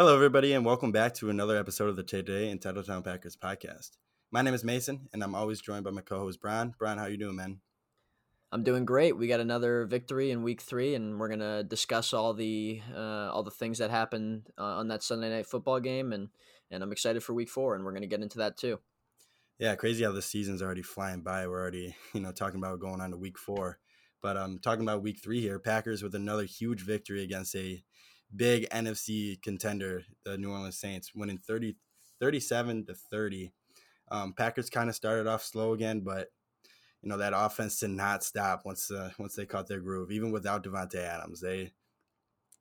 Hello, 0.00 0.14
everybody, 0.14 0.54
and 0.54 0.64
welcome 0.64 0.92
back 0.92 1.12
to 1.12 1.28
another 1.28 1.58
episode 1.58 1.90
of 1.90 1.96
the 1.96 2.02
Today 2.02 2.48
in 2.48 2.58
Titletown 2.58 3.04
Packers 3.04 3.36
podcast. 3.36 3.98
My 4.30 4.40
name 4.40 4.54
is 4.54 4.64
Mason, 4.64 5.10
and 5.12 5.22
I'm 5.22 5.34
always 5.34 5.60
joined 5.60 5.84
by 5.84 5.90
my 5.90 6.00
co-host 6.00 6.40
Brian. 6.40 6.72
Brian, 6.78 6.96
how 6.96 7.04
you 7.04 7.18
doing, 7.18 7.36
man? 7.36 7.60
I'm 8.50 8.64
doing 8.64 8.86
great. 8.86 9.18
We 9.18 9.28
got 9.28 9.40
another 9.40 9.84
victory 9.84 10.30
in 10.30 10.42
week 10.42 10.62
three, 10.62 10.94
and 10.94 11.20
we're 11.20 11.28
gonna 11.28 11.64
discuss 11.64 12.14
all 12.14 12.32
the 12.32 12.80
uh, 12.96 13.28
all 13.30 13.42
the 13.42 13.50
things 13.50 13.76
that 13.76 13.90
happened 13.90 14.48
uh, 14.56 14.78
on 14.78 14.88
that 14.88 15.02
Sunday 15.02 15.28
night 15.28 15.46
football 15.46 15.80
game, 15.80 16.14
and 16.14 16.30
and 16.70 16.82
I'm 16.82 16.92
excited 16.92 17.22
for 17.22 17.34
week 17.34 17.50
four, 17.50 17.74
and 17.74 17.84
we're 17.84 17.92
gonna 17.92 18.06
get 18.06 18.22
into 18.22 18.38
that 18.38 18.56
too. 18.56 18.80
Yeah, 19.58 19.74
crazy 19.74 20.02
how 20.02 20.12
the 20.12 20.22
season's 20.22 20.62
already 20.62 20.80
flying 20.80 21.20
by. 21.20 21.46
We're 21.46 21.60
already 21.60 21.94
you 22.14 22.20
know 22.22 22.32
talking 22.32 22.58
about 22.58 22.80
going 22.80 23.02
on 23.02 23.10
to 23.10 23.18
week 23.18 23.36
four, 23.36 23.78
but 24.22 24.38
I'm 24.38 24.44
um, 24.44 24.58
talking 24.60 24.82
about 24.82 25.02
week 25.02 25.18
three 25.22 25.42
here. 25.42 25.58
Packers 25.58 26.02
with 26.02 26.14
another 26.14 26.44
huge 26.44 26.80
victory 26.80 27.22
against 27.22 27.54
a 27.54 27.84
big 28.34 28.68
NFC 28.70 29.40
contender, 29.42 30.04
the 30.24 30.38
New 30.38 30.50
Orleans 30.50 30.78
Saints, 30.78 31.14
winning 31.14 31.38
30, 31.38 31.76
37 32.20 32.86
to 32.86 32.94
30. 32.94 33.52
Um, 34.10 34.32
Packers 34.32 34.70
kind 34.70 34.88
of 34.88 34.96
started 34.96 35.26
off 35.26 35.42
slow 35.42 35.72
again, 35.72 36.00
but 36.00 36.28
you 37.02 37.08
know 37.08 37.16
that 37.18 37.32
offense 37.34 37.78
did 37.78 37.90
not 37.90 38.22
stop 38.22 38.62
once 38.64 38.90
uh, 38.90 39.10
once 39.18 39.34
they 39.34 39.46
caught 39.46 39.68
their 39.68 39.80
groove. 39.80 40.10
Even 40.10 40.32
without 40.32 40.64
Davante 40.64 40.96
Adams, 40.96 41.40
they 41.40 41.72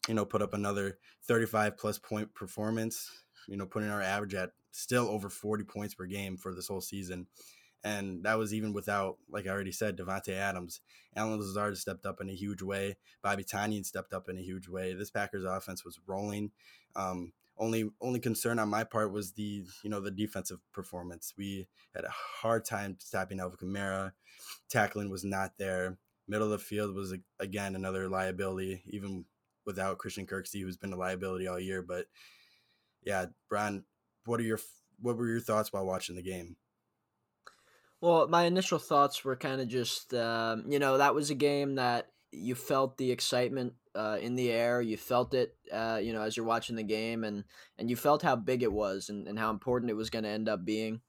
you 0.08 0.14
know 0.14 0.26
put 0.26 0.42
up 0.42 0.54
another 0.54 0.98
35 1.28 1.78
plus 1.78 2.00
point 2.00 2.34
performance. 2.34 3.10
You 3.48 3.58
know, 3.58 3.66
putting 3.66 3.90
our 3.90 4.02
average 4.02 4.36
at 4.36 4.52
still 4.72 5.10
over 5.10 5.30
40 5.30 5.64
points 5.64 5.96
per 5.96 6.06
game 6.06 6.38
for 6.38 6.54
this 6.54 6.68
whole 6.68 6.82
season. 6.82 7.28
And 7.84 8.24
that 8.24 8.38
was 8.38 8.54
even 8.54 8.74
without, 8.74 9.18
like 9.30 9.48
I 9.48 9.52
already 9.52 9.72
said, 9.72 9.98
Davante 9.98 10.34
Adams. 10.34 10.82
Allen 11.16 11.40
Lazard 11.40 11.78
stepped 11.78 12.06
up 12.06 12.20
in 12.22 12.30
a 12.30 12.36
huge 12.36 12.62
way. 12.62 12.98
Bobby 13.24 13.44
Tonyan 13.44 13.86
stepped 13.86 14.14
up 14.14 14.28
in 14.30 14.38
a 14.38 14.42
huge 14.42 14.68
way. 14.68 14.94
This 14.94 15.10
Packers 15.12 15.46
offense 15.46 15.86
was 15.86 16.00
rolling. 16.06 16.52
Um, 16.96 17.32
only 17.58 17.90
only 18.02 18.20
concern 18.20 18.58
on 18.58 18.70
my 18.70 18.84
part 18.84 19.12
was 19.12 19.34
the 19.34 19.66
you 19.84 19.90
know 19.90 20.00
the 20.00 20.12
defensive 20.12 20.60
performance. 20.72 21.34
We 21.38 21.68
had 21.94 22.06
a 22.06 22.10
hard 22.10 22.66
time 22.66 22.98
stopping 23.00 23.40
Alvin 23.40 23.58
Kamara. 23.58 24.14
Tackling 24.70 25.10
was 25.10 25.26
not 25.26 25.58
there. 25.58 25.98
Middle 26.28 26.52
of 26.52 26.52
the 26.52 26.66
field 26.66 26.96
was 26.96 27.14
again 27.40 27.76
another 27.76 28.08
liability, 28.08 28.82
even 28.88 29.26
without 29.66 29.98
Christian 29.98 30.26
Kirksey, 30.26 30.62
who's 30.62 30.78
been 30.78 30.94
a 30.94 30.98
liability 30.98 31.48
all 31.48 31.60
year. 31.60 31.82
But 31.82 32.06
yeah, 33.04 33.28
Brian, 33.50 33.84
what 34.26 34.40
are 34.40 34.44
your 34.44 34.60
what 35.02 35.18
were 35.18 35.28
your 35.28 35.42
thoughts 35.42 35.74
while 35.74 35.86
watching 35.86 36.16
the 36.16 36.24
game? 36.24 36.56
Well, 38.02 38.28
my 38.28 38.44
initial 38.46 38.80
thoughts 38.80 39.26
were 39.26 39.36
kind 39.36 39.60
of 39.60 39.68
just, 39.68 40.14
um, 40.14 40.66
you 40.70 40.80
know, 40.80 40.98
that 40.98 41.14
was 41.16 41.30
a 41.30 41.36
game 41.36 41.76
that 41.76 42.08
you 42.32 42.56
felt 42.56 42.98
the 42.98 43.12
excitement 43.12 43.74
uh, 43.94 44.18
in 44.22 44.36
the 44.36 44.52
air. 44.52 44.82
You 44.82 44.96
felt 44.96 45.34
it, 45.34 45.56
uh, 45.72 46.00
you 46.02 46.14
know, 46.14 46.22
as 46.22 46.38
you're 46.38 46.46
watching 46.46 46.76
the 46.78 46.84
game, 46.84 47.24
and 47.26 47.44
and 47.78 47.90
you 47.90 47.96
felt 47.98 48.22
how 48.22 48.36
big 48.38 48.64
it 48.64 48.72
was 48.72 49.10
and, 49.10 49.28
and 49.28 49.38
how 49.38 49.50
important 49.50 49.92
it 49.92 49.96
was 49.96 50.10
going 50.10 50.24
to 50.24 50.30
end 50.30 50.48
up 50.48 50.64
being. 50.64 51.02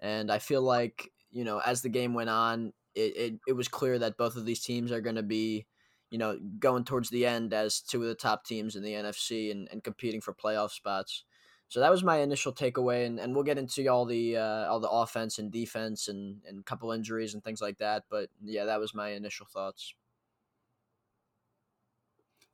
And 0.00 0.30
I 0.30 0.38
feel 0.38 0.62
like, 0.62 1.10
you 1.30 1.42
know, 1.44 1.60
as 1.64 1.82
the 1.82 1.88
game 1.88 2.14
went 2.14 2.30
on, 2.30 2.72
it, 2.94 3.16
it, 3.16 3.34
it 3.48 3.52
was 3.54 3.68
clear 3.68 3.98
that 3.98 4.16
both 4.18 4.36
of 4.36 4.44
these 4.44 4.62
teams 4.62 4.92
are 4.92 5.00
going 5.00 5.16
to 5.16 5.22
be, 5.22 5.66
you 6.10 6.18
know, 6.18 6.38
going 6.60 6.84
towards 6.84 7.10
the 7.10 7.26
end 7.26 7.52
as 7.54 7.80
two 7.80 8.02
of 8.02 8.08
the 8.08 8.14
top 8.14 8.44
teams 8.44 8.76
in 8.76 8.82
the 8.82 8.92
NFC 8.92 9.50
and, 9.50 9.68
and 9.72 9.82
competing 9.82 10.20
for 10.20 10.32
playoff 10.34 10.70
spots. 10.70 11.24
So 11.68 11.80
that 11.80 11.90
was 11.90 12.04
my 12.04 12.18
initial 12.18 12.52
takeaway, 12.52 13.06
and, 13.06 13.18
and 13.18 13.34
we'll 13.34 13.44
get 13.44 13.58
into 13.58 13.86
all 13.88 14.04
the 14.04 14.36
uh, 14.36 14.66
all 14.66 14.78
the 14.78 14.88
offense 14.88 15.38
and 15.38 15.50
defense 15.50 16.08
and 16.08 16.40
and 16.46 16.64
couple 16.64 16.92
injuries 16.92 17.34
and 17.34 17.42
things 17.42 17.60
like 17.60 17.78
that. 17.78 18.04
But 18.08 18.30
yeah, 18.42 18.66
that 18.66 18.78
was 18.80 18.94
my 18.94 19.10
initial 19.10 19.46
thoughts. 19.46 19.94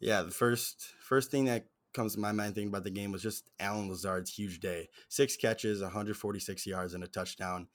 Yeah, 0.01 0.23
the 0.23 0.31
first 0.31 0.95
first 1.01 1.31
thing 1.31 1.45
that 1.45 1.67
comes 1.93 2.15
to 2.15 2.21
my 2.21 2.33
mind 2.33 2.55
thinking 2.55 2.71
about 2.71 2.85
the 2.85 2.91
game 2.91 3.13
was 3.13 3.23
just 3.23 3.51
Allen 3.61 3.89
Lazard's 3.89 4.35
huge 4.35 4.61
day. 4.61 4.89
Six 5.09 5.37
catches, 5.37 5.83
146 5.83 6.67
yards, 6.67 6.95
and 6.95 7.05
a 7.05 7.07
touchdown. 7.07 7.69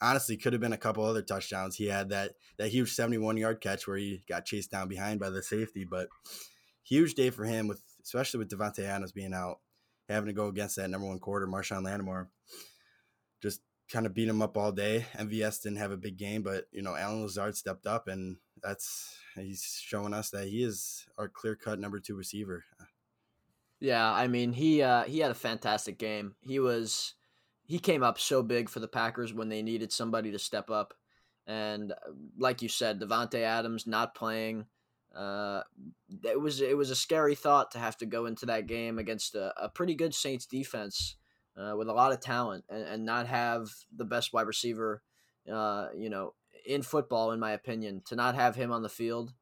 Honestly, 0.00 0.36
could 0.36 0.52
have 0.52 0.60
been 0.60 0.74
a 0.74 0.78
couple 0.78 1.04
other 1.04 1.22
touchdowns. 1.22 1.76
He 1.76 1.86
had 1.86 2.10
that 2.10 2.32
that 2.58 2.68
huge 2.68 2.92
71 2.92 3.38
yard 3.38 3.62
catch 3.62 3.86
where 3.86 3.96
he 3.96 4.22
got 4.28 4.44
chased 4.44 4.70
down 4.70 4.88
behind 4.88 5.20
by 5.20 5.30
the 5.30 5.42
safety, 5.42 5.84
but 5.84 6.08
huge 6.82 7.14
day 7.14 7.30
for 7.30 7.44
him 7.44 7.66
with 7.66 7.82
especially 8.04 8.38
with 8.38 8.50
Davante 8.50 8.80
Adams 8.80 9.12
being 9.12 9.32
out 9.32 9.60
having 10.12 10.28
to 10.28 10.32
go 10.32 10.48
against 10.48 10.76
that 10.76 10.90
number 10.90 11.06
one 11.06 11.18
quarter, 11.18 11.46
Marshon 11.46 11.84
Lattimore. 11.84 12.28
Just 13.42 13.60
kind 13.90 14.06
of 14.06 14.14
beat 14.14 14.28
him 14.28 14.42
up 14.42 14.56
all 14.56 14.72
day. 14.72 15.06
MVS 15.18 15.62
didn't 15.62 15.78
have 15.78 15.90
a 15.90 15.96
big 15.96 16.16
game, 16.16 16.42
but 16.42 16.64
you 16.72 16.82
know, 16.82 16.96
Allen 16.96 17.22
Lazard 17.22 17.56
stepped 17.56 17.86
up 17.86 18.08
and 18.08 18.36
that's 18.62 19.16
he's 19.34 19.80
showing 19.82 20.14
us 20.14 20.30
that 20.30 20.48
he 20.48 20.62
is 20.62 21.06
our 21.18 21.28
clear 21.28 21.56
cut 21.56 21.78
number 21.78 22.00
two 22.00 22.14
receiver. 22.14 22.64
Yeah, 23.80 24.10
I 24.10 24.28
mean 24.28 24.52
he 24.52 24.82
uh, 24.82 25.04
he 25.04 25.18
had 25.18 25.30
a 25.30 25.34
fantastic 25.34 25.98
game. 25.98 26.36
He 26.40 26.58
was 26.58 27.14
he 27.64 27.78
came 27.78 28.02
up 28.02 28.18
so 28.18 28.42
big 28.42 28.68
for 28.68 28.80
the 28.80 28.88
Packers 28.88 29.34
when 29.34 29.48
they 29.48 29.62
needed 29.62 29.92
somebody 29.92 30.30
to 30.32 30.38
step 30.38 30.70
up. 30.70 30.94
And 31.46 31.92
uh, 31.92 31.96
like 32.38 32.62
you 32.62 32.68
said, 32.68 33.00
Davante 33.00 33.40
Adams 33.40 33.86
not 33.86 34.14
playing 34.14 34.66
uh, 35.16 35.62
it 36.24 36.40
was 36.40 36.60
it 36.60 36.76
was 36.76 36.90
a 36.90 36.96
scary 36.96 37.34
thought 37.34 37.70
to 37.72 37.78
have 37.78 37.96
to 37.98 38.06
go 38.06 38.26
into 38.26 38.46
that 38.46 38.66
game 38.66 38.98
against 38.98 39.34
a, 39.34 39.52
a 39.62 39.68
pretty 39.68 39.94
good 39.94 40.14
Saints 40.14 40.46
defense 40.46 41.16
uh, 41.56 41.74
with 41.76 41.88
a 41.88 41.92
lot 41.92 42.12
of 42.12 42.20
talent 42.20 42.64
and, 42.70 42.82
and 42.82 43.04
not 43.04 43.26
have 43.26 43.68
the 43.94 44.04
best 44.04 44.32
wide 44.32 44.46
receiver, 44.46 45.02
uh, 45.52 45.88
you 45.94 46.08
know, 46.08 46.34
in 46.66 46.82
football, 46.82 47.32
in 47.32 47.40
my 47.40 47.52
opinion, 47.52 48.02
to 48.06 48.16
not 48.16 48.34
have 48.34 48.56
him 48.56 48.72
on 48.72 48.82
the 48.82 48.88
field. 48.88 49.32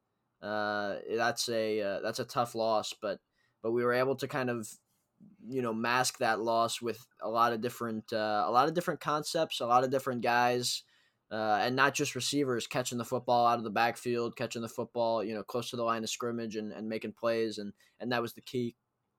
Uh, 0.42 0.96
that's 1.14 1.48
a 1.48 1.80
uh, 1.80 2.00
that's 2.00 2.18
a 2.18 2.24
tough 2.24 2.54
loss, 2.54 2.94
but 3.00 3.20
but 3.62 3.72
we 3.72 3.84
were 3.84 3.92
able 3.92 4.16
to 4.16 4.26
kind 4.26 4.50
of 4.50 4.68
you 5.46 5.62
know 5.62 5.72
mask 5.72 6.18
that 6.18 6.40
loss 6.40 6.80
with 6.80 7.06
a 7.22 7.28
lot 7.28 7.52
of 7.52 7.60
different 7.60 8.12
uh, 8.12 8.44
a 8.46 8.50
lot 8.50 8.66
of 8.66 8.74
different 8.74 9.00
concepts, 9.00 9.60
a 9.60 9.66
lot 9.66 9.84
of 9.84 9.90
different 9.90 10.22
guys 10.22 10.82
uh, 11.30 11.58
and 11.60 11.76
not 11.76 11.94
just 11.94 12.14
receivers 12.14 12.66
catching 12.66 12.98
the 12.98 13.04
football 13.04 13.46
out 13.46 13.58
of 13.58 13.64
the 13.64 13.70
backfield, 13.70 14.36
catching 14.36 14.62
the 14.62 14.68
football, 14.68 15.22
you 15.22 15.34
know, 15.34 15.42
close 15.42 15.70
to 15.70 15.76
the 15.76 15.84
line 15.84 16.02
of 16.02 16.10
scrimmage 16.10 16.56
and, 16.56 16.72
and 16.72 16.88
making 16.88 17.12
plays. 17.12 17.58
And, 17.58 17.72
and 18.00 18.10
that 18.12 18.22
was 18.22 18.32
the 18.32 18.40
key 18.40 18.74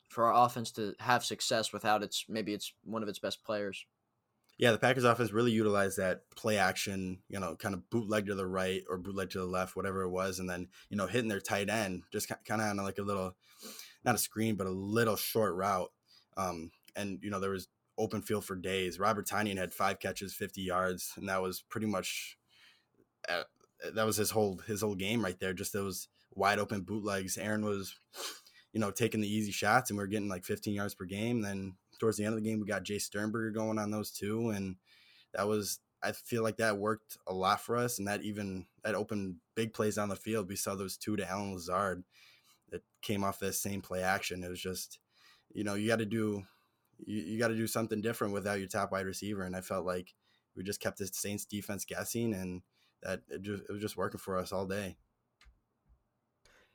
for 0.09 0.25
our 0.25 0.45
offense 0.45 0.71
to 0.73 0.93
have 0.99 1.23
success 1.23 1.71
without 1.71 2.03
its, 2.03 2.25
maybe 2.27 2.53
it's 2.53 2.73
one 2.83 3.01
of 3.01 3.09
its 3.09 3.19
best 3.19 3.43
players. 3.45 3.85
Yeah, 4.57 4.71
the 4.73 4.77
Packers 4.77 5.05
offense 5.05 5.31
really 5.31 5.53
utilized 5.53 5.97
that 5.97 6.29
play 6.35 6.57
action, 6.57 7.19
you 7.29 7.39
know, 7.39 7.55
kind 7.55 7.73
of 7.73 7.89
bootleg 7.89 8.27
to 8.27 8.35
the 8.35 8.45
right 8.45 8.83
or 8.89 8.97
bootleg 8.97 9.31
to 9.31 9.39
the 9.39 9.45
left, 9.45 9.75
whatever 9.75 10.03
it 10.03 10.09
was. 10.09 10.37
And 10.37 10.49
then, 10.49 10.67
you 10.89 10.97
know, 10.97 11.07
hitting 11.07 11.29
their 11.29 11.39
tight 11.39 11.69
end, 11.69 12.03
just 12.11 12.27
kind 12.27 12.61
of 12.61 12.67
on 12.67 12.77
like 12.77 12.99
a 12.99 13.03
little, 13.03 13.35
not 14.03 14.15
a 14.15 14.19
screen, 14.19 14.55
but 14.55 14.67
a 14.67 14.71
little 14.71 15.15
short 15.15 15.55
route. 15.55 15.91
Um, 16.37 16.71
and, 16.95 17.19
you 17.23 17.31
know, 17.31 17.39
there 17.39 17.49
was 17.51 17.69
open 17.97 18.21
field 18.21 18.45
for 18.45 18.55
days. 18.55 18.99
Robert 18.99 19.27
Tonyan 19.27 19.57
had 19.57 19.73
five 19.73 19.99
catches, 19.99 20.33
50 20.33 20.61
yards, 20.61 21.13
and 21.17 21.29
that 21.29 21.41
was 21.41 21.61
pretty 21.61 21.87
much 21.87 22.37
uh, 23.29 23.43
that 23.93 24.05
was 24.05 24.17
his 24.17 24.31
whole 24.31 24.57
his 24.67 24.81
whole 24.81 24.95
game 24.95 25.23
right 25.23 25.39
there. 25.39 25.53
Just 25.53 25.73
those 25.73 26.07
wide 26.33 26.59
open 26.59 26.81
bootlegs. 26.81 27.37
Aaron 27.37 27.65
was, 27.65 27.99
you 28.73 28.79
know, 28.79 28.91
taking 28.91 29.21
the 29.21 29.33
easy 29.33 29.51
shots, 29.51 29.89
and 29.89 29.97
we 29.97 30.03
are 30.03 30.07
getting 30.07 30.29
like 30.29 30.43
15 30.43 30.73
yards 30.73 30.93
per 30.93 31.05
game. 31.05 31.41
Then 31.41 31.75
towards 31.99 32.17
the 32.17 32.25
end 32.25 32.33
of 32.35 32.43
the 32.43 32.49
game, 32.49 32.59
we 32.59 32.65
got 32.65 32.83
Jace 32.83 33.01
Sternberger 33.01 33.51
going 33.51 33.77
on 33.77 33.91
those 33.91 34.11
two, 34.11 34.49
and 34.49 34.75
that 35.33 35.47
was 35.47 35.79
I 36.03 36.13
feel 36.13 36.43
like 36.43 36.57
that 36.57 36.77
worked 36.77 37.17
a 37.27 37.33
lot 37.33 37.61
for 37.61 37.77
us, 37.77 37.99
and 37.99 38.07
that 38.07 38.23
even 38.23 38.65
that 38.83 38.95
opened 38.95 39.35
big 39.55 39.73
plays 39.73 39.97
on 39.97 40.09
the 40.09 40.15
field. 40.15 40.49
We 40.49 40.55
saw 40.55 40.75
those 40.75 40.97
two 40.97 41.15
to 41.15 41.29
Allen 41.29 41.53
Lazard 41.53 42.03
that 42.71 42.81
came 43.01 43.23
off 43.23 43.39
that 43.39 43.53
same 43.53 43.81
play 43.81 44.01
action. 44.01 44.43
It 44.43 44.49
was 44.49 44.61
just, 44.61 44.99
you 45.53 45.63
know, 45.63 45.75
you 45.75 45.87
got 45.87 45.99
to 45.99 46.05
do 46.05 46.43
you, 47.05 47.21
you 47.21 47.39
got 47.39 47.49
to 47.49 47.55
do 47.55 47.67
something 47.67 48.01
different 48.01 48.33
without 48.33 48.59
your 48.59 48.67
top 48.67 48.91
wide 48.91 49.05
receiver. 49.05 49.43
And 49.43 49.55
I 49.55 49.61
felt 49.61 49.85
like 49.85 50.13
we 50.55 50.63
just 50.63 50.81
kept 50.81 50.97
the 50.97 51.07
Saints 51.07 51.45
defense 51.45 51.85
guessing, 51.85 52.33
and 52.33 52.61
that 53.03 53.21
it, 53.29 53.41
just, 53.41 53.63
it 53.63 53.71
was 53.71 53.81
just 53.81 53.97
working 53.97 54.19
for 54.19 54.37
us 54.37 54.51
all 54.51 54.65
day. 54.65 54.97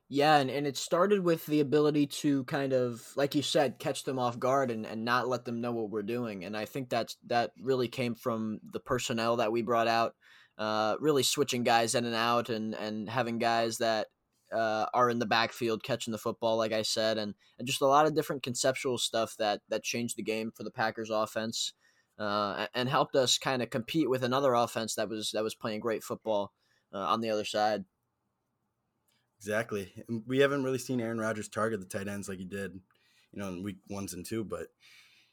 Yeah, 0.08 0.36
and, 0.36 0.48
and 0.50 0.68
it 0.68 0.76
started 0.76 1.24
with 1.24 1.46
the 1.46 1.58
ability 1.58 2.06
to 2.06 2.44
kind 2.44 2.72
of, 2.72 3.02
like 3.16 3.34
you 3.34 3.42
said, 3.42 3.80
catch 3.80 4.04
them 4.04 4.20
off 4.20 4.38
guard 4.38 4.70
and, 4.70 4.86
and 4.86 5.04
not 5.04 5.26
let 5.26 5.44
them 5.44 5.60
know 5.60 5.72
what 5.72 5.90
we're 5.90 6.02
doing. 6.02 6.44
And 6.44 6.56
I 6.56 6.64
think 6.64 6.88
that's 6.88 7.16
that 7.26 7.50
really 7.60 7.88
came 7.88 8.14
from 8.14 8.60
the 8.72 8.78
personnel 8.78 9.36
that 9.36 9.50
we 9.50 9.62
brought 9.62 9.88
out, 9.88 10.14
uh, 10.58 10.94
really 11.00 11.24
switching 11.24 11.64
guys 11.64 11.96
in 11.96 12.04
and 12.04 12.14
out 12.14 12.50
and, 12.50 12.72
and 12.74 13.10
having 13.10 13.38
guys 13.38 13.78
that 13.78 14.06
uh, 14.52 14.86
are 14.94 15.10
in 15.10 15.18
the 15.18 15.26
backfield 15.26 15.82
catching 15.82 16.12
the 16.12 16.18
football, 16.18 16.56
like 16.56 16.72
I 16.72 16.82
said, 16.82 17.18
and, 17.18 17.34
and 17.58 17.66
just 17.66 17.80
a 17.80 17.86
lot 17.86 18.06
of 18.06 18.14
different 18.14 18.42
conceptual 18.42 18.98
stuff 18.98 19.36
that 19.38 19.60
that 19.68 19.82
changed 19.82 20.16
the 20.16 20.22
game 20.22 20.52
for 20.54 20.62
the 20.62 20.70
Packers 20.70 21.10
offense, 21.10 21.72
uh, 22.18 22.66
and 22.74 22.88
helped 22.88 23.16
us 23.16 23.38
kind 23.38 23.62
of 23.62 23.70
compete 23.70 24.08
with 24.08 24.22
another 24.22 24.54
offense 24.54 24.94
that 24.94 25.08
was 25.08 25.32
that 25.32 25.44
was 25.44 25.54
playing 25.54 25.80
great 25.80 26.04
football 26.04 26.52
uh, 26.92 26.98
on 26.98 27.20
the 27.20 27.30
other 27.30 27.44
side. 27.44 27.84
Exactly. 29.38 29.92
We 30.26 30.38
haven't 30.38 30.64
really 30.64 30.78
seen 30.78 31.00
Aaron 31.00 31.18
Rodgers 31.18 31.48
target 31.48 31.80
the 31.80 31.86
tight 31.86 32.08
ends 32.08 32.28
like 32.28 32.38
he 32.38 32.44
did, 32.44 32.72
you 33.32 33.38
know, 33.38 33.48
in 33.48 33.62
week 33.62 33.76
ones 33.90 34.14
and 34.14 34.24
two, 34.24 34.44
but 34.44 34.68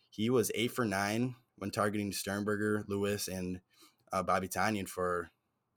he 0.10 0.30
was 0.30 0.51
eight 0.56 0.71
for 0.71 0.86
nine 0.86 1.36
when 1.57 1.71
targeting 1.71 2.12
Sternberger, 2.12 2.83
Lewis, 2.88 3.27
and 3.27 3.62
uh, 4.12 4.21
Bobby 4.21 4.50
Tonyan 4.50 4.88
for 4.88 5.31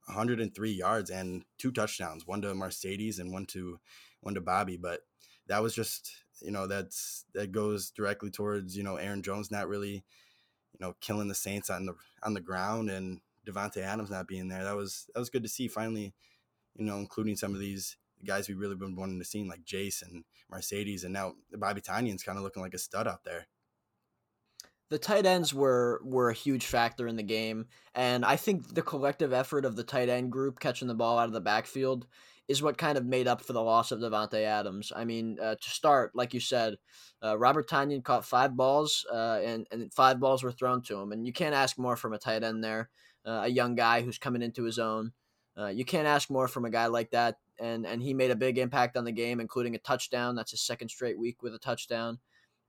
103 0.06 0.70
yards 0.70 1.10
and 1.10 1.44
two 1.58 1.72
touchdowns, 1.72 2.26
one 2.26 2.42
to 2.42 2.48
Marcedes 2.48 3.18
and 3.18 3.32
one 3.32 3.46
to 3.46 3.78
one 4.20 4.34
to 4.34 4.40
Bobby. 4.40 4.76
But 4.76 5.00
that 5.46 5.62
was 5.62 5.74
just 5.74 6.10
you 6.42 6.50
know 6.50 6.66
that's 6.66 7.24
that 7.34 7.52
goes 7.52 7.90
directly 7.90 8.30
towards 8.30 8.76
you 8.76 8.82
know 8.82 8.96
Aaron 8.96 9.22
Jones 9.22 9.50
not 9.50 9.68
really 9.68 10.04
you 10.72 10.80
know 10.80 10.94
killing 11.00 11.28
the 11.28 11.34
Saints 11.34 11.70
on 11.70 11.86
the 11.86 11.94
on 12.22 12.34
the 12.34 12.40
ground 12.40 12.90
and 12.90 13.20
Davante 13.46 13.78
Adams 13.78 14.10
not 14.10 14.28
being 14.28 14.48
there. 14.48 14.64
That 14.64 14.76
was 14.76 15.08
that 15.14 15.20
was 15.20 15.30
good 15.30 15.42
to 15.42 15.48
see. 15.48 15.68
Finally, 15.68 16.14
you 16.76 16.84
know, 16.84 16.96
including 16.98 17.36
some 17.36 17.54
of 17.54 17.60
these 17.60 17.96
guys 18.24 18.48
we 18.48 18.54
really 18.54 18.74
been 18.74 18.96
wanting 18.96 19.18
to 19.18 19.24
see 19.24 19.44
like 19.44 19.64
Jason, 19.64 20.24
Marcedes 20.52 21.04
and 21.04 21.12
now 21.12 21.34
Bobby 21.52 21.80
Tonyan's 21.80 22.22
kind 22.22 22.38
of 22.38 22.44
looking 22.44 22.62
like 22.62 22.74
a 22.74 22.78
stud 22.78 23.06
out 23.06 23.24
there. 23.24 23.46
The 24.88 24.98
tight 24.98 25.26
ends 25.26 25.52
were 25.52 26.00
were 26.04 26.30
a 26.30 26.34
huge 26.34 26.66
factor 26.66 27.08
in 27.08 27.16
the 27.16 27.22
game, 27.22 27.66
and 27.94 28.24
I 28.24 28.36
think 28.36 28.74
the 28.74 28.82
collective 28.82 29.32
effort 29.32 29.64
of 29.64 29.74
the 29.74 29.82
tight 29.82 30.08
end 30.08 30.30
group 30.30 30.60
catching 30.60 30.86
the 30.86 30.94
ball 30.94 31.18
out 31.18 31.26
of 31.26 31.32
the 31.32 31.40
backfield 31.40 32.06
is 32.48 32.62
what 32.62 32.78
kind 32.78 32.96
of 32.96 33.04
made 33.04 33.26
up 33.26 33.40
for 33.40 33.52
the 33.52 33.62
loss 33.62 33.90
of 33.90 33.98
Davante 33.98 34.44
Adams. 34.44 34.92
I 34.94 35.04
mean, 35.04 35.38
uh, 35.40 35.56
to 35.60 35.70
start, 35.70 36.12
like 36.14 36.32
you 36.32 36.38
said, 36.38 36.76
uh, 37.22 37.36
Robert 37.36 37.68
Tonyan 37.68 38.04
caught 38.04 38.24
five 38.24 38.56
balls, 38.56 39.04
uh, 39.12 39.40
and 39.42 39.66
and 39.70 39.92
five 39.92 40.20
balls 40.20 40.42
were 40.42 40.52
thrown 40.52 40.82
to 40.82 41.00
him, 41.00 41.12
and 41.12 41.26
you 41.26 41.32
can't 41.32 41.54
ask 41.54 41.78
more 41.78 41.96
from 41.96 42.12
a 42.12 42.18
tight 42.18 42.44
end 42.44 42.62
there, 42.62 42.90
uh, 43.24 43.42
a 43.44 43.48
young 43.48 43.74
guy 43.74 44.02
who's 44.02 44.18
coming 44.18 44.42
into 44.42 44.62
his 44.62 44.78
own. 44.78 45.12
Uh, 45.58 45.68
you 45.68 45.84
can't 45.84 46.06
ask 46.06 46.30
more 46.30 46.48
from 46.48 46.64
a 46.64 46.70
guy 46.70 46.86
like 46.86 47.10
that, 47.10 47.38
and 47.58 47.86
and 47.86 48.02
he 48.02 48.14
made 48.14 48.30
a 48.30 48.36
big 48.36 48.58
impact 48.58 48.96
on 48.96 49.04
the 49.04 49.12
game, 49.12 49.40
including 49.40 49.74
a 49.74 49.78
touchdown. 49.78 50.36
That's 50.36 50.52
his 50.52 50.62
second 50.62 50.90
straight 50.90 51.18
week 51.18 51.42
with 51.42 51.54
a 51.54 51.58
touchdown, 51.58 52.18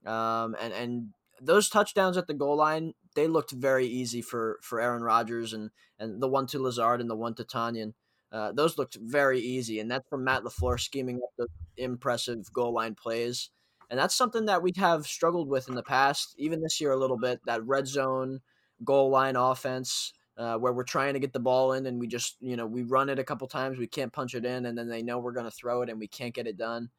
um, 0.06 0.56
and 0.60 0.72
and 0.72 1.08
those 1.40 1.68
touchdowns 1.68 2.16
at 2.16 2.26
the 2.26 2.34
goal 2.34 2.56
line 2.56 2.94
they 3.14 3.26
looked 3.26 3.50
very 3.50 3.86
easy 3.86 4.22
for 4.22 4.58
for 4.62 4.80
Aaron 4.80 5.02
Rodgers 5.02 5.52
and 5.52 5.70
and 5.98 6.22
the 6.22 6.28
one 6.28 6.46
to 6.48 6.62
Lazard 6.62 7.00
and 7.00 7.10
the 7.10 7.16
one 7.16 7.34
to 7.34 7.44
Tonyan. 7.44 7.94
Uh, 8.30 8.52
those 8.52 8.78
looked 8.78 8.96
very 9.00 9.40
easy, 9.40 9.80
and 9.80 9.90
that's 9.90 10.08
from 10.08 10.22
Matt 10.22 10.44
LaFleur 10.44 10.78
scheming 10.78 11.16
up 11.16 11.30
the 11.36 11.48
impressive 11.82 12.52
goal 12.52 12.72
line 12.74 12.94
plays. 12.94 13.50
And 13.90 13.98
that's 13.98 14.14
something 14.14 14.44
that 14.46 14.62
we 14.62 14.72
have 14.76 15.06
struggled 15.06 15.48
with 15.48 15.68
in 15.68 15.74
the 15.74 15.82
past, 15.82 16.34
even 16.38 16.60
this 16.60 16.80
year 16.80 16.92
a 16.92 16.96
little 16.96 17.18
bit. 17.18 17.40
That 17.46 17.66
red 17.66 17.88
zone 17.88 18.40
goal 18.84 19.08
line 19.10 19.34
offense, 19.34 20.12
uh, 20.36 20.56
where 20.58 20.72
we're 20.74 20.84
trying 20.84 21.14
to 21.14 21.20
get 21.20 21.32
the 21.32 21.40
ball 21.40 21.72
in, 21.72 21.86
and 21.86 21.98
we 21.98 22.06
just 22.06 22.36
you 22.40 22.56
know 22.56 22.66
we 22.66 22.82
run 22.82 23.08
it 23.08 23.18
a 23.18 23.24
couple 23.24 23.48
times, 23.48 23.78
we 23.78 23.88
can't 23.88 24.12
punch 24.12 24.34
it 24.34 24.44
in, 24.44 24.66
and 24.66 24.78
then 24.78 24.88
they 24.88 25.02
know 25.02 25.18
we're 25.18 25.32
going 25.32 25.50
to 25.50 25.50
throw 25.50 25.82
it, 25.82 25.88
and 25.90 25.98
we 25.98 26.06
can't 26.06 26.34
get 26.34 26.46
it 26.46 26.56
done. 26.56 26.90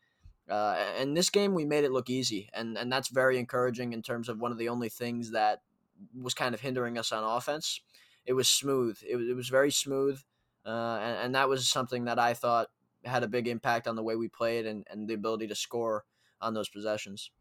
Uh, 0.50 0.75
and 0.98 1.16
this 1.16 1.30
game, 1.30 1.54
we 1.54 1.66
made 1.66 1.84
it 1.84 1.92
look 1.92 2.10
easy, 2.10 2.50
and 2.54 2.78
and 2.78 2.92
that's 2.92 3.10
very 3.10 3.38
encouraging 3.38 3.94
in 3.94 4.01
terms 4.01 4.30
of 4.30 4.40
one 4.40 4.51
of 4.51 4.57
the 4.57 4.69
only 4.69 4.90
things 4.90 5.31
that 5.31 5.62
was 6.19 6.34
kind 6.34 6.56
of 6.56 6.62
hindering 6.62 6.98
us 6.98 7.12
on 7.12 7.24
offense. 7.24 7.81
It 8.25 8.34
was 8.34 8.48
smooth. 8.48 9.00
It 9.07 9.16
was, 9.16 9.28
it 9.28 9.36
was 9.36 9.50
very 9.50 9.72
smooth. 9.72 10.19
Uh, 10.66 11.00
and, 11.01 11.18
and, 11.18 11.36
that 11.36 11.48
was 11.48 11.68
something 11.68 12.06
that 12.06 12.19
I 12.19 12.34
thought 12.34 12.68
had 13.06 13.24
a 13.24 13.28
big 13.28 13.48
impact 13.48 13.88
on 13.88 13.96
the 13.96 14.04
way 14.04 14.16
we 14.16 14.28
played 14.28 14.66
and, 14.66 14.86
and 14.92 15.07
the 15.07 15.13
ability 15.13 15.48
to 15.48 15.56
score 15.56 16.04
on 16.42 16.54
those 16.54 16.69
possessions. 16.69 17.31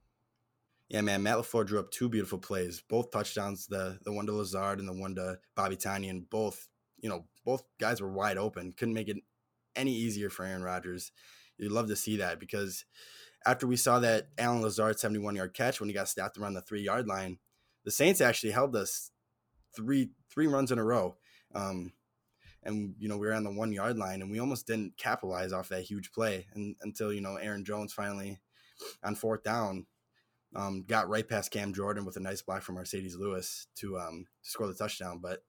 Yeah, 0.89 1.03
man, 1.03 1.23
Matt 1.23 1.37
LaFleur 1.37 1.67
drew 1.67 1.81
up 1.81 1.91
two 1.91 2.09
beautiful 2.09 2.39
plays, 2.39 2.83
both 2.89 3.11
touchdowns, 3.11 3.67
the 3.67 3.99
the 4.05 4.13
one 4.13 4.25
to 4.27 4.33
Lazard 4.33 4.79
and 4.79 4.89
the 4.89 4.95
one 4.95 5.15
to 5.17 5.39
Bobby 5.55 5.77
Tonyan, 5.77 6.11
and 6.11 6.31
both, 6.31 6.69
you 7.01 7.11
know, 7.11 7.27
both 7.45 7.65
guys 7.79 8.01
were 8.01 8.11
wide 8.11 8.39
open. 8.39 8.73
Couldn't 8.73 8.95
make 8.95 9.09
it 9.09 9.19
any 9.77 9.93
easier 9.93 10.31
for 10.31 10.47
Aaron 10.47 10.63
Rodgers. 10.63 11.13
You'd 11.59 11.73
love 11.73 11.89
to 11.89 11.97
see 11.97 12.17
that 12.19 12.41
because 12.41 12.85
after 13.47 13.67
we 13.67 13.77
saw 13.77 13.99
that 14.01 14.29
Allen 14.39 14.63
Lazard 14.63 14.99
71 14.99 15.37
yard 15.37 15.55
catch 15.55 15.81
when 15.81 15.89
he 15.89 15.95
got 15.95 16.09
stopped 16.09 16.39
around 16.39 16.55
the 16.55 16.61
three 16.61 16.83
yard 16.83 17.07
line, 17.07 17.39
the 17.85 17.91
Saints 17.91 18.21
actually 18.21 18.53
held 18.53 18.77
us 18.77 19.11
three 19.75 20.11
three 20.31 20.47
runs 20.47 20.73
in 20.73 20.79
a 20.79 20.85
row. 20.85 21.17
Um, 21.55 21.93
and 22.65 22.95
you 22.99 23.09
know 23.09 23.17
we 23.17 23.27
were 23.27 23.35
on 23.35 23.45
the 23.45 23.51
one 23.51 23.73
yard 23.73 23.97
line 23.97 24.21
and 24.21 24.31
we 24.31 24.41
almost 24.41 24.67
didn't 24.67 24.97
capitalize 24.97 25.53
off 25.53 25.69
that 25.69 25.83
huge 25.83 26.13
play 26.13 26.47
and, 26.55 26.77
until 26.83 27.13
you 27.13 27.21
know 27.21 27.37
Aaron 27.37 27.65
Jones 27.65 27.93
finally 27.93 28.41
on 29.03 29.15
fourth 29.15 29.43
down 29.43 29.87
um, 30.57 30.85
got 30.87 31.09
right 31.09 31.29
past 31.29 31.51
Cam 31.51 31.73
Jordan 31.73 32.05
with 32.05 32.17
a 32.17 32.21
nice 32.21 32.43
block 32.43 32.63
from 32.63 32.77
Marcedes 32.77 33.19
Lewis 33.19 33.67
to 33.77 33.99
um, 33.99 34.27
to 34.43 34.51
score 34.51 34.67
the 34.67 34.75
touchdown. 34.75 35.21
But 35.23 35.41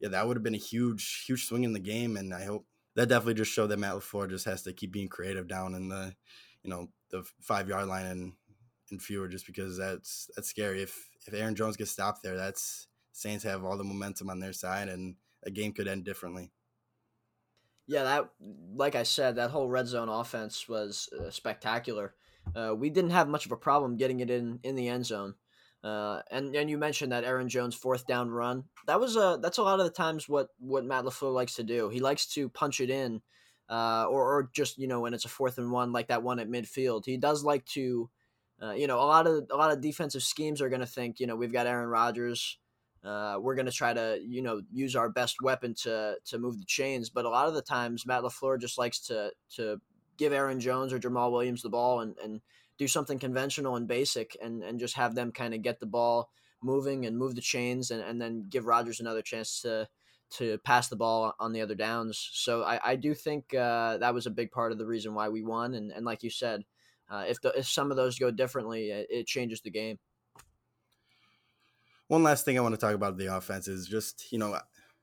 yeah, 0.00 0.10
that 0.10 0.26
would 0.26 0.36
have 0.36 0.44
been 0.44 0.54
a 0.54 0.58
huge 0.58 1.24
huge 1.26 1.46
swing 1.46 1.64
in 1.64 1.72
the 1.72 1.80
game, 1.80 2.16
and 2.16 2.32
I 2.32 2.44
hope 2.44 2.66
that 2.94 3.08
definitely 3.08 3.34
just 3.34 3.52
showed 3.52 3.68
that 3.68 3.78
Matt 3.78 3.94
LaFleur 3.94 4.28
just 4.28 4.44
has 4.44 4.62
to 4.62 4.72
keep 4.72 4.92
being 4.92 5.08
creative 5.08 5.48
down 5.48 5.74
in 5.74 5.88
the 5.88 6.14
you 6.62 6.70
know 6.70 6.88
the 7.10 7.24
five 7.40 7.68
yard 7.68 7.86
line 7.86 8.06
and 8.06 8.32
and 8.90 9.02
fewer, 9.02 9.28
just 9.28 9.46
because 9.46 9.76
that's 9.76 10.30
that's 10.36 10.48
scary. 10.48 10.82
If 10.82 11.10
if 11.26 11.34
Aaron 11.34 11.54
Jones 11.54 11.76
gets 11.76 11.90
stopped 11.90 12.22
there, 12.22 12.36
that's 12.36 12.86
Saints 13.12 13.44
have 13.44 13.64
all 13.64 13.76
the 13.76 13.84
momentum 13.84 14.30
on 14.30 14.40
their 14.40 14.52
side 14.52 14.88
and 14.88 15.16
a 15.42 15.50
game 15.50 15.72
could 15.72 15.88
end 15.88 16.04
differently. 16.04 16.52
Yeah, 17.86 18.04
that 18.04 18.30
like 18.74 18.94
I 18.94 19.02
said, 19.02 19.36
that 19.36 19.50
whole 19.50 19.68
red 19.68 19.88
zone 19.88 20.08
offense 20.08 20.68
was 20.68 21.08
uh, 21.18 21.30
spectacular. 21.30 22.14
Uh, 22.54 22.74
we 22.76 22.90
didn't 22.90 23.10
have 23.10 23.28
much 23.28 23.46
of 23.46 23.52
a 23.52 23.56
problem 23.56 23.96
getting 23.96 24.20
it 24.20 24.30
in 24.30 24.60
in 24.62 24.76
the 24.76 24.88
end 24.88 25.06
zone. 25.06 25.34
Uh, 25.82 26.22
and 26.30 26.54
and 26.54 26.70
you 26.70 26.78
mentioned 26.78 27.10
that 27.10 27.24
Aaron 27.24 27.48
Jones 27.48 27.74
fourth 27.74 28.06
down 28.06 28.30
run. 28.30 28.64
That 28.86 29.00
was 29.00 29.16
a 29.16 29.38
that's 29.42 29.58
a 29.58 29.62
lot 29.62 29.80
of 29.80 29.84
the 29.84 29.92
times 29.92 30.28
what 30.28 30.48
what 30.58 30.84
Matt 30.84 31.04
LaFleur 31.04 31.34
likes 31.34 31.56
to 31.56 31.64
do. 31.64 31.88
He 31.88 31.98
likes 31.98 32.26
to 32.34 32.48
punch 32.48 32.80
it 32.80 32.88
in, 32.88 33.20
uh, 33.68 34.04
or 34.08 34.22
or 34.22 34.50
just 34.54 34.78
you 34.78 34.86
know 34.86 35.00
when 35.00 35.12
it's 35.12 35.24
a 35.24 35.28
fourth 35.28 35.58
and 35.58 35.72
one 35.72 35.92
like 35.92 36.08
that 36.08 36.22
one 36.22 36.38
at 36.38 36.48
midfield. 36.48 37.04
He 37.04 37.16
does 37.16 37.42
like 37.42 37.64
to, 37.66 38.08
uh, 38.62 38.72
you 38.72 38.86
know, 38.86 38.98
a 38.98 39.02
lot 39.02 39.26
of 39.26 39.44
a 39.50 39.56
lot 39.56 39.72
of 39.72 39.80
defensive 39.80 40.22
schemes 40.22 40.62
are 40.62 40.68
going 40.68 40.80
to 40.80 40.86
think 40.86 41.18
you 41.18 41.26
know 41.26 41.34
we've 41.34 41.52
got 41.52 41.66
Aaron 41.66 41.88
Rodgers. 41.88 42.58
Uh, 43.04 43.36
we're 43.40 43.56
going 43.56 43.66
to 43.66 43.72
try 43.72 43.92
to 43.92 44.20
you 44.24 44.40
know 44.40 44.62
use 44.70 44.94
our 44.94 45.08
best 45.08 45.42
weapon 45.42 45.74
to 45.82 46.14
to 46.26 46.38
move 46.38 46.58
the 46.58 46.64
chains. 46.64 47.10
But 47.10 47.24
a 47.24 47.28
lot 47.30 47.48
of 47.48 47.54
the 47.54 47.62
times, 47.62 48.06
Matt 48.06 48.22
LaFleur 48.22 48.60
just 48.60 48.78
likes 48.78 49.00
to 49.08 49.32
to 49.56 49.80
give 50.16 50.32
Aaron 50.32 50.60
Jones 50.60 50.92
or 50.92 51.00
Jamal 51.00 51.32
Williams 51.32 51.62
the 51.62 51.70
ball 51.70 51.98
and 51.98 52.16
and 52.22 52.40
do 52.82 52.88
something 52.88 53.18
conventional 53.18 53.76
and 53.76 53.86
basic, 53.88 54.36
and 54.42 54.62
and 54.62 54.80
just 54.80 54.94
have 54.96 55.14
them 55.14 55.32
kind 55.32 55.54
of 55.54 55.62
get 55.62 55.80
the 55.80 55.86
ball 55.86 56.30
moving 56.62 57.06
and 57.06 57.18
move 57.18 57.34
the 57.34 57.40
chains, 57.40 57.90
and 57.90 58.02
and 58.02 58.20
then 58.20 58.46
give 58.48 58.66
Rodgers 58.66 59.00
another 59.00 59.22
chance 59.22 59.62
to 59.62 59.88
to 60.30 60.58
pass 60.58 60.88
the 60.88 60.96
ball 60.96 61.34
on 61.38 61.52
the 61.52 61.60
other 61.60 61.74
downs. 61.74 62.30
So 62.32 62.62
I, 62.62 62.80
I 62.82 62.96
do 62.96 63.12
think 63.12 63.54
uh, 63.54 63.98
that 63.98 64.14
was 64.14 64.26
a 64.26 64.30
big 64.30 64.50
part 64.50 64.72
of 64.72 64.78
the 64.78 64.86
reason 64.86 65.12
why 65.12 65.28
we 65.28 65.42
won. 65.42 65.74
And, 65.74 65.92
and 65.92 66.06
like 66.06 66.22
you 66.22 66.30
said, 66.30 66.64
uh, 67.10 67.24
if 67.28 67.38
the, 67.42 67.50
if 67.50 67.68
some 67.68 67.90
of 67.90 67.98
those 67.98 68.18
go 68.18 68.30
differently, 68.30 68.90
it, 68.90 69.06
it 69.10 69.26
changes 69.26 69.60
the 69.60 69.70
game 69.70 69.98
one 72.12 72.22
last 72.22 72.44
thing 72.44 72.58
I 72.58 72.60
want 72.60 72.74
to 72.74 72.80
talk 72.80 72.94
about 72.94 73.16
the 73.16 73.34
offense 73.34 73.68
is 73.68 73.88
just, 73.88 74.30
you 74.30 74.38
know, 74.38 74.54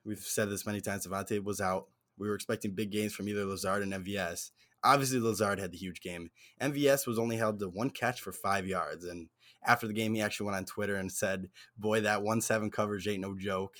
we've 0.05 0.19
said 0.19 0.47
this 0.47 0.67
many 0.67 0.79
times. 0.79 1.07
Davante 1.07 1.43
was 1.43 1.59
out. 1.59 1.87
We 2.19 2.27
were 2.27 2.35
expecting 2.35 2.75
big 2.75 2.91
games 2.91 3.15
from 3.15 3.27
either 3.27 3.45
Lazard 3.45 3.81
and 3.81 3.91
MVS. 3.91 4.51
Obviously, 4.83 5.19
Lazard 5.19 5.59
had 5.59 5.71
the 5.71 5.77
huge 5.77 6.01
game. 6.01 6.31
MVS 6.61 7.05
was 7.05 7.19
only 7.19 7.37
held 7.37 7.59
to 7.59 7.67
one 7.67 7.89
catch 7.89 8.21
for 8.21 8.31
five 8.31 8.65
yards. 8.65 9.05
And 9.05 9.29
after 9.65 9.87
the 9.87 9.93
game, 9.93 10.13
he 10.13 10.21
actually 10.21 10.45
went 10.45 10.57
on 10.57 10.65
Twitter 10.65 10.95
and 10.95 11.11
said, 11.11 11.49
Boy, 11.77 12.01
that 12.01 12.23
1 12.23 12.41
7 12.41 12.71
coverage 12.71 13.07
ain't 13.07 13.21
no 13.21 13.35
joke. 13.37 13.75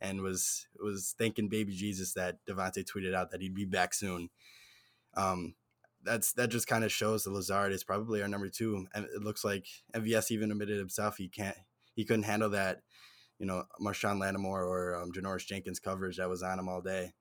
And 0.00 0.20
was 0.20 0.66
was 0.82 1.14
thanking 1.16 1.48
baby 1.48 1.72
Jesus 1.74 2.12
that 2.14 2.38
Davante 2.44 2.84
tweeted 2.84 3.14
out 3.14 3.30
that 3.30 3.40
he'd 3.40 3.54
be 3.54 3.64
back 3.64 3.94
soon. 3.94 4.30
Um, 5.14 5.54
that's 6.02 6.32
that 6.32 6.48
just 6.48 6.66
kind 6.66 6.82
of 6.84 6.90
shows 6.90 7.22
that 7.24 7.30
Lazard 7.30 7.72
is 7.72 7.84
probably 7.84 8.20
our 8.20 8.28
number 8.28 8.48
two. 8.48 8.86
And 8.94 9.04
it 9.04 9.22
looks 9.22 9.44
like 9.44 9.66
MVS 9.94 10.32
even 10.32 10.50
admitted 10.50 10.78
himself 10.78 11.16
he 11.18 11.28
can't 11.28 11.56
he 11.94 12.04
couldn't 12.04 12.24
handle 12.24 12.50
that, 12.50 12.80
you 13.38 13.46
know, 13.46 13.64
Marshon 13.80 14.18
Lattimore 14.18 14.64
or 14.64 14.96
um, 14.96 15.12
Janoris 15.12 15.46
Jenkins 15.46 15.78
coverage 15.78 16.16
that 16.16 16.28
was 16.28 16.42
on 16.42 16.58
him 16.58 16.68
all 16.68 16.80
day. 16.80 17.12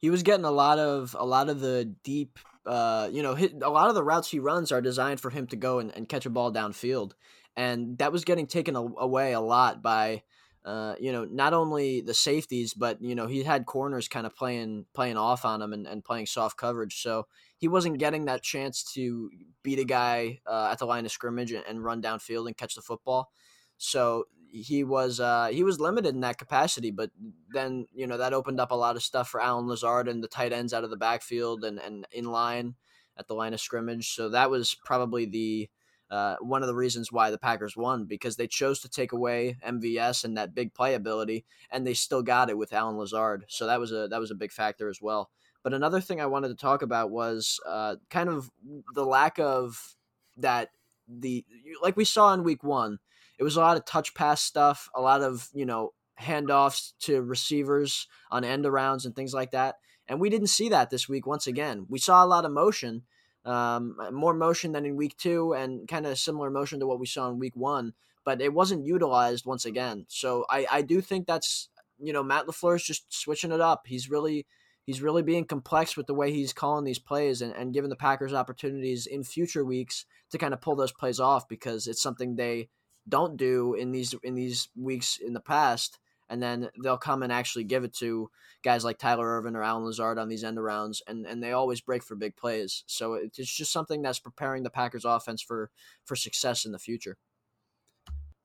He 0.00 0.10
was 0.10 0.22
getting 0.22 0.44
a 0.44 0.50
lot 0.50 0.78
of 0.78 1.14
a 1.18 1.24
lot 1.24 1.48
of 1.48 1.60
the 1.60 1.84
deep, 2.04 2.38
uh, 2.66 3.08
you 3.12 3.22
know, 3.22 3.34
hit, 3.34 3.62
a 3.62 3.70
lot 3.70 3.88
of 3.88 3.94
the 3.94 4.02
routes 4.02 4.30
he 4.30 4.38
runs 4.38 4.72
are 4.72 4.80
designed 4.80 5.20
for 5.20 5.30
him 5.30 5.46
to 5.48 5.56
go 5.56 5.78
and, 5.78 5.94
and 5.94 6.08
catch 6.08 6.26
a 6.26 6.30
ball 6.30 6.52
downfield, 6.52 7.12
and 7.56 7.98
that 7.98 8.12
was 8.12 8.24
getting 8.24 8.46
taken 8.46 8.76
away 8.76 9.32
a 9.32 9.40
lot 9.40 9.82
by. 9.82 10.22
Uh, 10.62 10.94
you 11.00 11.10
know, 11.10 11.24
not 11.24 11.54
only 11.54 12.02
the 12.02 12.12
safeties, 12.12 12.74
but 12.74 13.00
you 13.00 13.14
know, 13.14 13.26
he 13.26 13.42
had 13.42 13.64
corners 13.64 14.08
kind 14.08 14.26
of 14.26 14.36
playing 14.36 14.84
playing 14.92 15.16
off 15.16 15.46
on 15.46 15.62
him 15.62 15.72
and, 15.72 15.86
and 15.86 16.04
playing 16.04 16.26
soft 16.26 16.58
coverage. 16.58 17.00
So 17.00 17.26
he 17.56 17.66
wasn't 17.66 17.96
getting 17.96 18.26
that 18.26 18.42
chance 18.42 18.84
to 18.92 19.30
beat 19.62 19.78
a 19.78 19.84
guy 19.84 20.40
uh, 20.46 20.68
at 20.70 20.78
the 20.78 20.84
line 20.84 21.06
of 21.06 21.12
scrimmage 21.12 21.50
and, 21.52 21.64
and, 21.66 21.82
run 21.82 22.02
downfield 22.02 22.46
and 22.46 22.54
catch 22.54 22.74
the 22.74 22.82
football. 22.82 23.30
So 23.78 24.26
he 24.52 24.84
was 24.84 25.20
uh, 25.20 25.48
he 25.52 25.62
was 25.62 25.80
limited 25.80 26.14
in 26.14 26.20
that 26.20 26.38
capacity, 26.38 26.90
but 26.90 27.10
then 27.52 27.86
you 27.92 28.06
know 28.06 28.18
that 28.18 28.32
opened 28.32 28.60
up 28.60 28.70
a 28.70 28.76
lot 28.76 28.96
of 28.96 29.02
stuff 29.02 29.28
for 29.28 29.40
Allen 29.40 29.66
Lazard 29.66 30.08
and 30.08 30.22
the 30.22 30.28
tight 30.28 30.52
ends 30.52 30.72
out 30.72 30.84
of 30.84 30.90
the 30.90 30.96
backfield 30.96 31.64
and, 31.64 31.78
and 31.78 32.06
in 32.12 32.24
line 32.24 32.74
at 33.16 33.28
the 33.28 33.34
line 33.34 33.54
of 33.54 33.60
scrimmage. 33.60 34.14
So 34.14 34.28
that 34.30 34.50
was 34.50 34.76
probably 34.84 35.26
the 35.26 35.68
uh, 36.10 36.36
one 36.40 36.62
of 36.62 36.66
the 36.66 36.74
reasons 36.74 37.12
why 37.12 37.30
the 37.30 37.38
Packers 37.38 37.76
won 37.76 38.04
because 38.04 38.36
they 38.36 38.48
chose 38.48 38.80
to 38.80 38.88
take 38.88 39.12
away 39.12 39.56
MVS 39.64 40.24
and 40.24 40.36
that 40.36 40.54
big 40.54 40.74
play 40.74 40.94
ability, 40.94 41.44
and 41.70 41.86
they 41.86 41.94
still 41.94 42.22
got 42.22 42.50
it 42.50 42.58
with 42.58 42.72
Allen 42.72 42.96
Lazard. 42.96 43.44
So 43.48 43.66
that 43.66 43.78
was 43.78 43.92
a 43.92 44.08
that 44.08 44.20
was 44.20 44.30
a 44.30 44.36
big 44.36 44.52
factor 44.52 44.88
as 44.88 45.00
well. 45.00 45.30
But 45.62 45.74
another 45.74 46.00
thing 46.00 46.20
I 46.20 46.26
wanted 46.26 46.48
to 46.48 46.54
talk 46.54 46.82
about 46.82 47.10
was 47.10 47.60
uh, 47.66 47.96
kind 48.08 48.28
of 48.28 48.50
the 48.94 49.04
lack 49.04 49.38
of 49.38 49.94
that 50.36 50.70
the 51.06 51.44
like 51.82 51.96
we 51.96 52.04
saw 52.04 52.32
in 52.32 52.44
week 52.44 52.64
one 52.64 52.98
it 53.40 53.42
was 53.42 53.56
a 53.56 53.60
lot 53.60 53.78
of 53.78 53.86
touch 53.86 54.12
pass 54.14 54.42
stuff, 54.42 54.90
a 54.94 55.00
lot 55.00 55.22
of, 55.22 55.48
you 55.54 55.64
know, 55.64 55.94
handoffs 56.20 56.92
to 57.00 57.22
receivers 57.22 58.06
on 58.30 58.44
end 58.44 58.66
arounds 58.66 59.06
and 59.06 59.16
things 59.16 59.32
like 59.32 59.52
that. 59.52 59.76
And 60.06 60.20
we 60.20 60.28
didn't 60.28 60.48
see 60.48 60.68
that 60.68 60.90
this 60.90 61.08
week 61.08 61.26
once 61.26 61.46
again. 61.46 61.86
We 61.88 61.98
saw 61.98 62.22
a 62.22 62.26
lot 62.26 62.44
of 62.44 62.52
motion, 62.52 63.04
um, 63.46 63.96
more 64.12 64.34
motion 64.34 64.72
than 64.72 64.84
in 64.84 64.94
week 64.94 65.16
two, 65.16 65.54
and 65.54 65.88
kind 65.88 66.04
of 66.04 66.18
similar 66.18 66.50
motion 66.50 66.80
to 66.80 66.86
what 66.86 67.00
we 67.00 67.06
saw 67.06 67.30
in 67.30 67.38
week 67.38 67.56
one. 67.56 67.94
But 68.26 68.42
it 68.42 68.52
wasn't 68.52 68.84
utilized 68.84 69.46
once 69.46 69.64
again. 69.64 70.04
So 70.08 70.44
I, 70.50 70.66
I 70.70 70.82
do 70.82 71.00
think 71.00 71.26
that's 71.26 71.70
you 71.98 72.12
know 72.12 72.22
Matt 72.22 72.46
LaFleur 72.46 72.76
is 72.76 72.84
just 72.84 73.10
switching 73.10 73.52
it 73.52 73.60
up. 73.62 73.86
He's 73.86 74.10
really 74.10 74.46
he's 74.84 75.00
really 75.00 75.22
being 75.22 75.46
complex 75.46 75.96
with 75.96 76.06
the 76.06 76.14
way 76.14 76.30
he's 76.30 76.52
calling 76.52 76.84
these 76.84 76.98
plays 76.98 77.40
and, 77.40 77.54
and 77.54 77.72
giving 77.72 77.88
the 77.88 77.96
Packers 77.96 78.34
opportunities 78.34 79.06
in 79.06 79.24
future 79.24 79.64
weeks 79.64 80.04
to 80.30 80.36
kind 80.36 80.52
of 80.52 80.60
pull 80.60 80.76
those 80.76 80.92
plays 80.92 81.20
off 81.20 81.48
because 81.48 81.86
it's 81.86 82.02
something 82.02 82.36
they 82.36 82.68
don't 83.10 83.36
do 83.36 83.74
in 83.74 83.92
these 83.92 84.14
in 84.22 84.34
these 84.34 84.68
weeks 84.74 85.18
in 85.18 85.34
the 85.34 85.40
past 85.40 85.98
and 86.30 86.40
then 86.40 86.70
they'll 86.82 86.96
come 86.96 87.22
and 87.22 87.32
actually 87.32 87.64
give 87.64 87.82
it 87.84 87.92
to 87.92 88.30
guys 88.62 88.84
like 88.84 88.98
Tyler 88.98 89.26
Ervin 89.26 89.56
or 89.56 89.64
Allen 89.64 89.84
Lazard 89.84 90.16
on 90.16 90.28
these 90.28 90.44
end 90.44 90.58
arounds, 90.58 91.02
and, 91.06 91.26
and 91.26 91.42
they 91.42 91.52
always 91.52 91.80
break 91.80 92.04
for 92.04 92.14
big 92.14 92.36
plays. 92.36 92.84
So 92.86 93.14
it's 93.14 93.36
just 93.36 93.72
something 93.72 94.00
that's 94.00 94.20
preparing 94.20 94.62
the 94.62 94.70
Packers 94.70 95.04
offense 95.04 95.42
for 95.42 95.70
for 96.04 96.16
success 96.16 96.64
in 96.64 96.72
the 96.72 96.78
future. 96.78 97.18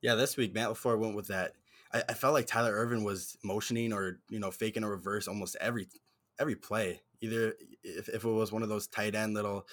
Yeah, 0.02 0.16
this 0.16 0.36
week 0.36 0.52
Matt 0.52 0.70
LaFleur 0.70 0.98
went 0.98 1.16
with 1.16 1.28
that. 1.28 1.52
I, 1.94 2.02
I 2.08 2.14
felt 2.14 2.34
like 2.34 2.46
Tyler 2.46 2.74
Ervin 2.74 3.04
was 3.04 3.38
motioning 3.44 3.92
or 3.92 4.18
you 4.28 4.40
know 4.40 4.50
faking 4.50 4.82
a 4.82 4.90
reverse 4.90 5.28
almost 5.28 5.56
every 5.60 5.86
every 6.40 6.56
play. 6.56 7.00
Either 7.20 7.54
if, 7.82 8.08
if 8.08 8.24
it 8.24 8.28
was 8.28 8.52
one 8.52 8.62
of 8.64 8.68
those 8.68 8.88
tight 8.88 9.14
end 9.14 9.34
little 9.34 9.66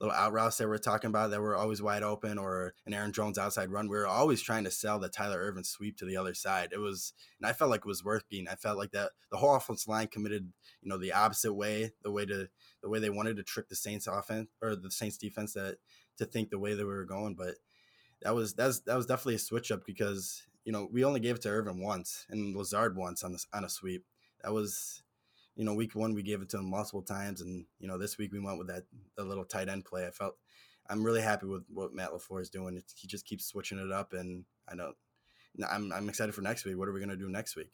little 0.00 0.16
out 0.16 0.32
routes 0.32 0.56
that 0.56 0.68
we're 0.68 0.78
talking 0.78 1.08
about 1.08 1.30
that 1.30 1.40
were 1.40 1.56
always 1.56 1.82
wide 1.82 2.02
open 2.02 2.38
or 2.38 2.74
an 2.86 2.94
Aaron 2.94 3.12
Jones 3.12 3.36
outside 3.36 3.70
run, 3.70 3.88
we 3.88 3.96
were 3.96 4.06
always 4.06 4.40
trying 4.40 4.64
to 4.64 4.70
sell 4.70 4.98
the 4.98 5.08
Tyler 5.08 5.38
Ervin 5.38 5.64
sweep 5.64 5.98
to 5.98 6.06
the 6.06 6.16
other 6.16 6.32
side. 6.32 6.70
It 6.72 6.78
was, 6.78 7.12
and 7.38 7.46
I 7.46 7.52
felt 7.52 7.70
like 7.70 7.80
it 7.80 7.86
was 7.86 8.04
worth 8.04 8.28
being. 8.28 8.48
I 8.48 8.54
felt 8.54 8.78
like 8.78 8.92
that 8.92 9.10
the 9.30 9.36
whole 9.36 9.54
offense 9.54 9.86
line 9.86 10.08
committed, 10.08 10.52
you 10.80 10.88
know, 10.88 10.96
the 10.96 11.12
opposite 11.12 11.52
way, 11.52 11.92
the 12.02 12.10
way 12.10 12.24
to 12.24 12.48
the 12.82 12.88
way 12.88 12.98
they 12.98 13.10
wanted 13.10 13.36
to 13.36 13.42
trick 13.42 13.68
the 13.68 13.76
Saints 13.76 14.06
offense 14.06 14.48
or 14.62 14.74
the 14.74 14.90
Saints 14.90 15.18
defense 15.18 15.52
that 15.52 15.76
to 16.16 16.24
think 16.24 16.50
the 16.50 16.58
way 16.58 16.74
that 16.74 16.86
we 16.86 16.92
were 16.92 17.04
going. 17.04 17.34
But 17.34 17.56
that 18.22 18.34
was 18.34 18.54
that 18.54 18.66
was 18.66 18.82
that 18.82 18.96
was 18.96 19.06
definitely 19.06 19.34
a 19.34 19.40
switch 19.40 19.70
up 19.70 19.84
because 19.84 20.42
you 20.64 20.72
know 20.72 20.88
we 20.90 21.04
only 21.04 21.20
gave 21.20 21.36
it 21.36 21.42
to 21.42 21.50
Ervin 21.50 21.80
once 21.80 22.26
and 22.30 22.56
Lazard 22.56 22.96
once 22.96 23.22
on 23.22 23.32
this 23.32 23.46
on 23.52 23.64
a 23.64 23.68
sweep. 23.68 24.04
That 24.42 24.52
was 24.54 25.02
you 25.60 25.66
know, 25.66 25.74
week 25.74 25.94
one 25.94 26.14
we 26.14 26.22
gave 26.22 26.40
it 26.40 26.48
to 26.48 26.58
him 26.58 26.70
multiple 26.70 27.02
times, 27.02 27.42
and 27.42 27.66
you 27.78 27.86
know, 27.86 27.98
this 27.98 28.16
week 28.16 28.32
we 28.32 28.40
went 28.40 28.56
with 28.56 28.68
that 28.68 28.84
the 29.14 29.22
little 29.22 29.44
tight 29.44 29.68
end 29.68 29.84
play. 29.84 30.06
I 30.06 30.10
felt 30.10 30.36
I'm 30.88 31.04
really 31.04 31.20
happy 31.20 31.44
with 31.44 31.64
what 31.68 31.92
Matt 31.92 32.12
LaFleur 32.12 32.40
is 32.40 32.48
doing. 32.48 32.82
He 32.96 33.06
just 33.06 33.26
keeps 33.26 33.44
switching 33.44 33.78
it 33.78 33.92
up, 33.92 34.14
and 34.14 34.46
I 34.66 34.74
know 34.74 34.94
I'm 35.70 35.92
I'm 35.92 36.08
excited 36.08 36.34
for 36.34 36.40
next 36.40 36.64
week. 36.64 36.78
What 36.78 36.88
are 36.88 36.92
we 36.92 37.00
gonna 37.00 37.14
do 37.14 37.28
next 37.28 37.56
week? 37.56 37.72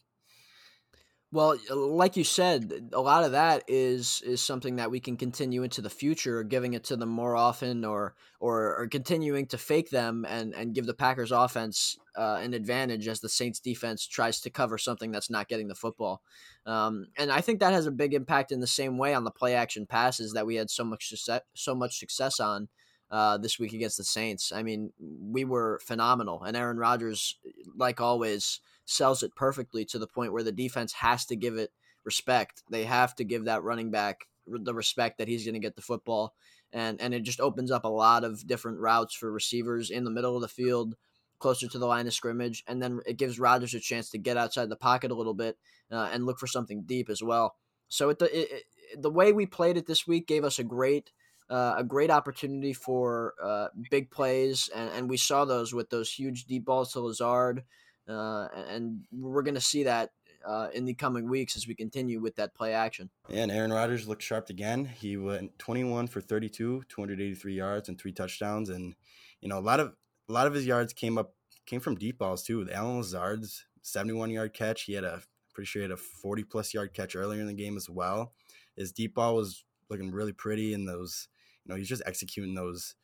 Well, 1.29 1.57
like 1.69 2.15
you 2.15 2.23
said, 2.23 2.89
a 2.93 3.01
lot 3.01 3.25
of 3.25 3.33
that 3.33 3.65
is 3.67 4.21
is 4.25 4.41
something 4.41 4.77
that 4.77 4.89
we 4.89 5.01
can 5.01 5.17
continue 5.17 5.63
into 5.63 5.81
the 5.81 5.89
future, 5.89 6.41
giving 6.43 6.73
it 6.73 6.85
to 6.85 6.95
them 6.95 7.09
more 7.09 7.35
often, 7.35 7.83
or 7.83 8.15
or, 8.39 8.77
or 8.77 8.87
continuing 8.87 9.45
to 9.47 9.57
fake 9.57 9.89
them 9.89 10.25
and 10.29 10.55
and 10.55 10.73
give 10.73 10.85
the 10.85 10.93
Packers 10.93 11.33
offense 11.33 11.97
uh, 12.17 12.39
an 12.41 12.53
advantage 12.53 13.09
as 13.09 13.19
the 13.19 13.27
Saints 13.27 13.59
defense 13.59 14.07
tries 14.07 14.39
to 14.41 14.49
cover 14.49 14.77
something 14.77 15.11
that's 15.11 15.29
not 15.29 15.49
getting 15.49 15.67
the 15.67 15.75
football. 15.75 16.21
Um, 16.65 17.07
and 17.17 17.29
I 17.29 17.41
think 17.41 17.59
that 17.59 17.73
has 17.73 17.87
a 17.87 17.91
big 17.91 18.13
impact 18.13 18.53
in 18.53 18.61
the 18.61 18.67
same 18.67 18.97
way 18.97 19.13
on 19.13 19.25
the 19.25 19.31
play 19.31 19.53
action 19.53 19.85
passes 19.85 20.31
that 20.31 20.45
we 20.45 20.55
had 20.55 20.69
so 20.69 20.85
much 20.85 21.09
success, 21.09 21.41
so 21.53 21.75
much 21.75 21.99
success 21.99 22.39
on 22.39 22.69
uh, 23.11 23.37
this 23.37 23.59
week 23.59 23.73
against 23.73 23.97
the 23.97 24.05
Saints. 24.05 24.53
I 24.53 24.63
mean, 24.63 24.93
we 24.97 25.43
were 25.43 25.81
phenomenal, 25.83 26.43
and 26.43 26.55
Aaron 26.55 26.77
Rodgers, 26.77 27.35
like 27.75 27.99
always 27.99 28.61
sells 28.87 29.21
it 29.21 29.35
perfectly 29.35 29.85
to 29.85 29.99
the 29.99 30.07
point 30.07 30.31
where 30.31 30.43
the 30.43 30.51
defense 30.51 30.93
has 30.93 31.25
to 31.25 31.35
give 31.35 31.57
it 31.57 31.71
respect. 32.03 32.63
They 32.71 32.85
have 32.85 33.13
to 33.15 33.25
give 33.25 33.45
that 33.45 33.63
running 33.63 33.91
back 33.91 34.27
the 34.47 34.73
respect 34.73 35.17
that 35.17 35.27
he's 35.27 35.43
going 35.43 35.53
to 35.55 35.59
get 35.59 35.75
the 35.75 35.81
football. 35.81 36.33
And, 36.71 36.99
and 37.01 37.13
it 37.13 37.23
just 37.23 37.41
opens 37.41 37.69
up 37.69 37.83
a 37.83 37.89
lot 37.89 38.23
of 38.23 38.47
different 38.47 38.79
routes 38.79 39.13
for 39.13 39.31
receivers 39.31 39.89
in 39.89 40.05
the 40.05 40.09
middle 40.09 40.35
of 40.35 40.41
the 40.41 40.47
field, 40.47 40.95
closer 41.37 41.67
to 41.67 41.77
the 41.77 41.85
line 41.85 42.07
of 42.07 42.13
scrimmage. 42.13 42.63
And 42.65 42.81
then 42.81 43.01
it 43.05 43.17
gives 43.17 43.39
Rodgers 43.39 43.73
a 43.73 43.79
chance 43.79 44.09
to 44.11 44.17
get 44.17 44.37
outside 44.37 44.69
the 44.69 44.77
pocket 44.77 45.11
a 45.11 45.15
little 45.15 45.33
bit 45.33 45.57
uh, 45.91 46.09
and 46.11 46.25
look 46.25 46.39
for 46.39 46.47
something 46.47 46.83
deep 46.83 47.09
as 47.09 47.21
well. 47.21 47.55
So 47.89 48.09
it, 48.09 48.21
it, 48.21 48.31
it, 48.33 49.01
the 49.01 49.11
way 49.11 49.33
we 49.33 49.45
played 49.45 49.77
it 49.77 49.85
this 49.85 50.07
week 50.07 50.27
gave 50.27 50.45
us 50.45 50.59
a 50.59 50.63
great 50.63 51.11
uh, 51.49 51.75
a 51.77 51.83
great 51.83 52.11
opportunity 52.11 52.73
for 52.73 53.33
uh, 53.41 53.67
big 53.89 54.11
plays, 54.11 54.69
and, 54.75 54.89
and 54.91 55.09
we 55.09 55.15
saw 55.15 55.45
those 55.45 55.73
with 55.73 55.89
those 55.89 56.11
huge 56.11 56.43
deep 56.43 56.65
balls 56.65 56.91
to 56.91 56.99
Lazard, 56.99 57.63
uh, 58.09 58.47
and 58.69 59.01
we're 59.11 59.43
going 59.43 59.55
to 59.55 59.61
see 59.61 59.83
that 59.83 60.11
uh, 60.45 60.69
in 60.73 60.85
the 60.85 60.93
coming 60.93 61.29
weeks 61.29 61.55
as 61.55 61.67
we 61.67 61.75
continue 61.75 62.21
with 62.21 62.35
that 62.35 62.55
play 62.55 62.73
action. 62.73 63.09
And 63.29 63.51
Aaron 63.51 63.73
Rodgers 63.73 64.07
looked 64.07 64.23
sharp 64.23 64.49
again. 64.49 64.85
He 64.85 65.17
went 65.17 65.57
21 65.59 66.07
for 66.07 66.21
32, 66.21 66.83
283 66.87 67.53
yards 67.53 67.89
and 67.89 67.99
three 67.99 68.11
touchdowns. 68.11 68.69
And 68.69 68.95
you 69.41 69.49
know, 69.49 69.57
a 69.57 69.61
lot 69.61 69.79
of 69.79 69.93
a 70.29 70.33
lot 70.33 70.47
of 70.47 70.53
his 70.53 70.65
yards 70.65 70.93
came 70.93 71.17
up 71.17 71.33
came 71.65 71.79
from 71.79 71.95
deep 71.95 72.17
balls 72.17 72.43
too. 72.43 72.57
With 72.57 72.71
Allen 72.71 72.97
Lazard's 72.97 73.65
71 73.81 74.29
yard 74.31 74.53
catch, 74.53 74.83
he 74.83 74.93
had 74.93 75.03
a 75.03 75.21
pretty 75.53 75.67
sure 75.67 75.81
he 75.81 75.89
had 75.89 75.91
a 75.91 75.97
40 75.97 76.43
plus 76.43 76.73
yard 76.73 76.93
catch 76.93 77.15
earlier 77.15 77.41
in 77.41 77.47
the 77.47 77.53
game 77.53 77.77
as 77.77 77.89
well. 77.89 78.33
His 78.75 78.91
deep 78.91 79.15
ball 79.15 79.35
was 79.35 79.63
looking 79.89 80.11
really 80.11 80.33
pretty, 80.33 80.73
and 80.73 80.87
those 80.87 81.27
you 81.65 81.71
know 81.71 81.77
he's 81.77 81.89
just 81.89 82.03
executing 82.05 82.55
those 82.55 82.95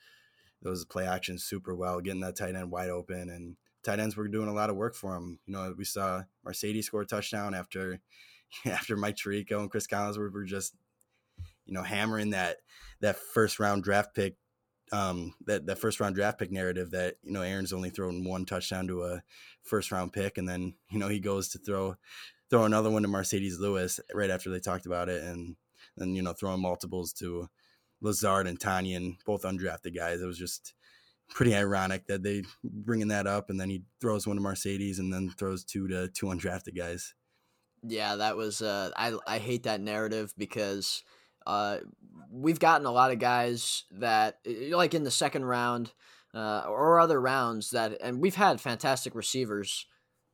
those 0.62 0.86
play 0.86 1.06
actions 1.06 1.44
super 1.44 1.76
well, 1.76 2.00
getting 2.00 2.22
that 2.22 2.38
tight 2.38 2.56
end 2.56 2.72
wide 2.72 2.90
open 2.90 3.30
and 3.30 3.58
tight 3.84 4.00
ends 4.00 4.16
were 4.16 4.28
doing 4.28 4.48
a 4.48 4.54
lot 4.54 4.70
of 4.70 4.76
work 4.76 4.96
for 4.96 5.16
him. 5.16 5.40
You 5.46 5.54
know, 5.54 5.74
we 5.78 5.86
saw 5.86 6.24
Marcedes 6.46 6.86
score 6.86 7.02
a 7.02 7.06
touchdown 7.06 7.54
after 7.54 8.00
after 8.66 8.96
Mike 8.96 9.16
Tirico 9.16 9.60
and 9.60 9.72
Chris 9.72 9.88
Collinsworth 9.88 10.34
were 10.34 10.46
just 10.46 10.76
you 11.66 11.74
know 11.74 11.84
hammering 11.84 12.32
that 12.32 12.58
that 13.02 13.18
first 13.18 13.60
round 13.60 13.84
draft 13.84 14.16
pick 14.16 14.36
um, 14.92 15.34
that 15.46 15.66
that 15.66 15.80
first 15.80 16.00
round 16.00 16.16
draft 16.16 16.40
pick 16.40 16.52
narrative 16.52 16.92
that 16.92 17.16
you 17.24 17.32
know 17.32 17.42
Aaron's 17.42 17.74
only 17.74 17.90
thrown 17.90 18.24
one 18.24 18.46
touchdown 18.46 18.88
to 18.88 19.04
a 19.04 19.24
first 19.64 19.92
round 19.92 20.14
pick, 20.14 20.38
and 20.38 20.48
then 20.48 20.76
you 20.90 21.00
know 21.00 21.08
he 21.08 21.20
goes 21.20 21.50
to 21.50 21.58
throw 21.58 21.96
throw 22.50 22.66
another 22.66 22.90
one 22.90 23.02
to 23.02 23.08
Marcedes 23.08 23.60
Lewis 23.60 24.00
right 24.14 24.30
after 24.30 24.50
they 24.50 24.60
talked 24.60 24.86
about 24.86 25.10
it, 25.10 25.24
and 25.24 25.56
then 25.98 26.16
you 26.16 26.22
know 26.22 26.34
throwing 26.34 26.62
multiples 26.62 27.14
to 27.14 27.50
Lazard 28.02 28.48
and 28.48 28.60
Tonyan, 28.60 29.18
both 29.26 29.44
undrafted 29.44 29.96
guys. 29.96 30.22
It 30.22 30.28
was 30.28 30.38
just 30.38 30.74
pretty 31.34 31.56
ironic 31.56 32.08
that 32.08 32.24
they 32.24 32.44
bringing 32.64 33.10
that 33.10 33.28
up, 33.28 33.50
and 33.50 33.60
then 33.60 33.70
he 33.70 33.84
throws 34.00 34.28
one 34.28 34.38
to 34.38 34.42
Marcedes 34.42 35.00
and 35.00 35.12
then 35.12 35.30
throws 35.30 35.64
two 35.64 35.88
to 35.88 36.08
two 36.08 36.28
undrafted 36.28 36.78
guys. 36.78 37.14
Yeah, 37.86 38.16
that 38.18 38.38
was. 38.38 38.62
Uh, 38.62 38.92
I 38.96 39.18
I 39.28 39.40
hate 39.40 39.64
that 39.64 39.82
narrative 39.82 40.34
because 40.38 41.04
uh, 41.46 41.78
we've 42.30 42.60
gotten 42.60 42.86
a 42.86 42.92
lot 42.92 43.12
of 43.12 43.20
guys 43.20 43.84
that 43.92 44.40
like 44.72 44.94
in 44.94 45.04
the 45.04 45.12
second 45.12 45.46
round 45.46 45.92
uh, 46.34 46.64
or 46.68 47.00
other 47.00 47.20
rounds 47.20 47.72
that, 47.72 47.98
and 48.02 48.22
we've 48.22 48.36
had 48.36 48.62
fantastic 48.62 49.16
receivers 49.16 49.86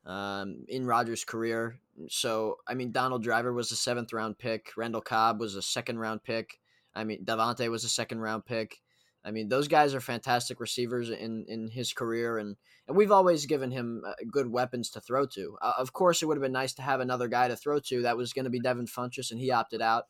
um, 0.05 0.65
in 0.67 0.85
Rodgers' 0.85 1.23
career. 1.25 1.79
So 2.09 2.57
I 2.67 2.73
mean, 2.73 2.91
Donald 2.91 3.23
Driver 3.23 3.53
was 3.53 3.71
a 3.71 3.75
seventh 3.75 4.13
round 4.13 4.37
pick. 4.37 4.71
Randall 4.77 5.01
Cobb 5.01 5.39
was 5.39 5.55
a 5.55 5.61
second 5.61 5.99
round 5.99 6.23
pick. 6.23 6.59
I 6.93 7.03
mean, 7.03 7.23
Davante 7.23 7.69
was 7.69 7.83
a 7.83 7.89
second 7.89 8.19
round 8.19 8.45
pick. 8.45 8.77
I 9.23 9.31
mean, 9.31 9.49
those 9.49 9.67
guys 9.67 9.93
are 9.93 9.99
fantastic 9.99 10.59
receivers 10.59 11.09
in, 11.09 11.45
in 11.47 11.67
his 11.67 11.91
career, 11.91 12.37
and, 12.37 12.55
and 12.87 12.95
we've 12.95 13.11
always 13.11 13.45
given 13.45 13.69
him 13.69 14.03
uh, 14.07 14.13
good 14.31 14.49
weapons 14.49 14.89
to 14.91 15.01
throw 15.01 15.25
to. 15.27 15.57
Uh, 15.61 15.73
of 15.77 15.91
course, 15.91 16.21
it 16.21 16.25
would 16.25 16.37
have 16.37 16.41
been 16.41 16.51
nice 16.53 16.73
to 16.75 16.81
have 16.81 17.01
another 17.01 17.27
guy 17.27 17.49
to 17.49 17.55
throw 17.57 17.79
to. 17.79 18.01
That 18.03 18.17
was 18.17 18.31
going 18.31 18.45
to 18.45 18.51
be 18.51 18.61
Devin 18.61 18.87
Funchess, 18.87 19.31
and 19.31 19.39
he 19.39 19.51
opted 19.51 19.81
out. 19.81 20.05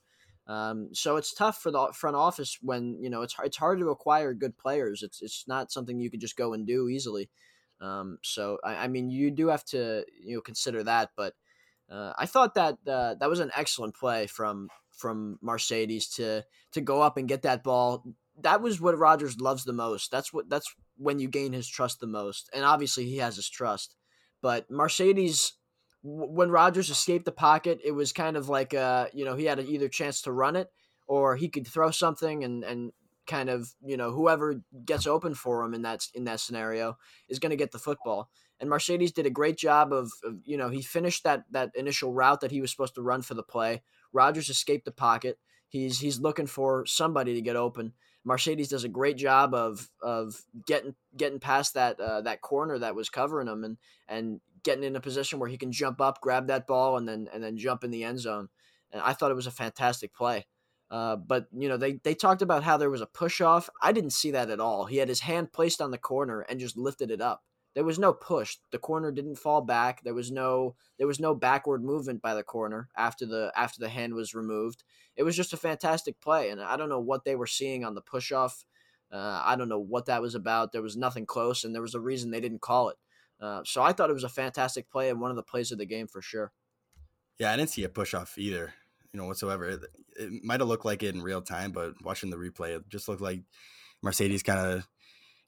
Um, 0.47 0.89
so 0.93 1.17
it's 1.17 1.33
tough 1.33 1.61
for 1.61 1.71
the 1.71 1.91
front 1.93 2.15
office 2.15 2.57
when 2.61 2.97
you 2.99 3.09
know 3.11 3.21
it's 3.21 3.35
it's 3.43 3.57
hard 3.57 3.79
to 3.79 3.89
acquire 3.89 4.33
good 4.33 4.57
players. 4.57 5.03
It's 5.03 5.21
it's 5.21 5.45
not 5.47 5.71
something 5.71 5.99
you 5.99 6.09
could 6.09 6.21
just 6.21 6.35
go 6.35 6.53
and 6.53 6.65
do 6.65 6.89
easily. 6.89 7.29
Um, 7.81 8.17
so 8.23 8.57
I, 8.63 8.75
I, 8.75 8.87
mean, 8.87 9.09
you 9.09 9.31
do 9.31 9.47
have 9.47 9.63
to 9.65 10.03
you 10.21 10.35
know 10.35 10.41
consider 10.41 10.83
that, 10.83 11.11
but 11.15 11.33
uh, 11.89 12.13
I 12.17 12.25
thought 12.25 12.55
that 12.55 12.77
uh, 12.87 13.15
that 13.19 13.29
was 13.29 13.39
an 13.39 13.51
excellent 13.55 13.95
play 13.95 14.25
from 14.25 14.69
from 14.91 15.37
Marcedes 15.43 16.15
to 16.15 16.43
to 16.71 16.81
go 16.81 17.01
up 17.01 17.17
and 17.17 17.27
get 17.27 17.43
that 17.43 17.63
ball 17.63 18.03
that 18.43 18.61
was 18.61 18.81
what 18.81 18.97
Rodgers 18.97 19.39
loves 19.39 19.63
the 19.63 19.73
most. 19.73 20.11
That's 20.11 20.33
what 20.33 20.49
that's 20.49 20.73
when 20.97 21.19
you 21.19 21.27
gain 21.27 21.53
his 21.53 21.67
trust 21.67 21.99
the 21.99 22.07
most. 22.07 22.49
And 22.53 22.63
obviously 22.63 23.05
he 23.05 23.17
has 23.17 23.35
his 23.35 23.49
trust. 23.49 23.95
But 24.41 24.69
Marcedes, 24.71 25.51
when 26.03 26.51
Rodgers 26.51 26.89
escaped 26.89 27.25
the 27.25 27.31
pocket, 27.31 27.79
it 27.83 27.91
was 27.91 28.13
kind 28.13 28.37
of 28.37 28.49
like 28.49 28.73
uh, 28.73 29.07
you 29.13 29.25
know, 29.25 29.35
he 29.35 29.45
had 29.45 29.59
either 29.59 29.89
chance 29.89 30.21
to 30.23 30.31
run 30.31 30.55
it 30.55 30.69
or 31.07 31.35
he 31.35 31.49
could 31.49 31.67
throw 31.67 31.91
something 31.91 32.43
and 32.43 32.63
and 32.63 32.91
kind 33.27 33.49
of, 33.49 33.73
you 33.85 33.95
know, 33.95 34.11
whoever 34.11 34.55
gets 34.85 35.05
open 35.05 35.35
for 35.35 35.63
him 35.63 35.73
in 35.73 35.83
that 35.83 36.07
in 36.13 36.23
that 36.25 36.39
scenario 36.39 36.97
is 37.29 37.39
going 37.39 37.51
to 37.51 37.55
get 37.55 37.71
the 37.71 37.79
football. 37.79 38.29
And 38.59 38.69
Marcedes 38.69 39.13
did 39.13 39.25
a 39.25 39.29
great 39.29 39.57
job 39.57 39.93
of, 39.93 40.11
of, 40.23 40.35
you 40.43 40.57
know, 40.57 40.69
he 40.69 40.81
finished 40.81 41.23
that 41.23 41.43
that 41.51 41.71
initial 41.75 42.13
route 42.13 42.41
that 42.41 42.51
he 42.51 42.59
was 42.59 42.71
supposed 42.71 42.95
to 42.95 43.01
run 43.01 43.21
for 43.21 43.35
the 43.35 43.43
play. 43.43 43.81
Rodgers 44.11 44.49
escaped 44.49 44.85
the 44.85 44.91
pocket. 44.91 45.37
He's 45.69 45.99
he's 45.99 46.19
looking 46.19 46.47
for 46.47 46.85
somebody 46.85 47.35
to 47.35 47.41
get 47.41 47.55
open 47.55 47.93
Marcedes 48.27 48.69
does 48.69 48.83
a 48.83 48.89
great 48.89 49.17
job 49.17 49.53
of 49.53 49.89
of 50.01 50.41
getting 50.67 50.95
getting 51.15 51.39
past 51.39 51.73
that 51.73 51.99
uh, 51.99 52.21
that 52.21 52.41
corner 52.41 52.77
that 52.77 52.95
was 52.95 53.09
covering 53.09 53.47
him 53.47 53.63
and 53.63 53.77
and 54.07 54.41
getting 54.63 54.83
in 54.83 54.95
a 54.95 55.01
position 55.01 55.39
where 55.39 55.49
he 55.49 55.57
can 55.57 55.71
jump 55.71 56.01
up, 56.01 56.21
grab 56.21 56.47
that 56.47 56.67
ball, 56.67 56.97
and 56.97 57.07
then 57.07 57.29
and 57.33 57.43
then 57.43 57.57
jump 57.57 57.83
in 57.83 57.91
the 57.91 58.03
end 58.03 58.19
zone. 58.19 58.49
And 58.91 59.01
I 59.01 59.13
thought 59.13 59.31
it 59.31 59.35
was 59.35 59.47
a 59.47 59.51
fantastic 59.51 60.13
play. 60.13 60.47
Uh, 60.91 61.15
but 61.15 61.47
you 61.55 61.69
know 61.69 61.77
they 61.77 61.93
they 62.03 62.15
talked 62.15 62.41
about 62.41 62.63
how 62.63 62.75
there 62.77 62.89
was 62.89 63.01
a 63.01 63.05
push 63.05 63.41
off. 63.41 63.69
I 63.81 63.91
didn't 63.91 64.13
see 64.13 64.31
that 64.31 64.49
at 64.49 64.59
all. 64.59 64.85
He 64.85 64.97
had 64.97 65.09
his 65.09 65.21
hand 65.21 65.53
placed 65.53 65.81
on 65.81 65.91
the 65.91 65.97
corner 65.97 66.41
and 66.41 66.59
just 66.59 66.77
lifted 66.77 67.11
it 67.11 67.21
up. 67.21 67.43
There 67.75 67.83
was 67.83 67.99
no 67.99 68.13
push. 68.13 68.57
The 68.71 68.79
corner 68.79 69.11
didn't 69.11 69.35
fall 69.35 69.61
back. 69.61 70.03
There 70.03 70.13
was 70.13 70.31
no 70.31 70.75
there 70.97 71.07
was 71.07 71.19
no 71.19 71.35
backward 71.35 71.83
movement 71.83 72.21
by 72.21 72.33
the 72.33 72.43
corner 72.43 72.89
after 72.97 73.25
the 73.25 73.51
after 73.55 73.79
the 73.79 73.89
hand 73.89 74.15
was 74.15 74.33
removed. 74.33 74.83
It 75.15 75.23
was 75.23 75.35
just 75.35 75.53
a 75.53 75.57
fantastic 75.57 76.19
play, 76.19 76.49
and 76.49 76.61
I 76.61 76.77
don't 76.77 76.89
know 76.89 76.99
what 76.99 77.25
they 77.25 77.35
were 77.35 77.47
seeing 77.47 77.83
on 77.83 77.95
the 77.95 78.01
push 78.01 78.31
off. 78.31 78.65
Uh, 79.11 79.41
I 79.43 79.55
don't 79.55 79.69
know 79.69 79.79
what 79.79 80.05
that 80.05 80.21
was 80.21 80.35
about. 80.35 80.71
There 80.71 80.81
was 80.81 80.97
nothing 80.97 81.25
close, 81.25 81.63
and 81.63 81.73
there 81.73 81.81
was 81.81 81.95
a 81.95 81.99
reason 81.99 82.31
they 82.31 82.41
didn't 82.41 82.61
call 82.61 82.89
it. 82.89 82.97
Uh, 83.39 83.61
so 83.65 83.81
I 83.81 83.93
thought 83.93 84.09
it 84.09 84.13
was 84.13 84.23
a 84.23 84.29
fantastic 84.29 84.89
play 84.89 85.09
and 85.09 85.21
one 85.21 85.31
of 85.31 85.37
the 85.37 85.43
plays 85.43 85.71
of 85.71 85.77
the 85.77 85.85
game 85.85 86.07
for 86.07 86.21
sure. 86.21 86.51
Yeah, 87.37 87.51
I 87.51 87.55
didn't 87.55 87.69
see 87.69 87.85
a 87.85 87.89
push 87.89 88.13
off 88.13 88.37
either, 88.37 88.73
you 89.13 89.19
know, 89.19 89.25
whatsoever. 89.25 89.69
It, 89.69 89.81
it 90.17 90.43
might 90.43 90.59
have 90.59 90.67
looked 90.67 90.85
like 90.85 91.03
it 91.03 91.15
in 91.15 91.21
real 91.21 91.41
time, 91.41 91.71
but 91.71 91.93
watching 92.03 92.29
the 92.29 92.37
replay, 92.37 92.75
it 92.75 92.89
just 92.89 93.07
looked 93.07 93.21
like 93.21 93.43
Marcedes 94.03 94.43
kind 94.43 94.59
of, 94.59 94.87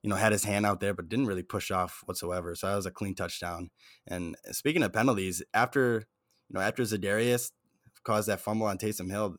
you 0.04 0.10
know, 0.10 0.16
had 0.16 0.32
his 0.32 0.44
hand 0.44 0.66
out 0.66 0.80
there, 0.80 0.94
but 0.94 1.10
didn't 1.10 1.28
really 1.28 1.44
push 1.44 1.72
off 1.72 2.02
whatsoever. 2.06 2.56
So 2.56 2.68
that 2.68 2.76
was 2.76 2.86
a 2.86 2.92
clean 2.92 3.16
touchdown. 3.16 3.70
And 4.08 4.36
speaking 4.52 4.84
of 4.84 4.94
penalties, 4.94 5.44
after, 5.54 6.06
you 6.50 6.54
know, 6.54 6.62
after 6.62 6.84
Za'Darius 6.84 7.52
caused 8.04 8.28
that 8.28 8.40
fumble 8.40 8.68
on 8.68 8.78
Taysom 8.78 9.12
Hill, 9.12 9.38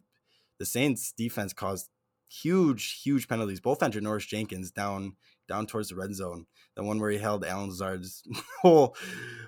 the 0.58 0.66
Saints 0.66 1.12
defense 1.12 1.52
caused 1.52 1.88
huge, 2.28 3.02
huge 3.02 3.28
penalties, 3.28 3.60
both 3.60 3.82
on 3.82 3.92
Janoris 3.92 4.26
Jenkins 4.26 4.70
down 4.70 5.16
down 5.48 5.66
towards 5.66 5.88
the 5.88 5.96
red 5.96 6.14
zone. 6.14 6.46
The 6.76 6.84
one 6.84 7.00
where 7.00 7.10
he 7.10 7.18
held 7.18 7.44
Allen 7.44 7.70
Lazard's 7.70 8.22
whole 8.62 8.96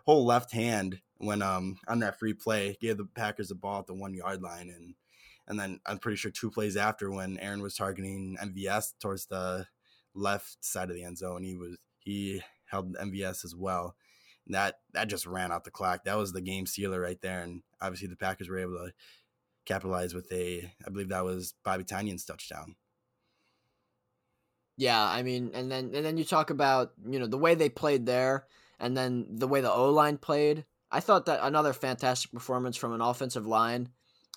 whole 0.05 0.27
left 0.27 0.53
hand 0.53 1.01
when 1.19 1.41
um 1.41 1.77
on 1.89 2.01
that 2.01 2.19
free 2.19 2.35
play, 2.35 2.77
gave 2.81 2.99
the 2.99 3.07
Packers 3.07 3.49
the 3.49 3.55
ball 3.55 3.81
at 3.81 3.87
the 3.87 3.95
one 3.95 4.15
yard 4.15 4.43
line 4.43 4.69
and 4.69 4.95
and 5.47 5.61
then 5.61 5.81
I'm 5.87 5.99
pretty 5.99 6.17
sure 6.17 6.31
two 6.31 6.51
plays 6.51 6.77
after 6.77 7.11
when 7.11 7.39
Aaron 7.39 7.61
was 7.61 7.77
targeting 7.77 8.37
MVS 8.43 8.95
towards 9.01 9.27
the 9.27 9.67
left 10.15 10.65
side 10.65 10.91
of 10.91 10.97
the 10.97 11.05
end 11.05 11.19
zone, 11.19 11.43
he 11.43 11.57
was 11.57 11.77
he 11.99 12.43
held 12.67 12.97
MVS 12.97 13.45
as 13.45 13.55
well. 13.55 13.97
And 14.47 14.55
that 14.55 14.81
that 14.93 15.09
just 15.09 15.27
ran 15.27 15.53
out 15.53 15.65
the 15.65 15.71
clock. 15.71 16.05
That 16.05 16.17
was 16.17 16.33
the 16.33 16.41
game 16.41 16.67
sealer 16.67 17.01
right 17.01 17.21
there. 17.21 17.43
And 17.43 17.63
obviously 17.81 18.09
the 18.09 18.17
Packers 18.17 18.49
were 18.49 18.59
able 18.59 18.75
to 18.75 18.93
capitalize 19.65 20.15
with 20.15 20.31
a 20.33 20.71
I 20.87 20.91
believe 20.91 21.09
that 21.09 21.25
was 21.25 21.55
Bobby 21.65 21.85
Tonyan's 21.85 22.25
touchdown. 22.25 22.77
Yeah, 24.77 25.03
I 25.03 25.23
mean, 25.23 25.53
and 25.55 25.71
then 25.71 25.93
and 25.95 26.05
then 26.05 26.17
you 26.17 26.25
talk 26.25 26.51
about 26.51 26.93
you 27.09 27.19
know 27.19 27.27
the 27.27 27.39
way 27.39 27.55
they 27.55 27.69
played 27.69 28.07
there, 28.07 28.47
and 28.81 28.97
then 28.97 29.27
the 29.31 29.49
way 29.49 29.61
the 29.61 29.73
O 29.73 29.91
line 29.91 30.19
played. 30.19 30.65
I 30.91 31.01
thought 31.01 31.27
that 31.27 31.41
another 31.43 31.73
fantastic 31.73 32.33
performance 32.33 32.77
from 32.77 32.93
an 32.93 33.01
offensive 33.01 33.47
line 33.47 33.91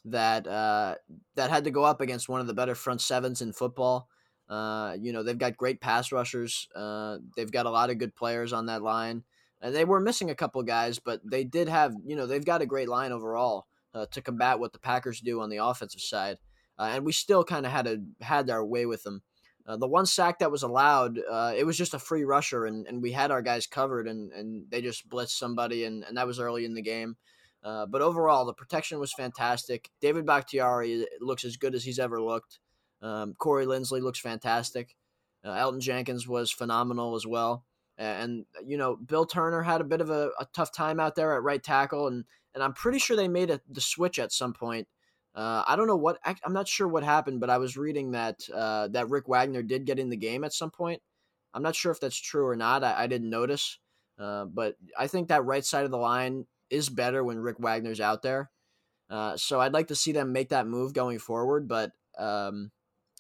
that 0.05 0.48
uh, 0.48 0.96
that 1.36 1.50
had 1.50 1.63
to 1.63 1.72
go 1.72 1.84
up 1.84 2.01
against 2.01 2.29
one 2.29 2.41
of 2.41 2.48
the 2.48 2.53
better 2.53 2.75
front 2.75 3.01
sevens 3.01 3.41
in 3.41 3.51
football. 3.51 4.10
Uh, 4.50 4.96
you 5.00 5.12
know 5.12 5.24
they've 5.24 5.38
got 5.38 5.58
great 5.58 5.82
pass 5.82 6.12
rushers. 6.12 6.68
Uh, 6.75 7.18
they've 7.36 7.51
got 7.51 7.66
a 7.66 7.72
lot 7.72 7.89
of 7.89 7.98
good 7.98 8.16
players 8.16 8.54
on 8.54 8.68
that 8.68 8.82
line, 8.82 9.24
and 9.62 9.75
they 9.75 9.84
were 9.84 10.00
missing 10.00 10.30
a 10.30 10.36
couple 10.36 10.62
guys, 10.63 11.00
but 11.00 11.20
they 11.30 11.44
did 11.44 11.68
have 11.68 11.94
you 12.06 12.16
know 12.16 12.25
they've 12.25 12.46
got 12.46 12.62
a 12.62 12.66
great 12.66 12.88
line 12.88 13.12
overall 13.12 13.68
uh, 13.94 14.06
to 14.12 14.22
combat 14.22 14.60
what 14.60 14.72
the 14.72 14.80
Packers 14.80 15.20
do 15.20 15.42
on 15.42 15.50
the 15.50 15.58
offensive 15.58 16.00
side, 16.00 16.38
uh, 16.80 16.89
and 16.94 17.06
we 17.06 17.12
still 17.12 17.44
kind 17.44 17.66
of 17.66 17.74
had 17.74 17.88
a 17.88 17.98
had 18.22 18.50
our 18.50 18.66
way 18.66 18.86
with 18.86 19.04
them. 19.04 19.22
Uh, 19.66 19.75
the 19.75 19.88
one 19.88 20.06
sack 20.06 20.39
that 20.39 20.50
was 20.50 20.63
allowed, 20.63 21.20
uh, 21.30 21.54
it 21.54 21.66
was 21.66 21.77
just 21.77 21.94
a 21.94 22.00
free 22.00 22.24
rusher, 22.24 22.66
and, 22.66 22.88
and 22.88 23.01
we 23.01 23.12
had 23.12 23.32
our 23.32 23.42
guys 23.42 23.68
covered, 23.68 24.08
and, 24.08 24.32
and 24.32 24.63
they 24.70 24.82
just 24.82 25.10
blitzed 25.10 25.32
somebody, 25.32 25.84
and, 25.84 26.06
and 26.06 26.16
that 26.16 26.25
was 26.25 26.39
early 26.39 26.63
in 26.63 26.74
the 26.74 26.82
game. 26.82 27.18
But 27.62 28.01
overall, 28.01 28.46
the 28.46 28.54
protection 28.54 28.98
was 28.98 29.12
fantastic. 29.12 29.89
David 30.00 30.25
Bakhtiari 30.25 31.06
looks 31.20 31.44
as 31.44 31.58
good 31.58 31.75
as 31.75 31.84
he's 31.84 32.00
ever 32.00 32.22
looked. 32.22 32.60
Um, 33.01 33.36
Corey 33.38 33.66
Linsley 33.66 34.01
looks 34.01 34.20
fantastic. 34.20 34.96
Uh, 35.44 35.51
Elgton 35.51 35.80
Jenkins 35.80 36.27
was 36.27 36.51
phenomenal 36.51 37.16
as 37.16 37.25
well. 37.25 37.66
And, 38.00 38.46
you 38.63 38.77
know, 38.77 38.96
Bill 38.96 39.25
Turner 39.25 39.63
had 39.63 39.82
a 39.82 39.86
bit 39.86 40.01
of 40.01 40.12
a, 40.12 40.30
a, 40.39 40.46
tough 40.54 40.72
time 40.72 41.00
out 41.00 41.16
there 41.16 41.36
at 41.36 41.42
right 41.42 41.63
tackle, 41.63 42.06
and, 42.06 42.25
and 42.54 42.63
I'm 42.63 42.74
pretty 42.74 43.00
sure 43.00 43.18
they 43.18 43.27
made 43.27 43.50
a, 43.50 43.60
the 43.68 43.81
switch 43.81 44.20
at 44.20 44.31
some 44.31 44.53
point 44.53 44.88
uh, 45.38 45.64
I 45.68 45.75
don't 45.75 45.86
know 45.86 45.96
what 45.96 46.18
I'm 46.25 46.51
not 46.51 46.68
sure 46.68 46.88
what 46.88 47.03
happened, 47.03 47.40
but 47.40 47.51
I 47.51 47.60
was 47.60 47.77
reading 47.77 48.12
that 48.12 48.42
uh, 48.51 48.88
that 48.88 49.10
Rick 49.12 49.27
Wagner 49.27 49.62
did 49.62 49.86
get 49.86 50.00
in 50.00 50.10
the 50.10 50.18
game 50.18 50.44
at 50.44 50.51
some 50.51 50.72
point. 50.72 51.00
I'm 51.53 51.62
not 51.62 51.75
sure 51.75 51.92
if 51.92 52.00
that's 52.00 52.18
true 52.20 52.48
or 52.48 52.55
not. 52.55 52.83
I, 52.83 53.03
I 53.03 53.07
didn't 53.07 53.29
notice, 53.29 53.77
uh, 54.18 54.46
but 54.46 54.77
I 54.98 55.05
think 55.05 55.27
that 55.27 55.46
right 55.46 55.64
side 55.64 55.86
of 55.86 55.92
the 55.92 55.98
line 55.98 56.48
is 56.72 56.90
better 56.90 57.24
when 57.24 57.38
Rick 57.38 57.57
Wagner's 57.60 58.01
out 58.01 58.24
there. 58.24 58.50
Uh, 59.12 59.38
so 59.38 59.62
I'd 59.62 59.74
like 59.74 59.90
to 59.90 59.96
see 59.96 60.12
them 60.12 60.33
make 60.33 60.50
that 60.50 60.66
move 60.66 60.94
going 60.94 61.20
forward. 61.20 61.68
But 61.68 61.92
um, 62.18 62.72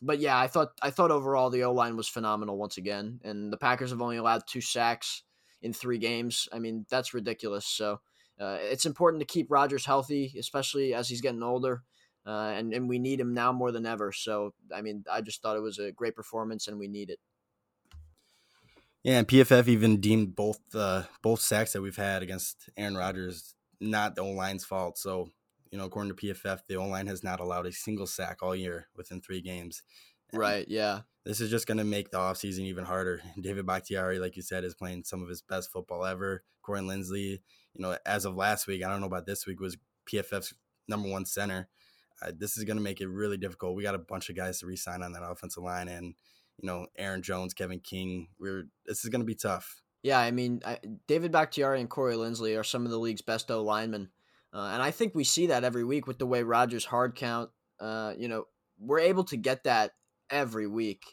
but 0.01 0.19
yeah, 0.19 0.37
I 0.39 0.47
thought 0.47 0.69
I 0.81 0.89
thought 0.89 1.11
overall 1.11 1.49
the 1.49 1.63
O 1.63 1.73
line 1.73 1.97
was 1.97 2.07
phenomenal 2.07 2.57
once 2.57 2.77
again, 2.77 3.19
and 3.23 3.51
the 3.51 3.57
Packers 3.57 3.91
have 3.91 4.01
only 4.01 4.17
allowed 4.17 4.43
two 4.47 4.61
sacks 4.61 5.23
in 5.61 5.73
three 5.73 5.97
games. 5.97 6.47
I 6.51 6.59
mean 6.59 6.85
that's 6.89 7.13
ridiculous. 7.13 7.65
So 7.65 8.01
uh, 8.39 8.57
it's 8.61 8.85
important 8.85 9.21
to 9.21 9.25
keep 9.25 9.47
Rodgers 9.49 9.85
healthy, 9.85 10.33
especially 10.37 10.93
as 10.93 11.09
he's 11.09 11.21
getting 11.21 11.43
older 11.43 11.83
uh, 12.27 12.51
and 12.55 12.73
and 12.73 12.89
we 12.89 12.99
need 12.99 13.21
him 13.21 13.33
now 13.33 13.53
more 13.53 13.71
than 13.71 13.85
ever. 13.85 14.11
So 14.11 14.53
I 14.75 14.81
mean, 14.81 15.05
I 15.09 15.21
just 15.21 15.41
thought 15.41 15.55
it 15.55 15.61
was 15.61 15.79
a 15.79 15.93
great 15.93 16.15
performance, 16.15 16.67
and 16.67 16.77
we 16.77 16.89
need 16.89 17.09
it. 17.09 17.19
Yeah, 19.01 19.19
and 19.19 19.27
PFF 19.27 19.69
even 19.69 20.01
deemed 20.01 20.35
both 20.35 20.59
uh, 20.75 21.03
both 21.21 21.39
sacks 21.39 21.71
that 21.71 21.81
we've 21.81 21.95
had 21.95 22.21
against 22.21 22.69
Aaron 22.75 22.97
Rodgers 22.97 23.55
not 23.79 24.15
the 24.15 24.21
O 24.21 24.31
line's 24.31 24.65
fault. 24.65 24.97
So 24.97 25.31
you 25.71 25.77
know, 25.77 25.85
according 25.85 26.15
to 26.15 26.27
PFF, 26.27 26.59
the 26.67 26.75
O 26.75 26.85
line 26.85 27.07
has 27.07 27.23
not 27.23 27.39
allowed 27.39 27.65
a 27.65 27.71
single 27.71 28.07
sack 28.07 28.37
all 28.41 28.55
year 28.55 28.87
within 28.95 29.21
three 29.21 29.41
games. 29.41 29.83
And 30.31 30.41
right. 30.41 30.65
Yeah. 30.67 31.01
This 31.25 31.41
is 31.41 31.49
just 31.49 31.67
going 31.67 31.77
to 31.77 31.83
make 31.83 32.11
the 32.11 32.17
offseason 32.17 32.61
even 32.61 32.85
harder. 32.85 33.21
David 33.41 33.65
Bakhtiari, 33.65 34.19
like 34.19 34.35
you 34.35 34.41
said, 34.41 34.63
is 34.63 34.75
playing 34.75 35.03
some 35.03 35.21
of 35.21 35.29
his 35.29 35.41
best 35.41 35.71
football 35.71 36.05
ever. 36.05 36.43
Corey 36.61 36.81
Linsley, 36.81 37.39
you 37.73 37.81
know, 37.81 37.97
as 38.05 38.25
of 38.25 38.35
last 38.35 38.67
week, 38.67 38.83
I 38.83 38.89
don't 38.89 39.01
know 39.01 39.07
about 39.07 39.25
this 39.25 39.45
week, 39.45 39.59
was 39.59 39.77
PFF's 40.09 40.53
number 40.87 41.09
one 41.09 41.25
center 41.25 41.69
uh, 42.21 42.31
this 42.37 42.57
is 42.57 42.63
going 42.63 42.77
to 42.77 42.83
make 42.83 43.01
it 43.01 43.07
really 43.07 43.37
difficult. 43.37 43.75
We 43.75 43.83
got 43.83 43.95
a 43.95 43.99
bunch 43.99 44.29
of 44.29 44.35
guys 44.35 44.59
to 44.59 44.65
resign 44.65 45.03
on 45.03 45.13
that 45.13 45.23
offensive 45.23 45.63
line, 45.63 45.87
and 45.87 46.15
you 46.57 46.67
know 46.67 46.87
Aaron 46.97 47.21
Jones, 47.21 47.53
Kevin 47.53 47.79
King. 47.79 48.29
We're 48.39 48.67
this 48.85 49.03
is 49.03 49.09
going 49.09 49.21
to 49.21 49.25
be 49.25 49.35
tough. 49.35 49.81
Yeah, 50.03 50.19
I 50.19 50.31
mean 50.31 50.61
I, 50.65 50.79
David 51.07 51.31
Bakhtiari 51.31 51.79
and 51.79 51.89
Corey 51.89 52.15
Linsley 52.15 52.59
are 52.59 52.63
some 52.63 52.85
of 52.85 52.91
the 52.91 52.99
league's 52.99 53.21
best 53.21 53.51
O 53.51 53.61
linemen, 53.63 54.09
uh, 54.57 54.71
and 54.73 54.81
I 54.81 54.89
think 54.89 55.13
we 55.13 55.23
see 55.23 55.47
that 55.47 55.63
every 55.63 55.83
week 55.83 56.07
with 56.07 56.17
the 56.17 56.25
way 56.25 56.41
Rodgers 56.41 56.83
hard 56.83 57.13
count. 57.13 57.51
Uh, 57.79 58.13
you 58.17 58.27
know, 58.27 58.45
we're 58.79 58.99
able 58.99 59.23
to 59.25 59.37
get 59.37 59.65
that 59.65 59.91
every 60.31 60.65
week. 60.65 61.03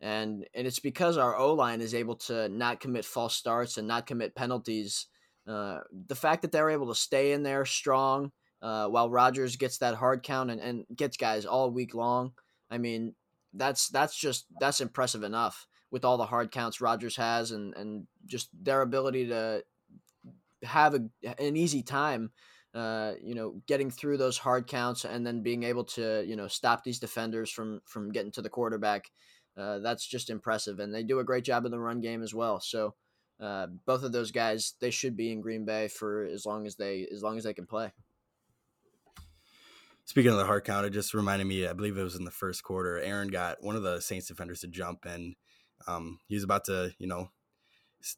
And, 0.00 0.46
and 0.54 0.68
it's 0.68 0.78
because 0.78 1.16
our 1.16 1.36
O 1.36 1.54
line 1.54 1.80
is 1.80 1.94
able 1.94 2.14
to 2.16 2.48
not 2.48 2.78
commit 2.78 3.04
false 3.04 3.34
starts 3.34 3.76
and 3.76 3.88
not 3.88 4.06
commit 4.06 4.36
penalties. 4.36 5.06
Uh, 5.48 5.80
the 6.06 6.14
fact 6.14 6.42
that 6.42 6.52
they're 6.52 6.70
able 6.70 6.86
to 6.88 6.94
stay 6.94 7.32
in 7.32 7.42
there 7.42 7.64
strong, 7.64 8.30
uh, 8.62 8.86
while 8.86 9.10
Rodgers 9.10 9.56
gets 9.56 9.78
that 9.78 9.96
hard 9.96 10.22
count 10.22 10.52
and, 10.52 10.60
and 10.60 10.84
gets 10.94 11.16
guys 11.16 11.44
all 11.44 11.72
week 11.72 11.94
long. 11.96 12.32
I 12.70 12.78
mean, 12.78 13.16
that's 13.52 13.88
that's 13.88 14.16
just 14.16 14.46
that's 14.60 14.80
impressive 14.80 15.24
enough 15.24 15.66
with 15.90 16.04
all 16.04 16.16
the 16.16 16.26
hard 16.26 16.52
counts 16.52 16.80
Rodgers 16.80 17.16
has 17.16 17.50
and 17.50 17.74
and 17.74 18.06
just 18.24 18.48
their 18.62 18.82
ability 18.82 19.26
to 19.26 19.64
have 20.62 20.94
a, 20.94 21.00
an 21.38 21.56
easy 21.56 21.82
time 21.82 22.30
uh, 22.74 23.12
you 23.22 23.34
know, 23.34 23.60
getting 23.66 23.90
through 23.90 24.16
those 24.16 24.38
hard 24.38 24.66
counts 24.66 25.04
and 25.04 25.26
then 25.26 25.42
being 25.42 25.62
able 25.62 25.84
to, 25.84 26.24
you 26.26 26.36
know, 26.36 26.48
stop 26.48 26.84
these 26.84 26.98
defenders 26.98 27.50
from 27.50 27.80
from 27.84 28.10
getting 28.10 28.32
to 28.32 28.42
the 28.42 28.48
quarterback. 28.48 29.10
Uh, 29.56 29.78
that's 29.80 30.06
just 30.06 30.30
impressive, 30.30 30.78
and 30.78 30.94
they 30.94 31.02
do 31.02 31.18
a 31.18 31.24
great 31.24 31.44
job 31.44 31.66
in 31.66 31.70
the 31.70 31.78
run 31.78 32.00
game 32.00 32.22
as 32.22 32.32
well. 32.32 32.60
So, 32.60 32.94
uh, 33.38 33.66
both 33.84 34.02
of 34.02 34.12
those 34.12 34.30
guys, 34.30 34.74
they 34.80 34.90
should 34.90 35.16
be 35.16 35.30
in 35.30 35.42
Green 35.42 35.66
Bay 35.66 35.88
for 35.88 36.24
as 36.24 36.46
long 36.46 36.66
as 36.66 36.76
they 36.76 37.06
as 37.12 37.22
long 37.22 37.36
as 37.36 37.44
they 37.44 37.52
can 37.52 37.66
play. 37.66 37.92
Speaking 40.04 40.32
of 40.32 40.38
the 40.38 40.46
hard 40.46 40.64
count, 40.64 40.86
it 40.86 40.90
just 40.90 41.14
reminded 41.14 41.46
me. 41.46 41.66
I 41.66 41.74
believe 41.74 41.96
it 41.96 42.02
was 42.02 42.16
in 42.16 42.24
the 42.24 42.30
first 42.30 42.64
quarter. 42.64 42.98
Aaron 42.98 43.28
got 43.28 43.62
one 43.62 43.76
of 43.76 43.82
the 43.82 44.00
Saints 44.00 44.26
defenders 44.26 44.60
to 44.60 44.66
jump, 44.68 45.04
and 45.04 45.36
um, 45.86 46.18
he 46.26 46.34
was 46.34 46.44
about 46.44 46.64
to, 46.64 46.92
you 46.98 47.06
know, 47.06 47.28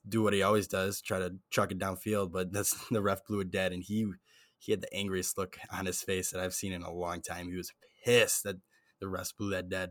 do 0.09 0.23
what 0.23 0.33
he 0.33 0.43
always 0.43 0.67
does, 0.67 1.01
try 1.01 1.19
to 1.19 1.35
chuck 1.51 1.73
it 1.73 1.79
downfield. 1.79 2.33
But 2.33 2.53
that's 2.53 2.77
the 2.89 3.03
ref 3.03 3.27
blew 3.27 3.41
it 3.41 3.51
dead, 3.51 3.73
and 3.73 3.83
he 3.83 4.07
he 4.65 4.73
had 4.73 4.81
the 4.81 4.95
angriest 4.95 5.37
look 5.37 5.59
on 5.71 5.87
his 5.87 6.03
face 6.03 6.31
that 6.31 6.41
I've 6.41 6.55
seen 6.55 6.73
in 6.73 6.83
a 6.83 6.93
long 6.93 7.21
time. 7.21 7.49
He 7.49 7.57
was 7.57 7.73
pissed 8.05 8.45
that 8.45 8.57
the 9.01 9.09
ref 9.09 9.37
blew 9.37 9.51
that 9.51 9.69
dead. 9.69 9.91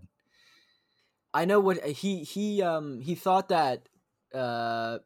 I 1.33 1.45
know 1.45 1.59
what 1.59 1.83
he 1.83 2.23
he 2.23 2.61
um 2.61 3.01
he 3.01 3.15
thought 3.15 3.49
that. 3.49 3.87
Uh, 4.33 4.99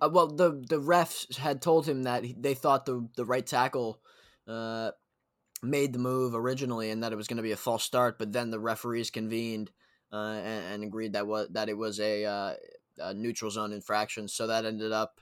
uh 0.00 0.10
well, 0.12 0.28
the 0.28 0.62
the 0.68 0.80
refs 0.80 1.36
had 1.36 1.62
told 1.62 1.86
him 1.86 2.02
that 2.02 2.24
they 2.38 2.54
thought 2.54 2.86
the 2.86 3.08
the 3.16 3.24
right 3.24 3.46
tackle 3.46 4.00
uh, 4.46 4.90
made 5.62 5.92
the 5.92 5.98
move 5.98 6.34
originally 6.34 6.90
and 6.90 7.02
that 7.02 7.12
it 7.12 7.16
was 7.16 7.28
going 7.28 7.38
to 7.38 7.42
be 7.42 7.52
a 7.52 7.56
false 7.56 7.84
start, 7.84 8.18
but 8.18 8.32
then 8.32 8.50
the 8.50 8.60
referees 8.60 9.10
convened 9.10 9.70
uh, 10.12 10.34
and, 10.34 10.74
and, 10.74 10.84
agreed 10.84 11.14
that 11.14 11.26
was 11.26 11.48
that 11.50 11.68
it 11.68 11.76
was 11.76 11.98
a, 11.98 12.24
uh, 12.24 12.54
a, 13.00 13.14
neutral 13.14 13.50
zone 13.50 13.72
infraction. 13.72 14.28
So 14.28 14.46
that 14.46 14.64
ended 14.64 14.92
up. 14.92 15.20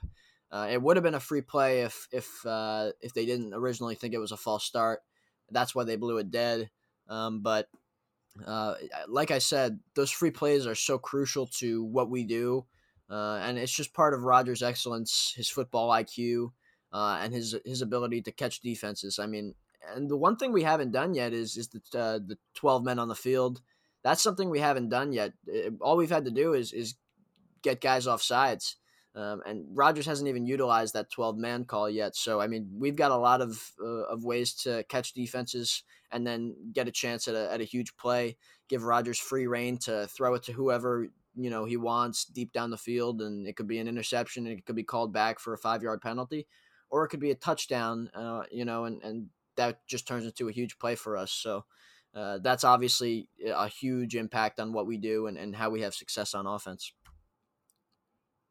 Uh, 0.51 0.67
it 0.71 0.81
would 0.81 0.95
have 0.97 1.03
been 1.03 1.15
a 1.15 1.19
free 1.19 1.41
play 1.41 1.81
if 1.81 2.07
if 2.11 2.45
uh, 2.45 2.91
if 3.01 3.13
they 3.13 3.25
didn't 3.25 3.53
originally 3.53 3.95
think 3.95 4.13
it 4.13 4.19
was 4.19 4.31
a 4.31 4.37
false 4.37 4.63
start. 4.63 5.01
That's 5.51 5.75
why 5.75 5.83
they 5.83 5.95
blew 5.95 6.17
it 6.17 6.31
dead. 6.31 6.69
Um, 7.07 7.41
but 7.41 7.67
uh, 8.45 8.75
like 9.07 9.31
I 9.31 9.39
said, 9.39 9.79
those 9.95 10.11
free 10.11 10.31
plays 10.31 10.65
are 10.65 10.75
so 10.75 10.97
crucial 10.97 11.47
to 11.59 11.83
what 11.83 12.09
we 12.09 12.23
do, 12.23 12.65
uh, 13.09 13.39
and 13.43 13.57
it's 13.57 13.71
just 13.71 13.93
part 13.93 14.13
of 14.13 14.23
Rodgers' 14.23 14.63
excellence, 14.63 15.33
his 15.35 15.49
football 15.49 15.89
IQ, 15.89 16.51
uh, 16.91 17.19
and 17.21 17.33
his 17.33 17.55
his 17.65 17.81
ability 17.81 18.21
to 18.23 18.31
catch 18.31 18.61
defenses. 18.61 19.19
I 19.19 19.27
mean, 19.27 19.55
and 19.95 20.09
the 20.09 20.17
one 20.17 20.35
thing 20.37 20.51
we 20.51 20.63
haven't 20.63 20.91
done 20.91 21.13
yet 21.13 21.33
is 21.33 21.57
is 21.57 21.69
the 21.69 21.99
uh, 21.99 22.19
the 22.25 22.37
twelve 22.53 22.83
men 22.83 22.99
on 22.99 23.07
the 23.07 23.15
field. 23.15 23.61
That's 24.03 24.21
something 24.21 24.49
we 24.49 24.59
haven't 24.59 24.89
done 24.89 25.13
yet. 25.13 25.33
All 25.81 25.97
we've 25.97 26.09
had 26.09 26.25
to 26.25 26.31
do 26.31 26.53
is 26.53 26.73
is 26.73 26.95
get 27.61 27.81
guys 27.81 28.05
off 28.05 28.21
sides. 28.21 28.77
Um, 29.15 29.41
and 29.45 29.65
Rodgers 29.71 30.05
hasn't 30.05 30.27
even 30.27 30.45
utilized 30.45 30.93
that 30.93 31.09
12 31.09 31.37
man 31.37 31.63
call 31.63 31.89
yet. 31.89 32.17
So, 32.17 32.41
I 32.41 32.47
mean, 32.47 32.69
we've 32.77 32.97
got 32.97 33.11
a 33.11 33.17
lot 33.17 33.41
of, 33.41 33.71
uh, 33.81 34.03
of 34.07 34.25
ways 34.25 34.53
to 34.63 34.83
catch 34.89 35.13
defenses 35.13 35.83
and 36.11 36.27
then 36.27 36.55
get 36.73 36.89
a 36.89 36.91
chance 36.91 37.27
at 37.29 37.35
a, 37.35 37.51
at 37.51 37.61
a 37.61 37.65
huge 37.65 37.95
play, 37.95 38.35
give 38.67 38.83
Rodgers 38.83 39.17
free 39.17 39.47
reign 39.47 39.77
to 39.79 40.07
throw 40.07 40.33
it 40.33 40.43
to 40.43 40.51
whoever, 40.51 41.07
you 41.33 41.49
know, 41.49 41.63
he 41.63 41.77
wants 41.77 42.25
deep 42.25 42.51
down 42.51 42.71
the 42.71 42.77
field. 42.77 43.21
And 43.21 43.47
it 43.47 43.55
could 43.55 43.67
be 43.67 43.79
an 43.79 43.87
interception 43.87 44.47
and 44.47 44.59
it 44.59 44.65
could 44.65 44.75
be 44.75 44.83
called 44.83 45.13
back 45.13 45.39
for 45.39 45.53
a 45.53 45.57
five 45.57 45.81
yard 45.81 46.01
penalty, 46.01 46.45
or 46.89 47.05
it 47.05 47.09
could 47.09 47.21
be 47.21 47.31
a 47.31 47.35
touchdown, 47.35 48.09
uh, 48.13 48.43
you 48.51 48.65
know, 48.65 48.83
and, 48.83 49.01
and 49.01 49.27
that 49.55 49.87
just 49.87 50.07
turns 50.07 50.25
into 50.25 50.49
a 50.49 50.53
huge 50.53 50.77
play 50.77 50.95
for 50.95 51.15
us. 51.15 51.31
So, 51.31 51.63
uh, 52.13 52.39
that's 52.41 52.63
obviously 52.63 53.29
a 53.45 53.67
huge 53.67 54.15
impact 54.15 54.59
on 54.59 54.71
what 54.71 54.87
we 54.87 54.97
do 54.97 55.27
and, 55.27 55.37
and 55.37 55.53
how 55.55 55.69
we 55.69 55.81
have 55.81 55.93
success 55.93 56.33
on 56.33 56.47
offense. 56.47 56.93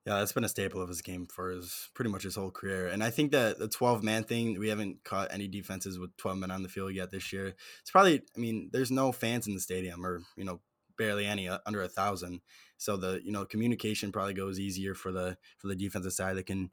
Yeah, 0.07 0.19
that's 0.19 0.33
been 0.33 0.45
a 0.45 0.49
staple 0.51 0.83
of 0.83 0.89
his 0.91 1.01
game 1.01 1.27
for 1.27 1.49
his 1.49 1.89
pretty 1.95 2.11
much 2.11 2.25
his 2.25 2.35
whole 2.35 2.51
career. 2.51 2.89
And 2.89 3.03
I 3.03 3.09
think 3.09 3.33
that 3.33 3.59
the 3.59 3.69
12 3.69 4.03
man 4.03 4.23
thing, 4.25 4.59
we 4.59 4.69
haven't 4.69 5.03
caught 5.03 5.33
any 5.33 5.49
defenses 5.49 5.99
with 5.99 6.15
12 6.19 6.37
men 6.39 6.51
on 6.51 6.63
the 6.63 6.69
field 6.69 6.95
yet 6.95 7.11
this 7.11 7.33
year. 7.33 7.55
It's 7.81 7.91
probably, 7.91 8.23
I 8.37 8.39
mean, 8.39 8.69
there's 8.71 8.91
no 8.91 9.13
fans 9.13 9.47
in 9.47 9.55
the 9.55 9.61
stadium 9.61 10.05
or, 10.05 10.21
you 10.37 10.45
know, 10.45 10.61
barely 10.99 11.25
any 11.25 11.49
uh, 11.49 11.59
under 11.65 11.83
a 11.83 11.89
thousand. 11.89 12.43
So 12.77 12.99
the, 12.99 13.23
you 13.25 13.33
know, 13.33 13.47
communication 13.47 14.13
probably 14.13 14.35
goes 14.35 14.61
easier 14.61 14.95
for 14.95 15.11
the, 15.11 15.39
for 15.57 15.69
the 15.69 15.77
defensive 15.77 16.13
side 16.13 16.37
that 16.37 16.47
can, 16.47 16.71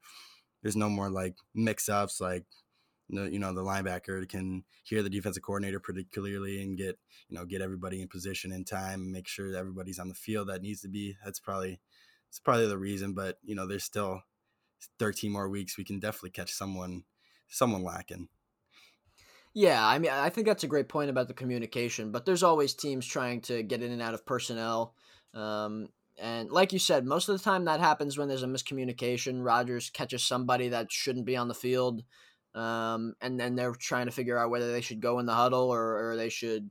there's 0.62 0.76
no 0.76 0.90
more 0.90 1.10
like 1.10 1.36
mix 1.56 1.88
ups, 1.88 2.20
like, 2.20 2.44
you 3.08 3.40
know, 3.40 3.54
the 3.54 3.64
linebacker 3.64 4.28
can 4.28 4.64
hear 4.84 5.04
the 5.04 5.10
defensive 5.10 5.44
coordinator 5.44 5.80
pretty 5.80 6.06
clearly 6.06 6.62
and 6.62 6.78
get, 6.78 6.98
you 7.30 7.38
know, 7.38 7.46
get 7.46 7.62
everybody 7.62 8.02
in 8.02 8.08
position 8.08 8.52
in 8.52 8.64
time, 8.64 9.12
make 9.12 9.28
sure 9.28 9.56
everybody's 9.56 10.00
on 10.00 10.08
the 10.10 10.14
field 10.14 10.50
that 10.50 10.62
needs 10.62 10.82
to 10.82 10.88
be. 10.88 11.16
That's 11.24 11.40
probably, 11.40 11.80
it's 12.32 12.40
probably 12.40 12.68
the 12.68 12.78
reason. 12.78 13.14
But 13.14 13.38
you 13.44 13.56
know, 13.56 13.68
there's 13.68 13.84
still 13.84 14.22
13 15.00 15.32
more 15.32 15.50
weeks. 15.50 15.78
We 15.78 15.84
can 15.84 16.00
definitely 16.00 16.32
catch 16.32 16.54
someone 16.54 17.04
someone 17.50 17.84
lacking. 17.84 18.30
Yeah, 19.54 19.86
I 19.86 20.00
mean, 20.00 20.12
I 20.12 20.30
think 20.30 20.48
that's 20.48 20.64
a 20.64 20.68
great 20.68 20.88
point 20.88 21.10
about 21.10 21.28
the 21.28 21.34
communication. 21.34 22.12
But 22.12 22.26
there's 22.26 22.44
always 22.44 22.74
teams 22.74 23.06
trying 23.06 23.42
to 23.42 23.64
get 23.64 23.84
in 23.84 23.92
and 23.92 24.02
out 24.02 24.14
of 24.14 24.26
personnel. 24.26 24.96
Um, 25.34 25.90
and 26.18 26.50
like 26.50 26.72
you 26.72 26.80
said, 26.80 27.06
most 27.06 27.28
of 27.28 27.38
the 27.38 27.44
time 27.44 27.66
that 27.66 27.82
happens 27.82 28.18
when 28.18 28.30
there's 28.30 28.44
a 28.44 28.48
miscommunication. 28.48 29.44
Rodgers 29.44 29.90
catches 29.90 30.24
somebody 30.24 30.70
that 30.70 30.90
shouldn't 30.92 31.26
be 31.26 31.36
on 31.36 31.50
the 31.50 31.54
field, 31.54 32.04
um, 32.56 33.14
and 33.20 33.38
then 33.38 33.56
they're 33.56 33.74
trying 33.74 34.06
to 34.06 34.12
figure 34.12 34.38
out 34.38 34.50
whether 34.50 34.72
they 34.72 34.82
should 34.82 35.02
go 35.02 35.20
in 35.20 35.26
the 35.26 35.34
huddle 35.34 35.70
or, 35.70 36.12
or 36.12 36.16
they 36.16 36.30
should 36.30 36.70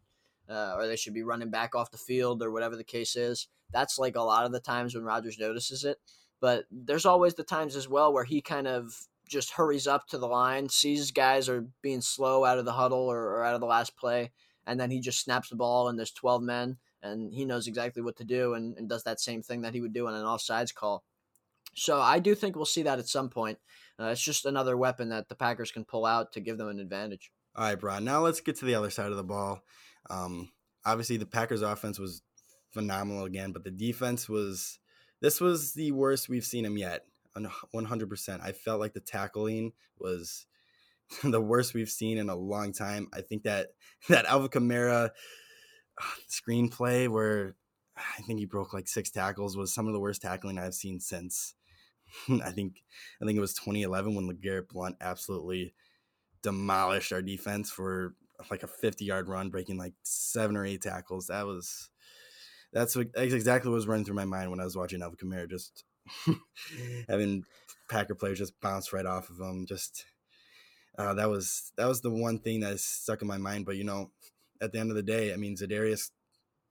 uh, 0.48 0.74
or 0.76 0.86
they 0.86 0.96
should 0.96 1.14
be 1.14 1.22
running 1.22 1.50
back 1.50 1.74
off 1.74 1.90
the 1.90 1.98
field 1.98 2.42
or 2.42 2.50
whatever 2.50 2.76
the 2.76 2.84
case 2.84 3.14
is. 3.14 3.48
That's 3.72 3.98
like 3.98 4.16
a 4.16 4.22
lot 4.22 4.44
of 4.44 4.52
the 4.52 4.60
times 4.60 4.94
when 4.94 5.04
Rodgers 5.04 5.38
notices 5.38 5.84
it. 5.84 5.98
But 6.40 6.64
there's 6.70 7.06
always 7.06 7.34
the 7.34 7.44
times 7.44 7.76
as 7.76 7.88
well 7.88 8.12
where 8.12 8.24
he 8.24 8.40
kind 8.40 8.66
of 8.66 8.94
just 9.28 9.52
hurries 9.52 9.86
up 9.86 10.08
to 10.08 10.18
the 10.18 10.26
line, 10.26 10.68
sees 10.68 11.10
guys 11.12 11.48
are 11.48 11.66
being 11.82 12.00
slow 12.00 12.44
out 12.44 12.58
of 12.58 12.64
the 12.64 12.72
huddle 12.72 13.10
or, 13.10 13.20
or 13.20 13.44
out 13.44 13.54
of 13.54 13.60
the 13.60 13.66
last 13.66 13.96
play, 13.96 14.32
and 14.66 14.80
then 14.80 14.90
he 14.90 15.00
just 15.00 15.20
snaps 15.20 15.50
the 15.50 15.56
ball 15.56 15.88
and 15.88 15.98
there's 15.98 16.10
12 16.12 16.42
men 16.42 16.78
and 17.02 17.32
he 17.32 17.44
knows 17.44 17.66
exactly 17.66 18.02
what 18.02 18.16
to 18.16 18.24
do 18.24 18.54
and, 18.54 18.76
and 18.76 18.88
does 18.88 19.04
that 19.04 19.20
same 19.20 19.42
thing 19.42 19.62
that 19.62 19.72
he 19.72 19.80
would 19.80 19.92
do 19.92 20.06
on 20.06 20.14
an 20.14 20.24
offsides 20.24 20.74
call. 20.74 21.04
So 21.74 22.00
I 22.00 22.18
do 22.18 22.34
think 22.34 22.56
we'll 22.56 22.64
see 22.64 22.82
that 22.82 22.98
at 22.98 23.08
some 23.08 23.30
point. 23.30 23.58
Uh, 23.98 24.06
it's 24.06 24.22
just 24.22 24.44
another 24.44 24.76
weapon 24.76 25.10
that 25.10 25.28
the 25.28 25.34
Packers 25.34 25.70
can 25.70 25.84
pull 25.84 26.04
out 26.04 26.32
to 26.32 26.40
give 26.40 26.58
them 26.58 26.68
an 26.68 26.80
advantage. 26.80 27.30
All 27.54 27.64
right, 27.64 27.78
Brian. 27.78 28.04
Now 28.04 28.20
let's 28.20 28.40
get 28.40 28.56
to 28.56 28.64
the 28.64 28.74
other 28.74 28.90
side 28.90 29.10
of 29.10 29.16
the 29.16 29.24
ball. 29.24 29.62
Um, 30.08 30.50
obviously, 30.84 31.16
the 31.16 31.26
Packers' 31.26 31.62
offense 31.62 31.98
was 31.98 32.22
phenomenal 32.72 33.24
again, 33.24 33.52
but 33.52 33.64
the 33.64 33.70
defense 33.70 34.28
was 34.28 34.78
this 35.20 35.40
was 35.40 35.74
the 35.74 35.92
worst 35.92 36.28
we've 36.28 36.44
seen 36.44 36.64
him 36.64 36.76
yet. 36.76 37.04
100%. 37.36 38.40
I 38.42 38.52
felt 38.52 38.80
like 38.80 38.92
the 38.92 39.00
tackling 39.00 39.72
was 39.98 40.46
the 41.22 41.40
worst 41.40 41.74
we've 41.74 41.90
seen 41.90 42.18
in 42.18 42.28
a 42.28 42.36
long 42.36 42.72
time. 42.72 43.08
I 43.12 43.20
think 43.20 43.44
that 43.44 43.68
that 44.08 44.26
Alvin 44.26 44.48
Kamara 44.48 45.10
screenplay 46.30 47.08
where 47.08 47.56
I 47.96 48.22
think 48.22 48.38
he 48.38 48.46
broke 48.46 48.72
like 48.72 48.88
six 48.88 49.10
tackles 49.10 49.56
was 49.56 49.72
some 49.72 49.86
of 49.86 49.92
the 49.92 50.00
worst 50.00 50.22
tackling 50.22 50.58
I've 50.58 50.74
seen 50.74 51.00
since 51.00 51.54
I 52.44 52.50
think 52.50 52.82
I 53.20 53.24
think 53.24 53.36
it 53.36 53.42
was 53.42 53.54
2011 53.54 54.14
when 54.14 54.28
LeGarrette 54.28 54.68
Blount 54.68 54.96
absolutely 55.00 55.74
demolished 56.42 57.12
our 57.12 57.22
defense 57.22 57.70
for 57.70 58.14
like 58.50 58.62
a 58.62 58.66
50 58.68 59.04
yard 59.04 59.28
run, 59.28 59.50
breaking 59.50 59.76
like 59.76 59.92
seven 60.02 60.56
or 60.56 60.64
eight 60.64 60.82
tackles. 60.82 61.26
That 61.26 61.46
was 61.46 61.90
that's, 62.72 62.96
what, 62.96 63.12
that's 63.12 63.32
exactly 63.32 63.70
what 63.70 63.76
was 63.76 63.86
running 63.86 64.04
through 64.04 64.14
my 64.14 64.24
mind 64.24 64.50
when 64.50 64.60
I 64.60 64.64
was 64.64 64.76
watching 64.76 65.02
Alvin 65.02 65.16
Kamara. 65.16 65.48
Just 65.48 65.84
having 67.08 67.44
Packer 67.88 68.14
players 68.14 68.38
just 68.38 68.60
bounce 68.60 68.92
right 68.92 69.06
off 69.06 69.30
of 69.30 69.38
him. 69.38 69.66
Just 69.66 70.04
uh, 70.98 71.14
that 71.14 71.28
was 71.28 71.72
that 71.76 71.88
was 71.88 72.00
the 72.00 72.10
one 72.10 72.38
thing 72.38 72.60
that 72.60 72.80
stuck 72.80 73.22
in 73.22 73.28
my 73.28 73.38
mind. 73.38 73.66
But 73.66 73.76
you 73.76 73.84
know, 73.84 74.10
at 74.60 74.72
the 74.72 74.78
end 74.78 74.90
of 74.90 74.96
the 74.96 75.02
day, 75.02 75.32
I 75.32 75.36
mean, 75.36 75.56
Za'Darius, 75.56 76.10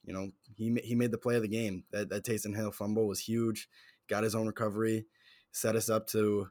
you 0.05 0.13
know, 0.13 0.31
he 0.55 0.79
he 0.83 0.95
made 0.95 1.11
the 1.11 1.17
play 1.17 1.35
of 1.35 1.41
the 1.41 1.47
game. 1.47 1.83
That 1.91 2.09
that 2.09 2.23
Taysom 2.23 2.55
Hill 2.55 2.71
fumble 2.71 3.07
was 3.07 3.19
huge. 3.19 3.67
Got 4.07 4.23
his 4.23 4.35
own 4.35 4.47
recovery, 4.47 5.05
set 5.51 5.75
us 5.75 5.89
up 5.89 6.07
to, 6.07 6.47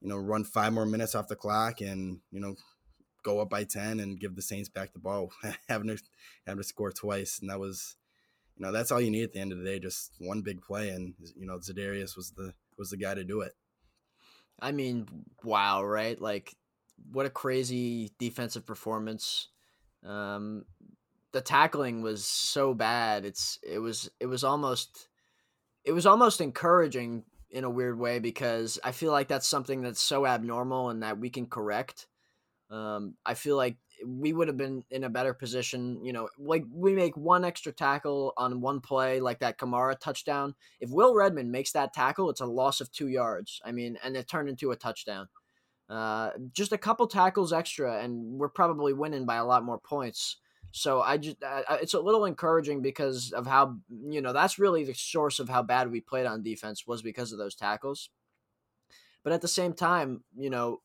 you 0.00 0.08
know, 0.08 0.16
run 0.16 0.44
five 0.44 0.72
more 0.72 0.86
minutes 0.86 1.14
off 1.14 1.28
the 1.28 1.36
clock, 1.36 1.80
and 1.80 2.20
you 2.30 2.40
know, 2.40 2.54
go 3.22 3.40
up 3.40 3.50
by 3.50 3.64
10 3.64 4.00
and 4.00 4.18
give 4.18 4.34
the 4.34 4.42
Saints 4.42 4.68
back 4.68 4.92
the 4.92 4.98
ball, 4.98 5.32
having 5.68 5.88
to 5.88 5.98
having 6.46 6.62
to 6.62 6.68
score 6.68 6.90
twice. 6.90 7.38
And 7.40 7.50
that 7.50 7.60
was, 7.60 7.96
you 8.56 8.64
know, 8.64 8.72
that's 8.72 8.90
all 8.90 9.00
you 9.00 9.10
need 9.10 9.24
at 9.24 9.32
the 9.32 9.40
end 9.40 9.52
of 9.52 9.58
the 9.58 9.64
day, 9.64 9.78
just 9.78 10.12
one 10.18 10.42
big 10.42 10.62
play. 10.62 10.90
And, 10.90 11.14
you 11.36 11.46
know, 11.46 11.58
Za'Darius 11.58 12.16
was 12.16 12.32
the, 12.36 12.54
was 12.78 12.90
the 12.90 12.96
guy 12.96 13.14
to 13.14 13.24
do 13.24 13.40
it. 13.40 13.52
I 14.60 14.72
mean, 14.72 15.06
wow, 15.42 15.84
right? 15.84 16.20
Like 16.20 16.54
what 17.10 17.26
a 17.26 17.30
crazy 17.30 18.12
defensive 18.18 18.66
performance. 18.66 19.48
Um, 20.06 20.64
the 21.32 21.40
tackling 21.40 22.02
was 22.02 22.24
so 22.24 22.74
bad. 22.74 23.24
It's, 23.24 23.58
it 23.62 23.78
was, 23.78 24.10
it 24.20 24.26
was 24.26 24.44
almost, 24.44 25.08
it 25.84 25.92
was 25.92 26.06
almost 26.06 26.40
encouraging 26.40 27.24
in 27.50 27.64
a 27.64 27.70
weird 27.70 27.98
way 27.98 28.18
because 28.18 28.78
I 28.84 28.92
feel 28.92 29.12
like 29.12 29.28
that's 29.28 29.46
something 29.46 29.82
that's 29.82 30.02
so 30.02 30.26
abnormal 30.26 30.90
and 30.90 31.02
that 31.02 31.18
we 31.18 31.30
can 31.30 31.46
correct 31.46 32.06
um, 32.72 33.16
I 33.24 33.34
feel 33.34 33.56
like 33.56 33.76
we 34.06 34.32
would 34.32 34.48
have 34.48 34.56
been 34.56 34.84
in 34.90 35.04
a 35.04 35.10
better 35.10 35.34
position. 35.34 36.04
You 36.04 36.12
know, 36.12 36.28
like 36.38 36.64
we 36.72 36.94
make 36.94 37.16
one 37.16 37.44
extra 37.44 37.72
tackle 37.72 38.32
on 38.36 38.60
one 38.60 38.80
play, 38.80 39.20
like 39.20 39.40
that 39.40 39.58
Kamara 39.58 39.98
touchdown. 39.98 40.54
If 40.80 40.90
Will 40.90 41.14
Redmond 41.14 41.50
makes 41.50 41.72
that 41.72 41.92
tackle, 41.92 42.30
it's 42.30 42.40
a 42.40 42.46
loss 42.46 42.80
of 42.80 42.90
two 42.92 43.08
yards. 43.08 43.60
I 43.64 43.72
mean, 43.72 43.98
and 44.02 44.16
it 44.16 44.28
turned 44.28 44.48
into 44.48 44.70
a 44.70 44.76
touchdown. 44.76 45.28
Uh, 45.88 46.30
just 46.52 46.72
a 46.72 46.78
couple 46.78 47.06
tackles 47.06 47.52
extra, 47.52 48.02
and 48.02 48.38
we're 48.38 48.48
probably 48.48 48.92
winning 48.92 49.26
by 49.26 49.36
a 49.36 49.44
lot 49.44 49.64
more 49.64 49.78
points. 49.78 50.38
So 50.70 51.02
I 51.02 51.18
just, 51.18 51.42
uh, 51.42 51.62
it's 51.82 51.92
a 51.92 52.00
little 52.00 52.24
encouraging 52.24 52.80
because 52.80 53.32
of 53.32 53.46
how 53.46 53.76
you 53.90 54.22
know 54.22 54.32
that's 54.32 54.58
really 54.58 54.84
the 54.84 54.94
source 54.94 55.38
of 55.38 55.50
how 55.50 55.62
bad 55.62 55.90
we 55.90 56.00
played 56.00 56.24
on 56.24 56.42
defense 56.42 56.86
was 56.86 57.02
because 57.02 57.32
of 57.32 57.38
those 57.38 57.54
tackles. 57.54 58.08
But 59.22 59.32
at 59.34 59.42
the 59.42 59.48
same 59.48 59.74
time, 59.74 60.24
you 60.36 60.50
know, 60.50 60.80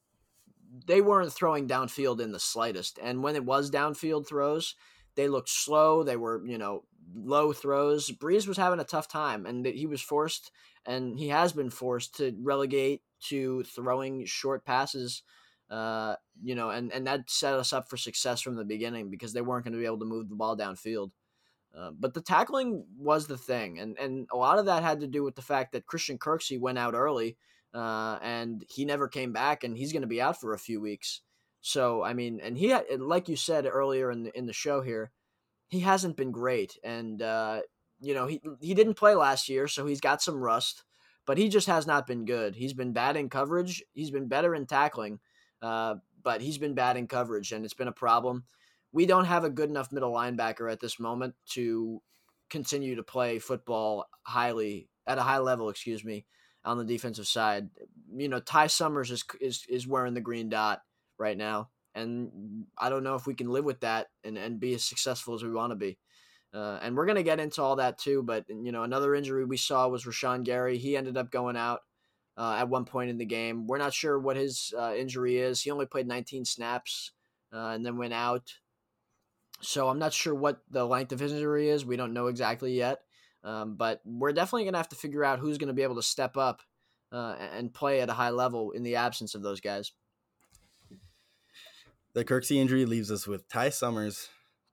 they 0.85 1.01
weren't 1.01 1.33
throwing 1.33 1.67
downfield 1.67 2.19
in 2.21 2.31
the 2.31 2.39
slightest. 2.39 2.99
And 3.01 3.23
when 3.23 3.35
it 3.35 3.45
was 3.45 3.71
downfield 3.71 4.27
throws, 4.27 4.75
they 5.15 5.27
looked 5.27 5.49
slow. 5.49 6.03
They 6.03 6.15
were, 6.15 6.45
you 6.45 6.57
know, 6.57 6.83
low 7.13 7.53
throws. 7.53 8.11
Brees 8.11 8.47
was 8.47 8.57
having 8.57 8.79
a 8.79 8.85
tough 8.85 9.07
time, 9.07 9.45
and 9.45 9.65
he 9.65 9.87
was 9.87 10.01
forced, 10.01 10.51
and 10.85 11.17
he 11.17 11.29
has 11.29 11.53
been 11.53 11.69
forced 11.69 12.15
to 12.17 12.35
relegate 12.41 13.01
to 13.29 13.63
throwing 13.63 14.25
short 14.25 14.65
passes. 14.65 15.23
Uh, 15.69 16.15
you 16.41 16.55
know, 16.55 16.69
and 16.69 16.93
and 16.93 17.07
that 17.07 17.29
set 17.29 17.53
us 17.53 17.73
up 17.73 17.89
for 17.89 17.97
success 17.97 18.41
from 18.41 18.55
the 18.55 18.63
beginning 18.63 19.09
because 19.09 19.33
they 19.33 19.41
weren't 19.41 19.65
going 19.65 19.73
to 19.73 19.79
be 19.79 19.85
able 19.85 19.99
to 19.99 20.05
move 20.05 20.29
the 20.29 20.35
ball 20.35 20.55
downfield. 20.55 21.11
Uh, 21.77 21.91
but 21.99 22.13
the 22.13 22.21
tackling 22.21 22.85
was 22.97 23.27
the 23.27 23.37
thing, 23.37 23.79
and 23.79 23.97
and 23.99 24.27
a 24.31 24.37
lot 24.37 24.59
of 24.59 24.65
that 24.65 24.83
had 24.83 25.01
to 25.01 25.07
do 25.07 25.23
with 25.23 25.35
the 25.35 25.41
fact 25.41 25.73
that 25.73 25.85
Christian 25.85 26.17
Kirksey 26.17 26.59
went 26.59 26.77
out 26.77 26.93
early 26.93 27.37
uh, 27.73 28.19
and 28.21 28.63
he 28.69 28.85
never 28.85 29.07
came 29.07 29.33
back, 29.33 29.63
and 29.63 29.77
he's 29.77 29.91
going 29.91 30.01
to 30.01 30.07
be 30.07 30.21
out 30.21 30.39
for 30.39 30.53
a 30.53 30.59
few 30.59 30.81
weeks. 30.81 31.21
So 31.61 32.03
I 32.03 32.13
mean, 32.13 32.39
and 32.41 32.57
he, 32.57 32.75
like 32.97 33.27
you 33.27 33.35
said 33.35 33.65
earlier 33.65 34.09
in 34.11 34.23
the, 34.23 34.37
in 34.37 34.45
the 34.45 34.53
show 34.53 34.81
here, 34.81 35.11
he 35.67 35.81
hasn't 35.81 36.15
been 36.15 36.31
great, 36.31 36.77
and 36.83 37.21
uh, 37.21 37.61
you 37.99 38.13
know 38.13 38.27
he 38.27 38.41
he 38.61 38.73
didn't 38.73 38.93
play 38.93 39.15
last 39.15 39.49
year, 39.49 39.67
so 39.67 39.85
he's 39.85 39.99
got 40.01 40.21
some 40.21 40.37
rust, 40.37 40.83
but 41.25 41.37
he 41.37 41.49
just 41.49 41.67
has 41.67 41.85
not 41.85 42.07
been 42.07 42.25
good. 42.25 42.55
He's 42.55 42.73
been 42.73 42.93
bad 42.93 43.17
in 43.17 43.29
coverage. 43.29 43.83
He's 43.93 44.11
been 44.11 44.27
better 44.27 44.55
in 44.55 44.65
tackling, 44.65 45.19
uh, 45.61 45.95
but 46.23 46.41
he's 46.41 46.57
been 46.57 46.73
bad 46.73 46.95
in 46.95 47.07
coverage, 47.07 47.51
and 47.51 47.65
it's 47.65 47.73
been 47.73 47.89
a 47.89 47.91
problem. 47.91 48.45
we 48.91 49.05
don't 49.05 49.25
have 49.25 49.43
a 49.43 49.49
good 49.49 49.69
enough 49.69 49.91
middle 49.91 50.13
linebacker 50.13 50.71
at 50.71 50.79
this 50.79 50.99
moment 50.99 51.35
to 51.45 52.01
continue 52.49 52.95
to 52.95 53.03
play 53.03 53.39
football 53.39 54.05
highly 54.23 54.89
at 55.05 55.17
a 55.17 55.21
high 55.21 55.39
level, 55.39 55.69
excuse 55.69 56.03
me, 56.03 56.25
on 56.67 56.77
the 56.77 56.83
defensive 56.83 57.27
side. 57.27 57.69
You 58.15 58.27
know, 58.27 58.39
Ty 58.39 58.67
Summers 58.67 59.09
is 59.09 59.23
is 59.39 59.65
is 59.69 59.87
wearing 59.87 60.13
the 60.13 60.21
green 60.21 60.49
dot 60.49 60.81
right 61.17 61.37
now, 61.37 61.69
and 61.95 62.65
I 62.77 62.89
don't 62.89 63.03
know 63.03 63.15
if 63.15 63.25
we 63.25 63.33
can 63.33 63.49
live 63.49 63.65
with 63.65 63.79
that 63.79 64.07
and 64.23 64.37
and 64.37 64.59
be 64.59 64.75
as 64.75 64.83
successful 64.83 65.33
as 65.33 65.43
we 65.43 65.49
want 65.49 65.71
to 65.71 65.75
be. 65.75 65.97
Uh, 66.53 66.79
and 66.81 66.95
we're 66.95 67.05
gonna 67.05 67.23
get 67.23 67.39
into 67.39 67.61
all 67.61 67.77
that 67.77 67.97
too. 67.97 68.21
But 68.21 68.45
you 68.49 68.71
know, 68.71 68.83
another 68.83 69.15
injury 69.15 69.45
we 69.45 69.57
saw 69.57 69.87
was 69.87 70.03
Rashan 70.03 70.43
Gary. 70.43 70.77
He 70.77 70.97
ended 70.97 71.17
up 71.17 71.31
going 71.31 71.55
out 71.55 71.81
uh, 72.37 72.57
at 72.59 72.69
one 72.69 72.85
point 72.85 73.09
in 73.09 73.17
the 73.17 73.25
game. 73.25 73.65
We're 73.65 73.77
not 73.77 73.93
sure 73.93 74.19
what 74.19 74.35
his 74.35 74.73
uh, 74.77 74.93
injury 74.95 75.37
is. 75.37 75.61
He 75.61 75.71
only 75.71 75.85
played 75.85 76.07
19 76.07 76.45
snaps 76.45 77.11
uh, 77.53 77.69
and 77.69 77.85
then 77.85 77.97
went 77.97 78.13
out. 78.13 78.51
So 79.61 79.89
I'm 79.89 79.99
not 79.99 80.13
sure 80.13 80.35
what 80.35 80.61
the 80.69 80.85
length 80.85 81.11
of 81.13 81.19
his 81.19 81.31
injury 81.31 81.69
is. 81.69 81.85
We 81.85 81.97
don't 81.97 82.13
know 82.13 82.27
exactly 82.27 82.73
yet. 82.73 82.99
Um, 83.47 83.75
but 83.75 84.01
we're 84.03 84.33
definitely 84.33 84.63
going 84.63 84.73
to 84.73 84.79
have 84.79 84.89
to 84.89 84.97
figure 84.97 85.23
out 85.23 85.39
who's 85.39 85.57
going 85.57 85.69
to 85.69 85.73
be 85.73 85.83
able 85.83 85.95
to 85.95 86.03
step 86.03 86.35
up 86.35 86.61
uh, 87.13 87.35
and 87.55 87.73
play 87.73 88.01
at 88.01 88.09
a 88.09 88.13
high 88.13 88.31
level 88.31 88.71
in 88.71 88.83
the 88.83 88.97
absence 88.97 89.35
of 89.35 89.41
those 89.41 89.61
guys. 89.61 89.93
The 92.13 92.25
Kirksey 92.25 92.57
injury 92.57 92.85
leaves 92.85 93.09
us 93.09 93.25
with 93.25 93.47
Ty 93.47 93.69
Summers, 93.69 94.27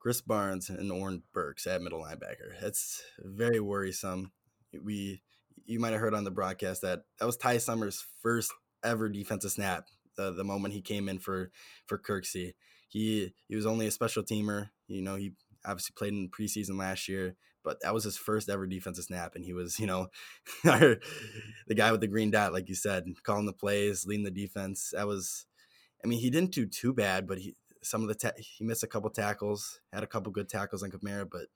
Krys 0.05 0.21
Barnes, 0.25 0.69
and 0.69 0.91
Oren 0.91 1.23
Burks 1.31 1.65
at 1.67 1.81
middle 1.81 2.01
linebacker. 2.01 2.59
That's 2.61 3.01
very 3.19 3.61
worrisome. 3.61 4.33
We, 4.83 5.21
you 5.65 5.79
might 5.79 5.93
have 5.93 6.01
heard 6.01 6.13
on 6.13 6.25
the 6.25 6.31
broadcast 6.31 6.81
that 6.81 7.03
that 7.19 7.25
was 7.25 7.37
Ty 7.37 7.59
Summers' 7.59 8.05
first 8.21 8.51
ever 8.83 9.07
defensive 9.07 9.51
snap. 9.51 9.85
The, 10.17 10.31
the 10.31 10.43
moment 10.43 10.73
he 10.73 10.81
came 10.81 11.07
in 11.07 11.19
for 11.19 11.51
for 11.85 11.97
Kirksey, 11.97 12.55
he 12.89 13.33
he 13.47 13.55
was 13.55 13.65
only 13.65 13.87
a 13.87 13.91
special 13.91 14.23
teamer. 14.23 14.69
You 14.87 15.01
know, 15.01 15.15
he 15.15 15.33
obviously 15.65 15.93
played 15.97 16.13
in 16.13 16.29
preseason 16.29 16.77
last 16.77 17.07
year, 17.07 17.35
but 17.65 17.81
that 17.81 17.93
was 17.93 18.03
his 18.03 18.15
first 18.15 18.47
ever 18.47 18.67
defensive 18.67 19.05
snap, 19.05 19.35
and 19.35 19.43
he 19.43 19.53
was, 19.53 19.79
you 19.79 19.87
know, 19.87 20.07
the 20.63 20.99
guy 21.75 21.91
with 21.91 21.99
the 21.99 22.07
green 22.07 22.31
dot, 22.31 22.53
like 22.53 22.69
you 22.69 22.75
said, 22.75 23.05
calling 23.23 23.47
the 23.47 23.53
plays, 23.53 24.05
leading 24.05 24.23
the 24.23 24.31
defense. 24.31 24.93
That 24.95 25.07
was, 25.07 25.47
I 26.03 26.07
mean, 26.07 26.19
he 26.19 26.29
didn't 26.29 26.53
do 26.53 26.65
too 26.65 26.93
bad, 26.93 27.27
but 27.27 27.39
he 27.39 27.55
some 27.81 28.01
of 28.01 28.07
the 28.07 28.15
ta- 28.15 28.37
he 28.37 28.63
missed 28.63 28.83
a 28.83 28.87
couple 28.87 29.09
tackles, 29.09 29.79
had 29.91 30.03
a 30.03 30.07
couple 30.07 30.31
good 30.31 30.49
tackles 30.49 30.83
on 30.83 30.91
Kamara, 30.91 31.27
but 31.29 31.47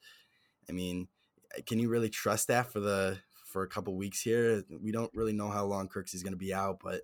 I 0.67 0.74
mean, 0.74 1.08
eh, 1.56 1.62
can 1.65 1.80
you 1.80 1.89
really 1.89 2.10
trust 2.10 2.48
that 2.48 2.72
for 2.72 2.80
the 2.80 3.19
for 3.45 3.63
a 3.63 3.67
couple 3.67 3.95
weeks 3.95 4.22
here? 4.22 4.63
We 4.82 4.91
don't 4.91 5.12
really 5.13 5.34
know 5.34 5.50
how 5.50 5.65
long 5.65 5.88
Kirksey's 5.88 6.24
going 6.24 6.34
to 6.34 6.38
be 6.38 6.54
out, 6.54 6.80
but 6.84 7.02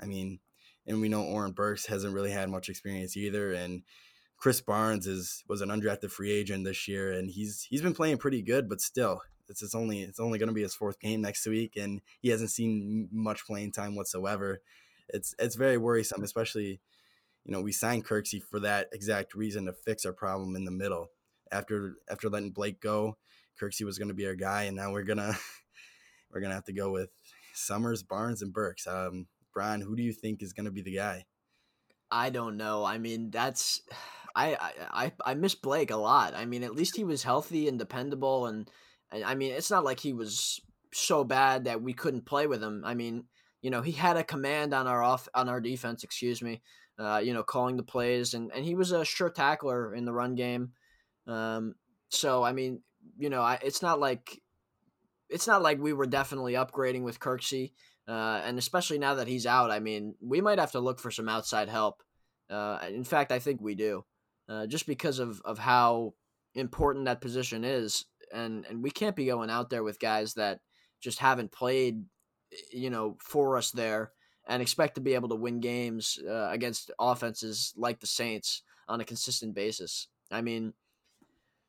I 0.00 0.06
mean, 0.06 0.40
and 0.86 1.00
we 1.00 1.08
know 1.08 1.22
Oren 1.22 1.52
Burks 1.52 1.86
hasn't 1.86 2.14
really 2.14 2.30
had 2.30 2.48
much 2.48 2.68
experience 2.68 3.16
either, 3.16 3.52
and 3.52 3.82
Krys 4.44 4.60
Barnes 4.60 5.06
is 5.06 5.42
was 5.48 5.62
an 5.62 5.70
undrafted 5.70 6.10
free 6.10 6.30
agent 6.30 6.64
this 6.64 6.86
year, 6.86 7.12
and 7.12 7.30
he's 7.30 7.62
he's 7.62 7.80
been 7.80 7.94
playing 7.94 8.18
pretty 8.18 8.42
good, 8.42 8.68
but 8.68 8.78
still, 8.78 9.22
it's 9.48 9.62
it's 9.62 9.74
only 9.74 10.02
it's 10.02 10.20
only 10.20 10.38
going 10.38 10.50
to 10.50 10.54
be 10.54 10.60
his 10.60 10.74
fourth 10.74 11.00
game 11.00 11.22
next 11.22 11.46
week, 11.46 11.76
and 11.76 12.02
he 12.20 12.28
hasn't 12.28 12.50
seen 12.50 13.08
much 13.10 13.46
playing 13.46 13.72
time 13.72 13.96
whatsoever. 13.96 14.60
It's 15.08 15.34
it's 15.38 15.54
very 15.54 15.78
worrisome, 15.78 16.22
especially 16.22 16.82
you 17.46 17.52
know 17.52 17.62
we 17.62 17.72
signed 17.72 18.04
Kirksey 18.04 18.42
for 18.42 18.60
that 18.60 18.88
exact 18.92 19.34
reason 19.34 19.64
to 19.64 19.72
fix 19.72 20.04
our 20.04 20.12
problem 20.12 20.56
in 20.56 20.66
the 20.66 20.70
middle. 20.70 21.08
After 21.50 21.94
after 22.10 22.28
letting 22.28 22.50
Blake 22.50 22.82
go, 22.82 23.16
Kirksey 23.58 23.86
was 23.86 23.96
going 23.96 24.08
to 24.08 24.14
be 24.14 24.26
our 24.26 24.34
guy, 24.34 24.64
and 24.64 24.76
now 24.76 24.92
we're 24.92 25.04
gonna 25.04 25.38
we're 26.30 26.42
gonna 26.42 26.52
have 26.52 26.64
to 26.64 26.74
go 26.74 26.90
with 26.90 27.08
Summers, 27.54 28.02
Barnes, 28.02 28.42
and 28.42 28.52
Burks. 28.52 28.86
Um, 28.86 29.26
Brian, 29.54 29.80
who 29.80 29.96
do 29.96 30.02
you 30.02 30.12
think 30.12 30.42
is 30.42 30.52
going 30.52 30.66
to 30.66 30.70
be 30.70 30.82
the 30.82 30.96
guy? 30.96 31.24
I 32.10 32.28
don't 32.30 32.56
know. 32.56 32.84
I 32.84 32.98
mean, 32.98 33.30
that's 33.30 33.80
I, 34.34 34.56
I 34.90 35.12
I 35.24 35.34
miss 35.34 35.54
Blake 35.54 35.90
a 35.90 35.96
lot. 35.96 36.34
I 36.34 36.44
mean, 36.44 36.64
at 36.64 36.74
least 36.74 36.96
he 36.96 37.04
was 37.04 37.22
healthy 37.22 37.68
and 37.68 37.78
dependable, 37.78 38.46
and, 38.46 38.68
and 39.12 39.24
I 39.24 39.34
mean, 39.34 39.52
it's 39.52 39.70
not 39.70 39.84
like 39.84 40.00
he 40.00 40.12
was 40.12 40.60
so 40.92 41.24
bad 41.24 41.64
that 41.64 41.82
we 41.82 41.92
couldn't 41.92 42.26
play 42.26 42.46
with 42.46 42.62
him. 42.62 42.82
I 42.84 42.94
mean, 42.94 43.24
you 43.62 43.70
know, 43.70 43.82
he 43.82 43.92
had 43.92 44.16
a 44.16 44.24
command 44.24 44.74
on 44.74 44.86
our 44.86 45.02
off 45.02 45.28
on 45.34 45.48
our 45.48 45.60
defense. 45.60 46.02
Excuse 46.02 46.42
me. 46.42 46.62
Uh, 46.98 47.20
you 47.22 47.32
know, 47.32 47.42
calling 47.42 47.76
the 47.76 47.82
plays, 47.82 48.34
and 48.34 48.50
and 48.52 48.64
he 48.64 48.74
was 48.74 48.90
a 48.90 49.04
sure 49.04 49.30
tackler 49.30 49.94
in 49.94 50.04
the 50.04 50.12
run 50.12 50.34
game. 50.34 50.72
Um, 51.26 51.74
so 52.08 52.42
I 52.42 52.52
mean, 52.52 52.82
you 53.16 53.30
know, 53.30 53.42
I, 53.42 53.58
it's 53.62 53.82
not 53.82 54.00
like 54.00 54.40
it's 55.28 55.46
not 55.46 55.62
like 55.62 55.80
we 55.80 55.92
were 55.92 56.06
definitely 56.06 56.54
upgrading 56.54 57.02
with 57.02 57.20
Kirksey. 57.20 57.72
Uh, 58.06 58.42
and 58.44 58.58
especially 58.58 58.98
now 58.98 59.14
that 59.14 59.28
he's 59.28 59.46
out, 59.46 59.70
I 59.70 59.80
mean, 59.80 60.14
we 60.20 60.42
might 60.42 60.58
have 60.58 60.72
to 60.72 60.80
look 60.80 61.00
for 61.00 61.10
some 61.10 61.28
outside 61.28 61.70
help. 61.70 62.02
Uh, 62.50 62.78
in 62.90 63.02
fact, 63.04 63.32
I 63.32 63.38
think 63.38 63.62
we 63.62 63.74
do 63.74 64.04
uh, 64.48 64.66
just 64.66 64.86
because 64.86 65.18
of, 65.18 65.40
of 65.44 65.58
how 65.58 66.14
important 66.54 67.04
that 67.06 67.20
position 67.20 67.64
is. 67.64 68.06
And, 68.32 68.64
and 68.66 68.82
we 68.82 68.90
can't 68.90 69.16
be 69.16 69.26
going 69.26 69.50
out 69.50 69.70
there 69.70 69.84
with 69.84 70.00
guys 70.00 70.34
that 70.34 70.60
just 71.00 71.18
haven't 71.18 71.52
played, 71.52 72.04
you 72.72 72.90
know, 72.90 73.16
for 73.20 73.56
us 73.56 73.70
there 73.70 74.12
and 74.46 74.60
expect 74.60 74.94
to 74.96 75.00
be 75.00 75.14
able 75.14 75.28
to 75.28 75.34
win 75.34 75.60
games 75.60 76.18
uh, 76.28 76.48
against 76.50 76.90
offenses 76.98 77.72
like 77.76 78.00
the 78.00 78.06
Saints 78.06 78.62
on 78.88 79.00
a 79.00 79.04
consistent 79.04 79.54
basis. 79.54 80.08
I 80.30 80.42
mean, 80.42 80.74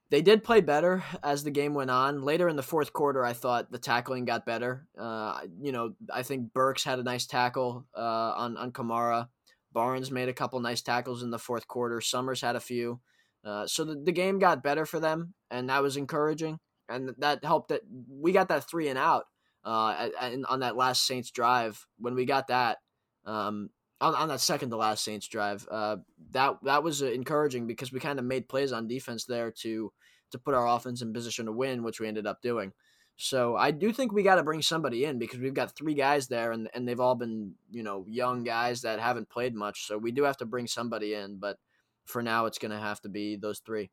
they 0.09 0.21
did 0.21 0.43
play 0.43 0.61
better 0.61 1.03
as 1.23 1.43
the 1.43 1.51
game 1.51 1.73
went 1.73 1.89
on. 1.89 2.21
Later 2.21 2.47
in 2.47 2.55
the 2.55 2.63
fourth 2.63 2.93
quarter, 2.93 3.25
I 3.25 3.33
thought 3.33 3.71
the 3.71 3.79
tackling 3.79 4.25
got 4.25 4.45
better. 4.45 4.88
Uh, 4.97 5.41
you 5.61 5.71
know, 5.71 5.93
I 6.13 6.23
think 6.23 6.53
Burks 6.53 6.83
had 6.83 6.99
a 6.99 7.03
nice 7.03 7.25
tackle 7.25 7.85
uh, 7.95 8.33
on 8.38 8.57
on 8.57 8.71
Kamara. 8.71 9.29
Barnes 9.75 10.09
made 10.09 10.29
a 10.29 10.33
couple 10.33 10.59
nice 10.61 10.81
tackles 10.81 11.21
in 11.21 11.29
the 11.29 11.38
fourth 11.38 11.67
quarter. 11.67 11.99
Summers 11.99 12.41
had 12.41 12.55
a 12.55 12.61
few. 12.61 13.01
Uh, 13.43 13.67
so 13.67 13.83
the, 13.83 14.01
the 14.01 14.13
game 14.13 14.39
got 14.39 14.63
better 14.63 14.85
for 14.85 14.99
them, 14.99 15.35
and 15.51 15.69
that 15.69 15.83
was 15.83 15.97
encouraging. 15.97 16.57
And 16.89 17.13
that 17.17 17.43
helped 17.43 17.69
that 17.69 17.81
we 18.09 18.31
got 18.31 18.47
that 18.47 18.67
three 18.69 18.88
and 18.88 18.97
out 18.97 19.25
uh, 19.65 20.09
on 20.47 20.61
that 20.61 20.77
last 20.77 21.05
Saints 21.05 21.29
drive. 21.29 21.85
When 21.99 22.15
we 22.15 22.25
got 22.25 22.47
that, 22.47 22.77
um, 23.25 23.69
on, 23.99 24.15
on 24.15 24.29
that 24.29 24.39
second 24.39 24.69
to 24.69 24.77
last 24.77 25.03
Saints 25.03 25.27
drive, 25.27 25.67
uh, 25.69 25.97
that 26.31 26.55
that 26.63 26.83
was 26.83 27.01
encouraging 27.01 27.67
because 27.67 27.91
we 27.91 27.99
kind 27.99 28.17
of 28.17 28.25
made 28.25 28.47
plays 28.47 28.71
on 28.71 28.88
defense 28.88 29.25
there 29.25 29.51
to 29.61 29.91
to 30.31 30.39
put 30.39 30.53
our 30.55 30.67
offense 30.67 31.01
in 31.01 31.13
position 31.13 31.47
to 31.47 31.51
win, 31.51 31.83
which 31.83 31.99
we 31.99 32.07
ended 32.07 32.25
up 32.25 32.41
doing. 32.41 32.71
So 33.17 33.56
I 33.56 33.71
do 33.71 33.93
think 33.93 34.12
we 34.12 34.23
got 34.23 34.36
to 34.36 34.43
bring 34.43 34.62
somebody 34.62 35.06
in 35.06 35.19
because 35.19 35.39
we've 35.39 35.54
got 35.54 35.75
three 35.75 35.93
guys 35.93 36.28
there, 36.28 36.51
and, 36.51 36.69
and 36.73 36.88
they've 36.88 36.99
all 36.99 37.15
been 37.15 37.54
you 37.71 37.84
know 37.84 38.06
young 38.08 38.43
guys 38.43 38.82
that 38.82 38.99
haven't 38.99 39.30
played 39.30 39.56
much. 39.56 39.88
So 39.88 39.97
we 39.97 40.12
do 40.12 40.23
have 40.23 40.38
to 40.38 40.45
bring 40.45 40.67
somebody 40.67 41.13
in, 41.13 41.38
but 41.38 41.58
for 42.06 42.21
now 42.21 42.45
it's 42.45 42.58
going 42.58 42.71
to 42.71 42.80
have 42.80 43.01
to 43.01 43.10
be 43.10 43.36
those 43.36 43.60
three. 43.60 43.89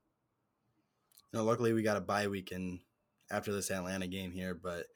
No, 1.33 1.45
luckily 1.45 1.73
we 1.73 1.83
got 1.83 1.97
a 1.97 2.01
bye 2.01 2.29
week 2.29 2.53
and 2.53 2.81
after 3.31 3.53
this 3.53 3.71
Atlanta 3.71 4.07
game 4.07 4.33
here, 4.33 4.55
but 4.55 4.87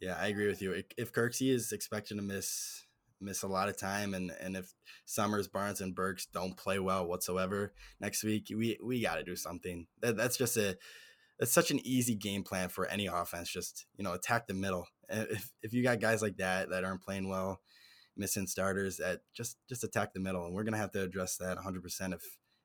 yeah, 0.00 0.16
I 0.18 0.28
agree 0.28 0.46
with 0.46 0.62
you. 0.62 0.82
If 0.96 1.12
Kirksey 1.12 1.52
is 1.52 1.72
expected 1.72 2.16
to 2.16 2.22
miss 2.22 2.84
miss 3.20 3.42
a 3.42 3.48
lot 3.48 3.68
of 3.68 3.78
time, 3.78 4.14
and 4.14 4.32
and 4.40 4.56
if 4.56 4.72
Summers, 5.04 5.48
Barnes, 5.48 5.80
and 5.80 5.94
Burks 5.94 6.26
don't 6.26 6.56
play 6.56 6.78
well 6.78 7.06
whatsoever 7.06 7.72
next 8.00 8.24
week, 8.24 8.46
we 8.50 8.78
we 8.82 9.00
got 9.00 9.16
to 9.16 9.24
do 9.24 9.36
something. 9.36 9.86
That, 10.00 10.16
that's 10.16 10.36
just 10.36 10.56
a 10.56 10.76
it's 11.42 11.52
such 11.52 11.70
an 11.72 11.80
easy 11.84 12.14
game 12.14 12.44
plan 12.44 12.68
for 12.68 12.86
any 12.86 13.06
offense. 13.06 13.50
Just 13.50 13.86
you 13.96 14.04
know, 14.04 14.12
attack 14.12 14.46
the 14.46 14.54
middle. 14.54 14.86
Eh, 15.10 15.24
if 15.30 15.50
if 15.62 15.72
you 15.72 15.82
got 15.82 16.00
guys 16.00 16.22
like 16.22 16.36
that 16.36 16.70
that 16.70 16.84
aren't 16.84 17.02
playing 17.02 17.28
well, 17.28 17.60
missing 18.16 18.46
starters, 18.46 18.98
that 18.98 19.20
just 19.34 19.58
just 19.68 19.84
attack 19.84 20.14
the 20.14 20.20
middle, 20.20 20.46
and 20.46 20.54
we're 20.54 20.62
gonna 20.62 20.76
have 20.76 20.92
to 20.92 21.02
address 21.02 21.36
that 21.38 21.56
100 21.56 21.82
percent 21.82 22.14
if 22.14 22.22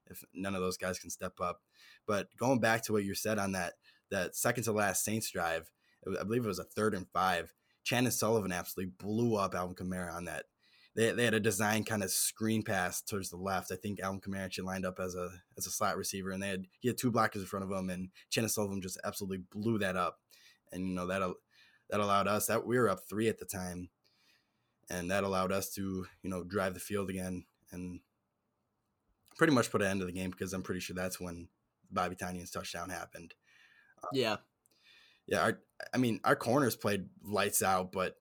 if 0.10 0.24
none 0.34 0.56
of 0.56 0.62
those 0.62 0.78
guys 0.78 1.00
can 1.00 1.10
step 1.10 1.34
up. 1.42 1.62
But 2.06 2.28
going 2.38 2.60
back 2.60 2.84
to 2.84 2.94
what 2.94 3.04
you 3.04 3.16
said 3.16 3.40
on 3.40 3.54
that 3.54 3.74
that 4.12 4.36
second 4.36 4.64
to 4.66 4.72
last 4.72 5.04
Saints 5.04 5.32
drive, 5.32 5.72
I 6.08 6.24
believe 6.24 6.46
it 6.46 6.48
was 6.48 6.60
a 6.60 6.64
third 6.64 6.94
and 6.94 7.08
five. 7.12 7.54
Chandon 7.84 8.12
Sullivan 8.12 8.52
absolutely 8.52 8.94
blew 9.00 9.36
up 9.36 9.56
Alvin 9.56 9.76
Kamara 9.76 10.14
on 10.14 10.26
that 10.26 10.46
they, 10.98 11.12
they 11.12 11.26
had 11.26 11.36
a 11.36 11.40
design 11.40 11.84
kind 11.84 12.04
of 12.04 12.10
screen 12.10 12.64
pass 12.64 13.04
towards 13.04 13.30
the 13.30 13.38
left. 13.38 13.72
I 13.72 13.76
think 13.76 14.00
Kamara 14.00 14.40
actually 14.40 14.66
lined 14.66 14.86
up 14.86 15.00
as 15.00 15.14
a 15.14 15.30
as 15.56 15.68
a 15.68 15.72
slot 15.72 15.96
receiver, 15.96 16.32
and 16.32 16.42
they 16.42 16.50
had 16.50 16.66
he 16.80 16.88
had 16.88 16.98
two 16.98 17.12
blockers 17.12 17.36
in 17.36 17.46
front 17.46 17.64
of 17.64 17.72
him, 17.72 17.92
and 17.92 18.10
Chandon 18.32 18.50
Sullivan 18.50 18.82
just 18.82 19.00
absolutely 19.06 19.44
blew 19.52 19.78
that 19.78 19.96
up, 19.96 20.18
and 20.72 20.90
you 20.90 20.96
know 20.96 21.06
that 21.06 21.22
that 21.92 22.00
allowed 22.00 22.28
us 22.28 22.48
that 22.48 22.66
we 22.66 22.80
were 22.80 22.90
up 22.90 23.02
three 23.08 23.30
at 23.30 23.38
the 23.38 23.46
time, 23.46 23.90
and 24.90 25.12
that 25.12 25.24
allowed 25.24 25.52
us 25.52 25.72
to 25.76 26.08
you 26.24 26.30
know 26.32 26.44
drive 26.44 26.74
the 26.74 26.80
field 26.80 27.12
again 27.12 27.46
and 27.72 28.00
pretty 29.38 29.54
much 29.54 29.70
put 29.70 29.84
an 29.84 29.90
end 29.90 30.00
to 30.00 30.08
the 30.08 30.12
game 30.12 30.32
because 30.32 30.52
I'm 30.52 30.64
pretty 30.64 30.82
sure 30.82 30.96
that's 30.96 31.20
when 31.20 31.48
Bobby 31.92 32.16
Tonyan's 32.16 32.50
touchdown 32.50 32.90
happened. 32.90 33.36
Uh, 34.04 34.08
yeah, 34.14 34.38
yeah. 35.28 35.44
Our, 35.44 35.60
I 35.94 35.98
mean, 35.98 36.22
our 36.24 36.36
corners 36.36 36.76
played 36.76 37.06
lights 37.24 37.62
out, 37.62 37.92
but 37.92 38.16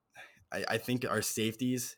I, 0.53 0.65
I 0.73 0.79
think 0.79 1.07
our 1.09 1.23
safeties 1.23 1.97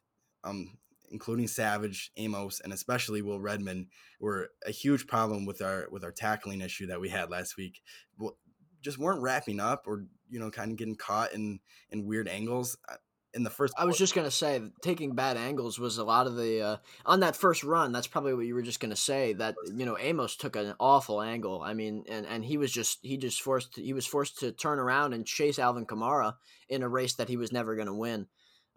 um, 0.48 0.78
including 1.10 1.48
Savage, 1.48 2.10
Amos, 2.16 2.60
and 2.60 2.72
especially 2.72 3.22
Will 3.22 3.40
Redmond, 3.40 3.86
were 4.20 4.50
a 4.66 4.70
huge 4.70 5.06
problem 5.06 5.46
with 5.46 5.62
our 5.62 5.88
with 5.90 6.04
our 6.04 6.12
tackling 6.12 6.60
issue 6.60 6.86
that 6.86 7.00
we 7.00 7.08
had 7.08 7.30
last 7.30 7.56
week. 7.56 7.80
Well, 8.18 8.36
just 8.82 8.98
weren't 8.98 9.22
wrapping 9.22 9.60
up, 9.60 9.84
or 9.86 10.04
you 10.28 10.38
know, 10.38 10.50
kind 10.50 10.70
of 10.70 10.78
getting 10.78 10.96
caught 10.96 11.32
in 11.32 11.60
in 11.90 12.06
weird 12.06 12.28
angles. 12.28 12.76
Uh, 12.88 12.96
in 13.34 13.42
the 13.42 13.50
first. 13.50 13.74
I 13.76 13.84
was 13.84 13.98
just 13.98 14.14
gonna 14.14 14.30
say 14.30 14.60
taking 14.82 15.14
bad 15.14 15.36
angles 15.36 15.78
was 15.78 15.98
a 15.98 16.04
lot 16.04 16.26
of 16.26 16.36
the 16.36 16.62
uh, 16.62 16.76
on 17.04 17.20
that 17.20 17.36
first 17.36 17.62
run. 17.62 17.92
That's 17.92 18.06
probably 18.06 18.34
what 18.34 18.46
you 18.46 18.54
were 18.54 18.62
just 18.62 18.80
gonna 18.80 18.96
say. 18.96 19.34
That 19.34 19.54
you 19.66 19.84
know 19.84 19.98
Amos 19.98 20.36
took 20.36 20.56
an 20.56 20.74
awful 20.80 21.20
angle. 21.20 21.60
I 21.62 21.74
mean, 21.74 22.04
and 22.08 22.26
and 22.26 22.44
he 22.44 22.56
was 22.56 22.72
just 22.72 22.98
he 23.02 23.16
just 23.16 23.42
forced 23.42 23.76
he 23.76 23.92
was 23.92 24.06
forced 24.06 24.38
to 24.40 24.52
turn 24.52 24.78
around 24.78 25.12
and 25.12 25.26
chase 25.26 25.58
Alvin 25.58 25.86
Kamara 25.86 26.34
in 26.68 26.82
a 26.82 26.88
race 26.88 27.14
that 27.14 27.28
he 27.28 27.36
was 27.36 27.52
never 27.52 27.76
gonna 27.76 27.94
win. 27.94 28.26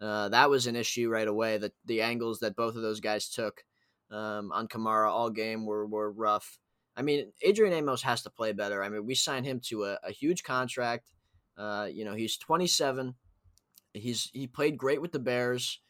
Uh, 0.02 0.28
that 0.30 0.50
was 0.50 0.66
an 0.66 0.74
issue 0.74 1.08
right 1.08 1.28
away. 1.28 1.58
That 1.58 1.72
the 1.84 2.02
angles 2.02 2.40
that 2.40 2.56
both 2.56 2.74
of 2.74 2.82
those 2.82 3.00
guys 3.00 3.28
took 3.28 3.64
um, 4.10 4.50
on 4.52 4.66
Kamara 4.66 5.08
all 5.08 5.30
game 5.30 5.64
were 5.64 5.86
were 5.86 6.10
rough. 6.10 6.58
I 6.96 7.02
mean, 7.02 7.32
Adrian 7.40 7.72
Amos 7.72 8.02
has 8.02 8.22
to 8.22 8.30
play 8.30 8.52
better. 8.52 8.82
I 8.82 8.88
mean, 8.88 9.06
we 9.06 9.14
signed 9.14 9.46
him 9.46 9.60
to 9.68 9.84
a, 9.84 9.98
a 10.02 10.10
huge 10.10 10.42
contract. 10.42 11.12
Uh, 11.56 11.88
you 11.90 12.04
know, 12.04 12.14
he's 12.14 12.36
27. 12.36 13.14
He's 13.94 14.28
he 14.32 14.46
played 14.46 14.76
great 14.76 15.00
with 15.00 15.12
the 15.12 15.18
Bears. 15.18 15.80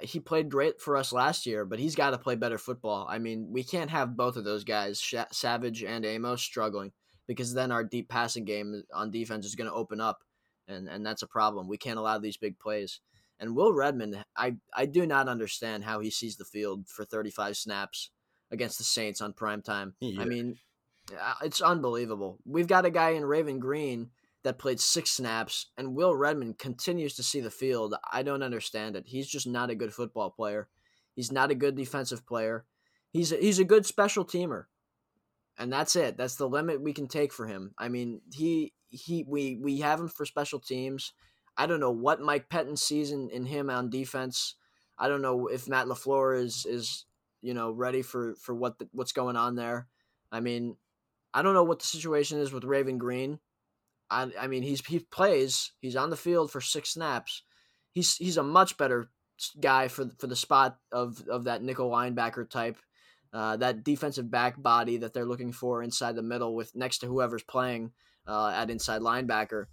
He 0.00 0.18
played 0.18 0.50
great 0.50 0.80
for 0.80 0.96
us 0.96 1.12
last 1.12 1.44
year, 1.44 1.66
but 1.66 1.78
he's 1.78 1.94
got 1.94 2.10
to 2.10 2.18
play 2.18 2.34
better 2.34 2.56
football. 2.56 3.06
I 3.08 3.18
mean, 3.18 3.48
we 3.50 3.62
can't 3.62 3.90
have 3.90 4.16
both 4.16 4.36
of 4.36 4.44
those 4.44 4.64
guys, 4.64 5.04
Savage 5.30 5.84
and 5.84 6.06
Amos, 6.06 6.40
struggling 6.40 6.92
because 7.26 7.52
then 7.52 7.70
our 7.70 7.84
deep 7.84 8.08
passing 8.08 8.46
game 8.46 8.82
on 8.94 9.10
defense 9.10 9.44
is 9.44 9.54
going 9.54 9.68
to 9.68 9.76
open 9.76 10.00
up, 10.00 10.20
and 10.66 10.88
and 10.88 11.04
that's 11.04 11.22
a 11.22 11.26
problem. 11.26 11.68
We 11.68 11.76
can't 11.76 11.98
allow 11.98 12.18
these 12.18 12.38
big 12.38 12.58
plays. 12.58 13.00
And 13.42 13.56
Will 13.56 13.72
Redmond, 13.72 14.24
I 14.36 14.54
I 14.72 14.86
do 14.86 15.04
not 15.04 15.28
understand 15.28 15.82
how 15.82 15.98
he 15.98 16.10
sees 16.10 16.36
the 16.36 16.44
field 16.44 16.88
for 16.88 17.04
35 17.04 17.56
snaps 17.56 18.10
against 18.52 18.78
the 18.78 18.84
Saints 18.84 19.20
on 19.20 19.32
prime 19.32 19.62
time. 19.62 19.94
Yeah. 19.98 20.22
I 20.22 20.26
mean, 20.26 20.58
uh, 21.10 21.34
it's 21.42 21.60
unbelievable. 21.60 22.38
We've 22.46 22.68
got 22.68 22.86
a 22.86 22.90
guy 22.90 23.10
in 23.10 23.24
Raven 23.24 23.58
Greene 23.58 24.10
that 24.44 24.60
played 24.60 24.78
six 24.78 25.10
snaps, 25.10 25.72
and 25.76 25.96
Will 25.96 26.14
Redmond 26.14 26.60
continues 26.60 27.16
to 27.16 27.24
see 27.24 27.40
the 27.40 27.50
field. 27.50 27.96
I 28.12 28.22
don't 28.22 28.44
understand 28.44 28.94
it. 28.94 29.08
He's 29.08 29.26
just 29.26 29.48
not 29.48 29.70
a 29.70 29.74
good 29.74 29.92
football 29.92 30.30
player. 30.30 30.68
He's 31.16 31.32
not 31.32 31.50
a 31.50 31.56
good 31.56 31.74
defensive 31.74 32.24
player. 32.24 32.64
He's 33.10 33.32
a, 33.32 33.36
he's 33.38 33.58
a 33.58 33.64
good 33.64 33.86
special 33.86 34.24
teamer, 34.24 34.66
and 35.58 35.72
that's 35.72 35.96
it. 35.96 36.16
That's 36.16 36.36
the 36.36 36.48
limit 36.48 36.80
we 36.80 36.92
can 36.92 37.08
take 37.08 37.32
for 37.32 37.48
him. 37.48 37.74
I 37.76 37.88
mean, 37.88 38.20
he 38.32 38.72
he 38.88 39.24
we 39.26 39.58
we 39.60 39.80
have 39.80 39.98
him 39.98 40.08
for 40.08 40.24
special 40.24 40.60
teams. 40.60 41.12
I 41.56 41.66
don't 41.66 41.80
know 41.80 41.90
what 41.90 42.20
Mike 42.20 42.48
Pettine 42.48 42.78
sees 42.78 43.12
in, 43.12 43.28
in 43.30 43.46
him 43.46 43.70
on 43.70 43.90
defense. 43.90 44.54
I 44.98 45.08
don't 45.08 45.22
know 45.22 45.48
if 45.48 45.68
Matt 45.68 45.86
LaFleur 45.86 46.40
is 46.40 46.66
is 46.66 47.06
you 47.40 47.54
know 47.54 47.70
ready 47.70 48.02
for 48.02 48.34
for 48.36 48.54
what 48.54 48.78
the, 48.78 48.88
what's 48.92 49.12
going 49.12 49.36
on 49.36 49.56
there. 49.56 49.88
I 50.30 50.40
mean, 50.40 50.76
I 51.34 51.42
don't 51.42 51.54
know 51.54 51.64
what 51.64 51.80
the 51.80 51.86
situation 51.86 52.38
is 52.38 52.52
with 52.52 52.64
Raven 52.64 52.98
Greene. 52.98 53.38
I, 54.10 54.30
I 54.38 54.46
mean, 54.46 54.62
he's 54.62 54.84
he 54.86 55.00
plays. 55.00 55.72
He's 55.80 55.96
on 55.96 56.10
the 56.10 56.16
field 56.16 56.50
for 56.50 56.60
six 56.60 56.90
snaps. 56.90 57.42
He's 57.92 58.16
he's 58.16 58.36
a 58.36 58.42
much 58.42 58.76
better 58.76 59.10
guy 59.60 59.88
for 59.88 60.10
for 60.18 60.26
the 60.26 60.36
spot 60.36 60.78
of 60.90 61.26
of 61.28 61.44
that 61.44 61.62
nickel 61.62 61.90
linebacker 61.90 62.48
type, 62.48 62.76
uh, 63.32 63.56
that 63.56 63.84
defensive 63.84 64.30
back 64.30 64.60
body 64.62 64.98
that 64.98 65.14
they're 65.14 65.26
looking 65.26 65.52
for 65.52 65.82
inside 65.82 66.16
the 66.16 66.22
middle 66.22 66.54
with 66.54 66.74
next 66.74 66.98
to 66.98 67.06
whoever's 67.06 67.42
playing 67.42 67.92
uh, 68.26 68.48
at 68.54 68.70
inside 68.70 69.00
linebacker. 69.00 69.66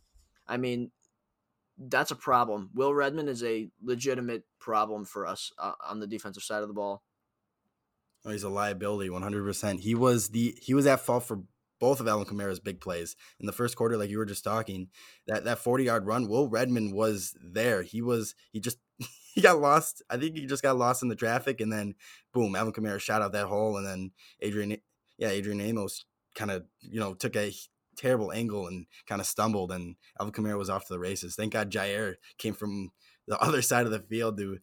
I 0.48 0.58
mean, 0.58 0.92
that's 1.80 2.12
a 2.12 2.16
problem. 2.16 2.70
Will 2.74 2.94
Redmond 2.94 3.30
is 3.30 3.44
a 3.44 3.70
legitimate 3.82 4.44
problem 4.60 5.06
for 5.06 5.26
us 5.26 5.52
uh, 5.58 5.74
on 5.88 6.00
the 6.00 6.08
defensive 6.08 6.44
side 6.44 6.62
of 6.62 6.68
the 6.68 6.74
ball. 6.74 7.04
Oh, 8.26 8.32
he's 8.32 8.44
a 8.44 8.50
liability, 8.50 9.10
one 9.10 9.22
hundred 9.22 9.46
percent. 9.46 9.80
He 9.80 9.96
was 9.96 10.30
the 10.30 10.56
he 10.62 10.74
was 10.74 10.86
at 10.86 11.00
fault 11.00 11.24
for 11.24 11.42
both 11.80 12.02
of 12.02 12.08
Alvin 12.08 12.28
Kamara's 12.28 12.60
big 12.60 12.82
plays 12.82 13.16
in 13.40 13.46
the 13.46 13.54
first 13.54 13.78
quarter, 13.78 13.96
like 13.96 14.10
you 14.10 14.18
were 14.18 14.26
just 14.26 14.44
talking. 14.44 14.90
That 15.28 15.46
that 15.46 15.60
forty 15.60 15.86
yard 15.86 16.06
run, 16.06 16.28
Will 16.28 16.50
Redmond 16.50 16.94
was 16.94 17.36
there. 17.42 17.82
He 17.82 18.02
was 18.02 18.36
he 18.52 18.60
just 18.60 18.78
he 19.34 19.40
got 19.42 19.62
lost. 19.62 20.02
I 20.10 20.18
think 20.18 20.36
he 20.36 20.46
just 20.46 20.64
got 20.64 20.78
lost 20.78 21.02
in 21.02 21.08
the 21.08 21.16
traffic, 21.16 21.62
and 21.62 21.72
then 21.72 21.96
boom, 22.34 22.56
Alvin 22.56 22.74
Kamara 22.74 23.00
shot 23.00 23.22
out 23.22 23.32
that 23.32 23.48
hole, 23.48 23.78
and 23.78 23.88
then 23.88 24.12
Adrian, 24.42 24.78
yeah, 25.18 25.30
Adrian 25.30 25.62
Amos 25.62 26.04
kind 26.36 26.52
of 26.52 26.66
you 26.82 27.00
know 27.00 27.14
took 27.14 27.38
a 27.38 27.54
terrible 28.00 28.32
angle 28.32 28.68
and 28.68 28.86
kind 29.08 29.22
of 29.22 29.28
stumbled, 29.28 29.72
and 29.72 29.96
Alvin 30.20 30.34
Kamara 30.34 30.58
was 30.58 30.70
off 30.70 30.88
to 30.88 30.94
the 30.94 31.00
races. 31.00 31.36
Thank 31.36 31.54
God 31.54 31.72
Jaire 31.72 32.16
came 32.38 32.54
from 32.54 32.92
the 33.28 33.38
other 33.44 33.62
side 33.62 33.86
of 33.86 33.92
the 33.92 34.00
field 34.00 34.38
to 34.38 34.60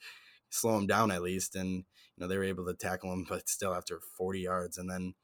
slow 0.50 0.78
him 0.78 0.86
down 0.86 1.10
at 1.10 1.22
least, 1.22 1.56
and 1.56 1.70
you 1.70 1.84
know 2.18 2.28
they 2.28 2.38
were 2.38 2.44
able 2.44 2.66
to 2.66 2.74
tackle 2.74 3.12
him, 3.12 3.26
but 3.28 3.48
still 3.48 3.74
after 3.74 4.00
forty 4.16 4.40
yards, 4.40 4.78
and 4.78 4.90
then 4.90 5.14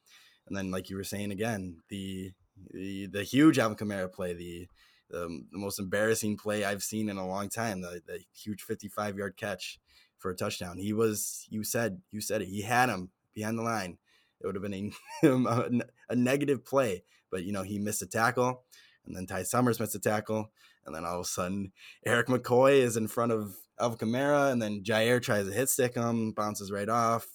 and 0.47 0.57
then, 0.57 0.71
like 0.71 0.91
you 0.91 0.97
were 0.97 1.05
saying 1.05 1.31
again, 1.31 1.79
the 1.89 2.33
the, 2.73 3.07
the 3.07 3.23
huge 3.23 3.59
Alvin 3.59 3.77
Kamara 3.77 4.13
play, 4.13 4.35
the, 4.35 4.69
the, 5.11 5.45
the 5.51 5.59
most 5.59 5.79
embarrassing 5.79 6.37
play 6.37 6.65
I've 6.65 6.83
seen 6.83 7.09
in 7.09 7.17
a 7.17 7.27
long 7.27 7.49
time, 7.49 7.81
the, 7.81 8.03
the 8.07 8.21
huge 8.35 8.63
55 8.63 9.17
yard 9.17 9.37
catch 9.37 9.79
for 10.19 10.31
a 10.31 10.37
touchdown. 10.37 10.79
He 10.79 10.93
was, 10.93 11.47
you 11.49 11.65
said, 11.65 12.03
you 12.11 12.21
said 12.21 12.43
it. 12.43 12.49
He 12.49 12.63
had 12.63 12.89
him 12.89 13.11
behind 13.35 13.59
the 13.59 13.63
line. 13.63 13.99
It 14.41 14.47
would 14.47 14.55
have 14.55 14.63
been 14.63 14.93
a, 15.25 15.71
a 16.13 16.17
negative 16.17 16.65
play, 16.65 17.05
but 17.33 17.43
you 17.43 17.51
know 17.51 17.65
he 17.65 17.81
missed 17.81 18.03
a 18.03 18.07
tackle, 18.07 18.63
and 19.05 19.17
then 19.17 19.27
Ty 19.27 19.43
Summers 19.43 19.81
missed 19.81 19.97
a 19.97 19.99
tackle, 19.99 20.53
and 20.87 20.95
then 20.95 21.05
all 21.05 21.17
of 21.17 21.23
a 21.23 21.25
sudden 21.25 21.73
Erik 22.07 22.29
McCoy 22.29 22.75
is 22.75 22.97
in 22.97 23.09
front 23.09 23.33
of 23.33 23.57
Alvin 23.81 23.99
Kamara, 23.99 24.53
and 24.53 24.63
then 24.63 24.85
Jaire 24.85 25.21
tries 25.21 25.49
to 25.49 25.53
hit 25.53 25.69
stick 25.69 25.97
him, 25.97 26.31
bounces 26.31 26.71
right 26.71 26.89
off. 26.89 27.27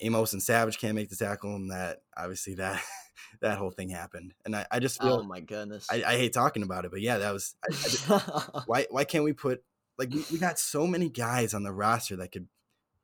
Amos 0.00 0.32
and 0.32 0.42
Savage 0.42 0.78
can't 0.78 0.94
make 0.94 1.08
the 1.08 1.16
tackle, 1.16 1.56
and 1.56 1.70
that 1.70 2.02
obviously 2.16 2.54
that 2.56 2.82
that 3.40 3.58
whole 3.58 3.70
thing 3.70 3.88
happened. 3.88 4.34
And 4.44 4.54
I, 4.54 4.66
I 4.70 4.78
just 4.80 5.00
feel 5.00 5.14
oh 5.14 5.22
my 5.22 5.40
goodness, 5.40 5.86
I, 5.90 6.02
I 6.04 6.16
hate 6.16 6.32
talking 6.32 6.62
about 6.62 6.84
it, 6.84 6.90
but 6.90 7.00
yeah, 7.00 7.18
that 7.18 7.32
was 7.32 7.54
I 7.64 7.72
just, 7.72 8.04
why 8.66 8.86
why 8.90 9.04
can't 9.04 9.24
we 9.24 9.32
put 9.32 9.62
like 9.98 10.10
we, 10.12 10.24
we 10.32 10.38
got 10.38 10.58
so 10.58 10.86
many 10.86 11.08
guys 11.08 11.54
on 11.54 11.62
the 11.62 11.72
roster 11.72 12.16
that 12.16 12.32
could 12.32 12.48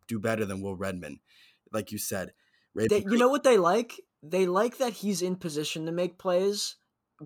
do 0.06 0.18
better 0.18 0.44
than 0.44 0.60
Will 0.60 0.76
Redmond, 0.76 1.20
like 1.72 1.92
you 1.92 1.98
said. 1.98 2.32
They, 2.74 3.04
you 3.08 3.16
know 3.18 3.28
what 3.28 3.44
they 3.44 3.56
like? 3.56 4.00
They 4.26 4.46
like 4.46 4.78
that 4.78 4.94
he's 4.94 5.20
in 5.20 5.36
position 5.36 5.84
to 5.86 5.92
make 5.92 6.18
plays, 6.18 6.76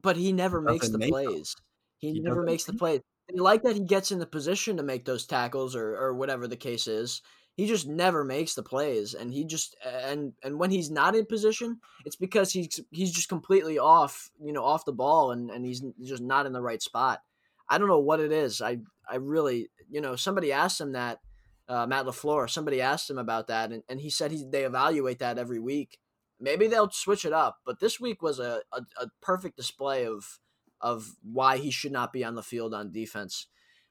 but 0.02 0.16
he 0.16 0.32
never 0.32 0.60
makes 0.60 0.88
the 0.88 0.98
make 0.98 1.10
plays. 1.10 1.54
He, 1.98 2.14
he 2.14 2.20
never 2.20 2.42
makes 2.42 2.64
the 2.64 2.72
plays. 2.72 3.00
They 3.28 3.38
like 3.38 3.62
that 3.62 3.76
he 3.76 3.84
gets 3.84 4.10
in 4.10 4.18
the 4.18 4.26
position 4.26 4.76
to 4.78 4.82
make 4.82 5.04
those 5.04 5.26
tackles 5.26 5.76
or 5.76 5.96
or 5.96 6.14
whatever 6.14 6.48
the 6.48 6.56
case 6.56 6.86
is. 6.86 7.22
He 7.54 7.66
just 7.66 7.86
never 7.86 8.24
makes 8.24 8.54
the 8.54 8.62
plays 8.62 9.14
and 9.14 9.32
he 9.32 9.44
just 9.44 9.76
and 9.84 10.32
and 10.42 10.58
when 10.58 10.70
he's 10.70 10.90
not 10.90 11.16
in 11.16 11.26
position 11.26 11.80
it's 12.04 12.14
because 12.14 12.52
he's 12.52 12.80
he's 12.92 13.10
just 13.10 13.28
completely 13.28 13.78
off 13.78 14.30
you 14.40 14.52
know 14.52 14.64
off 14.64 14.84
the 14.84 14.92
ball 14.92 15.32
and 15.32 15.50
and 15.50 15.66
he's 15.66 15.82
just 16.04 16.22
not 16.22 16.46
in 16.46 16.52
the 16.52 16.62
right 16.62 16.82
spot. 16.82 17.20
I 17.68 17.78
don't 17.78 17.88
know 17.88 17.98
what 17.98 18.20
it 18.20 18.32
is. 18.32 18.60
I 18.60 18.78
i 19.08 19.16
really 19.16 19.68
you 19.88 20.00
know 20.00 20.16
somebody 20.16 20.52
asked 20.52 20.80
him 20.80 20.92
that 20.92 21.20
uh, 21.68 21.86
matt 21.86 22.06
lafleur 22.06 22.48
somebody 22.48 22.80
asked 22.80 23.10
him 23.10 23.18
about 23.18 23.48
that 23.48 23.72
and, 23.72 23.82
and 23.88 24.00
he 24.00 24.10
said 24.10 24.30
he, 24.30 24.44
they 24.50 24.64
evaluate 24.64 25.18
that 25.18 25.38
every 25.38 25.58
week 25.58 25.98
maybe 26.40 26.66
they'll 26.66 26.90
switch 26.90 27.24
it 27.24 27.32
up 27.32 27.58
but 27.64 27.80
this 27.80 28.00
week 28.00 28.22
was 28.22 28.38
a, 28.38 28.60
a, 28.72 28.82
a 29.00 29.06
perfect 29.20 29.56
display 29.56 30.06
of 30.06 30.38
of 30.80 31.16
why 31.22 31.58
he 31.58 31.70
should 31.70 31.92
not 31.92 32.12
be 32.12 32.24
on 32.24 32.34
the 32.34 32.42
field 32.42 32.72
on 32.72 32.92
defense 32.92 33.48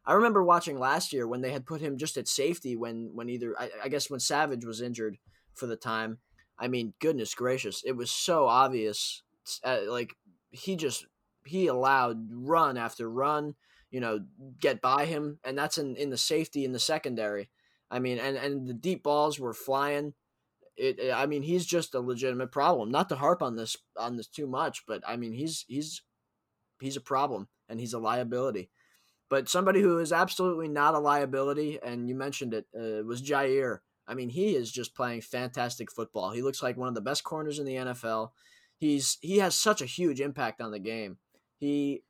I 0.07 0.13
remember 0.13 0.41
watching 0.41 0.79
last 0.79 1.11
year 1.11 1.27
when 1.27 1.41
they 1.41 1.51
had 1.51 1.65
put 1.65 1.81
him 1.81 1.97
just 1.97 2.15
at 2.15 2.29
safety 2.29 2.77
when 2.77 3.11
when 3.13 3.27
either 3.29 3.53
I, 3.59 3.69
I 3.83 3.89
guess 3.89 4.09
when 4.09 4.21
Savage 4.21 4.63
was 4.63 4.81
injured 4.81 5.17
for 5.53 5.67
the 5.67 5.75
time. 5.75 6.19
I 6.57 6.69
mean, 6.69 6.93
goodness 6.99 7.35
gracious, 7.35 7.83
it 7.85 7.91
was 7.91 8.09
so 8.09 8.47
obvious. 8.47 9.21
Uh, 9.63 9.79
like 9.87 10.15
he 10.49 10.77
just 10.77 11.05
he 11.45 11.67
allowed 11.67 12.29
run 12.31 12.77
after 12.77 13.09
run, 13.09 13.55
you 13.91 13.99
know, 13.99 14.21
get 14.59 14.81
by 14.81 15.05
him, 15.05 15.39
and 15.43 15.57
that's 15.57 15.77
in 15.77 15.97
in 15.97 16.09
the 16.09 16.17
safety 16.17 16.63
in 16.63 16.71
the 16.71 16.79
secondary. 16.79 17.49
I 17.91 17.99
mean, 17.99 18.17
and 18.17 18.37
and 18.37 18.65
the 18.65 18.73
deep 18.73 19.03
balls 19.03 19.37
were 19.37 19.53
flying. 19.53 20.13
It, 20.77 20.99
it, 20.99 21.11
I 21.11 21.25
mean, 21.25 21.41
he's 21.41 21.65
just 21.65 21.95
a 21.95 21.99
legitimate 21.99 22.51
problem. 22.51 22.91
Not 22.91 23.09
to 23.09 23.15
harp 23.15 23.41
on 23.41 23.55
this 23.55 23.75
on 23.97 24.15
this 24.15 24.27
too 24.27 24.47
much, 24.47 24.83
but 24.87 25.01
I 25.07 25.17
mean, 25.17 25.33
he's 25.33 25.65
he's 25.67 26.03
he's 26.79 26.97
a 26.97 27.01
problem 27.01 27.47
and 27.67 27.79
he's 27.79 27.93
a 27.93 27.99
liability. 27.99 28.69
But 29.29 29.49
somebody 29.49 29.81
who 29.81 29.97
is 29.97 30.13
absolutely 30.13 30.69
not 30.69 30.95
a 30.95 30.99
liability, 30.99 31.79
and 31.83 32.07
you 32.07 32.15
mentioned 32.15 32.53
it, 32.53 32.65
uh, 32.73 33.03
was 33.03 33.21
Jaire. 33.21 33.79
I 34.07 34.13
mean, 34.13 34.29
he 34.29 34.55
is 34.55 34.71
just 34.71 34.95
playing 34.95 35.21
fantastic 35.21 35.91
football. 35.91 36.31
He 36.31 36.41
looks 36.41 36.63
like 36.63 36.77
one 36.77 36.87
of 36.87 36.95
the 36.95 37.01
best 37.01 37.25
corners 37.25 37.59
in 37.59 37.65
the 37.65 37.75
NFL. 37.75 38.29
He's 38.77 39.17
he 39.21 39.39
has 39.39 39.55
such 39.55 39.81
a 39.81 39.85
huge 39.85 40.21
impact 40.21 40.61
on 40.61 40.71
the 40.71 40.79
game. 40.79 41.17
He 41.59 42.03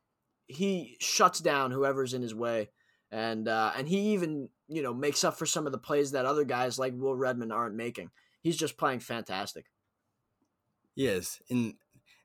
he 0.46 0.96
shuts 1.00 1.40
down 1.40 1.70
whoever's 1.70 2.14
in 2.14 2.22
his 2.22 2.34
way, 2.34 2.68
and 3.10 3.48
uh, 3.48 3.72
and 3.76 3.88
he 3.88 4.12
even 4.12 4.48
you 4.68 4.82
know 4.82 4.94
makes 4.94 5.24
up 5.24 5.38
for 5.38 5.46
some 5.46 5.66
of 5.66 5.72
the 5.72 5.78
plays 5.78 6.12
that 6.12 6.26
other 6.26 6.44
guys 6.44 6.78
like 6.78 6.92
Will 6.94 7.16
Redmond 7.16 7.52
aren't 7.52 7.74
making. 7.74 8.10
He's 8.40 8.56
just 8.56 8.76
playing 8.76 9.00
fantastic. 9.00 9.66
Yes, 10.94 11.40
and 11.48 11.74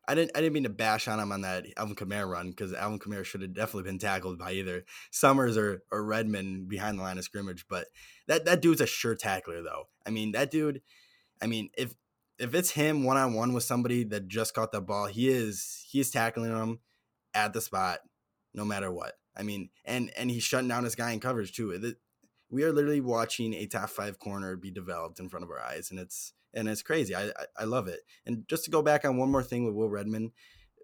I 0.08 0.16
didn't 0.16 0.32
I 0.36 0.42
didn't 0.42 0.54
mean 0.54 0.64
to 0.64 0.70
bash 0.70 1.08
on 1.08 1.20
him 1.20 1.32
on 1.32 1.42
that 1.42 1.66
Alvin 1.78 1.96
Kamara 1.96 2.30
run 2.30 2.50
because 2.50 2.74
Alvin 2.74 3.00
Kamara 3.00 3.24
should 3.24 3.42
have 3.42 3.54
definitely 3.54 3.90
been 3.90 4.00
tackled 4.00 4.38
by 4.38 4.54
either 4.54 4.84
Summers 5.12 5.58
or, 5.58 5.84
or 5.92 6.04
Redmond 6.04 6.68
behind 6.68 7.00
the 7.00 7.04
line 7.04 7.18
of 7.18 7.24
scrimmage. 7.24 7.66
But 7.70 7.88
that 8.28 8.46
that 8.46 8.62
dude's 8.62 8.82
a 8.82 8.86
sure 8.86 9.16
tackler 9.16 9.62
though. 9.62 9.90
I 10.06 10.10
mean 10.10 10.34
that 10.34 10.52
dude. 10.52 10.82
I 11.42 11.48
mean 11.48 11.70
if 11.78 11.94
if 12.40 12.54
it's 12.54 12.72
him 12.72 13.04
one 13.04 13.18
on 13.18 13.34
one 13.34 13.54
with 13.54 13.64
somebody 13.64 14.04
that 14.06 14.28
just 14.28 14.54
caught 14.54 14.72
the 14.72 14.82
ball, 14.82 15.06
he 15.06 15.30
is 15.30 15.86
he 15.90 16.00
is 16.00 16.12
tackling 16.12 16.52
him 16.52 16.80
at 17.34 17.54
the 17.54 17.62
spot 17.62 18.00
no 18.54 18.66
matter 18.66 18.92
what. 18.92 19.14
I 19.36 19.44
mean, 19.44 19.70
and 19.86 20.12
and 20.18 20.30
he's 20.30 20.44
shutting 20.44 20.68
down 20.68 20.84
his 20.84 20.96
guy 20.96 21.12
in 21.12 21.20
coverage 21.20 21.54
too. 21.54 21.96
We 22.54 22.64
are 22.64 22.72
literally 22.72 23.02
watching 23.02 23.56
a 23.56 23.66
top 23.66 23.90
five 23.90 24.20
corner 24.20 24.56
be 24.56 24.70
developed 24.70 25.20
in 25.20 25.28
front 25.28 25.44
of 25.44 25.50
our 25.50 25.60
eyes, 25.60 25.90
and 25.90 26.00
it's 26.00 26.34
and 26.54 26.70
it's 26.70 26.84
crazy. 26.84 27.16
I, 27.16 27.30
I, 27.30 27.46
I 27.62 27.64
love 27.64 27.88
it. 27.88 28.02
And 28.28 28.48
just 28.48 28.64
to 28.66 28.72
go 28.72 28.84
back 28.84 29.04
on 29.04 29.18
one 29.18 29.32
more 29.32 29.42
thing 29.42 29.66
with 29.66 29.74
Will 29.74 29.90
Redmond, 29.90 30.32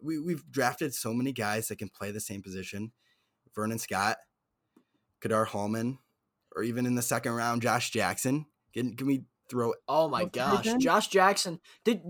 we 0.02 0.18
we've 0.18 0.44
drafted 0.52 0.96
so 0.96 1.14
many 1.14 1.32
guys 1.32 1.68
that 1.68 1.78
can 1.78 1.90
play 1.90 2.10
the 2.10 2.20
same 2.20 2.42
position. 2.42 2.92
Vernon 3.54 3.78
Scott, 3.78 4.18
Ka'dar 5.22 5.46
Hollman, 5.46 6.00
or 6.56 6.64
even 6.64 6.88
in 6.88 6.96
the 6.96 7.04
second 7.04 7.34
round, 7.34 7.62
Josh 7.62 7.92
Jackson. 7.92 8.48
Can, 8.74 8.96
can 8.96 9.06
we 9.06 9.26
throw? 9.48 9.76
Oh 9.88 10.10
my 10.10 10.26
gosh, 10.26 10.74
Josh 10.80 11.08
Jackson 11.10 11.60
did. 11.84 12.02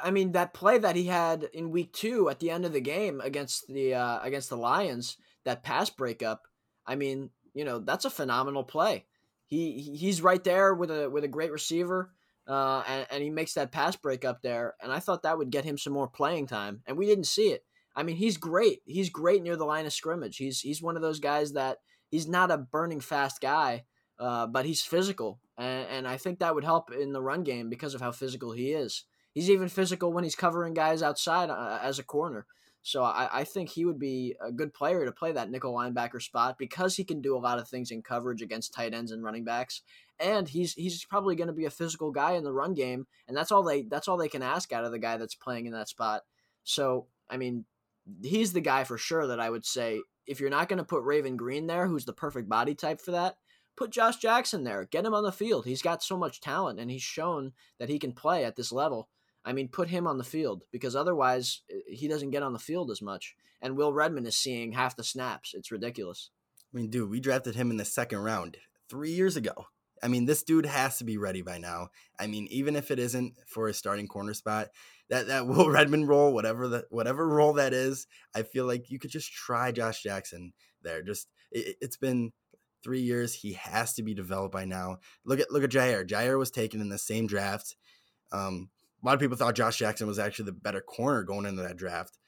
I 0.00 0.12
mean, 0.12 0.30
that 0.32 0.54
play 0.54 0.78
that 0.78 0.94
he 0.94 1.06
had 1.06 1.48
in 1.52 1.72
week 1.72 1.92
two 1.92 2.28
at 2.28 2.38
the 2.38 2.50
end 2.50 2.64
of 2.64 2.72
the 2.72 2.80
game 2.80 3.20
against 3.20 3.66
the 3.66 3.94
uh, 3.94 4.20
against 4.22 4.48
the 4.48 4.56
Lions, 4.56 5.16
that 5.44 5.64
pass 5.64 5.90
breakup. 5.90 6.42
I 6.86 6.94
mean, 6.94 7.30
you 7.52 7.64
know, 7.64 7.80
that's 7.80 8.04
a 8.04 8.10
phenomenal 8.10 8.62
play. 8.62 9.06
He 9.48 9.96
he's 9.98 10.22
right 10.22 10.44
there 10.44 10.74
with 10.74 10.90
a 10.90 11.10
with 11.10 11.24
a 11.24 11.28
great 11.28 11.50
receiver. 11.50 12.12
Uh, 12.46 12.82
and, 12.88 13.06
and 13.10 13.22
he 13.22 13.28
makes 13.28 13.52
that 13.52 13.72
pass 13.72 13.94
break 13.94 14.24
up 14.24 14.40
there, 14.40 14.74
and 14.82 14.90
I 14.90 15.00
thought 15.00 15.24
that 15.24 15.36
would 15.36 15.50
get 15.50 15.66
him 15.66 15.76
some 15.76 15.92
more 15.92 16.08
playing 16.08 16.46
time, 16.46 16.80
and 16.86 16.96
we 16.96 17.04
didn't 17.04 17.24
see 17.24 17.48
it. 17.48 17.62
I 17.94 18.02
mean, 18.04 18.16
he's 18.16 18.38
great. 18.38 18.80
He's 18.86 19.10
great 19.10 19.42
near 19.42 19.54
the 19.54 19.66
line 19.66 19.84
of 19.84 19.92
scrimmage. 19.92 20.38
He's 20.38 20.60
he's 20.60 20.80
one 20.80 20.96
of 20.96 21.02
those 21.02 21.20
guys 21.20 21.52
that 21.52 21.76
he's 22.10 22.26
not 22.26 22.50
a 22.50 22.56
burning 22.56 23.00
fast 23.00 23.42
guy, 23.42 23.84
uh, 24.18 24.46
but 24.46 24.64
he's 24.64 24.80
physical, 24.80 25.40
and, 25.58 25.86
and 25.90 26.08
I 26.08 26.16
think 26.16 26.38
that 26.38 26.54
would 26.54 26.64
help 26.64 26.90
in 26.90 27.12
the 27.12 27.20
run 27.20 27.42
game 27.42 27.68
because 27.68 27.94
of 27.94 28.00
how 28.00 28.12
physical 28.12 28.52
he 28.52 28.72
is. 28.72 29.04
He's 29.34 29.50
even 29.50 29.68
physical 29.68 30.10
when 30.10 30.24
he's 30.24 30.34
covering 30.34 30.72
guys 30.72 31.02
outside 31.02 31.50
uh, 31.50 31.80
as 31.82 31.98
a 31.98 32.02
corner. 32.02 32.46
So 32.88 33.02
I, 33.02 33.28
I, 33.30 33.44
think 33.44 33.68
he 33.68 33.84
would 33.84 33.98
be 33.98 34.34
a 34.40 34.50
good 34.50 34.72
player 34.72 35.04
to 35.04 35.12
play 35.12 35.30
that 35.32 35.50
nickel 35.50 35.74
linebacker 35.74 36.22
spot 36.22 36.56
because 36.58 36.96
he 36.96 37.04
can 37.04 37.20
do 37.20 37.36
a 37.36 37.38
lot 37.38 37.58
of 37.58 37.68
things 37.68 37.90
in 37.90 38.00
coverage 38.00 38.40
against 38.40 38.72
tight 38.72 38.94
ends 38.94 39.12
and 39.12 39.22
running 39.22 39.44
backs. 39.44 39.82
And 40.18 40.48
he's 40.48 40.72
he's 40.72 41.04
probably 41.04 41.36
going 41.36 41.48
to 41.48 41.52
be 41.52 41.66
a 41.66 41.70
physical 41.70 42.10
guy 42.10 42.32
in 42.32 42.44
the 42.44 42.52
run 42.52 42.72
game, 42.72 43.06
and 43.28 43.36
that's 43.36 43.52
all 43.52 43.62
they 43.62 43.82
that's 43.82 44.08
all 44.08 44.16
they 44.16 44.30
can 44.30 44.42
ask 44.42 44.72
out 44.72 44.86
of 44.86 44.90
the 44.90 44.98
guy 44.98 45.18
that's 45.18 45.34
playing 45.34 45.66
in 45.66 45.72
that 45.72 45.90
spot. 45.90 46.22
So 46.64 47.08
I 47.28 47.36
mean, 47.36 47.66
he's 48.22 48.54
the 48.54 48.62
guy 48.62 48.84
for 48.84 48.96
sure 48.96 49.26
that 49.26 49.38
I 49.38 49.50
would 49.50 49.66
say 49.66 50.00
if 50.26 50.40
you're 50.40 50.48
not 50.48 50.70
going 50.70 50.78
to 50.78 50.84
put 50.84 51.02
Raven 51.02 51.36
Greene 51.36 51.66
there, 51.66 51.88
who's 51.88 52.06
the 52.06 52.14
perfect 52.14 52.48
body 52.48 52.74
type 52.74 53.02
for 53.02 53.10
that, 53.10 53.36
put 53.76 53.90
Josh 53.90 54.16
Jackson 54.16 54.64
there. 54.64 54.88
Get 54.90 55.04
him 55.04 55.12
on 55.12 55.24
the 55.24 55.30
field. 55.30 55.66
He's 55.66 55.82
got 55.82 56.02
so 56.02 56.16
much 56.16 56.40
talent, 56.40 56.80
and 56.80 56.90
he's 56.90 57.02
shown 57.02 57.52
that 57.78 57.90
he 57.90 57.98
can 57.98 58.12
play 58.12 58.46
at 58.46 58.56
this 58.56 58.72
level. 58.72 59.10
I 59.48 59.54
mean, 59.54 59.68
put 59.68 59.88
him 59.88 60.06
on 60.06 60.18
the 60.18 60.24
field 60.24 60.64
because 60.70 60.94
otherwise 60.94 61.62
eh, 61.70 61.78
he 61.88 62.06
doesn't 62.06 62.32
get 62.32 62.42
on 62.42 62.52
the 62.52 62.58
field 62.58 62.90
as 62.90 63.00
much. 63.00 63.34
And 63.62 63.78
Will 63.78 63.94
Redmond 63.94 64.26
is 64.26 64.36
seeing 64.36 64.72
half 64.72 64.94
the 64.94 65.02
snaps. 65.02 65.54
It's 65.54 65.72
ridiculous. 65.72 66.28
I 66.72 66.76
mean, 66.76 66.90
dude, 66.90 67.08
we 67.08 67.18
drafted 67.18 67.54
him 67.54 67.70
in 67.70 67.78
the 67.78 67.86
second 67.86 68.18
round 68.18 68.58
three 68.90 69.10
years 69.10 69.38
ago. 69.38 69.66
I 70.02 70.08
mean, 70.08 70.26
this 70.26 70.42
dude 70.42 70.66
has 70.66 70.98
to 70.98 71.04
be 71.04 71.16
ready 71.16 71.40
by 71.40 71.56
now. 71.56 71.88
I 72.20 72.26
mean, 72.26 72.46
even 72.50 72.76
if 72.76 72.90
it 72.90 72.98
isn't 72.98 73.36
for 73.46 73.68
a 73.68 73.74
starting 73.74 74.06
corner 74.06 74.34
spot, 74.34 74.68
that 75.08 75.28
that 75.28 75.46
Will 75.48 75.70
Redmond 75.70 76.08
role, 76.08 76.34
whatever 76.34 76.68
the 76.68 76.84
whatever 76.90 77.26
role 77.26 77.54
that 77.54 77.72
is, 77.72 78.06
I 78.34 78.42
feel 78.42 78.66
like 78.66 78.90
you 78.90 78.98
could 78.98 79.10
just 79.10 79.32
try 79.32 79.72
Josh 79.72 80.02
Jackson 80.02 80.52
there. 80.82 81.02
Just 81.02 81.26
it, 81.50 81.76
has 81.80 81.96
been 81.96 82.32
three 82.84 83.00
years. 83.00 83.32
He 83.32 83.54
has 83.54 83.94
to 83.94 84.02
be 84.02 84.12
developed 84.12 84.52
by 84.52 84.66
now. 84.66 84.98
Look 85.24 85.40
at 85.40 85.50
look 85.50 85.64
at 85.64 85.70
Jaire. 85.70 86.06
Jaire 86.06 86.38
was 86.38 86.50
taken 86.50 86.82
in 86.82 86.90
the 86.90 86.98
same 86.98 87.26
draft. 87.26 87.76
Um, 88.30 88.68
a 89.02 89.06
lot 89.06 89.14
of 89.14 89.20
people 89.20 89.36
thought 89.36 89.54
Josh 89.54 89.78
Jackson 89.78 90.06
was 90.06 90.18
actually 90.18 90.46
the 90.46 90.52
better 90.52 90.80
corner 90.80 91.22
going 91.22 91.46
into 91.46 91.62
that 91.62 91.76
draft. 91.76 92.18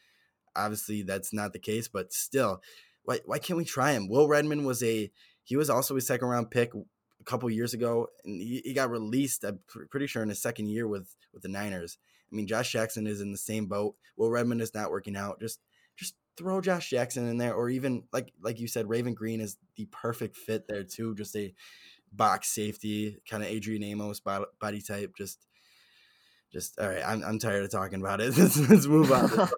Obviously, 0.54 1.02
that's 1.02 1.32
not 1.32 1.52
the 1.52 1.58
case, 1.58 1.88
but 1.88 2.12
still, 2.12 2.60
why 3.04 3.20
why 3.24 3.38
can't 3.38 3.56
we 3.56 3.64
try 3.64 3.92
him? 3.92 4.08
Will 4.08 4.28
Redmond 4.28 4.66
was 4.66 4.82
a 4.82 5.10
he 5.44 5.56
was 5.56 5.70
also 5.70 5.96
a 5.96 6.00
second 6.00 6.28
round 6.28 6.50
pick 6.50 6.72
a 6.74 7.24
couple 7.24 7.50
years 7.50 7.74
ago, 7.74 8.08
and 8.24 8.40
he, 8.40 8.62
he 8.64 8.74
got 8.74 8.90
released. 8.90 9.44
I'm 9.44 9.60
pretty 9.90 10.06
sure 10.06 10.22
in 10.22 10.28
his 10.28 10.42
second 10.42 10.68
year 10.68 10.86
with 10.86 11.14
with 11.32 11.42
the 11.42 11.48
Niners. 11.48 11.98
I 12.30 12.36
mean, 12.36 12.46
Josh 12.46 12.72
Jackson 12.72 13.06
is 13.06 13.20
in 13.20 13.32
the 13.32 13.38
same 13.38 13.66
boat. 13.66 13.96
Will 14.16 14.30
Redmond 14.30 14.62
is 14.62 14.74
not 14.74 14.90
working 14.90 15.16
out. 15.16 15.40
Just 15.40 15.60
just 15.96 16.14
throw 16.36 16.60
Josh 16.60 16.90
Jackson 16.90 17.28
in 17.28 17.38
there, 17.38 17.54
or 17.54 17.68
even 17.68 18.04
like 18.12 18.32
like 18.42 18.60
you 18.60 18.68
said, 18.68 18.88
Raven 18.88 19.14
Greene 19.14 19.40
is 19.40 19.56
the 19.76 19.86
perfect 19.86 20.36
fit 20.36 20.66
there 20.68 20.84
too. 20.84 21.14
Just 21.14 21.36
a 21.36 21.54
box 22.12 22.48
safety 22.48 23.18
kind 23.28 23.42
of 23.42 23.48
Adrian 23.48 23.82
Amos 23.84 24.20
body 24.20 24.80
type. 24.80 25.12
Just 25.16 25.46
just 26.52 26.78
all 26.78 26.88
right. 26.88 27.02
I'm 27.06 27.22
I'm 27.24 27.38
tired 27.38 27.64
of 27.64 27.70
talking 27.70 28.00
about 28.00 28.20
it. 28.20 28.36
let's, 28.38 28.58
let's 28.68 28.86
move 28.86 29.12
on. 29.12 29.48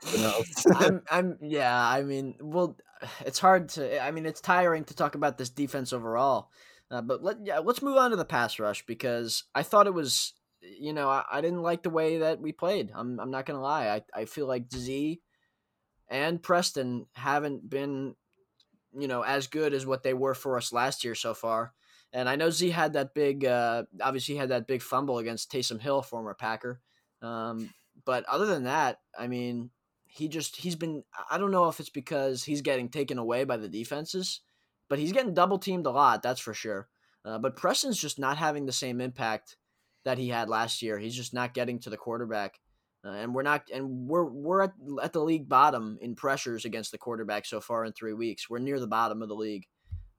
I'm 0.76 1.03
I'm 1.11 1.38
yeah. 1.40 1.74
I 1.74 2.03
mean, 2.03 2.34
well, 2.40 2.76
it's 3.24 3.38
hard 3.38 3.70
to. 3.70 4.03
I 4.03 4.11
mean, 4.11 4.26
it's 4.26 4.40
tiring 4.40 4.84
to 4.84 4.95
talk 4.95 5.14
about 5.14 5.38
this 5.38 5.51
defense 5.51 5.93
overall. 5.93 6.51
Uh, 6.90 7.01
but 7.01 7.22
let 7.22 7.38
yeah, 7.45 7.59
let's 7.59 7.82
move 7.82 7.97
on 7.97 8.11
to 8.11 8.16
the 8.16 8.24
pass 8.24 8.59
rush 8.59 8.84
because 8.84 9.45
I 9.55 9.62
thought 9.62 9.86
it 9.86 9.95
was, 9.95 10.34
you 10.61 10.93
know, 10.93 11.09
I, 11.09 11.24
I 11.32 11.40
didn't 11.40 11.62
like 11.62 11.82
the 11.82 11.90
way 11.90 12.18
that 12.18 12.40
we 12.40 12.53
played. 12.53 12.90
I'm 12.95 13.18
I'm 13.18 13.30
not 13.30 13.47
gonna 13.47 13.62
lie. 13.62 13.88
I 13.88 14.03
I 14.14 14.24
feel 14.26 14.47
like 14.47 14.70
Z 14.70 15.20
and 16.11 16.43
Preston 16.43 17.07
haven't 17.14 17.70
been, 17.70 18.14
you 18.95 19.09
know, 19.09 19.22
as 19.22 19.47
good 19.47 19.72
as 19.72 19.86
what 19.86 20.03
they 20.03 20.12
were 20.12 20.34
for 20.34 20.59
us 20.59 20.70
last 20.70 21.05
year 21.05 21.14
so 21.14 21.32
far. 21.32 21.72
And 22.13 22.29
I 22.29 22.37
know 22.37 22.51
Z 22.51 22.71
had 22.71 22.93
that 22.93 23.15
big, 23.15 23.45
uh, 23.45 23.85
obviously 24.01 24.37
had 24.37 24.51
that 24.51 24.67
big 24.67 24.83
fumble 24.83 25.19
against 25.19 25.51
Taysom 25.51 25.81
Hill, 25.81 26.03
former 26.03 26.35
Packer. 26.35 26.81
Um, 27.23 27.71
but 28.05 28.25
other 28.27 28.47
than 28.47 28.65
that, 28.65 28.99
I 29.19 29.29
mean, 29.29 29.71
he 30.05 30.29
just 30.29 30.57
he's 30.57 30.77
been. 30.77 31.05
I 31.31 31.39
don't 31.39 31.51
know 31.51 31.69
if 31.69 31.81
it's 31.81 31.89
because 31.89 32.45
he's 32.45 32.61
getting 32.61 32.91
taken 32.91 33.17
away 33.17 33.45
by 33.45 33.57
the 33.57 33.69
defenses, 33.69 34.41
but 34.89 34.99
he's 34.99 35.13
getting 35.13 35.33
double 35.33 35.59
teamed 35.59 35.87
a 35.87 35.91
lot. 35.91 36.23
That's 36.23 36.41
for 36.41 36.53
sure. 36.53 36.89
Uh, 37.25 37.39
but 37.39 37.57
Preston's 37.57 37.99
just 37.99 38.19
not 38.19 38.37
having 38.37 38.67
the 38.67 38.73
same 38.73 39.01
impact 39.01 39.57
that 40.05 40.19
he 40.19 40.29
had 40.29 40.49
last 40.49 40.83
year. 40.83 40.99
He's 40.99 41.15
just 41.15 41.33
not 41.33 41.55
getting 41.55 41.79
to 41.81 41.91
the 41.91 41.97
quarterback. 41.97 42.61
Uh, 43.05 43.11
and 43.11 43.35
we're 43.35 43.43
not, 43.43 43.69
and 43.73 44.07
we're 44.07 44.25
we're 44.25 44.63
at, 44.63 44.75
at 45.03 45.13
the 45.13 45.23
league 45.23 45.49
bottom 45.49 45.99
in 46.01 46.15
pressures 46.15 46.65
against 46.65 46.93
the 46.93 46.99
quarterback 46.99 47.47
so 47.47 47.61
far 47.61 47.85
in 47.85 47.93
three 47.93 48.13
weeks. 48.13 48.51
We're 48.51 48.59
near 48.59 48.79
the 48.79 48.87
bottom 48.87 49.23
of 49.23 49.29
the 49.29 49.35
league. 49.35 49.67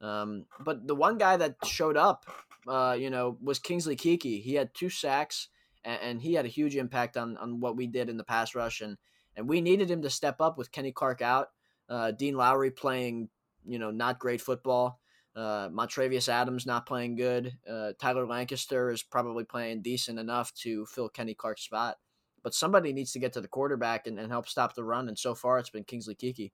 Um, 0.04 0.46
but 0.60 0.86
the 0.86 0.96
one 0.96 1.18
guy 1.18 1.38
that 1.38 1.56
showed 1.64 1.96
up, 1.96 2.26
uh, 2.68 2.96
you 3.00 3.10
know, 3.10 3.38
was 3.42 3.58
Kingsley 3.58 3.96
Keke. 3.96 4.44
He 4.44 4.54
had 4.56 4.74
two 4.74 4.90
sacks, 4.90 5.48
and, 5.86 6.00
and, 6.02 6.22
he 6.22 6.34
had 6.34 6.46
a 6.46 6.50
huge 6.50 6.76
impact 6.76 7.16
on, 7.16 7.38
on 7.38 7.62
what 7.62 7.78
we 7.78 7.88
did 7.88 8.10
in 8.10 8.18
the 8.18 8.24
pass 8.24 8.54
rush, 8.54 8.82
and 8.82 8.98
and 9.36 9.48
we 9.48 9.62
needed 9.62 9.90
him 9.90 10.02
to 10.04 10.10
step 10.10 10.42
up 10.42 10.58
with 10.58 10.72
Kenny 10.72 10.92
Clark 10.92 11.22
out, 11.22 11.48
uh, 11.90 12.12
Dean 12.12 12.36
Lowry 12.36 12.70
playing, 12.70 13.30
you 13.66 13.80
know, 13.80 13.90
not 13.90 14.20
great 14.20 14.42
football. 14.42 15.00
Uh, 15.36 15.70
Montravius 15.70 16.30
Adams 16.30 16.68
not 16.68 16.86
playing 16.86 17.16
good. 17.16 17.58
Uh, 17.68 17.94
Tyler 18.00 18.28
Lancaster 18.28 18.92
is 18.92 19.02
probably 19.02 19.44
playing 19.44 19.82
decent 19.82 20.20
enough 20.20 20.54
to 20.54 20.86
fill 20.86 21.10
Kenny 21.10 21.34
Clark's 21.34 21.64
spot. 21.64 21.98
But 22.44 22.54
somebody 22.54 22.94
needs 22.94 23.14
to 23.14 23.20
get 23.20 23.34
to 23.34 23.42
the 23.42 23.48
quarterback 23.48 24.06
and, 24.06 24.20
and 24.20 24.32
help 24.32 24.48
stop 24.48 24.76
the 24.76 24.84
run. 24.84 25.08
And 25.08 25.18
so 25.18 25.34
far, 25.34 25.58
it's 25.58 25.72
been 25.72 25.86
Kingsley 25.86 26.14
Keke. 26.14 26.52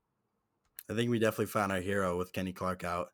I 0.90 0.96
think 0.96 1.12
we 1.12 1.20
definitely 1.20 1.48
found 1.48 1.72
our 1.72 1.82
hero 1.82 2.18
with 2.18 2.32
Kenny 2.32 2.54
Clark 2.54 2.84
out. 2.84 3.10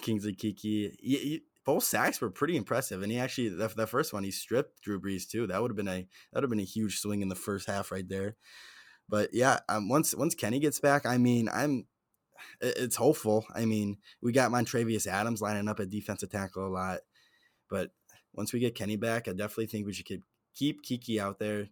Kingsley 0.00 0.34
Keke. 0.34 0.62
He, 0.62 0.96
he, 1.00 1.42
both 1.64 1.84
sacks 1.84 2.20
were 2.20 2.30
pretty 2.30 2.56
impressive, 2.56 3.02
and 3.02 3.12
he 3.12 3.18
actually 3.18 3.50
that, 3.50 3.76
the 3.76 3.86
first 3.86 4.12
one 4.12 4.24
he 4.24 4.30
stripped 4.30 4.82
Drew 4.82 5.00
Brees 5.00 5.28
too. 5.28 5.46
That 5.46 5.62
would 5.62 5.70
have 5.70 5.76
been 5.76 5.88
a 5.88 6.00
that 6.32 6.34
would 6.34 6.44
have 6.44 6.50
been 6.50 6.60
a 6.60 6.64
huge 6.64 6.98
swing 6.98 7.22
in 7.22 7.28
the 7.28 7.34
first 7.34 7.68
half 7.68 7.92
right 7.92 8.08
there. 8.08 8.36
But 9.08 9.30
yeah, 9.32 9.60
um, 9.68 9.88
once 9.88 10.14
once 10.14 10.34
Kenny 10.34 10.58
gets 10.58 10.80
back, 10.80 11.06
I 11.06 11.18
mean, 11.18 11.48
I'm 11.52 11.86
it's 12.60 12.96
hopeful. 12.96 13.46
I 13.54 13.64
mean, 13.64 13.98
we 14.20 14.32
got 14.32 14.50
Montravius 14.50 15.06
Adams 15.06 15.40
lining 15.40 15.68
up 15.68 15.78
at 15.78 15.90
defensive 15.90 16.30
tackle 16.30 16.66
a 16.66 16.68
lot, 16.68 17.00
but 17.70 17.90
once 18.32 18.52
we 18.52 18.58
get 18.58 18.74
Kenny 18.74 18.96
back, 18.96 19.28
I 19.28 19.32
definitely 19.32 19.66
think 19.66 19.86
we 19.86 19.92
should 19.92 20.06
keep 20.06 20.22
keep 20.54 20.82
Keke 20.84 21.18
out 21.18 21.38
there. 21.38 21.68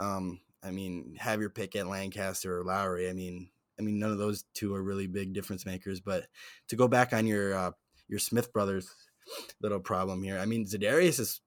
Um, 0.00 0.40
I 0.62 0.70
mean, 0.70 1.16
have 1.18 1.40
your 1.40 1.50
pick 1.50 1.76
at 1.76 1.86
Lancaster 1.86 2.58
or 2.58 2.64
Lowry. 2.64 3.08
I 3.08 3.12
mean, 3.12 3.50
I 3.78 3.82
mean, 3.82 3.98
none 3.98 4.10
of 4.10 4.18
those 4.18 4.44
two 4.54 4.74
are 4.74 4.82
really 4.82 5.06
big 5.06 5.32
difference 5.32 5.64
makers. 5.64 6.00
But 6.00 6.26
to 6.68 6.76
go 6.76 6.88
back 6.88 7.12
on 7.12 7.26
your 7.26 7.54
uh, 7.54 7.70
your 8.08 8.18
Smith 8.18 8.52
brothers 8.52 8.90
little 9.60 9.80
problem 9.80 10.22
here, 10.22 10.38
I 10.38 10.46
mean, 10.46 10.66
Za'Darius 10.66 11.20
is 11.20 11.40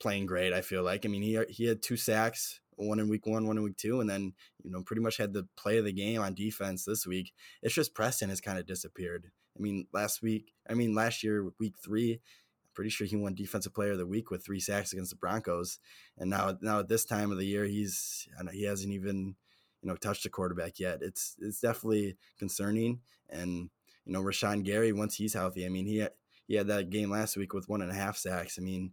playing 0.00 0.26
great. 0.26 0.52
I 0.52 0.60
feel 0.60 0.82
like. 0.82 1.04
I 1.04 1.08
mean, 1.08 1.22
he 1.22 1.38
he 1.48 1.66
had 1.66 1.82
two 1.82 1.96
sacks, 1.96 2.60
one 2.76 2.98
in 2.98 3.08
week 3.08 3.26
one, 3.26 3.46
one 3.46 3.56
in 3.56 3.62
week 3.62 3.76
two, 3.76 4.00
and 4.00 4.08
then 4.08 4.34
you 4.62 4.70
know 4.70 4.82
pretty 4.82 5.02
much 5.02 5.16
had 5.16 5.32
the 5.32 5.48
play 5.56 5.78
of 5.78 5.84
the 5.84 5.92
game 5.92 6.20
on 6.20 6.34
defense 6.34 6.84
this 6.84 7.06
week. 7.06 7.32
It's 7.62 7.74
just 7.74 7.94
Preston 7.94 8.30
has 8.30 8.40
kind 8.40 8.58
of 8.58 8.66
disappeared. 8.66 9.30
I 9.56 9.62
mean, 9.62 9.86
last 9.92 10.22
week, 10.22 10.52
I 10.68 10.74
mean, 10.74 10.94
last 10.94 11.22
year, 11.22 11.50
week 11.58 11.74
three, 11.82 12.12
I'm 12.12 12.70
pretty 12.74 12.90
sure 12.90 13.06
he 13.06 13.16
won 13.16 13.34
Defensive 13.34 13.74
Player 13.74 13.92
of 13.92 13.98
the 13.98 14.06
Week 14.06 14.30
with 14.30 14.44
three 14.44 14.60
sacks 14.60 14.92
against 14.92 15.10
the 15.10 15.16
Broncos, 15.16 15.78
and 16.18 16.30
now 16.30 16.56
now 16.60 16.80
at 16.80 16.88
this 16.88 17.04
time 17.04 17.32
of 17.32 17.38
the 17.38 17.46
year, 17.46 17.64
he's 17.64 18.28
he 18.52 18.64
hasn't 18.64 18.92
even 18.92 19.36
you 19.82 19.88
know 19.88 19.96
touched 19.96 20.26
a 20.26 20.30
quarterback 20.30 20.78
yet. 20.78 20.98
It's 21.02 21.36
it's 21.40 21.60
definitely 21.60 22.16
concerning. 22.38 23.00
And 23.28 23.70
you 24.04 24.12
know 24.12 24.22
Rashan 24.22 24.64
Gary 24.64 24.92
once 24.92 25.16
he's 25.16 25.34
healthy, 25.34 25.66
I 25.66 25.68
mean 25.68 25.86
he 25.86 25.98
had, 25.98 26.12
he 26.46 26.54
had 26.54 26.68
that 26.68 26.90
game 26.90 27.10
last 27.10 27.36
week 27.36 27.52
with 27.52 27.68
one 27.68 27.82
and 27.82 27.90
a 27.90 27.94
half 27.94 28.16
sacks. 28.16 28.58
I 28.58 28.62
mean, 28.62 28.92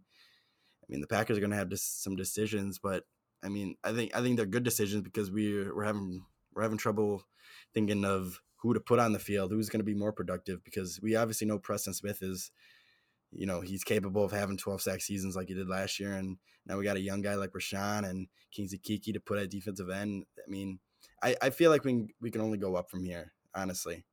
I 0.82 0.86
mean 0.88 1.00
the 1.00 1.06
Packers 1.06 1.36
are 1.36 1.40
going 1.40 1.50
to 1.50 1.56
have 1.56 1.72
some 1.78 2.16
decisions, 2.16 2.78
but 2.78 3.04
I 3.42 3.48
mean 3.48 3.76
I 3.84 3.92
think 3.92 4.16
I 4.16 4.22
think 4.22 4.36
they're 4.36 4.46
good 4.46 4.64
decisions 4.64 5.02
because 5.02 5.30
we 5.30 5.70
we're 5.70 5.84
having 5.84 6.24
we're 6.54 6.62
having 6.62 6.78
trouble 6.78 7.24
thinking 7.72 8.04
of 8.04 8.40
who 8.56 8.72
to 8.72 8.80
put 8.80 8.98
on 8.98 9.12
the 9.12 9.18
field, 9.18 9.50
who's 9.52 9.68
going 9.68 9.80
to 9.80 9.84
be 9.84 9.94
more 9.94 10.12
productive, 10.12 10.64
because 10.64 10.98
we 11.02 11.16
obviously 11.16 11.46
know 11.46 11.58
Preston 11.58 11.92
Smith 11.92 12.22
is, 12.22 12.50
you 13.34 13.46
know, 13.46 13.60
he's 13.60 13.84
capable 13.84 14.24
of 14.24 14.32
having 14.32 14.56
12 14.56 14.82
sack 14.82 15.00
seasons 15.00 15.36
like 15.36 15.48
he 15.48 15.54
did 15.54 15.68
last 15.68 15.98
year. 15.98 16.12
And 16.12 16.38
now 16.66 16.78
we 16.78 16.84
got 16.84 16.96
a 16.96 17.00
young 17.00 17.22
guy 17.22 17.34
like 17.34 17.50
Rashan 17.50 18.08
and 18.08 18.28
Kingsley 18.52 18.78
Keke 18.78 19.12
to 19.12 19.20
put 19.20 19.38
at 19.38 19.50
defensive 19.50 19.90
end. 19.90 20.24
I 20.38 20.50
mean, 20.50 20.78
I, 21.22 21.36
I 21.42 21.50
feel 21.50 21.70
like 21.70 21.84
we, 21.84 22.06
we 22.20 22.30
can 22.30 22.40
only 22.40 22.58
go 22.58 22.76
up 22.76 22.90
from 22.90 23.04
here, 23.04 23.32
honestly. 23.54 24.04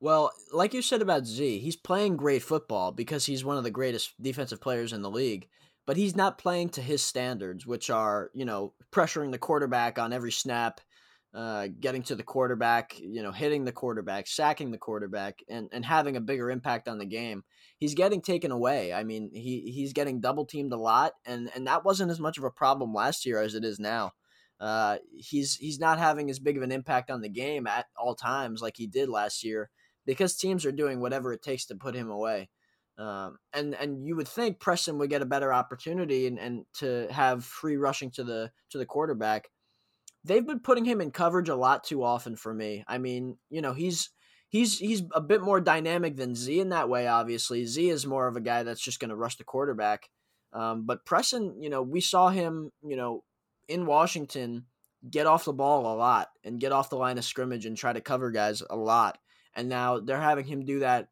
Well, 0.00 0.32
like 0.52 0.72
you 0.72 0.80
said 0.80 1.02
about 1.02 1.26
Z, 1.26 1.58
he's 1.58 1.76
playing 1.76 2.16
great 2.16 2.42
football 2.42 2.90
because 2.90 3.26
he's 3.26 3.44
one 3.44 3.58
of 3.58 3.64
the 3.64 3.70
greatest 3.70 4.20
defensive 4.20 4.60
players 4.60 4.94
in 4.94 5.02
the 5.02 5.10
league, 5.10 5.46
but 5.86 5.98
he's 5.98 6.16
not 6.16 6.38
playing 6.38 6.70
to 6.70 6.82
his 6.82 7.02
standards, 7.02 7.66
which 7.66 7.90
are, 7.90 8.30
you 8.32 8.46
know, 8.46 8.72
pressuring 8.92 9.30
the 9.30 9.38
quarterback 9.38 9.98
on 9.98 10.14
every 10.14 10.32
snap, 10.32 10.80
uh, 11.32 11.68
getting 11.78 12.02
to 12.02 12.14
the 12.14 12.22
quarterback, 12.22 12.98
you 12.98 13.22
know, 13.22 13.32
hitting 13.32 13.64
the 13.64 13.72
quarterback, 13.72 14.26
sacking 14.26 14.70
the 14.70 14.78
quarterback, 14.78 15.38
and, 15.48 15.68
and 15.72 15.84
having 15.84 16.16
a 16.16 16.20
bigger 16.20 16.50
impact 16.50 16.88
on 16.88 16.98
the 16.98 17.04
game. 17.04 17.44
He's 17.78 17.94
getting 17.94 18.20
taken 18.20 18.50
away. 18.50 18.92
I 18.92 19.04
mean, 19.04 19.30
he, 19.32 19.72
he's 19.74 19.92
getting 19.92 20.20
double 20.20 20.44
teamed 20.44 20.72
a 20.72 20.76
lot, 20.76 21.12
and, 21.24 21.50
and 21.54 21.66
that 21.66 21.84
wasn't 21.84 22.10
as 22.10 22.20
much 22.20 22.36
of 22.36 22.44
a 22.44 22.50
problem 22.50 22.92
last 22.92 23.24
year 23.24 23.40
as 23.40 23.54
it 23.54 23.64
is 23.64 23.78
now. 23.78 24.12
Uh, 24.60 24.98
he's 25.16 25.54
he's 25.56 25.80
not 25.80 25.98
having 25.98 26.28
as 26.28 26.38
big 26.38 26.58
of 26.58 26.62
an 26.62 26.70
impact 26.70 27.10
on 27.10 27.22
the 27.22 27.30
game 27.30 27.66
at 27.66 27.86
all 27.96 28.14
times 28.14 28.60
like 28.60 28.74
he 28.76 28.86
did 28.86 29.08
last 29.08 29.42
year 29.42 29.70
because 30.04 30.36
teams 30.36 30.66
are 30.66 30.72
doing 30.72 31.00
whatever 31.00 31.32
it 31.32 31.42
takes 31.42 31.64
to 31.64 31.74
put 31.74 31.94
him 31.94 32.10
away. 32.10 32.50
Um, 32.98 33.38
and 33.54 33.74
and 33.74 34.06
you 34.06 34.16
would 34.16 34.28
think 34.28 34.60
Preston 34.60 34.98
would 34.98 35.08
get 35.08 35.22
a 35.22 35.26
better 35.26 35.50
opportunity 35.50 36.26
and, 36.26 36.38
and 36.38 36.66
to 36.74 37.06
have 37.10 37.42
free 37.42 37.78
rushing 37.78 38.10
to 38.12 38.24
the 38.24 38.50
to 38.70 38.76
the 38.76 38.84
quarterback. 38.84 39.48
They've 40.24 40.46
been 40.46 40.60
putting 40.60 40.84
him 40.84 41.00
in 41.00 41.10
coverage 41.10 41.48
a 41.48 41.56
lot 41.56 41.84
too 41.84 42.02
often 42.02 42.36
for 42.36 42.52
me. 42.52 42.84
I 42.86 42.98
mean, 42.98 43.38
you 43.48 43.62
know, 43.62 43.72
he's 43.72 44.10
he's 44.48 44.78
he's 44.78 45.02
a 45.12 45.20
bit 45.20 45.42
more 45.42 45.60
dynamic 45.60 46.16
than 46.16 46.34
Z 46.34 46.60
in 46.60 46.70
that 46.70 46.88
way. 46.88 47.06
Obviously, 47.06 47.64
Z 47.64 47.88
is 47.88 48.06
more 48.06 48.26
of 48.26 48.36
a 48.36 48.40
guy 48.40 48.62
that's 48.62 48.82
just 48.82 49.00
going 49.00 49.08
to 49.08 49.16
rush 49.16 49.36
the 49.36 49.44
quarterback. 49.44 50.10
Um, 50.52 50.84
but 50.84 51.06
Preston, 51.06 51.62
you 51.62 51.70
know, 51.70 51.82
we 51.82 52.00
saw 52.00 52.28
him, 52.28 52.72
you 52.82 52.96
know, 52.96 53.24
in 53.68 53.86
Washington 53.86 54.66
get 55.08 55.26
off 55.26 55.44
the 55.44 55.52
ball 55.52 55.94
a 55.94 55.96
lot 55.96 56.28
and 56.44 56.60
get 56.60 56.72
off 56.72 56.90
the 56.90 56.96
line 56.96 57.16
of 57.16 57.24
scrimmage 57.24 57.64
and 57.64 57.76
try 57.76 57.92
to 57.92 58.02
cover 58.02 58.30
guys 58.30 58.62
a 58.68 58.76
lot 58.76 59.18
and 59.54 59.68
now 59.68 60.00
they're 60.00 60.20
having 60.20 60.44
him 60.44 60.64
do 60.64 60.80
that 60.80 61.08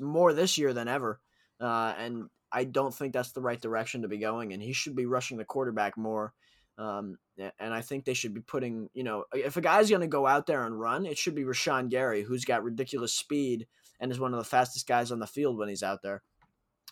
more 0.00 0.32
this 0.32 0.58
year 0.58 0.72
than 0.72 0.88
ever. 0.88 1.20
Uh, 1.60 1.94
and 1.98 2.24
I 2.52 2.64
don't 2.64 2.94
think 2.94 3.12
that's 3.12 3.32
the 3.32 3.40
right 3.40 3.60
direction 3.60 4.02
to 4.02 4.08
be 4.08 4.18
going. 4.18 4.52
And 4.52 4.62
he 4.62 4.72
should 4.72 4.96
be 4.96 5.06
rushing 5.06 5.36
the 5.36 5.44
quarterback 5.44 5.96
more. 5.96 6.32
Um, 6.78 7.18
and 7.58 7.74
I 7.74 7.80
think 7.80 8.04
they 8.04 8.14
should 8.14 8.34
be 8.34 8.40
putting, 8.40 8.88
you 8.94 9.04
know, 9.04 9.24
if 9.34 9.56
a 9.56 9.60
guy's 9.60 9.90
going 9.90 10.00
to 10.00 10.06
go 10.06 10.26
out 10.26 10.46
there 10.46 10.64
and 10.64 10.78
run, 10.78 11.06
it 11.06 11.18
should 11.18 11.34
be 11.34 11.44
Rashan 11.44 11.90
Gary, 11.90 12.22
who's 12.22 12.44
got 12.44 12.64
ridiculous 12.64 13.14
speed 13.14 13.66
and 14.00 14.10
is 14.10 14.20
one 14.20 14.32
of 14.32 14.38
the 14.38 14.44
fastest 14.44 14.86
guys 14.86 15.10
on 15.12 15.18
the 15.18 15.26
field 15.26 15.58
when 15.58 15.68
he's 15.68 15.82
out 15.82 16.02
there. 16.02 16.22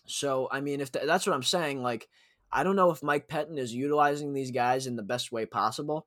So, 0.07 0.49
I 0.51 0.61
mean, 0.61 0.81
if 0.81 0.93
th- 0.93 1.07
that's 1.07 1.27
what 1.27 1.35
I'm 1.35 1.43
saying, 1.43 1.83
like, 1.83 2.09
I 2.53 2.63
don't 2.63 2.77
know 2.77 2.91
if 2.91 3.03
Mike 3.03 3.29
Pettine 3.29 3.59
is 3.59 3.75
utilizing 3.75 4.33
these 4.33 4.51
guys 4.51 4.87
in 4.87 4.97
the 4.97 5.03
best 5.03 5.33
way 5.33 5.47
possible. 5.47 6.07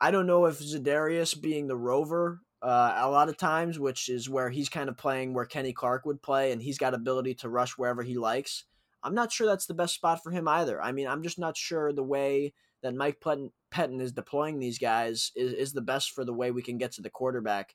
I 0.00 0.10
don't 0.10 0.26
know 0.26 0.46
if 0.46 0.60
Za'Darius 0.60 1.40
being 1.40 1.66
the 1.66 1.76
rover 1.76 2.40
uh, 2.62 2.94
a 2.96 3.10
lot 3.10 3.28
of 3.28 3.36
times, 3.36 3.78
which 3.78 4.08
is 4.08 4.28
where 4.30 4.50
he's 4.50 4.68
kind 4.68 4.88
of 4.88 4.96
playing 4.96 5.34
where 5.34 5.44
Kenny 5.44 5.72
Clark 5.72 6.06
would 6.06 6.22
play, 6.22 6.52
and 6.52 6.62
he's 6.62 6.78
got 6.78 6.94
ability 6.94 7.34
to 7.36 7.48
rush 7.48 7.72
wherever 7.72 8.02
he 8.02 8.16
likes. 8.16 8.64
I'm 9.02 9.14
not 9.14 9.30
sure 9.30 9.46
that's 9.46 9.66
the 9.66 9.74
best 9.74 9.94
spot 9.94 10.22
for 10.22 10.30
him 10.30 10.48
either. 10.48 10.82
I 10.82 10.92
mean, 10.92 11.06
I'm 11.06 11.22
just 11.22 11.38
not 11.38 11.56
sure 11.56 11.92
the 11.92 12.02
way 12.02 12.54
that 12.84 12.94
Mike 12.94 13.18
Pettine 13.18 14.00
is 14.00 14.12
deploying 14.12 14.60
these 14.60 14.78
guys 14.78 15.32
is, 15.34 15.54
is 15.54 15.72
the 15.72 15.80
best 15.80 16.12
for 16.12 16.22
the 16.22 16.34
way 16.34 16.50
we 16.50 16.62
can 16.62 16.76
get 16.76 16.92
to 16.92 17.02
the 17.02 17.08
quarterback. 17.08 17.74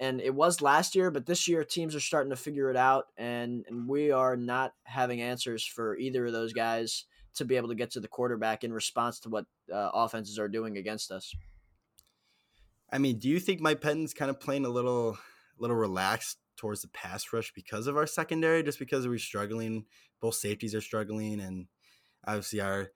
And 0.00 0.22
it 0.22 0.34
was 0.34 0.62
last 0.62 0.94
year, 0.94 1.10
but 1.10 1.26
this 1.26 1.46
year 1.46 1.64
teams 1.64 1.94
are 1.94 2.00
starting 2.00 2.30
to 2.30 2.36
figure 2.36 2.70
it 2.70 2.76
out, 2.76 3.08
and, 3.18 3.64
and 3.68 3.86
we 3.86 4.10
are 4.10 4.36
not 4.36 4.72
having 4.84 5.20
answers 5.20 5.66
for 5.66 5.98
either 5.98 6.26
of 6.26 6.32
those 6.32 6.54
guys 6.54 7.04
to 7.34 7.44
be 7.44 7.56
able 7.56 7.68
to 7.68 7.74
get 7.74 7.90
to 7.90 8.00
the 8.00 8.08
quarterback 8.08 8.64
in 8.64 8.72
response 8.72 9.20
to 9.20 9.28
what 9.28 9.44
uh, 9.70 9.90
offenses 9.92 10.38
are 10.38 10.48
doing 10.48 10.78
against 10.78 11.10
us. 11.10 11.34
I 12.90 12.96
mean, 12.96 13.18
do 13.18 13.28
you 13.28 13.38
think 13.38 13.60
Mike 13.60 13.82
Pettine's 13.82 14.14
kind 14.14 14.30
of 14.30 14.40
playing 14.40 14.64
a 14.64 14.70
little, 14.70 15.18
little 15.58 15.76
relaxed 15.76 16.38
towards 16.56 16.80
the 16.80 16.88
pass 16.88 17.34
rush 17.34 17.52
because 17.52 17.86
of 17.86 17.98
our 17.98 18.06
secondary, 18.06 18.62
just 18.62 18.78
because 18.78 19.06
we're 19.06 19.18
struggling? 19.18 19.84
Both 20.22 20.36
safeties 20.36 20.74
are 20.74 20.80
struggling, 20.80 21.38
and 21.38 21.66
obviously 22.26 22.62
our 22.62 22.92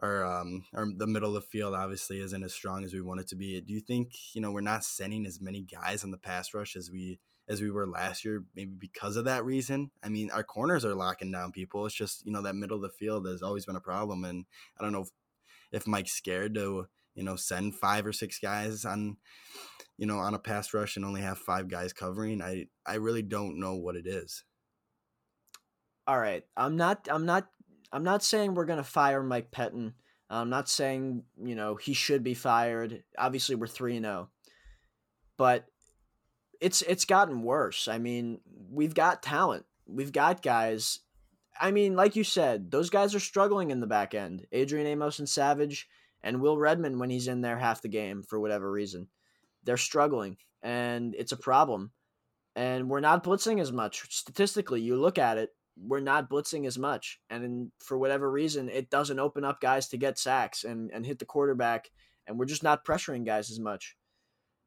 our 0.00 0.24
um 0.24 0.64
our 0.74 0.86
the 0.96 1.06
middle 1.06 1.34
of 1.36 1.42
the 1.42 1.48
field 1.48 1.74
obviously 1.74 2.20
isn't 2.20 2.44
as 2.44 2.52
strong 2.52 2.84
as 2.84 2.92
we 2.92 3.00
want 3.00 3.20
it 3.20 3.28
to 3.28 3.36
be. 3.36 3.60
Do 3.60 3.72
you 3.72 3.80
think 3.80 4.12
you 4.34 4.40
know 4.40 4.52
we're 4.52 4.60
not 4.60 4.84
sending 4.84 5.26
as 5.26 5.40
many 5.40 5.62
guys 5.62 6.04
on 6.04 6.10
the 6.10 6.18
pass 6.18 6.52
rush 6.54 6.76
as 6.76 6.90
we 6.90 7.18
as 7.48 7.60
we 7.60 7.70
were 7.70 7.86
last 7.86 8.24
year, 8.24 8.44
maybe 8.54 8.72
because 8.78 9.16
of 9.16 9.24
that 9.24 9.44
reason? 9.44 9.90
I 10.02 10.08
mean, 10.08 10.30
our 10.32 10.42
corners 10.42 10.84
are 10.84 10.94
locking 10.94 11.30
down 11.30 11.52
people. 11.52 11.86
It's 11.86 11.94
just 11.94 12.24
you 12.26 12.32
know 12.32 12.42
that 12.42 12.56
middle 12.56 12.76
of 12.76 12.82
the 12.82 12.88
field 12.90 13.26
has 13.26 13.42
always 13.42 13.66
been 13.66 13.76
a 13.76 13.80
problem, 13.80 14.24
and 14.24 14.44
I 14.78 14.82
don't 14.82 14.92
know 14.92 15.02
if, 15.02 15.08
if 15.72 15.86
Mike's 15.86 16.12
scared 16.12 16.54
to 16.54 16.86
you 17.16 17.24
know, 17.24 17.34
send 17.34 17.74
five 17.74 18.06
or 18.06 18.12
six 18.12 18.38
guys 18.38 18.84
on, 18.84 19.16
you 19.96 20.06
know, 20.06 20.18
on 20.18 20.34
a 20.34 20.38
pass 20.38 20.72
rush 20.72 20.96
and 20.96 21.04
only 21.04 21.22
have 21.22 21.38
five 21.38 21.66
guys 21.66 21.92
covering. 21.92 22.40
I 22.40 22.66
I 22.86 22.96
really 22.96 23.22
don't 23.22 23.58
know 23.58 23.74
what 23.74 23.96
it 23.96 24.06
is. 24.06 24.44
All 26.06 26.20
right, 26.20 26.44
I'm 26.56 26.76
not 26.76 27.08
I'm 27.10 27.26
not 27.26 27.48
I'm 27.96 28.04
not 28.04 28.22
saying 28.22 28.52
we're 28.52 28.66
gonna 28.66 28.84
fire 28.84 29.22
Mike 29.22 29.50
Pettine. 29.50 29.94
I'm 30.28 30.50
not 30.50 30.68
saying 30.68 31.22
you 31.42 31.54
know 31.54 31.76
he 31.76 31.94
should 31.94 32.22
be 32.22 32.34
fired. 32.34 33.02
Obviously, 33.16 33.54
we're 33.54 33.66
three 33.66 33.96
and 33.96 34.04
zero, 34.04 34.28
oh. 34.28 34.50
but 35.38 35.64
it's 36.60 36.82
it's 36.82 37.06
gotten 37.06 37.42
worse. 37.42 37.88
I 37.88 37.96
mean, 37.96 38.40
we've 38.70 38.92
got 38.92 39.22
talent. 39.22 39.64
We've 39.86 40.12
got 40.12 40.42
guys. 40.42 40.98
I 41.58 41.70
mean, 41.70 41.96
like 41.96 42.16
you 42.16 42.22
said, 42.22 42.70
those 42.70 42.90
guys 42.90 43.14
are 43.14 43.20
struggling 43.20 43.70
in 43.70 43.80
the 43.80 43.86
back 43.86 44.14
end. 44.14 44.46
Adrian 44.52 44.86
Amos 44.86 45.18
and 45.18 45.26
Savage 45.28 45.88
and 46.22 46.42
Will 46.42 46.58
Redmond 46.58 47.00
when 47.00 47.08
he's 47.08 47.28
in 47.28 47.40
there 47.40 47.58
half 47.58 47.80
the 47.80 47.88
game 47.88 48.22
for 48.22 48.38
whatever 48.38 48.70
reason. 48.70 49.08
They're 49.64 49.78
struggling 49.78 50.36
and 50.62 51.14
it's 51.14 51.32
a 51.32 51.36
problem. 51.38 51.92
And 52.54 52.90
we're 52.90 53.00
not 53.00 53.24
blitzing 53.24 53.58
as 53.58 53.72
much. 53.72 54.04
Statistically, 54.14 54.82
you 54.82 54.96
look 54.96 55.16
at 55.16 55.38
it, 55.38 55.55
we're 55.76 56.00
not 56.00 56.30
blitzing 56.30 56.66
as 56.66 56.78
much. 56.78 57.20
And 57.28 57.70
for 57.78 57.98
whatever 57.98 58.30
reason, 58.30 58.68
it 58.68 58.90
doesn't 58.90 59.18
open 59.18 59.44
up 59.44 59.60
guys 59.60 59.88
to 59.88 59.96
get 59.96 60.18
sacks 60.18 60.64
and, 60.64 60.90
and 60.92 61.04
hit 61.04 61.18
the 61.18 61.24
quarterback. 61.24 61.90
And 62.26 62.38
we're 62.38 62.46
just 62.46 62.62
not 62.62 62.84
pressuring 62.84 63.24
guys 63.24 63.50
as 63.50 63.60
much. 63.60 63.96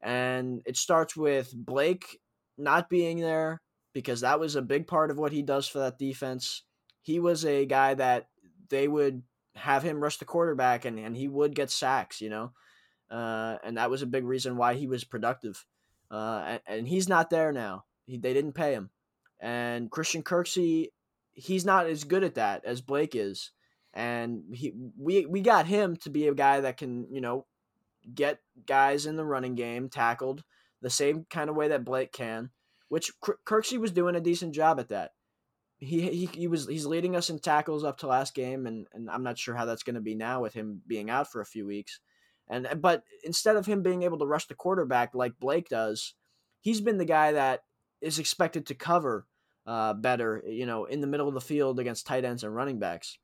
And 0.00 0.62
it 0.64 0.76
starts 0.76 1.16
with 1.16 1.52
Blake 1.54 2.20
not 2.56 2.88
being 2.88 3.20
there 3.20 3.60
because 3.92 4.20
that 4.20 4.40
was 4.40 4.56
a 4.56 4.62
big 4.62 4.86
part 4.86 5.10
of 5.10 5.18
what 5.18 5.32
he 5.32 5.42
does 5.42 5.66
for 5.68 5.80
that 5.80 5.98
defense. 5.98 6.62
He 7.02 7.18
was 7.18 7.44
a 7.44 7.66
guy 7.66 7.94
that 7.94 8.28
they 8.68 8.88
would 8.88 9.22
have 9.56 9.82
him 9.82 10.00
rush 10.00 10.18
the 10.18 10.24
quarterback 10.24 10.84
and, 10.84 10.98
and 10.98 11.16
he 11.16 11.28
would 11.28 11.54
get 11.54 11.70
sacks, 11.70 12.20
you 12.20 12.30
know? 12.30 12.52
Uh, 13.10 13.56
and 13.64 13.76
that 13.76 13.90
was 13.90 14.02
a 14.02 14.06
big 14.06 14.24
reason 14.24 14.56
why 14.56 14.74
he 14.74 14.86
was 14.86 15.02
productive. 15.02 15.66
Uh, 16.10 16.44
and, 16.46 16.60
and, 16.66 16.88
he's 16.88 17.08
not 17.08 17.30
there 17.30 17.52
now. 17.52 17.84
He, 18.06 18.16
they 18.16 18.32
didn't 18.32 18.52
pay 18.52 18.72
him. 18.72 18.90
And 19.40 19.90
Christian 19.90 20.22
Kirksey, 20.22 20.88
he's 21.32 21.64
not 21.64 21.86
as 21.86 22.04
good 22.04 22.24
at 22.24 22.34
that 22.34 22.64
as 22.64 22.80
Blake 22.80 23.14
is. 23.14 23.52
And 23.92 24.42
he, 24.52 24.72
we, 24.98 25.26
we 25.26 25.40
got 25.40 25.66
him 25.66 25.96
to 25.98 26.10
be 26.10 26.28
a 26.28 26.34
guy 26.34 26.60
that 26.60 26.76
can, 26.76 27.06
you 27.10 27.20
know, 27.20 27.46
get 28.14 28.38
guys 28.66 29.06
in 29.06 29.16
the 29.16 29.24
running 29.24 29.56
game 29.56 29.88
tackled 29.88 30.44
the 30.80 30.90
same 30.90 31.26
kind 31.28 31.50
of 31.50 31.56
way 31.56 31.68
that 31.68 31.84
Blake 31.84 32.12
can, 32.12 32.50
which 32.88 33.10
Kirksey 33.46 33.78
was 33.78 33.90
doing 33.90 34.14
a 34.14 34.20
decent 34.20 34.54
job 34.54 34.78
at 34.78 34.88
that 34.88 35.10
he, 35.80 36.02
he 36.10 36.26
he 36.26 36.46
was 36.46 36.68
he's 36.68 36.86
leading 36.86 37.16
us 37.16 37.30
in 37.30 37.38
tackles 37.38 37.84
up 37.84 37.98
to 37.98 38.06
last 38.06 38.34
game, 38.34 38.66
and 38.66 38.86
and 38.92 39.10
I'm 39.10 39.22
not 39.22 39.38
sure 39.38 39.54
how 39.54 39.64
that's 39.64 39.82
going 39.82 39.94
to 39.94 40.00
be 40.00 40.14
now 40.14 40.42
with 40.42 40.52
him 40.52 40.82
being 40.86 41.08
out 41.08 41.32
for 41.32 41.40
a 41.40 41.46
few 41.46 41.66
weeks. 41.66 42.00
And 42.48 42.68
but 42.80 43.02
instead 43.24 43.56
of 43.56 43.66
him 43.66 43.82
being 43.82 44.02
able 44.02 44.18
to 44.18 44.26
rush 44.26 44.46
the 44.46 44.54
quarterback 44.54 45.14
like 45.14 45.40
Blake 45.40 45.68
does, 45.68 46.14
he's 46.60 46.82
been 46.82 46.98
the 46.98 47.04
guy 47.06 47.32
that 47.32 47.64
is 48.02 48.18
expected 48.18 48.66
to 48.66 48.74
cover 48.74 49.26
uh, 49.70 49.94
better, 49.94 50.42
you 50.46 50.66
know, 50.66 50.86
in 50.86 51.00
the 51.00 51.06
middle 51.06 51.28
of 51.28 51.34
the 51.34 51.40
field 51.40 51.78
against 51.78 52.06
tight 52.06 52.24
ends 52.24 52.42
and 52.42 52.54
running 52.54 52.80
backs. 52.80 53.18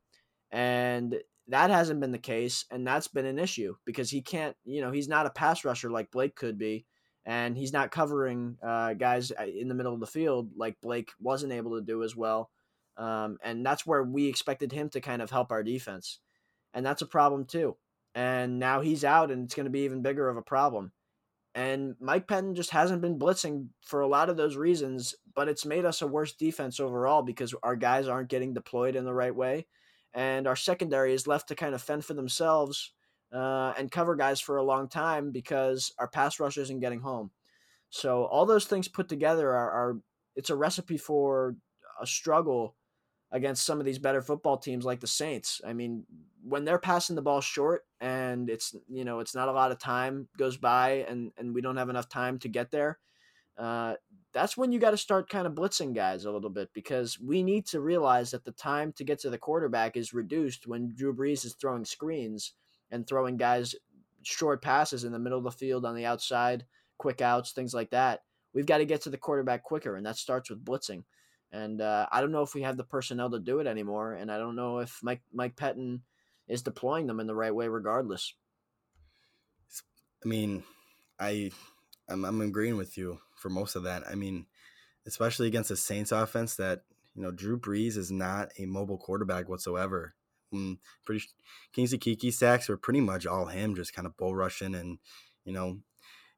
And 0.49 1.17
that 1.49 1.69
hasn't 1.69 1.99
been 1.99 2.13
the 2.13 2.17
case, 2.17 2.65
and 2.71 2.87
that's 2.87 3.09
been 3.09 3.25
an 3.25 3.37
issue 3.37 3.75
because 3.85 4.09
he 4.09 4.21
can't, 4.21 4.55
you 4.63 4.81
know, 4.81 4.91
he's 4.91 5.09
not 5.09 5.25
a 5.25 5.31
pass 5.31 5.65
rusher 5.65 5.89
like 5.89 6.11
Blake 6.11 6.35
could 6.35 6.57
be 6.57 6.85
and 7.27 7.57
he's 7.57 7.73
not 7.73 7.91
covering 7.91 8.57
uh, 8.63 8.93
guys 8.93 9.33
uh, 9.37 9.43
in 9.43 9.67
the 9.67 9.75
middle 9.75 9.93
of 9.93 9.99
the 9.99 10.07
field 10.07 10.49
like 10.55 10.79
Blake 10.81 11.09
wasn't 11.19 11.51
able 11.51 11.75
to 11.75 11.85
do 11.85 12.01
as 12.01 12.15
well. 12.15 12.49
Um, 12.95 13.37
and 13.43 13.65
that's 13.65 13.85
where 13.85 14.01
we 14.01 14.27
expected 14.27 14.71
him 14.71 14.89
to 14.91 15.01
kind 15.01 15.21
of 15.21 15.29
help 15.29 15.51
our 15.51 15.61
defense, 15.61 16.19
and 16.73 16.83
that's 16.85 17.03
a 17.03 17.05
problem 17.05 17.45
too. 17.45 17.75
And 18.15 18.57
now 18.57 18.81
he's 18.81 19.03
out, 19.03 19.29
and 19.29 19.43
it's 19.43 19.53
going 19.53 19.65
to 19.65 19.71
be 19.71 19.81
even 19.81 20.01
bigger 20.01 20.29
of 20.29 20.37
a 20.37 20.41
problem. 20.41 20.93
And 21.57 21.95
Mike 21.99 22.27
Pettine 22.27 22.53
just 22.53 22.69
hasn't 22.69 23.01
been 23.01 23.17
blitzing 23.17 23.69
for 23.81 24.01
a 24.01 24.07
lot 24.07 24.29
of 24.29 24.37
those 24.37 24.55
reasons, 24.55 25.15
but 25.33 25.47
it's 25.47 25.65
made 25.65 25.85
us 25.85 26.03
a 26.03 26.07
worse 26.07 26.33
defense 26.33 26.79
overall 26.79 27.23
because 27.23 27.55
our 27.63 27.75
guys 27.75 28.07
aren't 28.07 28.29
getting 28.29 28.53
deployed 28.53 28.95
in 28.95 29.05
the 29.05 29.13
right 29.13 29.35
way, 29.35 29.65
and 30.13 30.45
our 30.45 30.55
secondary 30.55 31.15
is 31.15 31.25
left 31.25 31.47
to 31.47 31.55
kind 31.55 31.73
of 31.73 31.81
fend 31.81 32.05
for 32.05 32.13
themselves 32.13 32.93
uh, 33.33 33.73
and 33.75 33.89
cover 33.89 34.15
guys 34.15 34.39
for 34.39 34.57
a 34.57 34.63
long 34.63 34.87
time 34.87 35.31
because 35.31 35.91
our 35.97 36.07
pass 36.07 36.39
rush 36.39 36.59
isn't 36.59 36.79
getting 36.79 36.99
home. 36.99 37.31
So 37.89 38.25
all 38.25 38.45
those 38.45 38.65
things 38.65 38.87
put 38.87 39.09
together 39.09 39.49
are, 39.49 39.71
are 39.71 39.97
it's 40.35 40.51
a 40.51 40.55
recipe 40.55 40.97
for 40.97 41.55
a 41.99 42.05
struggle 42.05 42.75
against 43.31 43.65
some 43.65 43.79
of 43.79 43.85
these 43.85 43.99
better 43.99 44.21
football 44.21 44.57
teams 44.57 44.85
like 44.85 44.99
the 44.99 45.07
Saints. 45.07 45.61
I 45.65 45.73
mean, 45.73 46.05
when 46.43 46.65
they're 46.65 46.79
passing 46.79 47.15
the 47.15 47.21
ball 47.21 47.41
short 47.41 47.85
and 47.99 48.49
it's 48.49 48.75
you 48.87 49.03
know 49.03 49.19
it's 49.19 49.35
not 49.35 49.49
a 49.49 49.53
lot 49.53 49.71
of 49.71 49.79
time 49.79 50.27
goes 50.37 50.57
by 50.57 51.05
and 51.09 51.31
and 51.37 51.53
we 51.53 51.61
don't 51.61 51.77
have 51.77 51.89
enough 51.89 52.09
time 52.09 52.39
to 52.39 52.47
get 52.47 52.71
there, 52.71 52.99
uh, 53.57 53.95
that's 54.33 54.55
when 54.55 54.71
you 54.71 54.79
got 54.79 54.91
to 54.91 54.97
start 54.97 55.29
kind 55.29 55.47
of 55.47 55.53
blitzing 55.53 55.93
guys 55.93 56.25
a 56.25 56.31
little 56.31 56.49
bit 56.49 56.69
because 56.73 57.19
we 57.19 57.43
need 57.43 57.65
to 57.65 57.81
realize 57.81 58.31
that 58.31 58.45
the 58.45 58.51
time 58.51 58.93
to 58.93 59.03
get 59.03 59.19
to 59.19 59.29
the 59.29 59.37
quarterback 59.37 59.97
is 59.97 60.13
reduced 60.13 60.67
when 60.67 60.93
Drew 60.95 61.13
Brees 61.13 61.43
is 61.43 61.55
throwing 61.55 61.83
screens 61.83 62.53
and 62.91 63.05
throwing 63.05 63.35
guys 63.35 63.75
short 64.23 64.61
passes 64.61 65.03
in 65.03 65.11
the 65.11 65.19
middle 65.19 65.37
of 65.37 65.43
the 65.43 65.51
field 65.51 65.85
on 65.85 65.95
the 65.95 66.05
outside, 66.05 66.65
quick 66.97 67.21
outs, 67.21 67.51
things 67.51 67.73
like 67.73 67.89
that. 67.91 68.21
We've 68.53 68.65
got 68.65 68.77
to 68.79 68.85
get 68.85 69.01
to 69.01 69.09
the 69.09 69.17
quarterback 69.17 69.63
quicker, 69.63 69.95
and 69.95 70.05
that 70.05 70.17
starts 70.17 70.49
with 70.49 70.63
blitzing. 70.63 71.03
And 71.51 71.79
uh, 71.81 72.07
I 72.11 72.21
don't 72.21 72.31
know 72.31 72.41
if 72.41 72.53
we 72.53 72.63
have 72.63 72.77
the 72.77 72.83
personnel 72.83 73.29
to 73.31 73.39
do 73.39 73.59
it 73.59 73.67
anymore, 73.67 74.13
and 74.13 74.31
I 74.31 74.37
don't 74.37 74.55
know 74.55 74.79
if 74.79 74.99
Mike 75.01 75.21
Mike 75.33 75.55
Pettine 75.55 76.01
is 76.47 76.61
deploying 76.61 77.07
them 77.07 77.19
in 77.19 77.27
the 77.27 77.35
right 77.35 77.55
way, 77.55 77.67
regardless. 77.67 78.33
I 80.23 80.27
mean, 80.27 80.63
I 81.19 81.51
I'm, 82.09 82.25
I'm 82.25 82.41
agreeing 82.41 82.77
with 82.77 82.97
you 82.97 83.19
for 83.35 83.49
most 83.49 83.75
of 83.75 83.83
that. 83.83 84.03
I 84.09 84.15
mean, 84.15 84.45
especially 85.05 85.47
against 85.47 85.69
the 85.69 85.77
Saints 85.77 86.11
offense, 86.11 86.55
that 86.55 86.81
you 87.15 87.21
know 87.21 87.31
Drew 87.31 87.59
Brees 87.59 87.97
is 87.97 88.11
not 88.11 88.51
a 88.59 88.65
mobile 88.65 88.97
quarterback 88.97 89.47
whatsoever. 89.47 90.15
Mm, 90.53 90.77
pretty 91.05 91.25
Kingsley 91.73 91.97
Keke 91.97 92.33
sacks 92.33 92.69
were 92.69 92.77
pretty 92.77 93.01
much 93.01 93.25
all 93.25 93.45
him, 93.45 93.75
just 93.75 93.93
kind 93.93 94.05
of 94.05 94.17
bull 94.17 94.35
rushing, 94.35 94.75
and 94.75 94.99
you 95.45 95.53
know 95.53 95.79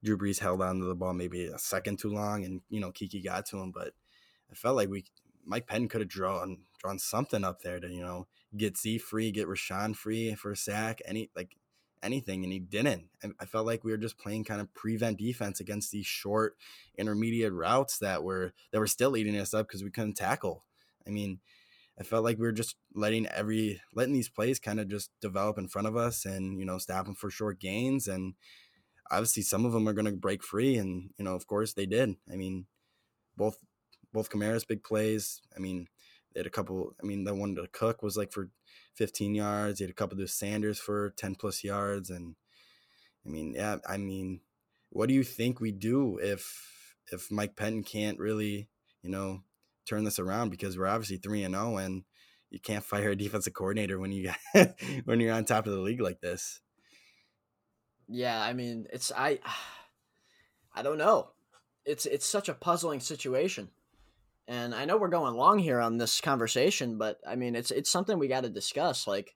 Drew 0.03 0.17
Brees 0.17 0.39
held 0.39 0.61
on 0.61 0.79
to 0.79 0.85
the 0.85 0.95
ball 0.95 1.13
maybe 1.13 1.45
a 1.45 1.59
second 1.59 1.99
too 1.99 2.09
long, 2.09 2.43
and 2.43 2.61
you 2.69 2.79
know 2.79 2.91
Keke 2.91 3.23
got 3.23 3.45
to 3.47 3.59
him, 3.59 3.71
but 3.71 3.93
I 4.51 4.55
felt 4.55 4.75
like 4.75 4.89
we 4.89 5.05
Mike 5.45 5.67
Penn 5.67 5.87
could 5.87 6.01
have 6.01 6.09
drawn 6.09 6.59
drawn 6.79 6.99
something 6.99 7.43
up 7.43 7.61
there 7.61 7.79
to 7.79 7.87
you 7.87 8.01
know 8.01 8.27
get 8.55 8.77
Z 8.77 8.99
free, 8.99 9.31
get 9.31 9.47
Rashan 9.47 9.95
free 9.95 10.33
for 10.35 10.51
a 10.51 10.57
sack, 10.57 11.01
any 11.05 11.29
like 11.35 11.55
anything, 12.01 12.43
and 12.43 12.53
he 12.53 12.59
didn't. 12.59 13.09
I, 13.23 13.29
I 13.41 13.45
felt 13.45 13.65
like 13.65 13.83
we 13.83 13.91
were 13.91 13.97
just 13.97 14.17
playing 14.17 14.45
kind 14.45 14.61
of 14.61 14.73
prevent 14.73 15.17
defense 15.17 15.59
against 15.59 15.91
these 15.91 16.05
short 16.05 16.55
intermediate 16.97 17.53
routes 17.53 17.99
that 17.99 18.23
were 18.23 18.53
that 18.71 18.79
were 18.79 18.87
still 18.87 19.17
eating 19.17 19.37
us 19.37 19.53
up 19.53 19.67
because 19.67 19.83
we 19.83 19.91
couldn't 19.91 20.15
tackle. 20.15 20.63
I 21.07 21.11
mean, 21.11 21.39
I 21.99 22.03
felt 22.03 22.23
like 22.23 22.37
we 22.37 22.45
were 22.45 22.51
just 22.51 22.75
letting 22.93 23.27
every 23.27 23.81
letting 23.93 24.13
these 24.13 24.29
plays 24.29 24.59
kind 24.59 24.79
of 24.79 24.87
just 24.87 25.11
develop 25.21 25.57
in 25.57 25.67
front 25.67 25.87
of 25.87 25.95
us, 25.95 26.25
and 26.25 26.59
you 26.59 26.65
know 26.65 26.77
stop 26.77 27.05
them 27.05 27.15
for 27.15 27.29
short 27.29 27.59
gains, 27.59 28.07
and 28.07 28.35
obviously 29.11 29.43
some 29.43 29.65
of 29.65 29.73
them 29.73 29.87
are 29.87 29.93
going 29.93 30.05
to 30.05 30.11
break 30.11 30.43
free, 30.43 30.77
and 30.77 31.11
you 31.17 31.25
know 31.25 31.35
of 31.35 31.47
course 31.47 31.73
they 31.73 31.85
did. 31.85 32.15
I 32.31 32.35
mean, 32.35 32.65
both 33.35 33.57
both 34.13 34.29
Kamara's 34.29 34.65
big 34.65 34.83
plays. 34.83 35.41
I 35.55 35.59
mean, 35.59 35.87
they 36.33 36.39
had 36.39 36.47
a 36.47 36.51
couple. 36.51 36.95
I 37.01 37.05
mean, 37.05 37.23
the 37.23 37.33
one 37.35 37.55
to 37.55 37.67
Cook 37.71 38.03
was 38.03 38.17
like 38.17 38.31
for 38.31 38.49
15 38.95 39.35
yards. 39.35 39.79
He 39.79 39.83
had 39.83 39.91
a 39.91 39.95
couple 39.95 40.17
to 40.17 40.27
Sanders 40.27 40.79
for 40.79 41.11
10 41.11 41.35
plus 41.35 41.63
yards, 41.63 42.09
and 42.09 42.35
I 43.25 43.29
mean, 43.29 43.53
yeah. 43.53 43.77
I 43.87 43.97
mean, 43.97 44.41
what 44.89 45.07
do 45.09 45.15
you 45.15 45.23
think 45.23 45.59
we 45.59 45.71
do 45.71 46.17
if 46.21 46.95
if 47.11 47.31
Mike 47.31 47.55
Pettine 47.55 47.85
can't 47.85 48.19
really, 48.19 48.69
you 49.01 49.09
know, 49.09 49.43
turn 49.85 50.03
this 50.03 50.19
around? 50.19 50.49
Because 50.49 50.77
we're 50.77 50.87
obviously 50.87 51.17
three 51.17 51.43
and 51.43 51.55
zero, 51.55 51.73
oh, 51.73 51.77
and 51.77 52.03
you 52.49 52.59
can't 52.59 52.83
fire 52.83 53.11
a 53.11 53.15
defensive 53.15 53.53
coordinator 53.53 53.99
when 53.99 54.11
you 54.11 54.31
when 55.05 55.19
you're 55.19 55.33
on 55.33 55.45
top 55.45 55.67
of 55.67 55.73
the 55.73 55.79
league 55.79 56.01
like 56.01 56.21
this. 56.21 56.61
Yeah, 58.07 58.41
I 58.41 58.53
mean, 58.53 58.87
it's 58.91 59.11
I 59.15 59.39
I 60.73 60.81
don't 60.81 60.97
know. 60.97 61.29
It's 61.85 62.05
it's 62.05 62.25
such 62.25 62.49
a 62.49 62.53
puzzling 62.53 62.99
situation. 62.99 63.69
And 64.49 64.73
I 64.73 64.85
know 64.85 64.97
we're 64.97 65.09
going 65.09 65.35
long 65.35 65.59
here 65.59 65.79
on 65.79 65.97
this 65.97 66.19
conversation, 66.21 66.97
but 66.97 67.19
I 67.25 67.35
mean, 67.35 67.55
it's 67.55 67.69
it's 67.69 67.91
something 67.91 68.17
we 68.17 68.27
got 68.27 68.45
to 68.45 68.49
discuss. 68.49 69.05
Like, 69.05 69.35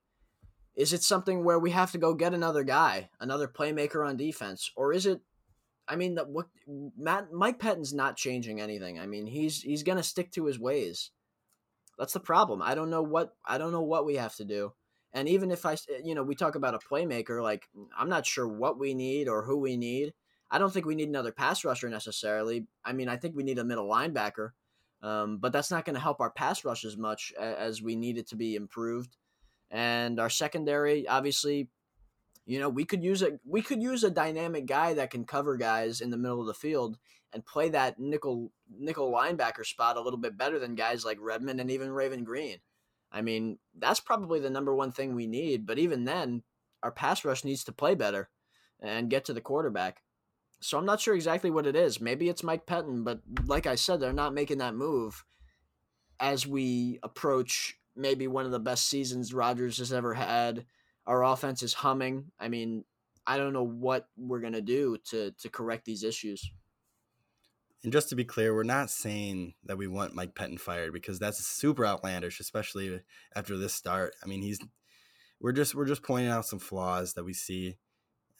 is 0.75 0.91
it 0.91 1.03
something 1.03 1.43
where 1.43 1.59
we 1.59 1.69
have 1.69 1.91
to 1.91 1.99
go 1.99 2.15
get 2.15 2.33
another 2.33 2.63
guy, 2.63 3.11
another 3.19 3.47
playmaker 3.47 4.05
on 4.05 4.17
defense, 4.17 4.71
or 4.75 4.91
is 4.91 5.05
it? 5.05 5.21
I 5.87 5.97
mean, 5.97 6.15
that 6.15 6.29
what 6.29 6.47
Matt 6.97 7.31
Mike 7.31 7.59
Pettine's 7.59 7.93
not 7.93 8.17
changing 8.17 8.59
anything. 8.59 8.99
I 8.99 9.05
mean, 9.05 9.27
he's 9.27 9.61
he's 9.61 9.83
gonna 9.83 10.01
stick 10.01 10.31
to 10.31 10.45
his 10.45 10.59
ways. 10.59 11.11
That's 11.99 12.13
the 12.13 12.19
problem. 12.19 12.63
I 12.63 12.73
don't 12.73 12.89
know 12.89 13.03
what 13.03 13.35
I 13.45 13.59
don't 13.59 13.71
know 13.71 13.83
what 13.83 14.07
we 14.07 14.15
have 14.15 14.35
to 14.37 14.45
do. 14.45 14.73
And 15.13 15.29
even 15.29 15.51
if 15.51 15.63
I, 15.63 15.73
eh, 15.73 16.01
you 16.03 16.15
know, 16.15 16.23
we 16.23 16.33
talk 16.33 16.55
about 16.55 16.73
a 16.73 16.79
playmaker, 16.79 17.39
like 17.43 17.67
I'm 17.95 18.09
not 18.09 18.25
sure 18.25 18.47
what 18.47 18.79
we 18.79 18.95
need 18.95 19.27
or 19.27 19.43
who 19.43 19.57
we 19.59 19.77
need. 19.77 20.15
I 20.49 20.57
don't 20.57 20.73
think 20.73 20.87
we 20.87 20.95
need 20.95 21.09
another 21.09 21.31
pass 21.31 21.63
rusher 21.63 21.87
necessarily. 21.87 22.65
I 22.83 22.93
mean, 22.93 23.09
I 23.09 23.17
think 23.17 23.35
we 23.35 23.43
need 23.43 23.59
a 23.59 23.63
middle 23.63 23.87
linebacker. 23.87 24.53
Um, 25.03 25.37
but 25.37 25.51
that's 25.51 25.69
not 25.69 25.83
going 25.83 25.95
to 25.95 26.01
help 26.01 26.21
our 26.21 26.31
pass 26.31 26.63
rush 26.63 26.85
as 26.85 26.97
much 26.97 27.33
as 27.37 27.81
we 27.81 27.95
need 27.95 28.17
it 28.17 28.27
to 28.29 28.37
be 28.37 28.55
improved. 28.55 29.17
And 29.69 30.19
our 30.19 30.29
secondary, 30.29 31.07
obviously, 31.07 31.67
you 32.45 32.59
know, 32.59 32.69
we 32.69 32.85
could 32.85 33.03
use 33.03 33.21
a 33.21 33.39
we 33.45 33.61
could 33.61 33.81
use 33.81 34.03
a 34.03 34.09
dynamic 34.09 34.65
guy 34.65 34.93
that 34.93 35.11
can 35.11 35.25
cover 35.25 35.57
guys 35.57 36.01
in 36.01 36.09
the 36.09 36.17
middle 36.17 36.41
of 36.41 36.47
the 36.47 36.53
field 36.53 36.97
and 37.33 37.45
play 37.45 37.69
that 37.69 37.99
nickel 37.99 38.51
nickel 38.69 39.11
linebacker 39.11 39.65
spot 39.65 39.97
a 39.97 40.01
little 40.01 40.19
bit 40.19 40.37
better 40.37 40.59
than 40.59 40.75
guys 40.75 41.03
like 41.03 41.17
Redmond 41.19 41.59
and 41.59 41.71
even 41.71 41.91
Raven 41.91 42.23
Greene. 42.23 42.59
I 43.11 43.21
mean, 43.21 43.59
that's 43.77 43.99
probably 43.99 44.39
the 44.39 44.49
number 44.49 44.75
one 44.75 44.91
thing 44.91 45.15
we 45.15 45.27
need. 45.27 45.65
But 45.65 45.79
even 45.79 46.05
then, 46.05 46.43
our 46.81 46.91
pass 46.91 47.25
rush 47.25 47.43
needs 47.43 47.63
to 47.65 47.71
play 47.71 47.95
better 47.95 48.29
and 48.81 49.09
get 49.09 49.25
to 49.25 49.33
the 49.33 49.41
quarterback. 49.41 50.02
So 50.63 50.77
I'm 50.77 50.85
not 50.85 51.01
sure 51.01 51.13
exactly 51.13 51.51
what 51.51 51.67
it 51.67 51.75
is. 51.75 51.99
Maybe 51.99 52.29
it's 52.29 52.43
Mike 52.43 52.65
Pettine, 52.65 53.03
but 53.03 53.19
like 53.45 53.67
I 53.67 53.75
said, 53.75 53.99
they're 53.99 54.13
not 54.13 54.33
making 54.33 54.59
that 54.59 54.75
move 54.75 55.25
as 56.19 56.47
we 56.47 56.99
approach 57.03 57.77
maybe 57.95 58.27
one 58.27 58.45
of 58.45 58.51
the 58.51 58.59
best 58.59 58.87
seasons 58.87 59.33
Rodgers 59.33 59.77
has 59.79 59.91
ever 59.91 60.13
had. 60.13 60.65
Our 61.05 61.23
offense 61.23 61.63
is 61.63 61.73
humming. 61.73 62.31
I 62.39 62.47
mean, 62.47 62.85
I 63.27 63.37
don't 63.37 63.51
know 63.51 63.65
what 63.65 64.07
we're 64.17 64.39
gonna 64.39 64.61
do 64.61 64.97
to 65.09 65.31
to 65.31 65.49
correct 65.49 65.85
these 65.85 66.03
issues. 66.03 66.49
And 67.83 67.91
just 67.91 68.07
to 68.09 68.15
be 68.15 68.23
clear, 68.23 68.55
we're 68.55 68.63
not 68.63 68.89
saying 68.89 69.55
that 69.65 69.77
we 69.77 69.87
want 69.87 70.15
Mike 70.15 70.33
Pettine 70.33 70.59
fired 70.59 70.93
because 70.93 71.19
that's 71.19 71.45
super 71.45 71.85
outlandish, 71.85 72.39
especially 72.39 73.01
after 73.35 73.57
this 73.57 73.73
start. 73.73 74.15
I 74.23 74.27
mean, 74.27 74.41
he's 74.41 74.59
we're 75.41 75.51
just 75.51 75.75
we're 75.75 75.85
just 75.85 76.03
pointing 76.03 76.31
out 76.31 76.45
some 76.45 76.59
flaws 76.59 77.15
that 77.15 77.25
we 77.25 77.33
see 77.33 77.75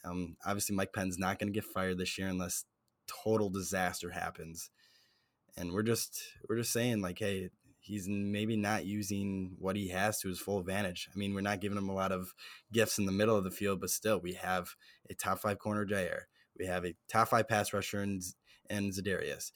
um, 0.04 0.36
obviously, 0.44 0.76
Mike 0.76 0.92
Penn's 0.92 1.18
not 1.18 1.38
going 1.38 1.52
to 1.52 1.58
get 1.58 1.64
fired 1.64 1.98
this 1.98 2.18
year 2.18 2.28
unless 2.28 2.64
total 3.06 3.50
disaster 3.50 4.10
happens. 4.10 4.70
And 5.56 5.72
we're 5.72 5.82
just 5.82 6.20
we're 6.48 6.58
just 6.58 6.72
saying 6.72 7.00
like, 7.00 7.18
hey, 7.18 7.50
he's 7.80 8.08
maybe 8.08 8.56
not 8.56 8.86
using 8.86 9.56
what 9.58 9.76
he 9.76 9.88
has 9.88 10.18
to 10.20 10.28
his 10.28 10.40
full 10.40 10.58
advantage. 10.58 11.08
I 11.14 11.18
mean, 11.18 11.34
we're 11.34 11.40
not 11.40 11.60
giving 11.60 11.78
him 11.78 11.88
a 11.88 11.94
lot 11.94 12.12
of 12.12 12.34
gifts 12.72 12.98
in 12.98 13.06
the 13.06 13.12
middle 13.12 13.36
of 13.36 13.44
the 13.44 13.50
field, 13.50 13.80
but 13.80 13.90
still, 13.90 14.20
we 14.20 14.34
have 14.34 14.70
a 15.10 15.14
top 15.14 15.40
five 15.40 15.58
corner 15.58 15.86
Jaire. 15.86 16.22
We 16.58 16.66
have 16.66 16.84
a 16.84 16.94
top 17.08 17.28
five 17.28 17.48
pass 17.48 17.72
rusher 17.72 18.02
in, 18.02 18.20
in 18.70 18.90
Za'Darius. 18.90 19.52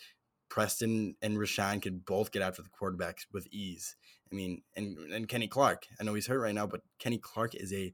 Preston 0.49 1.15
and 1.21 1.37
Rashan 1.37 1.83
could 1.83 2.05
both 2.05 2.33
get 2.33 2.43
after 2.43 2.63
the 2.63 2.71
quarterback 2.71 3.19
with 3.33 3.47
ease. 3.53 3.97
I 4.33 4.35
mean, 4.35 4.63
and 4.77 4.97
and 5.13 5.29
Kenny 5.29 5.47
Clark. 5.47 5.87
I 6.01 6.05
know 6.05 6.15
he's 6.15 6.27
hurt 6.27 6.41
right 6.41 6.55
now, 6.55 6.67
but 6.67 6.81
Kenny 6.99 7.19
Clark 7.19 7.55
is 7.55 7.73
a 7.73 7.93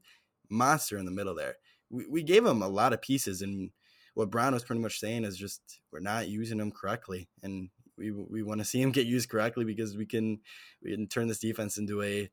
monster 0.49 0.97
in 0.97 1.05
the 1.05 1.11
middle 1.11 1.35
there 1.35 1.55
we, 1.89 2.05
we 2.07 2.23
gave 2.23 2.45
him 2.45 2.61
a 2.61 2.67
lot 2.67 2.93
of 2.93 3.01
pieces 3.01 3.41
and 3.41 3.71
what 4.13 4.31
Brown 4.31 4.53
was 4.53 4.63
pretty 4.63 4.81
much 4.81 4.99
saying 4.99 5.25
is 5.25 5.37
just 5.37 5.61
we're 5.91 5.99
not 5.99 6.27
using 6.27 6.57
them 6.57 6.71
correctly 6.71 7.27
and 7.43 7.69
we 7.97 8.11
we 8.11 8.43
want 8.43 8.59
to 8.59 8.65
see 8.65 8.81
him 8.81 8.91
get 8.91 9.05
used 9.05 9.29
correctly 9.29 9.65
because 9.65 9.95
we 9.95 10.05
can 10.05 10.39
we 10.83 10.91
can 10.91 11.07
turn 11.07 11.27
this 11.27 11.39
defense 11.39 11.77
into 11.77 12.01
a 12.01 12.29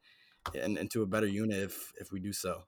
and 0.54 0.78
into 0.78 1.02
a 1.02 1.06
better 1.06 1.26
unit 1.26 1.58
if 1.58 1.92
if 2.00 2.12
we 2.12 2.20
do 2.20 2.32
so. 2.32 2.62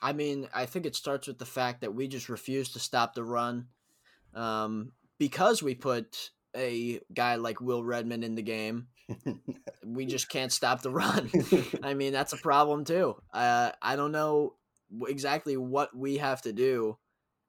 I 0.00 0.12
mean, 0.12 0.48
I 0.52 0.66
think 0.66 0.84
it 0.84 0.96
starts 0.96 1.28
with 1.28 1.38
the 1.38 1.46
fact 1.46 1.82
that 1.82 1.94
we 1.94 2.08
just 2.08 2.28
refuse 2.28 2.70
to 2.70 2.80
stop 2.80 3.14
the 3.14 3.22
run 3.22 3.68
um, 4.34 4.92
because 5.16 5.62
we 5.62 5.76
put 5.76 6.30
a 6.56 7.00
guy 7.14 7.36
like 7.36 7.60
Will 7.60 7.84
Redmond 7.84 8.24
in 8.24 8.34
the 8.34 8.42
game. 8.42 8.88
we 9.86 10.04
just 10.06 10.28
can't 10.28 10.50
stop 10.50 10.82
the 10.82 10.90
run. 10.90 11.30
I 11.84 11.94
mean, 11.94 12.12
that's 12.12 12.32
a 12.32 12.38
problem 12.38 12.84
too. 12.84 13.14
Uh, 13.32 13.70
I 13.80 13.94
don't 13.94 14.10
know 14.10 14.54
exactly 15.06 15.56
what 15.56 15.96
we 15.96 16.18
have 16.18 16.42
to 16.42 16.52
do. 16.52 16.98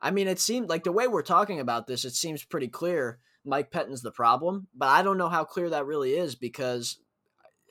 I 0.01 0.11
mean, 0.11 0.27
it 0.27 0.39
seemed 0.39 0.69
like 0.69 0.83
the 0.83 0.91
way 0.91 1.07
we're 1.07 1.21
talking 1.21 1.59
about 1.59 1.87
this, 1.87 2.05
it 2.05 2.13
seems 2.13 2.43
pretty 2.43 2.67
clear 2.67 3.19
Mike 3.45 3.71
Pettine's 3.71 4.01
the 4.01 4.11
problem, 4.11 4.67
but 4.75 4.89
I 4.89 5.01
don't 5.01 5.17
know 5.17 5.29
how 5.29 5.43
clear 5.43 5.69
that 5.69 5.85
really 5.85 6.13
is 6.13 6.35
because 6.35 6.99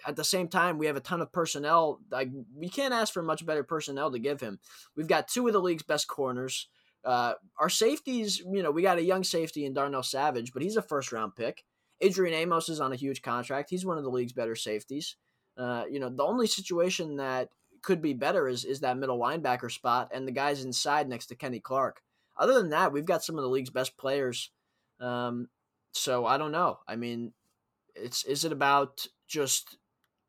at 0.06 0.16
the 0.16 0.24
same 0.24 0.48
time, 0.48 0.78
we 0.78 0.86
have 0.86 0.96
a 0.96 1.00
ton 1.00 1.20
of 1.20 1.32
personnel. 1.32 2.00
Like 2.10 2.30
we 2.56 2.68
can't 2.68 2.94
ask 2.94 3.12
for 3.12 3.22
much 3.22 3.46
better 3.46 3.62
personnel 3.62 4.10
to 4.10 4.18
give 4.18 4.40
him. 4.40 4.58
We've 4.96 5.06
got 5.06 5.28
two 5.28 5.46
of 5.46 5.52
the 5.52 5.60
league's 5.60 5.82
best 5.82 6.08
corners. 6.08 6.68
Uh, 7.04 7.34
our 7.58 7.68
safeties, 7.68 8.38
you 8.38 8.62
know, 8.62 8.70
we 8.70 8.82
got 8.82 8.98
a 8.98 9.04
young 9.04 9.24
safety 9.24 9.64
in 9.64 9.74
Darnell 9.74 10.02
Savage, 10.02 10.52
but 10.52 10.62
he's 10.62 10.76
a 10.76 10.82
first 10.82 11.12
round 11.12 11.34
pick. 11.36 11.64
Adrian 12.00 12.34
Amos 12.34 12.68
is 12.68 12.80
on 12.80 12.92
a 12.92 12.96
huge 12.96 13.22
contract. 13.22 13.70
He's 13.70 13.86
one 13.86 13.98
of 13.98 14.04
the 14.04 14.10
league's 14.10 14.32
better 14.32 14.56
safeties. 14.56 15.16
Uh, 15.56 15.84
you 15.90 16.00
know, 16.00 16.08
the 16.08 16.24
only 16.24 16.46
situation 16.46 17.16
that 17.16 17.50
could 17.82 18.00
be 18.00 18.14
better 18.14 18.48
is 18.48 18.64
is 18.64 18.80
that 18.80 18.96
middle 18.96 19.18
linebacker 19.18 19.70
spot 19.70 20.10
and 20.12 20.26
the 20.26 20.32
guys 20.32 20.64
inside 20.64 21.08
next 21.08 21.26
to 21.26 21.34
Kenny 21.34 21.60
Clark. 21.60 22.00
other 22.36 22.54
than 22.54 22.70
that, 22.70 22.92
we've 22.92 23.04
got 23.04 23.24
some 23.24 23.36
of 23.36 23.42
the 23.42 23.50
league's 23.50 23.70
best 23.70 23.96
players. 23.96 24.50
Um, 25.00 25.48
so 25.92 26.24
I 26.26 26.38
don't 26.38 26.52
know. 26.52 26.78
I 26.88 26.96
mean, 26.96 27.32
it's 27.94 28.24
is 28.24 28.44
it 28.44 28.52
about 28.52 29.06
just 29.28 29.76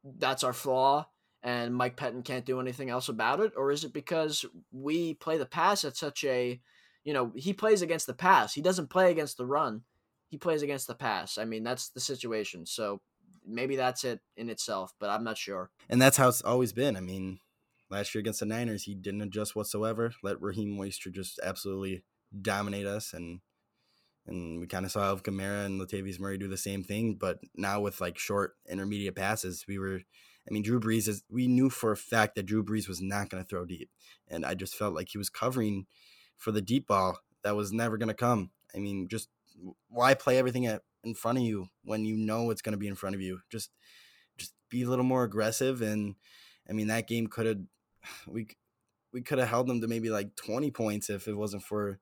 that's 0.04 0.44
our 0.44 0.54
flaw 0.54 1.08
and 1.44 1.76
Mike 1.76 1.98
Pettine 1.98 2.24
can't 2.24 2.46
do 2.46 2.62
anything 2.62 2.90
else 2.90 3.10
about 3.10 3.42
it, 3.42 3.52
or 3.58 3.72
is 3.72 3.84
it 3.84 3.94
because 3.94 4.46
we 4.72 5.14
play 5.16 5.38
the 5.38 5.46
pass 5.46 5.84
at 5.84 5.98
such 5.98 6.24
a, 6.24 6.60
you 7.04 7.14
know, 7.14 7.34
he 7.36 7.52
plays 7.52 7.82
against 7.82 8.08
the 8.08 8.14
pass. 8.14 8.54
He 8.54 8.62
doesn't 8.62 8.90
play 8.90 9.12
against 9.12 9.38
the 9.38 9.46
run. 9.46 9.82
He 10.30 10.38
plays 10.38 10.62
against 10.62 10.88
the 10.88 10.96
pass. 10.96 11.38
I 11.38 11.44
mean, 11.44 11.64
that's 11.64 11.90
the 11.90 12.00
situation. 12.00 12.66
So 12.66 13.02
maybe 13.46 13.76
that's 13.76 14.04
it 14.04 14.20
in 14.36 14.50
itself, 14.50 14.94
but 15.00 15.10
I'm 15.10 15.24
not 15.24 15.38
sure. 15.38 15.70
And 15.90 16.02
that's 16.02 16.18
how 16.18 16.30
it's 16.30 16.42
always 16.42 16.74
been. 16.74 16.96
I 16.96 17.02
mean, 17.02 17.40
last 17.90 18.14
year 18.14 18.20
against 18.20 18.40
the 18.40 18.46
Niners, 18.46 18.84
he 18.84 18.96
didn't 18.96 19.22
adjust 19.22 19.56
whatsoever. 19.56 20.14
Let 20.24 20.42
Raheem 20.42 20.78
Mostert 20.78 21.14
just 21.14 21.40
absolutely 21.44 22.04
dominate 22.42 22.86
us, 22.86 23.14
and 23.14 23.40
and 24.26 24.60
we 24.60 24.68
kind 24.68 24.86
of 24.86 24.92
saw 24.92 25.04
Alvin 25.04 25.24
Kamara 25.24 25.66
and 25.66 25.80
Latavius 25.80 26.20
Murray 26.20 26.38
do 26.38 26.48
the 26.48 26.58
same 26.58 26.84
thing. 26.84 27.16
But 27.16 27.40
now 27.56 27.82
with 27.82 28.02
like 28.02 28.18
short 28.18 28.56
intermediate 28.70 29.16
passes, 29.16 29.66
we 29.68 29.78
were. 29.78 30.02
I 30.46 30.52
mean, 30.52 30.64
Drew 30.64 30.80
Brees 30.80 31.08
is. 31.08 31.24
We 31.30 31.48
knew 31.48 31.70
for 31.70 31.92
a 31.92 31.98
fact 31.98 32.36
that 32.36 32.46
Drew 32.46 32.64
Brees 32.64 32.88
was 32.88 33.02
not 33.02 33.30
going 33.30 33.42
to 33.42 33.48
throw 33.48 33.66
deep, 33.66 33.90
and 34.28 34.46
I 34.46 34.56
just 34.56 34.76
felt 34.76 34.94
like 34.94 35.10
he 35.10 35.18
was 35.18 35.30
covering 35.30 35.86
for 36.38 36.52
the 36.52 36.62
deep 36.62 36.88
ball 36.88 37.20
that 37.44 37.56
was 37.56 37.72
never 37.72 37.98
going 37.98 38.10
to 38.10 38.14
come. 38.14 38.52
I 38.76 38.80
mean, 38.80 39.08
just 39.08 39.30
why 39.88 40.14
play 40.14 40.38
everything 40.38 40.66
at, 40.66 40.82
in 41.04 41.14
front 41.14 41.38
of 41.38 41.44
you 41.44 41.68
when 41.84 42.06
you 42.06 42.18
know 42.18 42.50
it's 42.50 42.62
going 42.62 42.74
to 42.74 42.80
be 42.80 42.88
in 42.88 42.96
front 42.96 43.16
of 43.16 43.22
you? 43.22 43.40
Just, 43.52 43.72
just 44.38 44.54
be 44.70 44.84
a 44.84 44.90
little 44.90 45.06
more 45.06 45.24
aggressive. 45.24 45.82
And 45.82 46.16
I 46.70 46.74
mean, 46.74 46.88
that 46.88 47.08
game 47.08 47.28
could 47.28 47.46
have 47.46 47.58
we 48.28 48.48
we 49.12 49.22
could 49.22 49.38
have 49.38 49.50
held 49.50 49.68
them 49.68 49.82
to 49.82 49.88
maybe 49.88 50.10
like 50.10 50.36
twenty 50.36 50.72
points 50.72 51.10
if 51.10 51.28
it 51.28 51.36
wasn't 51.36 51.64
for 51.64 52.00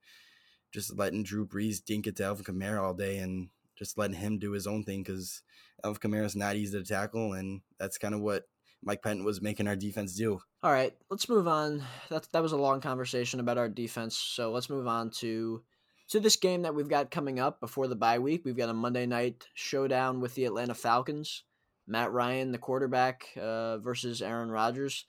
just 0.72 0.98
letting 0.98 1.24
Drew 1.24 1.46
Brees 1.46 1.84
dink 1.84 2.08
it 2.08 2.16
to 2.18 2.24
Alvin 2.24 2.46
Kamara 2.46 2.82
all 2.82 2.94
day 2.94 3.18
and 3.18 3.50
just 3.78 3.98
letting 3.98 4.16
him 4.16 4.40
do 4.40 4.52
his 4.52 4.68
own 4.68 4.84
thing 4.84 5.04
because 5.04 5.42
Alvin 5.84 6.00
Kamara 6.00 6.26
is 6.26 6.36
not 6.36 6.56
easy 6.56 6.78
to 6.78 6.86
tackle, 6.86 7.34
and 7.34 7.62
that's 7.80 7.98
kind 7.98 8.14
of 8.14 8.22
what 8.22 8.44
Mike 8.84 9.02
Pettine 9.02 9.26
was 9.26 9.42
making 9.42 9.68
our 9.68 9.76
defense 9.76 10.16
do. 10.16 10.40
All 10.64 10.72
right, 10.72 10.94
let's 11.10 11.28
move 11.28 11.48
on. 11.48 11.84
That 12.10 12.28
that 12.32 12.44
was 12.44 12.52
a 12.52 12.58
long 12.58 12.82
conversation 12.82 13.40
about 13.40 13.58
our 13.58 13.70
defense, 13.70 14.18
so 14.18 14.52
let's 14.52 14.70
move 14.70 14.88
on 14.88 15.10
to 15.20 15.64
to 16.12 16.20
this 16.20 16.36
game 16.36 16.64
that 16.64 16.76
we've 16.76 16.90
got 16.90 17.10
coming 17.10 17.40
up 17.40 17.62
before 17.62 17.88
the 17.88 17.96
bye 17.96 18.20
week. 18.20 18.44
We've 18.44 18.58
got 18.58 18.70
a 18.70 18.74
Monday 18.74 19.06
night 19.06 19.48
showdown 19.54 20.20
with 20.20 20.36
the 20.36 20.44
Atlanta 20.44 20.74
Falcons. 20.74 21.44
Matt 21.88 22.12
Ryan, 22.12 22.52
the 22.52 22.58
quarterback, 22.58 23.30
uh, 23.40 23.78
versus 23.78 24.22
Aaron 24.22 24.52
Rodgers. 24.52 25.06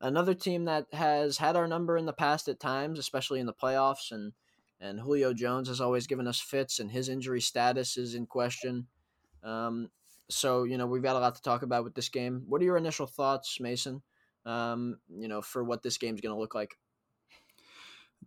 Another 0.00 0.32
team 0.34 0.64
that 0.64 0.86
has 0.92 1.36
had 1.38 1.56
our 1.56 1.68
number 1.68 1.98
in 1.98 2.06
the 2.06 2.12
past 2.12 2.48
at 2.48 2.58
times, 2.58 2.98
especially 2.98 3.38
in 3.38 3.46
the 3.46 3.52
playoffs, 3.52 4.10
and 4.10 4.32
and 4.80 5.00
Julio 5.00 5.32
Jones 5.32 5.68
has 5.68 5.80
always 5.80 6.06
given 6.06 6.26
us 6.26 6.40
fits, 6.40 6.78
and 6.78 6.90
his 6.90 7.08
injury 7.08 7.40
status 7.40 7.96
is 7.96 8.14
in 8.14 8.26
question. 8.26 8.86
Um, 9.42 9.90
so 10.30 10.64
you 10.64 10.78
know 10.78 10.86
we've 10.86 11.02
got 11.02 11.16
a 11.16 11.20
lot 11.20 11.34
to 11.34 11.42
talk 11.42 11.62
about 11.62 11.84
with 11.84 11.94
this 11.94 12.08
game. 12.08 12.44
What 12.48 12.62
are 12.62 12.64
your 12.64 12.76
initial 12.78 13.06
thoughts, 13.06 13.60
Mason? 13.60 14.02
Um, 14.46 14.98
you 15.08 15.28
know, 15.28 15.42
for 15.42 15.62
what 15.64 15.82
this 15.82 15.98
game's 15.98 16.20
going 16.22 16.34
to 16.34 16.40
look 16.40 16.54
like. 16.54 16.76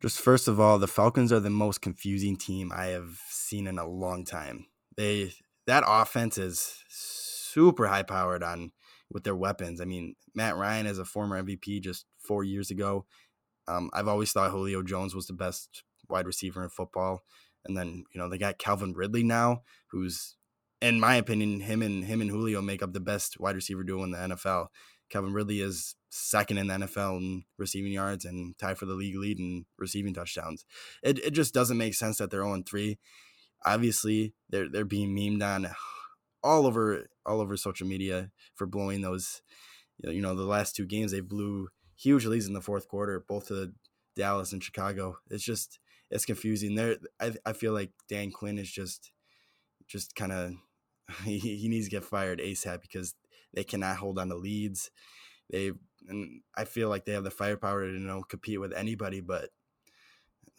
Just 0.02 0.22
first 0.22 0.48
of 0.48 0.60
all, 0.60 0.80
the 0.80 0.88
Falcons 0.88 1.32
are 1.34 1.40
the 1.40 1.50
most 1.50 1.82
confusing 1.82 2.38
team 2.38 2.72
I 2.74 2.88
have 2.88 3.20
seen 3.30 3.68
in 3.68 3.78
a 3.78 3.88
long 3.88 4.24
time. 4.24 4.68
They 4.96 5.34
that 5.68 5.84
offense 5.86 6.38
is 6.38 6.74
super 6.90 7.88
high 7.88 8.04
powered 8.04 8.44
on 8.44 8.72
with 9.12 9.24
their 9.24 9.36
weapons. 9.36 9.82
I 9.82 9.86
mean, 9.86 10.16
Matt 10.34 10.56
Ryan 10.56 10.88
as 10.88 11.00
a 11.00 11.06
former 11.06 11.42
MVP 11.42 11.82
just 11.82 12.06
four 12.18 12.44
years 12.44 12.72
ago. 12.72 13.06
Um, 13.68 13.90
I've 13.94 14.08
always 14.08 14.32
thought 14.32 14.52
Julio 14.52 14.82
Jones 14.82 15.14
was 15.14 15.28
the 15.28 15.34
best 15.34 15.84
wide 16.10 16.26
receiver 16.26 16.64
in 16.64 16.70
football. 16.70 17.22
And 17.66 17.78
then, 17.78 18.04
you 18.14 18.20
know, 18.20 18.30
they 18.30 18.38
got 18.38 18.58
Calvin 18.58 18.94
Ridley 18.94 19.24
now, 19.24 19.64
who's 19.92 20.36
in 20.82 21.00
my 21.00 21.16
opinion, 21.16 21.60
him 21.60 21.82
and 21.82 22.06
him 22.06 22.22
and 22.22 22.30
Julio 22.30 22.62
make 22.62 22.82
up 22.82 22.94
the 22.94 23.00
best 23.00 23.40
wide 23.40 23.56
receiver 23.56 23.84
duo 23.84 24.04
in 24.04 24.12
the 24.12 24.18
NFL. 24.18 24.68
Calvin 25.10 25.34
Ridley 25.34 25.62
is 25.62 25.96
second 26.10 26.58
in 26.58 26.68
the 26.68 26.74
NFL 26.74 27.18
in 27.18 27.44
receiving 27.58 27.92
yards 27.92 28.26
and 28.26 28.58
tied 28.58 28.78
for 28.78 28.86
the 28.86 28.94
league 28.94 29.18
lead 29.18 29.40
in 29.40 29.66
receiving 29.78 30.14
touchdowns. 30.14 30.66
It 31.04 31.20
it 31.20 31.32
just 31.32 31.54
doesn't 31.54 31.78
make 31.78 31.94
sense 31.94 32.18
that 32.18 32.32
they're 32.32 32.44
0 32.44 32.64
3. 32.68 32.98
Obviously, 33.66 34.34
they're 34.50 34.70
they're 34.70 34.86
being 34.86 35.16
memed 35.16 35.44
on 35.44 35.70
all 36.44 36.66
over 36.66 37.08
all 37.26 37.42
over 37.42 37.58
social 37.58 37.88
media 37.88 38.32
for 38.56 38.66
blowing 38.66 39.02
those 39.02 39.42
you 39.98 40.22
know 40.22 40.36
the 40.36 40.44
last 40.44 40.76
two 40.76 40.86
games 40.86 41.12
they 41.12 41.20
blew 41.20 41.68
huge 41.98 42.26
leads 42.26 42.48
in 42.48 42.54
the 42.54 42.62
fourth 42.62 42.88
quarter 42.88 43.24
both 43.28 43.50
to 43.50 43.74
Dallas 44.16 44.54
and 44.54 44.64
Chicago. 44.64 45.18
It's 45.30 45.44
just 45.44 45.80
it's 46.12 46.26
confusing. 46.26 46.76
There, 46.76 46.98
I 47.20 47.34
I 47.46 47.54
feel 47.54 47.74
like 47.74 47.92
Dan 48.08 48.32
Quinn 48.32 48.58
is 48.58 48.72
just 48.72 49.12
just 49.88 50.16
kind 50.16 50.32
of 50.32 50.54
he, 51.24 51.40
he 51.40 51.68
needs 51.68 51.86
to 51.88 51.92
get 51.92 52.04
fired 52.04 52.40
ASAP 52.40 52.82
because 52.82 53.16
they 53.54 53.64
cannot 53.64 53.98
hold 53.98 54.20
on 54.20 54.30
to 54.30 54.36
leads. 54.36 54.92
They 55.50 55.72
and 56.08 56.42
I 56.56 56.66
feel 56.66 56.90
like 56.90 57.06
they 57.06 57.14
have 57.14 57.24
the 57.24 57.32
firepower 57.32 57.86
to 57.86 57.92
you 57.92 58.00
know 58.00 58.24
compete 58.24 58.60
with 58.60 58.74
anybody, 58.74 59.22
but 59.22 59.50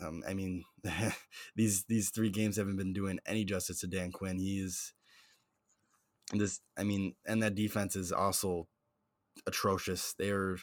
um, 0.01 0.23
I 0.29 0.35
mean 0.35 0.65
these 1.57 1.85
these 1.85 2.11
three 2.11 2.31
games 2.31 2.57
haven't 2.57 2.77
been 2.77 2.93
doing 2.93 3.19
any 3.27 3.45
justice 3.45 3.81
to 3.81 3.87
Dan 3.87 4.13
Quinn. 4.13 4.39
He's 4.39 4.95
this 6.33 6.61
I 6.79 6.85
mean, 6.85 7.15
and 7.27 7.43
that 7.43 7.55
defense 7.55 7.97
is 7.97 8.13
also 8.13 8.69
atrocious. 9.47 10.15
They're 10.19 10.59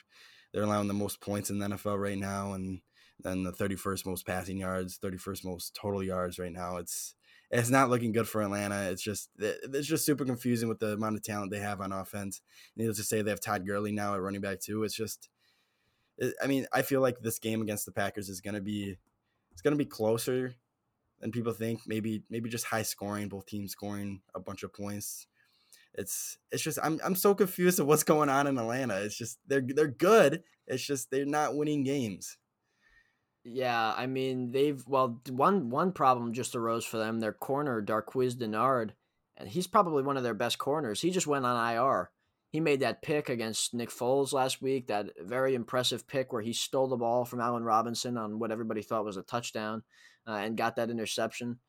they're 0.54 0.64
allowing 0.64 0.88
the 0.88 0.94
most 0.94 1.22
points 1.22 1.50
in 1.50 1.60
the 1.60 1.68
NFL 1.68 2.00
right 2.00 2.18
now, 2.18 2.54
and 2.54 2.82
then 3.20 3.44
the 3.44 3.52
31st 3.52 4.06
most 4.06 4.26
passing 4.26 4.58
yards, 4.58 5.00
31st 5.00 5.46
most 5.46 5.76
total 5.76 6.04
yards 6.04 6.40
right 6.40 6.52
now. 6.52 6.78
It's 6.78 7.16
it's 7.50 7.70
not 7.70 7.90
looking 7.90 8.12
good 8.12 8.28
for 8.28 8.42
Atlanta. 8.42 8.90
It's 8.92 9.02
just 9.02 9.30
eh, 9.42 9.54
it's 9.74 9.88
just 9.88 10.06
super 10.06 10.26
confusing 10.26 10.68
with 10.68 10.80
the 10.80 10.94
amount 10.94 11.16
of 11.16 11.24
talent 11.24 11.52
they 11.52 11.60
have 11.60 11.82
on 11.82 11.92
offense. 11.92 12.42
Needless 12.76 12.98
to 12.98 13.04
say, 13.04 13.22
they 13.22 13.32
have 13.32 13.40
Todd 13.40 13.66
Gurley 13.66 13.92
now 13.92 14.14
at 14.14 14.22
running 14.22 14.42
back 14.42 14.60
too. 14.60 14.84
It's 14.84 14.96
just, 14.96 15.30
eh, 16.22 16.32
I 16.44 16.48
mean, 16.48 16.68
I 16.74 16.82
feel 16.82 17.02
like 17.02 17.20
this 17.20 17.40
game 17.40 17.62
against 17.62 17.86
the 17.86 17.92
Packers 17.92 18.30
is 18.30 18.42
gonna 18.42 18.62
be, 18.62 18.98
it's 19.52 19.62
gonna 19.62 19.78
be 19.78 19.86
closer 19.86 20.56
than 21.20 21.32
people 21.32 21.54
think. 21.54 21.82
Maybe 21.88 22.24
maybe 22.30 22.50
just 22.50 22.66
high 22.66 22.84
scoring, 22.84 23.30
both 23.30 23.46
teams 23.46 23.72
scoring 23.72 24.22
a 24.36 24.40
bunch 24.40 24.64
of 24.64 24.74
points. 24.74 25.28
It's 25.94 26.38
it's 26.52 26.64
just 26.64 26.80
I'm 26.84 27.00
I'm 27.04 27.16
so 27.16 27.34
confused 27.34 27.80
at 27.80 27.88
what's 27.88 28.04
going 28.04 28.30
on 28.30 28.48
in 28.48 28.58
Atlanta. 28.58 29.02
It's 29.02 29.18
just 29.18 29.40
they're 29.48 29.66
they're 29.66 29.88
good. 29.88 30.44
It's 30.68 30.84
just 30.84 31.12
they're 31.12 31.26
not 31.26 31.56
winning 31.56 31.84
games. 31.84 32.38
Yeah, 33.50 33.94
I 33.96 34.08
mean 34.08 34.52
they've 34.52 34.84
well 34.88 35.22
one 35.30 35.70
one 35.70 35.94
problem 35.94 36.34
just 36.34 36.54
arose 36.56 36.84
for 36.84 36.98
them. 36.98 37.20
Their 37.20 37.32
corner 37.32 37.82
Darqueze 37.82 38.36
Dennard, 38.36 38.92
and 39.38 39.48
he's 39.48 39.68
probably 39.68 40.04
one 40.04 40.18
of 40.18 40.24
their 40.24 40.34
best 40.34 40.58
corners. 40.58 41.00
He 41.00 41.12
just 41.12 41.28
went 41.28 41.46
on 41.46 41.74
IR. 41.74 42.10
He 42.50 42.60
made 42.60 42.82
that 42.82 43.02
pick 43.02 43.30
against 43.30 43.74
Nick 43.74 43.90
Foles 43.90 44.34
last 44.34 44.62
week. 44.62 44.88
That 44.88 45.12
very 45.22 45.56
impressive 45.56 46.08
pick 46.08 46.34
where 46.34 46.42
he 46.42 46.52
stole 46.52 46.90
the 46.90 46.98
ball 46.98 47.24
from 47.24 47.40
Allen 47.40 47.64
Robinson 47.64 48.18
on 48.18 48.38
what 48.38 48.52
everybody 48.52 48.82
thought 48.82 49.06
was 49.06 49.16
a 49.16 49.22
touchdown, 49.22 49.84
uh, 50.28 50.32
and 50.32 50.58
got 50.58 50.76
that 50.76 50.90
interception. 50.90 51.60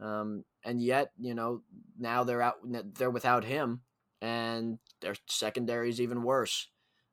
Um, 0.00 0.42
and 0.64 0.82
yet, 0.82 1.10
you 1.18 1.34
know, 1.34 1.60
now 1.98 2.24
they're 2.24 2.42
out. 2.42 2.56
They're 2.94 3.10
without 3.10 3.44
him, 3.44 3.82
and 4.22 4.78
their 5.02 5.14
secondary 5.28 5.90
is 5.90 6.00
even 6.00 6.22
worse. 6.22 6.68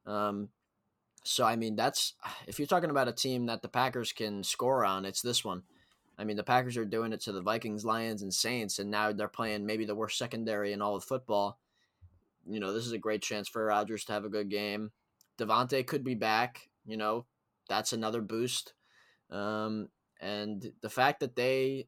Um, 0.06 0.48
so 1.24 1.46
I 1.46 1.56
mean, 1.56 1.76
that's 1.76 2.14
if 2.48 2.60
you're 2.60 2.68
talking 2.68 2.90
about 2.90 3.08
a 3.08 3.14
team 3.14 3.46
that 3.48 3.62
the 3.62 3.70
Packers 3.70 4.12
can 4.12 4.44
score 4.44 4.86
on, 4.86 5.06
it's 5.06 5.22
this 5.22 5.44
one. 5.44 5.64
I 6.18 6.26
mean, 6.26 6.38
the 6.38 6.44
Packers 6.44 6.78
are 6.78 6.86
doing 6.86 7.12
it 7.14 7.22
to 7.22 7.32
the 7.32 7.42
Vikings, 7.42 7.86
Lions, 7.86 8.22
and 8.22 8.34
Saints, 8.34 8.78
and 8.78 8.92
now 8.92 9.12
they're 9.12 9.28
playing 9.28 9.66
maybe 9.66 9.86
the 9.86 9.96
worst 9.96 10.18
secondary 10.18 10.74
in 10.74 10.82
all 10.82 10.96
of 10.96 11.04
football. 11.04 11.58
You 12.46 12.60
know, 12.60 12.74
this 12.74 12.86
is 12.86 12.92
a 12.92 13.00
great 13.00 13.22
chance 13.22 13.48
for 13.48 13.66
Rodgers 13.66 14.06
to 14.06 14.14
have 14.14 14.26
a 14.26 14.30
good 14.30 14.50
game. 14.50 14.92
Davante 15.40 15.86
could 15.88 16.04
be 16.04 16.14
back. 16.14 16.70
You 16.86 16.98
know, 16.98 17.26
that's 17.68 17.94
another 17.94 18.22
boost. 18.22 18.74
Um, 19.32 19.90
and 20.20 20.72
the 20.82 20.90
fact 20.90 21.22
that 21.22 21.36
they 21.36 21.88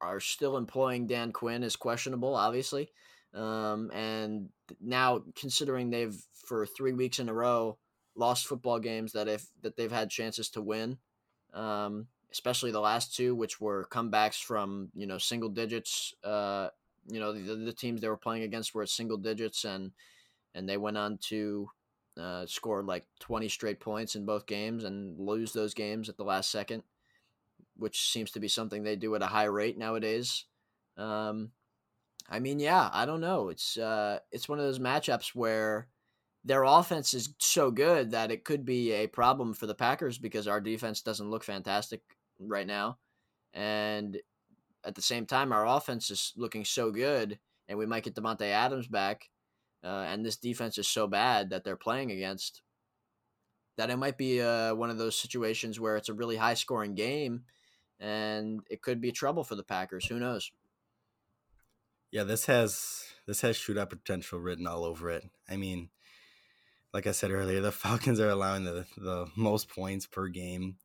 are 0.00 0.18
still 0.18 0.56
employing 0.56 1.06
Dan 1.06 1.32
Quinn 1.32 1.62
is 1.62 1.76
questionable, 1.76 2.34
obviously. 2.34 2.90
Um, 3.34 3.90
and 3.92 4.48
now, 4.80 5.22
considering 5.34 5.90
they've 5.90 6.16
for 6.46 6.64
three 6.66 6.92
weeks 6.92 7.18
in 7.18 7.28
a 7.28 7.34
row 7.34 7.78
lost 8.16 8.46
football 8.46 8.78
games 8.78 9.12
that 9.12 9.28
if 9.28 9.46
that 9.62 9.76
they've 9.76 9.92
had 9.92 10.10
chances 10.10 10.48
to 10.50 10.62
win, 10.62 10.98
um, 11.54 12.06
especially 12.32 12.70
the 12.70 12.80
last 12.80 13.14
two, 13.14 13.34
which 13.34 13.60
were 13.60 13.86
comebacks 13.90 14.42
from 14.42 14.90
you 14.94 15.06
know 15.06 15.18
single 15.18 15.48
digits. 15.48 16.14
Uh, 16.24 16.68
you 17.08 17.20
know 17.20 17.32
the, 17.32 17.54
the 17.54 17.72
teams 17.72 18.00
they 18.00 18.08
were 18.08 18.16
playing 18.16 18.42
against 18.42 18.74
were 18.74 18.82
at 18.82 18.88
single 18.88 19.16
digits, 19.16 19.64
and 19.64 19.92
and 20.54 20.68
they 20.68 20.76
went 20.76 20.96
on 20.96 21.18
to 21.28 21.70
uh, 22.20 22.46
score 22.46 22.82
like 22.82 23.04
twenty 23.20 23.48
straight 23.48 23.80
points 23.80 24.16
in 24.16 24.24
both 24.24 24.46
games 24.46 24.84
and 24.84 25.18
lose 25.18 25.52
those 25.52 25.74
games 25.74 26.08
at 26.08 26.16
the 26.16 26.24
last 26.24 26.50
second, 26.50 26.82
which 27.76 28.10
seems 28.10 28.30
to 28.32 28.40
be 28.40 28.48
something 28.48 28.82
they 28.82 28.96
do 28.96 29.14
at 29.14 29.22
a 29.22 29.26
high 29.26 29.44
rate 29.44 29.78
nowadays. 29.78 30.44
Um, 30.96 31.50
I 32.28 32.40
mean, 32.40 32.58
yeah, 32.58 32.90
I 32.92 33.06
don't 33.06 33.20
know. 33.20 33.48
It's 33.50 33.76
uh, 33.76 34.18
it's 34.32 34.48
one 34.48 34.58
of 34.58 34.64
those 34.64 34.78
matchups 34.78 35.28
where 35.34 35.88
their 36.46 36.62
offense 36.62 37.12
is 37.12 37.34
so 37.38 37.72
good 37.72 38.12
that 38.12 38.30
it 38.30 38.44
could 38.44 38.64
be 38.64 38.92
a 38.92 39.08
problem 39.08 39.52
for 39.52 39.66
the 39.66 39.74
Packers 39.74 40.16
because 40.16 40.46
our 40.46 40.60
defense 40.60 41.02
doesn't 41.02 41.30
look 41.30 41.44
fantastic 41.44 42.00
right 42.38 42.66
now. 42.66 42.98
and 43.52 44.18
at 44.84 44.94
the 44.94 45.02
same 45.02 45.26
time, 45.26 45.52
our 45.52 45.66
offense 45.66 46.12
is 46.12 46.32
looking 46.36 46.64
so 46.64 46.92
good, 46.92 47.40
and 47.66 47.76
we 47.76 47.86
might 47.86 48.04
get 48.04 48.14
Davante 48.14 48.42
Adams 48.42 48.86
back, 48.86 49.28
uh, 49.82 50.06
and 50.08 50.24
this 50.24 50.36
defense 50.36 50.78
is 50.78 50.86
so 50.86 51.08
bad 51.08 51.50
that 51.50 51.64
they're 51.64 51.76
playing 51.76 52.12
against 52.12 52.62
that 53.76 53.90
it 53.90 53.96
might 53.96 54.16
be 54.16 54.40
uh, 54.40 54.74
one 54.74 54.90
of 54.90 54.98
those 54.98 55.18
situations 55.18 55.80
where 55.80 55.96
it's 55.96 56.08
a 56.08 56.14
really 56.14 56.36
high 56.36 56.54
scoring 56.54 56.94
game, 56.94 57.42
and 57.98 58.60
it 58.70 58.80
could 58.80 59.00
be 59.00 59.10
trouble 59.10 59.42
for 59.42 59.56
the 59.56 59.64
Packers. 59.64 60.06
Who 60.06 60.20
knows? 60.20 60.52
Yeah, 62.12 62.22
this 62.22 62.46
has 62.46 63.04
this 63.26 63.40
has 63.40 63.58
shootout 63.58 63.90
potential 63.90 64.38
written 64.38 64.66
all 64.66 64.84
over 64.84 65.10
it. 65.10 65.28
I 65.48 65.56
mean, 65.56 65.90
like 66.96 67.06
I 67.06 67.12
said 67.12 67.30
earlier, 67.30 67.60
the 67.60 67.72
Falcons 67.84 68.18
are 68.20 68.30
allowing 68.30 68.64
the 68.64 68.86
the 68.96 69.26
most 69.36 69.68
points 69.68 70.06
per 70.06 70.28
game, 70.28 70.76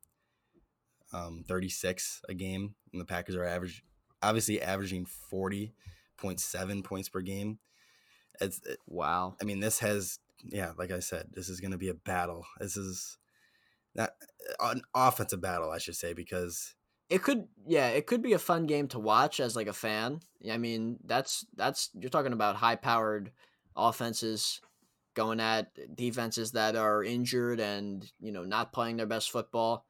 um, 1.10 1.42
thirty 1.48 1.70
six 1.70 2.20
a 2.28 2.34
game, 2.34 2.74
and 2.92 3.00
the 3.00 3.06
Packers 3.06 3.34
are 3.34 3.46
average, 3.46 3.82
obviously 4.22 4.60
averaging 4.60 5.06
forty 5.06 5.72
point 6.18 6.38
seven 6.38 6.82
points 6.82 7.08
per 7.08 7.22
game. 7.22 7.58
It's 8.42 8.60
it, 8.66 8.78
wow. 8.86 9.36
I 9.40 9.44
mean, 9.44 9.60
this 9.60 9.78
has 9.78 10.18
yeah, 10.44 10.72
like 10.76 10.90
I 10.90 10.98
said, 10.98 11.28
this 11.32 11.48
is 11.48 11.60
going 11.60 11.70
to 11.70 11.78
be 11.78 11.88
a 11.88 11.94
battle. 11.94 12.44
This 12.60 12.76
is 12.76 13.16
not 13.94 14.10
an 14.60 14.82
offensive 14.94 15.40
battle, 15.40 15.70
I 15.70 15.78
should 15.78 15.96
say, 15.96 16.12
because 16.12 16.74
it 17.08 17.22
could 17.22 17.48
yeah 17.66 17.88
it 17.88 18.06
could 18.06 18.22
be 18.22 18.34
a 18.34 18.38
fun 18.38 18.66
game 18.66 18.86
to 18.88 18.98
watch 18.98 19.40
as 19.40 19.54
like 19.54 19.66
a 19.66 19.72
fan 19.72 20.18
i 20.50 20.56
mean 20.56 20.98
that's 21.04 21.44
that's 21.56 21.90
you're 21.92 22.08
talking 22.08 22.32
about 22.32 22.56
high 22.56 22.76
powered 22.76 23.30
offenses 23.76 24.62
going 25.14 25.40
at 25.40 25.96
defenses 25.96 26.52
that 26.52 26.76
are 26.76 27.02
injured 27.02 27.60
and 27.60 28.10
you 28.20 28.32
know 28.32 28.44
not 28.44 28.72
playing 28.72 28.96
their 28.96 29.06
best 29.06 29.30
football 29.30 29.84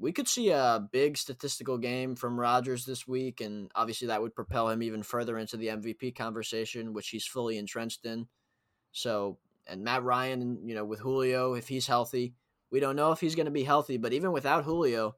we 0.00 0.12
could 0.12 0.28
see 0.28 0.50
a 0.50 0.86
big 0.92 1.16
statistical 1.16 1.76
game 1.76 2.14
from 2.14 2.38
Rodgers 2.38 2.84
this 2.84 3.08
week 3.08 3.40
and 3.40 3.70
obviously 3.74 4.08
that 4.08 4.22
would 4.22 4.34
propel 4.34 4.68
him 4.68 4.82
even 4.82 5.02
further 5.02 5.36
into 5.38 5.56
the 5.56 5.68
MVP 5.68 6.14
conversation 6.14 6.92
which 6.92 7.08
he's 7.08 7.26
fully 7.26 7.58
entrenched 7.58 8.04
in 8.04 8.26
so 8.92 9.38
and 9.66 9.82
Matt 9.82 10.02
Ryan 10.02 10.66
you 10.66 10.74
know 10.74 10.84
with 10.84 11.00
Julio 11.00 11.54
if 11.54 11.68
he's 11.68 11.86
healthy 11.86 12.34
we 12.70 12.80
don't 12.80 12.96
know 12.96 13.12
if 13.12 13.20
he's 13.20 13.34
going 13.34 13.46
to 13.46 13.52
be 13.52 13.64
healthy 13.64 13.96
but 13.96 14.12
even 14.12 14.32
without 14.32 14.64
Julio 14.64 15.16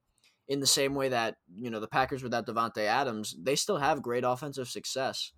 in 0.50 0.58
the 0.58 0.66
same 0.66 0.96
way 0.96 1.08
that 1.08 1.36
you 1.54 1.70
know 1.70 1.78
the 1.78 1.86
Packers 1.86 2.24
without 2.24 2.44
Davante 2.44 2.84
Adams, 2.84 3.36
they 3.40 3.54
still 3.54 3.78
have 3.78 4.02
great 4.02 4.24
offensive 4.24 4.68
success. 4.68 5.32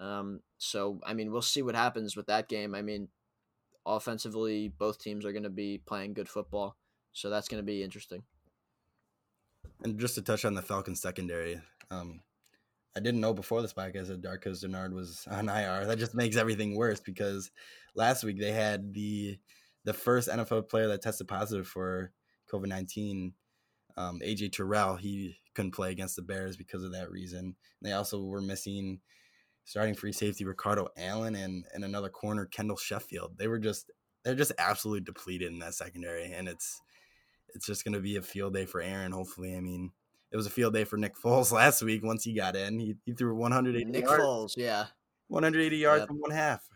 Um, 0.00 0.40
so 0.58 1.00
I 1.06 1.14
mean, 1.14 1.30
we'll 1.30 1.40
see 1.40 1.62
what 1.62 1.76
happens 1.76 2.16
with 2.16 2.26
that 2.26 2.48
game. 2.48 2.74
I 2.74 2.82
mean, 2.82 3.08
offensively, 3.86 4.68
both 4.68 4.98
teams 4.98 5.24
are 5.24 5.32
going 5.32 5.44
to 5.44 5.50
be 5.50 5.78
playing 5.78 6.14
good 6.14 6.28
football, 6.28 6.76
so 7.12 7.30
that's 7.30 7.48
going 7.48 7.62
to 7.62 7.66
be 7.66 7.82
interesting. 7.82 8.22
And 9.82 9.98
just 9.98 10.14
to 10.16 10.22
touch 10.22 10.44
on 10.44 10.54
the 10.54 10.62
Falcons 10.62 11.00
secondary, 11.00 11.60
um, 11.90 12.20
I 12.96 13.00
didn't 13.00 13.20
know 13.20 13.34
before 13.34 13.62
this 13.62 13.74
podcast 13.74 14.08
that 14.08 14.22
Darqueze 14.22 14.64
Dennard 14.64 14.92
was 14.92 15.26
on 15.30 15.48
IR. 15.48 15.86
That 15.86 15.98
just 15.98 16.14
makes 16.14 16.36
everything 16.36 16.74
worse 16.74 17.00
because 17.00 17.50
last 17.94 18.24
week 18.24 18.40
they 18.40 18.52
had 18.52 18.94
the 18.94 19.38
the 19.84 19.92
first 19.92 20.28
NFL 20.28 20.68
player 20.68 20.88
that 20.88 21.02
tested 21.02 21.28
positive 21.28 21.68
for 21.68 22.10
COVID 22.50 22.66
nineteen 22.66 23.34
um, 23.96 24.20
AJ 24.20 24.52
Terrell, 24.52 24.96
he 24.96 25.36
couldn't 25.54 25.74
play 25.74 25.90
against 25.90 26.16
the 26.16 26.22
Bears 26.22 26.56
because 26.56 26.84
of 26.84 26.92
that 26.92 27.10
reason. 27.10 27.56
They 27.82 27.92
also 27.92 28.22
were 28.22 28.42
missing 28.42 29.00
starting 29.66 29.94
free 29.94 30.12
safety 30.12 30.46
Ricardo 30.46 30.88
Allen 30.96 31.34
and 31.34 31.66
and 31.74 31.84
another 31.84 32.08
corner 32.08 32.46
Kendall 32.46 32.78
Sheffield. 32.78 33.36
They 33.36 33.48
were 33.48 33.58
just 33.58 33.90
they're 34.24 34.34
just 34.34 34.52
absolutely 34.58 35.04
depleted 35.04 35.52
in 35.52 35.58
that 35.58 35.74
secondary, 35.74 36.32
and 36.32 36.48
it's 36.48 36.80
it's 37.54 37.66
just 37.66 37.84
going 37.84 37.94
to 37.94 38.00
be 38.00 38.16
a 38.16 38.22
field 38.22 38.54
day 38.54 38.64
for 38.64 38.80
Aaron. 38.80 39.12
Hopefully, 39.12 39.54
I 39.54 39.60
mean 39.60 39.92
it 40.32 40.36
was 40.36 40.46
a 40.46 40.50
field 40.50 40.74
day 40.74 40.84
for 40.84 40.96
Nick 40.96 41.16
Foles 41.16 41.52
last 41.52 41.82
week. 41.82 42.02
Once 42.02 42.24
he 42.24 42.34
got 42.34 42.56
in, 42.56 42.78
he, 42.78 42.94
he 43.04 43.12
threw 43.12 43.34
180. 43.34 43.84
Nick 43.90 44.04
yards, 44.04 44.22
Foles, 44.22 44.54
yeah, 44.56 44.86
180 45.28 45.76
yards 45.76 46.00
yep. 46.00 46.08
from 46.08 46.18
one 46.18 46.30
half, 46.30 46.66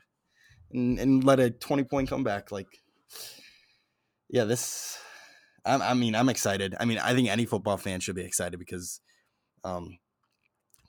and 0.73 0.99
and 0.99 1.25
led 1.25 1.41
a 1.41 1.51
20 1.51 1.85
point 1.85 2.09
comeback. 2.09 2.53
Like, 2.53 2.69
yeah, 4.29 4.45
this 4.45 4.99
I, 5.65 5.75
I 5.75 5.95
mean, 5.95 6.15
I'm 6.15 6.29
excited. 6.29 6.75
I 6.79 6.85
mean, 6.85 6.99
I 6.99 7.15
think 7.15 7.29
any 7.29 7.45
football 7.45 7.77
fan 7.77 8.01
should 8.01 8.17
be 8.17 8.25
excited 8.25 8.59
because 8.59 9.01
um, 9.65 9.99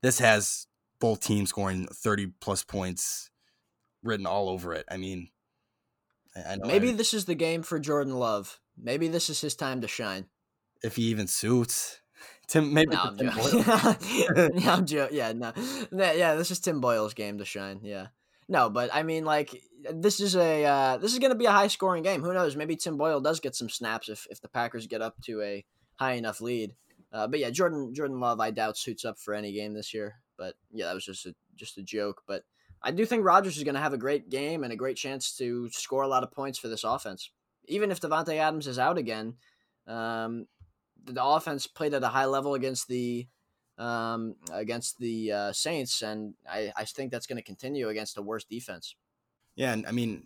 this 0.01 0.19
has 0.19 0.67
both 1.01 1.19
teams 1.19 1.49
scoring 1.49 1.87
30 1.91 2.27
plus 2.39 2.63
points 2.63 3.29
written 4.03 4.25
all 4.25 4.47
over 4.47 4.73
it. 4.73 4.85
I 4.89 4.95
mean, 4.95 5.29
I, 6.35 6.57
maybe 6.63 6.89
I, 6.89 6.93
this 6.93 7.13
is 7.13 7.25
the 7.25 7.35
game 7.35 7.63
for 7.63 7.79
Jordan 7.79 8.13
Love. 8.13 8.59
Maybe 8.81 9.09
this 9.09 9.29
is 9.29 9.41
his 9.41 9.55
time 9.55 9.81
to 9.81 9.87
shine. 9.87 10.27
If 10.81 10.95
he 10.95 11.03
even 11.03 11.27
suits. 11.27 11.99
Tim, 12.47 12.73
maybe 12.73 12.95
no, 12.95 13.01
I'm 13.01 13.17
Tim 13.17 13.27
yeah, 13.27 14.47
I'm 14.73 14.85
joking. 14.85 15.17
Yeah, 15.17 15.33
no, 15.33 15.53
yeah, 15.91 16.35
this 16.35 16.51
is 16.51 16.59
Tim 16.59 16.79
Boyle's 16.81 17.13
game 17.13 17.39
to 17.39 17.45
shine. 17.45 17.79
Yeah, 17.83 18.07
no, 18.47 18.69
but 18.69 18.93
I 18.93 19.03
mean, 19.03 19.25
like 19.25 19.59
this 19.89 20.19
is 20.19 20.35
a 20.35 20.65
uh, 20.65 20.97
this 20.97 21.13
is 21.13 21.19
going 21.19 21.31
to 21.31 21.37
be 21.37 21.45
a 21.45 21.51
high 21.51 21.67
scoring 21.67 22.03
game. 22.03 22.21
Who 22.21 22.33
knows? 22.33 22.55
Maybe 22.55 22.75
Tim 22.75 22.97
Boyle 22.97 23.21
does 23.21 23.39
get 23.39 23.55
some 23.55 23.69
snaps 23.69 24.09
if 24.09 24.27
if 24.29 24.41
the 24.41 24.49
Packers 24.49 24.85
get 24.87 25.01
up 25.01 25.15
to 25.23 25.41
a 25.41 25.65
high 25.95 26.13
enough 26.13 26.41
lead. 26.41 26.75
Uh, 27.13 27.27
but 27.27 27.39
yeah, 27.39 27.49
Jordan 27.49 27.93
Jordan 27.93 28.19
Love, 28.19 28.39
I 28.39 28.51
doubt 28.51 28.77
suits 28.77 29.05
up 29.05 29.17
for 29.17 29.33
any 29.33 29.53
game 29.53 29.73
this 29.73 29.93
year. 29.93 30.15
But 30.41 30.55
yeah, 30.71 30.87
that 30.87 30.95
was 30.95 31.05
just 31.05 31.27
a 31.27 31.35
just 31.55 31.77
a 31.77 31.83
joke. 31.83 32.23
But 32.27 32.41
I 32.81 32.89
do 32.89 33.05
think 33.05 33.23
Rodgers 33.23 33.57
is 33.57 33.63
going 33.63 33.75
to 33.75 33.81
have 33.81 33.93
a 33.93 33.97
great 33.97 34.27
game 34.29 34.63
and 34.63 34.73
a 34.73 34.75
great 34.75 34.97
chance 34.97 35.37
to 35.37 35.69
score 35.69 36.01
a 36.01 36.07
lot 36.07 36.23
of 36.23 36.31
points 36.31 36.57
for 36.57 36.67
this 36.67 36.83
offense. 36.83 37.29
Even 37.67 37.91
if 37.91 38.01
Davante 38.01 38.37
Adams 38.37 38.65
is 38.65 38.79
out 38.79 38.97
again, 38.97 39.35
um, 39.85 40.47
the 41.05 41.23
offense 41.23 41.67
played 41.67 41.93
at 41.93 42.01
a 42.01 42.07
high 42.07 42.25
level 42.25 42.55
against 42.55 42.87
the 42.87 43.27
um, 43.77 44.35
against 44.51 44.97
the 44.97 45.31
uh, 45.31 45.53
Saints, 45.53 46.01
and 46.01 46.33
I, 46.49 46.73
I 46.75 46.85
think 46.85 47.11
that's 47.11 47.27
going 47.27 47.37
to 47.37 47.43
continue 47.43 47.89
against 47.89 48.15
the 48.15 48.23
worst 48.23 48.49
defense. 48.49 48.95
Yeah, 49.55 49.73
and 49.73 49.85
I 49.85 49.91
mean, 49.91 50.23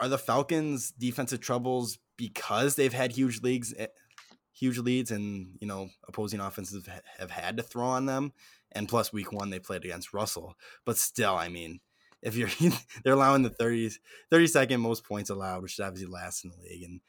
are 0.00 0.08
the 0.08 0.18
Falcons' 0.18 0.92
defensive 0.92 1.40
troubles 1.40 1.98
because 2.16 2.76
they've 2.76 2.94
had 2.94 3.12
huge 3.12 3.42
leagues, 3.42 3.74
eh, 3.76 3.88
huge 4.56 4.78
leads, 4.78 5.10
and 5.10 5.56
you 5.60 5.66
know 5.66 5.88
opposing 6.08 6.40
offenses 6.40 6.88
have 7.18 7.30
had 7.30 7.56
to 7.56 7.62
throw 7.62 7.86
on 7.86 8.06
them? 8.06 8.32
And 8.72 8.88
plus, 8.88 9.12
week 9.12 9.32
one 9.32 9.50
they 9.50 9.58
played 9.58 9.84
against 9.84 10.12
Russell, 10.12 10.54
but 10.84 10.98
still, 10.98 11.34
I 11.36 11.48
mean, 11.48 11.80
if 12.22 12.36
you're 12.36 12.50
they're 13.04 13.14
allowing 13.14 13.42
the 13.42 13.50
30, 13.50 13.90
32nd 14.32 14.80
most 14.80 15.04
points 15.04 15.30
allowed, 15.30 15.62
which 15.62 15.74
is 15.74 15.80
obviously 15.80 16.12
last 16.12 16.44
in 16.44 16.50
the 16.50 16.56
league, 16.56 16.82
and 16.82 17.00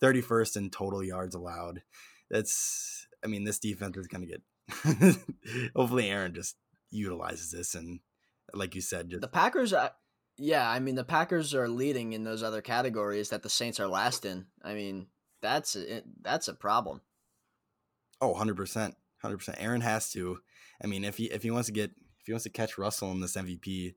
31st 0.00 0.56
in 0.56 0.70
total 0.70 1.04
yards 1.04 1.34
allowed. 1.34 1.82
That's, 2.30 3.06
I 3.24 3.26
mean, 3.26 3.44
this 3.44 3.58
defense 3.58 3.96
is 3.96 4.06
going 4.06 4.26
to 4.26 4.26
get. 4.26 4.42
hopefully, 5.74 6.08
Aaron 6.08 6.34
just 6.34 6.56
utilizes 6.90 7.50
this 7.50 7.74
and, 7.74 8.00
like 8.54 8.74
you 8.74 8.80
said, 8.80 9.10
just 9.10 9.20
the 9.20 9.28
Packers. 9.28 9.72
Uh, 9.72 9.90
yeah, 10.36 10.68
I 10.68 10.80
mean 10.80 10.94
the 10.94 11.04
Packers 11.04 11.54
are 11.54 11.68
leading 11.68 12.12
in 12.12 12.24
those 12.24 12.42
other 12.42 12.62
categories 12.62 13.28
that 13.30 13.42
the 13.42 13.50
Saints 13.50 13.78
are 13.78 13.86
last 13.86 14.24
in. 14.24 14.46
I 14.62 14.74
mean, 14.74 15.06
that's 15.40 15.76
a, 15.76 16.02
that's 16.22 16.48
a 16.48 16.54
problem. 16.54 17.00
Oh, 18.20 18.34
100%. 18.34 18.94
100%. 19.24 19.54
Aaron 19.58 19.80
has 19.80 20.10
to. 20.12 20.38
I 20.82 20.86
mean, 20.86 21.04
if 21.04 21.16
he 21.16 21.24
if 21.26 21.42
he 21.42 21.50
wants 21.50 21.66
to 21.66 21.72
get 21.72 21.90
if 22.20 22.26
he 22.26 22.32
wants 22.32 22.44
to 22.44 22.50
catch 22.50 22.78
Russell 22.78 23.10
in 23.12 23.20
this 23.20 23.36
MVP 23.36 23.94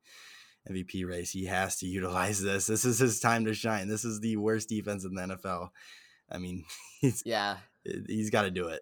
MVP 0.70 1.08
race, 1.08 1.32
he 1.32 1.46
has 1.46 1.78
to 1.78 1.88
utilize 1.88 2.42
this. 2.42 2.68
This 2.68 2.86
is 2.86 3.00
his 3.00 3.20
time 3.20 3.46
to 3.46 3.54
shine. 3.54 3.88
This 3.88 4.06
is 4.06 4.20
the 4.20 4.38
worst 4.38 4.70
defense 4.70 5.06
in 5.06 5.14
the 5.14 5.22
NFL. 5.22 5.70
I 6.30 6.38
mean, 6.38 6.66
he's 7.02 7.24
yeah, 7.26 7.58
he's 7.84 8.30
got 8.30 8.44
to 8.44 8.52
do 8.52 8.68
it. 8.68 8.82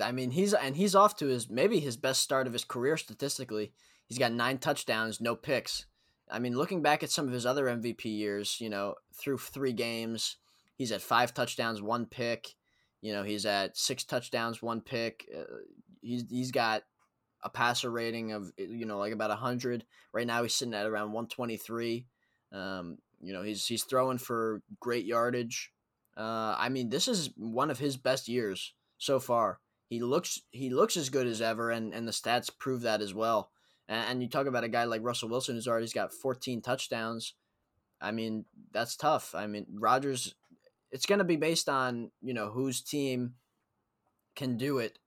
I 0.00 0.12
mean, 0.12 0.30
he's 0.30 0.54
and 0.54 0.76
he's 0.76 0.94
off 0.94 1.16
to 1.16 1.26
his 1.26 1.50
maybe 1.50 1.80
his 1.80 1.96
best 1.96 2.20
start 2.20 2.46
of 2.46 2.52
his 2.52 2.64
career 2.64 2.96
statistically. 2.96 3.72
He's 4.06 4.18
got 4.18 4.32
nine 4.32 4.58
touchdowns, 4.58 5.20
no 5.20 5.36
picks. 5.36 5.86
I 6.30 6.38
mean, 6.38 6.56
looking 6.56 6.82
back 6.82 7.02
at 7.02 7.10
some 7.10 7.26
of 7.26 7.32
his 7.32 7.46
other 7.46 7.66
MVP 7.66 8.04
years, 8.04 8.60
you 8.60 8.68
know, 8.68 8.94
through 9.14 9.38
three 9.38 9.72
games, 9.72 10.36
he's 10.80 10.92
at 10.92 11.02
five 11.02 11.34
touchdowns, 11.34 11.82
one 11.82 12.06
pick. 12.06 12.54
You 13.02 13.12
know, 13.12 13.22
he's 13.22 13.44
at 13.44 13.76
six 13.76 14.02
touchdowns, 14.02 14.62
one 14.62 14.80
pick. 14.80 15.28
Uh, 15.36 15.42
he's 16.00 16.24
he's 16.30 16.50
got 16.50 16.84
a 17.44 17.50
passer 17.50 17.90
rating 17.90 18.32
of 18.32 18.50
you 18.56 18.86
know 18.86 18.98
like 18.98 19.12
about 19.12 19.30
hundred. 19.38 19.84
Right 20.14 20.26
now, 20.26 20.42
he's 20.42 20.54
sitting 20.54 20.72
at 20.72 20.86
around 20.86 21.12
one 21.12 21.26
twenty 21.26 21.58
three. 21.58 22.06
Um, 22.50 22.96
you 23.20 23.34
know, 23.34 23.42
he's 23.42 23.66
he's 23.66 23.84
throwing 23.84 24.16
for 24.16 24.62
great 24.80 25.04
yardage. 25.04 25.70
Uh, 26.16 26.56
I 26.58 26.70
mean, 26.70 26.88
this 26.88 27.08
is 27.08 27.28
one 27.36 27.70
of 27.70 27.78
his 27.78 27.98
best 27.98 28.26
years 28.26 28.72
so 28.96 29.20
far. 29.20 29.60
He 29.90 30.00
looks 30.00 30.40
he 30.50 30.70
looks 30.70 30.96
as 30.96 31.10
good 31.10 31.26
as 31.26 31.42
ever, 31.42 31.70
and 31.70 31.92
and 31.92 32.08
the 32.08 32.12
stats 32.12 32.50
prove 32.58 32.80
that 32.82 33.02
as 33.02 33.12
well. 33.12 33.50
And, 33.86 34.22
you 34.22 34.28
talk 34.28 34.46
about 34.46 34.62
a 34.62 34.68
guy 34.68 34.84
like 34.84 35.02
Russell 35.02 35.28
Wilson 35.28 35.56
who's 35.56 35.66
already 35.66 35.88
got 35.88 36.14
14 36.14 36.62
touchdowns. 36.62 37.34
I 38.00 38.12
mean, 38.12 38.44
that's 38.70 38.94
tough. 38.94 39.34
I 39.34 39.48
mean, 39.48 39.66
Rodgers, 39.74 40.36
it's 40.90 41.06
going 41.06 41.18
to 41.18 41.24
be 41.24 41.36
based 41.36 41.68
on, 41.68 42.10
you 42.20 42.34
know, 42.34 42.50
whose 42.50 42.80
team 42.80 43.34
can 44.36 44.56
do 44.56 44.78
it 44.78 44.98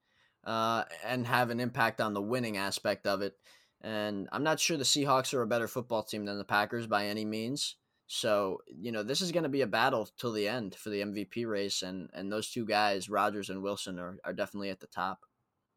uh, 0.46 0.84
and 1.06 1.28
have 1.28 1.50
an 1.50 1.60
impact 1.60 2.02
on 2.02 2.14
the 2.14 2.22
winning 2.22 2.58
aspect 2.58 3.08
of 3.08 3.22
it. 3.22 3.34
And 3.82 4.30
I'm 4.32 4.44
not 4.44 4.60
sure 4.60 4.78
the 4.78 4.84
Seahawks 4.84 5.34
are 5.34 5.42
a 5.42 5.48
better 5.48 5.68
football 5.68 6.04
team 6.04 6.26
than 6.26 6.38
the 6.38 6.46
Packers 6.46 6.88
by 6.88 7.08
any 7.08 7.26
means. 7.26 7.76
So, 8.08 8.60
you 8.68 8.92
know, 8.92 9.04
this 9.04 9.22
is 9.22 9.32
going 9.32 9.44
to 9.44 9.50
be 9.50 9.62
a 9.62 9.68
battle 9.68 10.08
till 10.18 10.32
the 10.32 10.48
end 10.48 10.76
for 10.76 10.90
the 10.90 11.02
MVP 11.02 11.48
race. 11.48 11.82
And, 11.82 12.10
and 12.14 12.32
those 12.32 12.50
two 12.50 12.66
guys, 12.66 13.10
Rodgers 13.10 13.50
and 13.50 13.62
Wilson, 13.62 14.00
are, 14.00 14.18
are 14.24 14.34
definitely 14.34 14.70
at 14.70 14.80
the 14.80 14.88
top. 14.88 15.20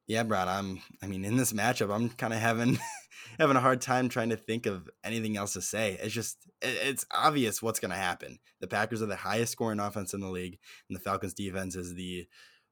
Yeah, 0.06 0.22
Brad. 0.22 0.48
I'm. 0.48 0.80
I 1.02 1.06
mean, 1.06 1.24
in 1.24 1.36
this 1.36 1.52
matchup, 1.52 1.94
I'm 1.94 2.10
kind 2.10 2.32
of 2.32 2.38
having 2.38 2.78
having 3.38 3.56
a 3.56 3.60
hard 3.60 3.80
time 3.80 4.08
trying 4.08 4.30
to 4.30 4.36
think 4.36 4.66
of 4.66 4.88
anything 5.02 5.36
else 5.36 5.54
to 5.54 5.62
say. 5.62 5.98
It's 6.00 6.14
just 6.14 6.38
it's 6.62 7.04
obvious 7.12 7.62
what's 7.62 7.80
going 7.80 7.90
to 7.90 7.96
happen. 7.96 8.38
The 8.60 8.68
Packers 8.68 9.02
are 9.02 9.06
the 9.06 9.16
highest 9.16 9.52
scoring 9.52 9.80
offense 9.80 10.14
in 10.14 10.20
the 10.20 10.30
league, 10.30 10.58
and 10.88 10.96
the 10.96 11.02
Falcons' 11.02 11.34
defense 11.34 11.74
is 11.74 11.94
the 11.94 12.26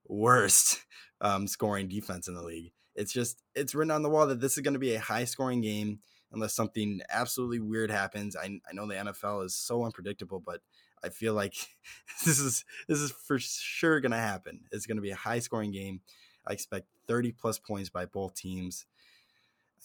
worst 0.07 0.81
um, 1.21 1.49
scoring 1.49 1.89
defense 1.89 2.29
in 2.29 2.35
the 2.35 2.43
league. 2.43 2.73
It's 2.95 3.13
just 3.13 3.43
it's 3.55 3.75
written 3.75 3.91
on 3.91 4.03
the 4.03 4.11
wall 4.11 4.29
that 4.29 4.41
this 4.41 4.57
is 4.57 4.63
going 4.63 4.75
to 4.75 4.81
be 4.81 4.95
a 4.95 5.01
high 5.01 5.25
scoring 5.25 5.61
game 5.61 5.99
unless 6.33 6.55
something 6.55 7.01
absolutely 7.11 7.61
weird 7.61 7.91
happens. 7.91 8.37
I, 8.37 8.61
I 8.69 8.73
know 8.73 8.87
the 8.87 8.95
NFL 8.95 9.45
is 9.45 9.57
so 9.57 9.85
unpredictable, 9.85 10.41
but 10.45 10.61
I 11.03 11.09
feel 11.09 11.35
like 11.35 11.55
this 12.25 12.39
is 12.39 12.65
this 12.89 13.01
is 13.01 13.11
for 13.11 13.39
sure 13.41 14.01
going 14.01 14.13
to 14.13 14.19
happen. 14.19 14.61
It's 14.71 14.87
going 14.87 14.97
to 14.99 15.03
be 15.03 15.11
a 15.11 15.17
high 15.17 15.41
scoring 15.41 15.73
game. 15.73 16.01
I 16.47 16.53
expect 16.53 16.87
30 17.07 17.33
plus 17.33 17.59
points 17.59 17.89
by 17.91 18.07
both 18.07 18.35
teams. 18.35 18.87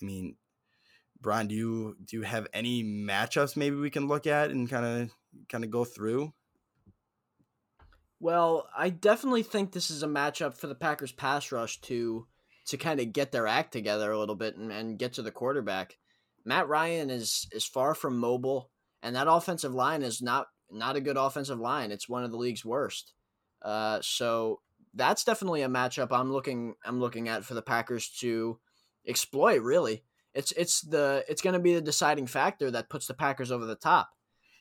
I 0.01 0.05
mean, 0.05 0.36
Brian, 1.22 1.47
do 1.47 1.55
you 1.55 1.97
do 2.03 2.18
you 2.18 2.24
have 2.24 2.47
any 2.53 2.84
matchups 2.84 3.57
maybe 3.57 3.76
we 3.76 3.89
can 3.89 4.07
look 4.07 4.26
at 4.26 4.51
and 4.51 4.70
kind 4.70 4.86
of 4.86 5.12
kind 5.49 5.64
of 5.64 5.70
go 5.70 5.84
through? 5.84 6.34
Well, 8.22 8.68
I 8.76 8.89
definitely 8.89 9.43
think 9.43 9.72
this 9.72 9.89
is 9.89 10.03
a 10.03 10.07
matchup 10.07 10.55
for 10.55 10.68
the 10.68 10.76
Packers 10.76 11.12
pass 11.12 11.51
rush 11.51 11.80
to 11.82 12.28
to 12.68 12.78
kind 12.78 12.99
of 12.99 13.14
get 13.14 13.32
their 13.32 13.47
act 13.47 13.72
together 13.72 14.12
a 14.12 14.20
little 14.20 14.36
bit 14.36 14.55
and, 14.55 14.72
and 14.72 14.99
get 14.99 15.14
to 15.14 15.22
the 15.22 15.32
quarterback. 15.32 15.97
Matt 16.45 16.68
Ryan 16.68 17.10
is 17.10 17.47
is 17.51 17.66
far 17.66 17.93
from 17.95 18.18
mobile, 18.18 18.70
and 19.01 19.16
that 19.16 19.28
offensive 19.30 19.74
line 19.74 20.03
is 20.03 20.22
not 20.22 20.47
not 20.72 20.95
a 20.95 21.01
good 21.01 21.18
offensive 21.18 21.60
line. 21.60 21.91
It's 21.91 22.07
one 22.07 22.24
of 22.24 22.32
the 22.32 22.38
league's 22.38 22.64
worst. 22.64 23.14
Uh, 23.62 23.99
so 24.01 24.62
that's 24.93 25.23
definitely 25.23 25.61
a 25.61 25.67
matchup 25.67 26.07
I'm 26.11 26.31
looking 26.31 26.75
I'm 26.83 26.99
looking 26.99 27.27
at 27.27 27.45
for 27.45 27.53
the 27.53 27.61
Packers 27.61 28.09
to 28.19 28.59
exploit. 29.07 29.61
Really, 29.61 30.03
it's 30.33 30.51
it's 30.53 30.81
the 30.81 31.23
it's 31.27 31.41
going 31.41 31.53
to 31.53 31.59
be 31.59 31.75
the 31.75 31.81
deciding 31.81 32.27
factor 32.27 32.71
that 32.71 32.89
puts 32.89 33.07
the 33.07 33.13
Packers 33.13 33.51
over 33.51 33.65
the 33.65 33.75
top. 33.75 34.09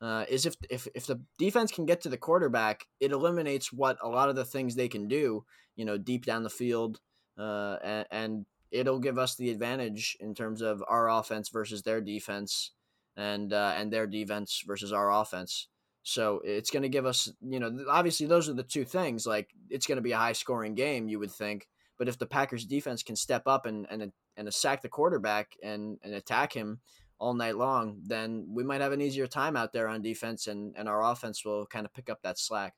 Uh, 0.01 0.25
is 0.29 0.47
if 0.47 0.55
if 0.71 0.87
if 0.95 1.07
the 1.07 1.21
defense 1.39 1.73
can 1.73 1.87
get 1.87 2.01
to 2.03 2.09
the 2.09 2.17
quarterback, 2.17 2.87
it 3.01 3.11
eliminates 3.11 3.73
what 3.73 3.99
a 4.03 4.09
lot 4.09 4.29
of 4.29 4.37
the 4.37 4.45
things 4.45 4.75
they 4.75 4.89
can 4.89 5.09
do. 5.09 5.45
You 5.77 5.85
know, 5.85 5.99
deep 5.99 6.25
down 6.25 6.43
the 6.43 6.51
field, 6.51 7.01
uh, 7.39 7.77
and, 7.83 8.07
and 8.11 8.47
it'll 8.71 8.99
give 8.99 9.19
us 9.19 9.37
the 9.37 9.51
advantage 9.51 10.17
in 10.21 10.35
terms 10.35 10.61
of 10.61 10.83
our 10.89 11.09
offense 11.09 11.49
versus 11.49 11.83
their 11.83 12.01
defense, 12.01 12.73
and 13.17 13.53
uh, 13.53 13.75
and 13.77 13.93
their 13.93 14.07
defense 14.07 14.63
versus 14.67 14.93
our 14.93 15.11
offense. 15.11 15.69
So 16.09 16.41
it's 16.43 16.71
going 16.71 16.85
to 16.85 16.89
give 16.89 17.05
us, 17.05 17.31
you 17.43 17.61
know, 17.61 17.85
obviously 17.87 18.27
those 18.27 18.49
are 18.49 18.55
the 18.55 18.63
two 18.63 18.85
things. 18.85 19.27
Like 19.27 19.51
it's 19.71 19.87
going 19.87 19.97
to 19.97 20.03
be 20.03 20.13
a 20.13 20.19
high 20.19 20.33
scoring 20.33 20.75
game, 20.75 21.09
you 21.09 21.19
would 21.19 21.31
think. 21.31 21.69
But 21.99 22.09
if 22.09 22.19
the 22.19 22.27
Packers 22.27 22.65
defense 22.65 23.03
can 23.03 23.17
step 23.17 23.43
up 23.47 23.67
and 23.67 23.87
and 23.91 24.13
and 24.37 24.55
sack 24.55 24.83
the 24.83 24.89
quarterback 24.89 25.57
and 25.63 25.99
and 26.03 26.15
attack 26.15 26.53
him 26.53 26.81
all 27.19 27.35
night 27.35 27.57
long, 27.57 28.01
then 28.05 28.47
we 28.49 28.63
might 28.63 28.81
have 28.81 28.93
an 28.93 29.01
easier 29.01 29.27
time 29.27 29.57
out 29.57 29.73
there 29.73 29.89
on 29.89 30.03
defense, 30.03 30.47
and 30.47 30.75
and 30.77 30.89
our 30.89 31.03
offense 31.03 31.45
will 31.45 31.67
kind 31.67 31.87
of 31.87 31.93
pick 31.93 32.09
up 32.09 32.23
that 32.23 32.39
slack. 32.39 32.75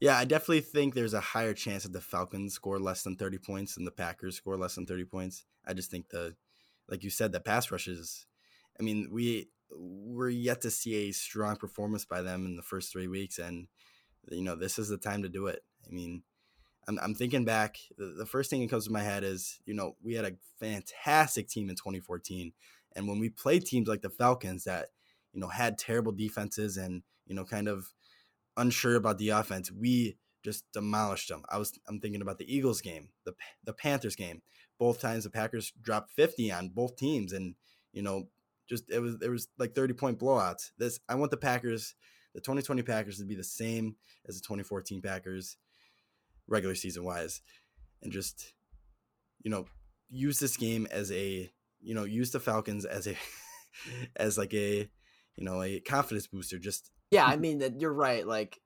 Yeah, 0.00 0.16
I 0.16 0.24
definitely 0.24 0.60
think 0.60 0.94
there's 0.94 1.14
a 1.14 1.20
higher 1.20 1.54
chance 1.54 1.82
that 1.82 1.92
the 1.92 2.00
Falcons 2.00 2.54
score 2.54 2.78
less 2.78 3.02
than 3.02 3.16
30 3.16 3.38
points 3.38 3.76
and 3.76 3.84
the 3.84 3.90
Packers 3.90 4.36
score 4.36 4.56
less 4.56 4.76
than 4.76 4.86
30 4.86 5.04
points. 5.06 5.44
I 5.66 5.74
just 5.74 5.90
think 5.90 6.10
the, 6.10 6.36
like 6.88 7.02
you 7.02 7.10
said, 7.10 7.32
the 7.32 7.40
pass 7.40 7.72
rushes. 7.72 8.26
I 8.78 8.84
mean, 8.84 9.08
we 9.10 9.48
we're 9.70 10.30
yet 10.30 10.62
to 10.62 10.70
see 10.70 11.08
a 11.08 11.12
strong 11.12 11.56
performance 11.56 12.04
by 12.04 12.22
them 12.22 12.46
in 12.46 12.56
the 12.56 12.62
first 12.62 12.92
three 12.92 13.08
weeks, 13.08 13.38
and 13.38 13.66
you 14.30 14.42
know 14.42 14.56
this 14.56 14.78
is 14.78 14.88
the 14.88 14.98
time 14.98 15.22
to 15.22 15.28
do 15.28 15.46
it. 15.46 15.62
I 15.86 15.90
mean, 15.92 16.22
I'm, 16.86 16.98
I'm 17.00 17.14
thinking 17.14 17.44
back. 17.44 17.78
The, 17.96 18.14
the 18.18 18.26
first 18.26 18.50
thing 18.50 18.60
that 18.60 18.70
comes 18.70 18.86
to 18.86 18.92
my 18.92 19.02
head 19.02 19.24
is 19.24 19.60
you 19.64 19.74
know 19.74 19.96
we 20.02 20.14
had 20.14 20.24
a 20.24 20.36
fantastic 20.60 21.48
team 21.48 21.70
in 21.70 21.76
2014, 21.76 22.52
and 22.96 23.08
when 23.08 23.18
we 23.18 23.28
played 23.28 23.64
teams 23.64 23.88
like 23.88 24.02
the 24.02 24.10
Falcons 24.10 24.64
that 24.64 24.88
you 25.32 25.40
know 25.40 25.48
had 25.48 25.78
terrible 25.78 26.12
defenses 26.12 26.76
and 26.76 27.02
you 27.26 27.34
know 27.34 27.44
kind 27.44 27.68
of 27.68 27.92
unsure 28.56 28.96
about 28.96 29.18
the 29.18 29.30
offense, 29.30 29.70
we 29.70 30.16
just 30.42 30.64
demolished 30.72 31.28
them. 31.28 31.42
I 31.48 31.58
was 31.58 31.78
I'm 31.88 32.00
thinking 32.00 32.22
about 32.22 32.38
the 32.38 32.54
Eagles 32.54 32.80
game, 32.80 33.08
the 33.24 33.34
the 33.64 33.72
Panthers 33.72 34.16
game. 34.16 34.42
Both 34.78 35.00
times 35.00 35.24
the 35.24 35.30
Packers 35.30 35.72
dropped 35.82 36.12
50 36.12 36.52
on 36.52 36.68
both 36.68 36.96
teams, 36.96 37.32
and 37.32 37.54
you 37.92 38.02
know 38.02 38.28
just 38.68 38.90
it 38.90 39.00
was 39.00 39.18
there 39.18 39.30
was 39.30 39.48
like 39.58 39.74
30 39.74 39.94
point 39.94 40.18
blowouts. 40.18 40.70
This 40.78 41.00
I 41.08 41.14
want 41.14 41.30
the 41.30 41.36
Packers, 41.36 41.94
the 42.34 42.40
2020 42.40 42.82
Packers 42.82 43.18
would 43.18 43.28
be 43.28 43.34
the 43.34 43.44
same 43.44 43.96
as 44.28 44.36
the 44.36 44.42
2014 44.42 45.02
Packers 45.02 45.56
regular 46.46 46.74
season 46.74 47.04
wise 47.04 47.40
and 48.02 48.12
just 48.12 48.52
you 49.42 49.50
know 49.50 49.66
use 50.08 50.38
this 50.38 50.56
game 50.56 50.86
as 50.90 51.12
a 51.12 51.50
you 51.80 51.94
know 51.94 52.04
use 52.04 52.30
the 52.30 52.40
Falcons 52.40 52.84
as 52.84 53.06
a 53.06 53.16
as 54.16 54.38
like 54.38 54.54
a 54.54 54.88
you 55.36 55.44
know 55.44 55.62
a 55.62 55.80
confidence 55.80 56.26
booster 56.26 56.58
just 56.58 56.90
yeah 57.10 57.24
i 57.24 57.36
mean 57.36 57.58
that 57.58 57.80
you're 57.80 57.92
right 57.92 58.26
like 58.26 58.58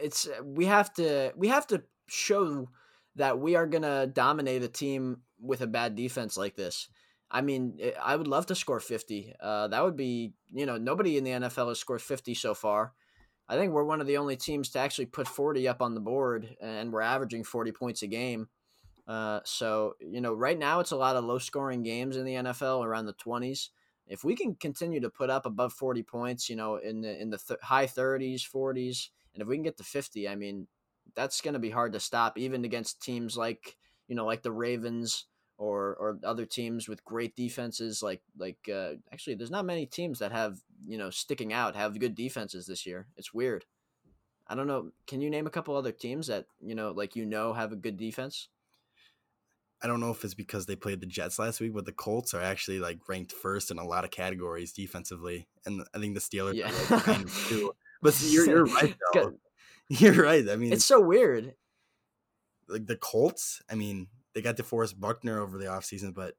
it's 0.00 0.28
we 0.42 0.64
have 0.64 0.92
to 0.94 1.32
we 1.36 1.48
have 1.48 1.66
to 1.66 1.82
show 2.06 2.68
that 3.16 3.38
we 3.38 3.56
are 3.56 3.66
going 3.66 3.82
to 3.82 4.10
dominate 4.12 4.62
a 4.62 4.68
team 4.68 5.18
with 5.40 5.60
a 5.60 5.66
bad 5.66 5.94
defense 5.94 6.36
like 6.36 6.56
this 6.56 6.88
I 7.34 7.40
mean, 7.40 7.78
eh, 7.80 7.90
I 8.00 8.14
would 8.14 8.28
love 8.28 8.46
to 8.46 8.54
score 8.54 8.78
50. 8.78 9.34
Uh, 9.40 9.68
that 9.68 9.82
would 9.84 9.96
be, 9.96 10.34
you 10.52 10.66
know, 10.66 10.78
nobody 10.78 11.18
in 11.18 11.24
the 11.24 11.32
NFL 11.32 11.68
has 11.68 11.80
scored 11.80 12.00
50 12.00 12.32
so 12.34 12.54
far. 12.54 12.92
I 13.48 13.56
think 13.56 13.72
we're 13.72 13.84
one 13.84 14.00
of 14.00 14.06
the 14.06 14.16
only 14.16 14.36
teams 14.36 14.70
to 14.70 14.78
actually 14.78 15.06
put 15.06 15.28
40 15.28 15.68
up 15.68 15.82
on 15.82 15.94
the 15.94 16.00
board, 16.00 16.56
and 16.60 16.92
we're 16.92 17.02
averaging 17.02 17.44
40 17.44 17.72
points 17.72 18.02
a 18.02 18.06
game. 18.06 18.48
Uh, 19.06 19.40
so, 19.44 19.94
you 20.00 20.20
know, 20.20 20.32
right 20.32 20.58
now 20.58 20.80
it's 20.80 20.92
a 20.92 20.96
lot 20.96 21.16
of 21.16 21.24
low 21.24 21.38
scoring 21.38 21.82
games 21.82 22.16
in 22.16 22.24
the 22.24 22.34
NFL 22.34 22.84
around 22.84 23.06
the 23.06 23.14
20s. 23.14 23.68
If 24.06 24.24
we 24.24 24.34
can 24.34 24.54
continue 24.54 25.00
to 25.00 25.10
put 25.10 25.30
up 25.30 25.46
above 25.46 25.72
40 25.72 26.02
points, 26.02 26.48
you 26.48 26.56
know, 26.56 26.76
in 26.76 27.02
the 27.02 27.20
in 27.20 27.30
the 27.30 27.38
th- 27.38 27.60
high 27.62 27.86
30s, 27.86 28.42
40s, 28.42 29.08
and 29.32 29.42
if 29.42 29.48
we 29.48 29.56
can 29.56 29.62
get 29.62 29.76
to 29.78 29.84
50, 29.84 30.28
I 30.28 30.34
mean, 30.34 30.66
that's 31.14 31.40
going 31.40 31.54
to 31.54 31.60
be 31.60 31.70
hard 31.70 31.92
to 31.92 32.00
stop 32.00 32.38
even 32.38 32.64
against 32.64 33.02
teams 33.02 33.36
like, 33.36 33.76
you 34.08 34.14
know, 34.14 34.26
like 34.26 34.42
the 34.42 34.52
Ravens 34.52 35.26
or 35.56 35.94
or 35.94 36.18
other 36.24 36.44
teams 36.44 36.88
with 36.88 37.04
great 37.04 37.36
defenses 37.36 38.02
like 38.02 38.22
like 38.38 38.68
uh, 38.72 38.90
actually 39.12 39.34
there's 39.34 39.50
not 39.50 39.64
many 39.64 39.86
teams 39.86 40.18
that 40.18 40.32
have 40.32 40.58
you 40.86 40.98
know 40.98 41.10
sticking 41.10 41.52
out 41.52 41.76
have 41.76 41.98
good 41.98 42.14
defenses 42.14 42.66
this 42.66 42.86
year. 42.86 43.06
It's 43.16 43.32
weird. 43.32 43.64
I 44.46 44.54
don't 44.54 44.66
know 44.66 44.90
can 45.06 45.20
you 45.20 45.30
name 45.30 45.46
a 45.46 45.50
couple 45.50 45.76
other 45.76 45.92
teams 45.92 46.26
that 46.26 46.46
you 46.60 46.74
know 46.74 46.90
like 46.90 47.16
you 47.16 47.24
know 47.24 47.52
have 47.52 47.72
a 47.72 47.76
good 47.76 47.96
defense? 47.96 48.48
I 49.82 49.86
don't 49.86 50.00
know 50.00 50.10
if 50.10 50.24
it's 50.24 50.34
because 50.34 50.64
they 50.64 50.76
played 50.76 51.00
the 51.00 51.06
jets 51.06 51.38
last 51.38 51.60
week 51.60 51.74
but 51.74 51.84
the 51.84 51.92
colts 51.92 52.34
are 52.34 52.42
actually 52.42 52.80
like 52.80 52.98
ranked 53.08 53.32
first 53.32 53.70
in 53.70 53.78
a 53.78 53.86
lot 53.86 54.04
of 54.04 54.10
categories 54.10 54.72
defensively 54.72 55.46
and 55.66 55.82
i 55.94 55.98
think 55.98 56.14
the 56.14 56.20
steelers 56.20 56.54
yeah. 56.54 56.70
are 56.70 56.96
like 56.96 57.04
kind 57.04 57.24
of 57.24 57.34
too. 57.48 57.72
But 58.00 58.18
you're, 58.22 58.46
you're 58.46 58.64
right 58.64 58.94
though. 59.14 59.34
you're 59.88 60.22
right 60.22 60.48
i 60.48 60.56
mean 60.56 60.72
it's 60.72 60.84
so 60.84 61.00
weird. 61.00 61.54
Like 62.66 62.86
the 62.86 62.96
colts 62.96 63.62
i 63.70 63.74
mean 63.74 64.08
they 64.34 64.42
got 64.42 64.56
DeForest 64.56 64.98
Buckner 64.98 65.40
over 65.40 65.58
the 65.58 65.66
offseason, 65.66 66.14
but 66.14 66.34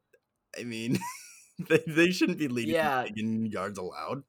I 0.60 0.64
mean, 0.64 1.00
they, 1.70 1.82
they 1.88 2.12
shouldn't 2.12 2.38
be 2.40 2.48
leading 2.48 2.76
yeah. 2.76 3.06
in 3.16 3.46
yards 3.46 3.78
allowed. 3.78 4.24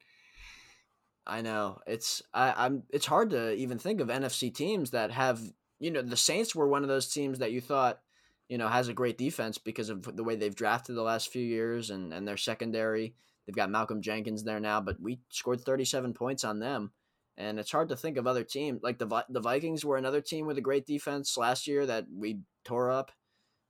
I 1.27 1.43
know 1.43 1.81
it's 1.87 2.23
I, 2.33 2.55
I'm 2.57 2.85
it's 2.91 3.07
hard 3.07 3.31
to 3.31 3.53
even 3.55 3.79
think 3.79 4.01
of 4.01 4.09
NFC 4.09 4.55
teams 4.55 4.93
that 4.93 5.11
have 5.11 5.41
you 5.81 5.91
know 5.91 6.03
the 6.03 6.17
Saints 6.17 6.55
were 6.55 6.69
one 6.69 6.83
of 6.83 6.89
those 6.89 7.09
teams 7.09 7.41
that 7.41 7.51
you 7.51 7.61
thought 7.61 8.01
you 8.49 8.59
know 8.59 8.69
has 8.69 8.89
a 8.89 8.95
great 8.95 9.19
defense 9.19 9.59
because 9.59 9.91
of 9.91 10.17
the 10.17 10.23
way 10.23 10.37
they've 10.37 10.55
drafted 10.55 10.95
the 10.95 11.03
last 11.03 11.33
few 11.33 11.43
years 11.43 11.91
and 11.91 12.13
and 12.13 12.29
their 12.29 12.37
secondary. 12.37 13.15
They've 13.47 13.57
got 13.57 13.71
Malcolm 13.71 14.03
Jenkins 14.03 14.45
there 14.45 14.61
now, 14.61 14.81
but 14.81 15.01
we 15.01 15.21
scored 15.31 15.61
37 15.61 16.15
points 16.15 16.43
on 16.43 16.59
them. 16.59 16.93
And 17.39 17.61
it's 17.61 17.71
hard 17.71 17.91
to 17.91 17.97
think 17.97 18.17
of 18.17 18.27
other 18.27 18.45
teams 18.45 18.81
like 18.83 18.99
the 18.99 19.25
the 19.29 19.41
Vikings 19.41 19.85
were 19.85 19.97
another 19.97 20.21
team 20.21 20.47
with 20.47 20.59
a 20.59 20.63
great 20.63 20.87
defense 20.87 21.37
last 21.37 21.67
year 21.67 21.85
that 21.87 22.07
we 22.15 22.41
tore 22.65 22.91
up. 22.91 23.11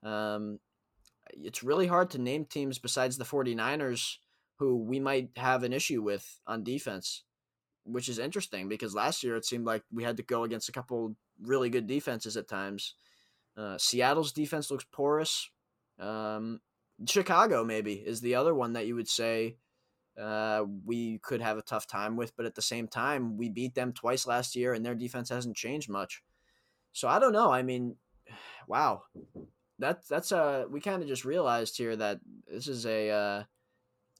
Um, 0.06 0.60
it's 1.30 1.62
really 1.62 1.86
hard 1.86 2.10
to 2.10 2.18
name 2.18 2.44
teams 2.44 2.78
besides 2.78 3.16
the 3.16 3.24
49ers 3.24 4.16
who 4.58 4.76
we 4.76 5.00
might 5.00 5.30
have 5.36 5.64
an 5.64 5.72
issue 5.72 6.02
with 6.02 6.40
on 6.46 6.62
defense, 6.62 7.24
which 7.84 8.08
is 8.08 8.18
interesting 8.18 8.68
because 8.68 8.94
last 8.94 9.22
year 9.22 9.36
it 9.36 9.44
seemed 9.44 9.66
like 9.66 9.82
we 9.92 10.04
had 10.04 10.16
to 10.16 10.22
go 10.22 10.44
against 10.44 10.68
a 10.68 10.72
couple 10.72 11.16
really 11.42 11.68
good 11.68 11.86
defenses 11.86 12.36
at 12.36 12.48
times. 12.48 12.94
Uh, 13.56 13.76
Seattle's 13.78 14.32
defense 14.32 14.70
looks 14.70 14.86
porous. 14.92 15.50
Um, 15.98 16.60
Chicago 17.06 17.64
maybe 17.64 17.94
is 17.94 18.20
the 18.20 18.34
other 18.36 18.54
one 18.54 18.74
that 18.74 18.86
you 18.86 18.94
would 18.94 19.08
say 19.08 19.56
uh, 20.20 20.64
we 20.84 21.18
could 21.18 21.42
have 21.42 21.58
a 21.58 21.62
tough 21.62 21.86
time 21.86 22.16
with, 22.16 22.34
but 22.36 22.46
at 22.46 22.54
the 22.54 22.62
same 22.62 22.88
time, 22.88 23.36
we 23.36 23.50
beat 23.50 23.74
them 23.74 23.92
twice 23.92 24.26
last 24.26 24.56
year, 24.56 24.72
and 24.72 24.84
their 24.84 24.94
defense 24.94 25.28
hasn't 25.28 25.56
changed 25.56 25.90
much. 25.90 26.22
So 26.92 27.08
I 27.08 27.18
don't 27.18 27.32
know. 27.32 27.50
I 27.50 27.62
mean, 27.62 27.96
wow, 28.68 29.02
that's 29.78 30.08
that's 30.08 30.32
uh 30.32 30.64
we 30.70 30.80
kind 30.80 31.02
of 31.02 31.08
just 31.08 31.24
realized 31.24 31.76
here 31.76 31.96
that 31.96 32.20
this 32.50 32.68
is 32.68 32.86
a 32.86 33.10
uh 33.10 33.42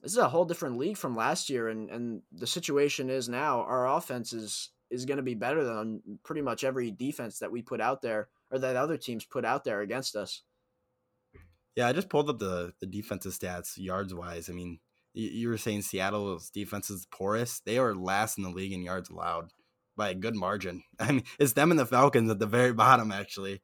this 0.01 0.11
is 0.11 0.17
a 0.17 0.29
whole 0.29 0.45
different 0.45 0.77
league 0.77 0.97
from 0.97 1.15
last 1.15 1.49
year 1.49 1.67
and 1.67 1.89
and 1.89 2.21
the 2.31 2.47
situation 2.47 3.09
is 3.09 3.27
now 3.27 3.61
our 3.61 3.87
offense 3.87 4.33
is 4.33 4.71
is 4.89 5.05
going 5.05 5.17
to 5.17 5.23
be 5.23 5.33
better 5.33 5.63
than 5.63 6.01
pretty 6.23 6.41
much 6.41 6.63
every 6.63 6.91
defense 6.91 7.39
that 7.39 7.51
we 7.51 7.61
put 7.61 7.81
out 7.81 8.01
there 8.01 8.29
or 8.51 8.59
that 8.59 8.75
other 8.75 8.97
teams 8.97 9.25
put 9.25 9.43
out 9.43 9.63
there 9.63 9.81
against 9.81 10.15
us 10.15 10.43
Yeah, 11.75 11.87
I 11.87 11.93
just 11.93 12.09
pulled 12.09 12.29
up 12.29 12.39
the 12.39 12.73
the 12.79 12.87
defensive 12.87 13.33
stats 13.33 13.77
yards 13.77 14.13
wise. 14.13 14.49
I 14.49 14.53
mean, 14.53 14.79
you, 15.13 15.29
you 15.29 15.49
were 15.49 15.57
saying 15.57 15.81
Seattle's 15.81 16.49
defense 16.49 16.89
is 16.89 17.05
porous. 17.11 17.59
They 17.65 17.77
are 17.77 17.93
last 17.93 18.37
in 18.37 18.43
the 18.43 18.49
league 18.49 18.73
in 18.73 18.81
yards 18.81 19.09
allowed 19.09 19.51
by 19.95 20.09
a 20.09 20.15
good 20.15 20.35
margin. 20.35 20.83
I 20.99 21.11
mean, 21.11 21.23
it's 21.39 21.53
them 21.53 21.71
and 21.71 21.79
the 21.79 21.85
Falcons 21.85 22.31
at 22.31 22.39
the 22.39 22.45
very 22.47 22.73
bottom. 22.85 23.11
Actually, 23.11 23.61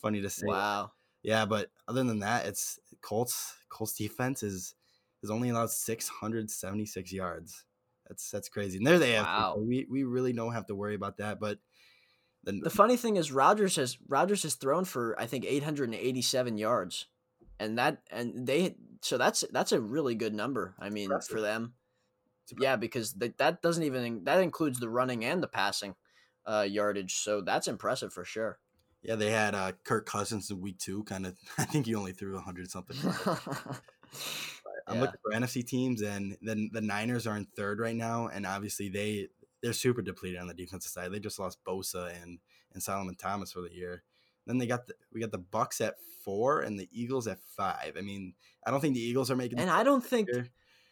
funny 0.00 0.20
to 0.22 0.30
say. 0.30 0.46
Wow. 0.46 0.92
Yeah, 1.26 1.44
but 1.44 1.72
other 1.88 2.04
than 2.04 2.20
that, 2.20 2.46
it's 2.46 2.78
Colts. 3.02 3.56
Colts 3.68 3.94
defense 3.94 4.44
is 4.44 4.76
is 5.24 5.30
only 5.30 5.48
allowed 5.48 5.70
676 5.70 7.12
yards. 7.12 7.64
That's 8.06 8.30
that's 8.30 8.48
crazy. 8.48 8.78
And 8.78 8.86
there 8.86 9.00
they're 9.00 9.24
wow. 9.24 9.56
We 9.58 9.88
we 9.90 10.04
really 10.04 10.32
don't 10.32 10.52
have 10.52 10.66
to 10.66 10.76
worry 10.76 10.94
about 10.94 11.16
that. 11.16 11.40
But 11.40 11.58
the, 12.44 12.60
the 12.62 12.70
funny 12.70 12.96
thing 12.96 13.16
is, 13.16 13.32
Rodgers 13.32 13.74
has 13.74 13.98
Rodgers 14.06 14.44
has 14.44 14.54
thrown 14.54 14.84
for 14.84 15.20
I 15.20 15.26
think 15.26 15.44
887 15.44 16.58
yards, 16.58 17.06
and 17.58 17.76
that 17.76 18.02
and 18.08 18.46
they 18.46 18.76
so 19.02 19.18
that's 19.18 19.42
that's 19.50 19.72
a 19.72 19.80
really 19.80 20.14
good 20.14 20.32
number. 20.32 20.76
I 20.78 20.90
mean, 20.90 21.06
Impressive. 21.06 21.32
for 21.32 21.40
them, 21.40 21.74
yeah, 22.56 22.76
because 22.76 23.14
that 23.14 23.38
that 23.38 23.62
doesn't 23.62 23.82
even 23.82 24.22
that 24.26 24.44
includes 24.44 24.78
the 24.78 24.88
running 24.88 25.24
and 25.24 25.42
the 25.42 25.48
passing 25.48 25.96
uh, 26.46 26.64
yardage. 26.68 27.16
So 27.16 27.40
that's 27.40 27.66
impressive 27.66 28.12
for 28.12 28.24
sure. 28.24 28.60
Yeah, 29.06 29.14
they 29.14 29.30
had 29.30 29.54
uh, 29.54 29.72
Kirk 29.84 30.04
Cousins 30.04 30.50
in 30.50 30.60
week 30.60 30.78
two. 30.78 31.04
Kind 31.04 31.26
of, 31.26 31.36
I 31.58 31.64
think 31.64 31.86
he 31.86 31.94
only 31.94 32.12
threw 32.12 32.36
hundred 32.38 32.70
something. 32.70 32.96
I'm 34.88 34.96
yeah. 34.96 35.00
looking 35.00 35.20
for 35.22 35.32
NFC 35.32 35.66
teams, 35.66 36.02
and 36.02 36.36
then 36.42 36.70
the 36.72 36.80
Niners 36.80 37.26
are 37.26 37.36
in 37.36 37.46
third 37.56 37.80
right 37.80 37.94
now, 37.94 38.28
and 38.28 38.44
obviously 38.44 38.88
they 38.88 39.28
they're 39.62 39.72
super 39.72 40.02
depleted 40.02 40.40
on 40.40 40.48
the 40.48 40.54
defensive 40.54 40.90
side. 40.90 41.12
They 41.12 41.20
just 41.20 41.38
lost 41.38 41.58
Bosa 41.64 42.10
and 42.22 42.38
and 42.74 42.82
Solomon 42.82 43.14
Thomas 43.14 43.52
for 43.52 43.60
the 43.60 43.72
year. 43.72 44.02
Then 44.46 44.58
they 44.58 44.66
got 44.66 44.86
the, 44.86 44.94
we 45.12 45.20
got 45.20 45.32
the 45.32 45.38
Bucks 45.38 45.80
at 45.80 45.94
four 46.24 46.60
and 46.60 46.78
the 46.78 46.88
Eagles 46.92 47.26
at 47.26 47.38
five. 47.56 47.94
I 47.96 48.00
mean, 48.00 48.34
I 48.64 48.70
don't 48.70 48.80
think 48.80 48.94
the 48.94 49.00
Eagles 49.00 49.30
are 49.30 49.36
making. 49.36 49.58
And 49.60 49.70
I 49.70 49.82
don't 49.82 50.04
think. 50.04 50.28
Here. 50.30 50.48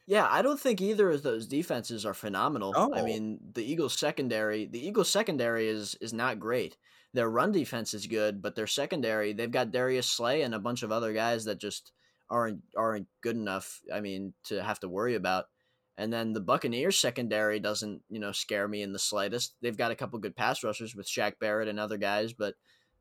Yeah, 0.07 0.29
I 0.31 0.43
don't 0.43 0.61
think 0.61 0.81
either 0.83 1.11
of 1.11 1.23
those 1.23 1.47
defenses 1.47 2.05
are 2.05 2.13
phenomenal. 2.13 2.75
I 2.95 3.01
mean, 3.01 3.39
the 3.55 3.65
Eagles 3.65 3.99
secondary, 3.99 4.67
the 4.67 4.87
Eagles 4.87 5.09
secondary 5.09 5.67
is 5.69 5.97
is 6.01 6.13
not 6.13 6.39
great. 6.39 6.77
Their 7.15 7.31
run 7.31 7.53
defense 7.53 7.95
is 7.95 8.09
good, 8.09 8.43
but 8.43 8.57
their 8.57 8.67
secondary, 8.67 9.33
they've 9.33 9.51
got 9.51 9.71
Darius 9.71 10.09
Slay 10.09 10.43
and 10.43 10.55
a 10.55 10.59
bunch 10.59 10.83
of 10.83 10.93
other 10.93 11.13
guys 11.13 11.45
that 11.45 11.61
just 11.61 11.93
aren't 12.29 12.63
aren't 12.77 13.07
good 13.23 13.37
enough. 13.37 13.81
I 13.93 14.01
mean, 14.01 14.35
to 14.45 14.63
have 14.63 14.81
to 14.81 14.89
worry 14.89 15.15
about. 15.15 15.47
And 15.97 16.13
then 16.13 16.33
the 16.33 16.41
Buccaneers 16.41 16.99
secondary 16.99 17.61
doesn't, 17.61 18.03
you 18.11 18.19
know, 18.19 18.33
scare 18.33 18.67
me 18.67 18.83
in 18.83 18.93
the 18.93 18.99
slightest. 18.99 19.55
They've 19.63 19.77
got 19.77 19.93
a 19.93 19.95
couple 19.95 20.19
good 20.19 20.35
pass 20.35 20.65
rushers 20.65 20.97
with 20.97 21.07
Shaq 21.07 21.39
Barrett 21.39 21.69
and 21.69 21.79
other 21.79 21.99
guys, 21.99 22.33
but 22.33 22.55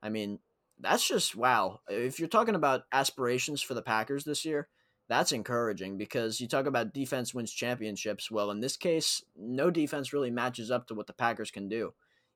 I 0.03 0.09
mean, 0.09 0.39
that's 0.79 1.07
just 1.07 1.35
wow. 1.35 1.79
If 1.87 2.19
you're 2.19 2.29
talking 2.29 2.55
about 2.55 2.83
aspirations 2.91 3.63
for 3.63 3.73
the 3.73 3.81
Packers 3.81 4.25
this 4.25 4.45
year, 4.45 4.67
that's 5.09 5.31
encouraging 5.31 5.97
because 5.97 6.39
you 6.39 6.47
talk 6.47 6.67
about 6.67 6.93
defense 6.93 7.33
wins 7.33 7.51
championships. 7.51 8.29
Well, 8.29 8.51
in 8.51 8.59
this 8.59 8.77
case, 8.77 9.23
no 9.35 9.71
defense 9.71 10.13
really 10.13 10.31
matches 10.31 10.69
up 10.69 10.87
to 10.87 10.93
what 10.93 11.07
the 11.07 11.13
Packers 11.13 11.49
can 11.49 11.67
do. 11.67 11.93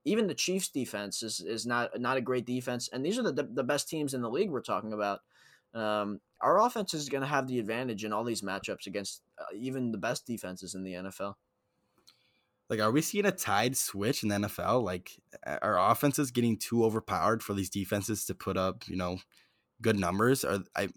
Even 0.07 0.27
the 0.27 0.33
Chiefs 0.33 0.69
defense 0.69 1.21
is, 1.21 1.39
is 1.39 1.65
not 1.65 1.99
not 1.99 2.17
a 2.17 2.21
great 2.21 2.45
defense, 2.45 2.89
and 2.91 3.05
these 3.05 3.19
are 3.19 3.23
the 3.23 3.43
the 3.43 3.63
best 3.63 3.89
teams 3.89 4.13
in 4.13 4.21
the 4.21 4.29
league 4.29 4.49
we're 4.49 4.61
talking 4.61 4.93
about. 4.93 5.19
Um, 5.73 6.21
our 6.41 6.59
offense 6.59 6.93
is 6.93 7.09
going 7.09 7.21
to 7.21 7.27
have 7.27 7.47
the 7.47 7.59
advantage 7.59 8.03
in 8.03 8.13
all 8.13 8.23
these 8.23 8.41
matchups 8.41 8.87
against 8.87 9.21
uh, 9.39 9.45
even 9.55 9.91
the 9.91 9.97
best 9.97 10.25
defenses 10.25 10.75
in 10.75 10.83
the 10.83 10.93
NFL. 10.93 11.35
Like, 12.69 12.79
are 12.79 12.91
we 12.91 13.01
seeing 13.01 13.25
a 13.25 13.31
tide 13.31 13.77
switch 13.77 14.23
in 14.23 14.29
the 14.29 14.35
NFL? 14.35 14.83
Like, 14.83 15.11
our 15.45 15.77
offenses 15.91 16.31
getting 16.31 16.57
too 16.57 16.83
overpowered 16.83 17.43
for 17.43 17.53
these 17.53 17.69
defenses 17.69 18.25
to 18.25 18.35
put 18.35 18.57
up, 18.57 18.87
you 18.87 18.97
know, 18.97 19.19
good 19.81 19.99
numbers? 19.99 20.43
Are 20.43 20.59
I 20.75 20.89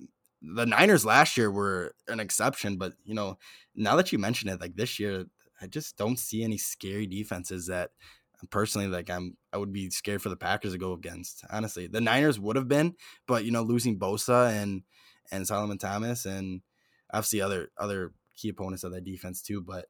the 0.43 0.67
Niners 0.67 1.05
last 1.05 1.37
year 1.37 1.51
were 1.51 1.95
an 2.09 2.21
exception, 2.21 2.77
but 2.77 2.95
you 3.05 3.15
know, 3.15 3.39
now 3.75 3.97
that 3.97 4.13
you 4.13 4.19
mention 4.19 4.49
it, 4.49 4.61
like 4.61 4.77
this 4.77 4.99
year, 4.99 5.27
I 5.61 5.67
just 5.67 5.97
don't 5.97 6.19
see 6.19 6.43
any 6.43 6.57
scary 6.57 7.07
defenses 7.07 7.67
that 7.67 7.91
personally 8.49 8.86
like 8.88 9.11
I'm 9.11 9.36
I 9.53 9.59
would 9.59 9.72
be 9.72 9.91
scared 9.91 10.22
for 10.22 10.28
the 10.28 10.36
Packers 10.36 10.72
to 10.72 10.78
go 10.78 10.93
against. 10.93 11.45
Honestly, 11.51 11.86
the 11.86 12.01
Niners 12.01 12.38
would 12.38 12.57
have 12.57 12.68
been, 12.68 12.95
but 13.26 13.45
you 13.45 13.51
know, 13.51 13.62
losing 13.62 13.99
Bosa 13.99 14.51
and 14.51 14.82
and 15.30 15.47
Solomon 15.47 15.78
Thomas 15.78 16.24
and 16.24 16.62
obviously 17.12 17.41
other 17.41 17.68
other 17.78 18.12
key 18.36 18.49
opponents 18.49 18.84
of 18.84 18.93
that 18.93 19.05
defense 19.05 19.43
too, 19.43 19.61
but 19.61 19.86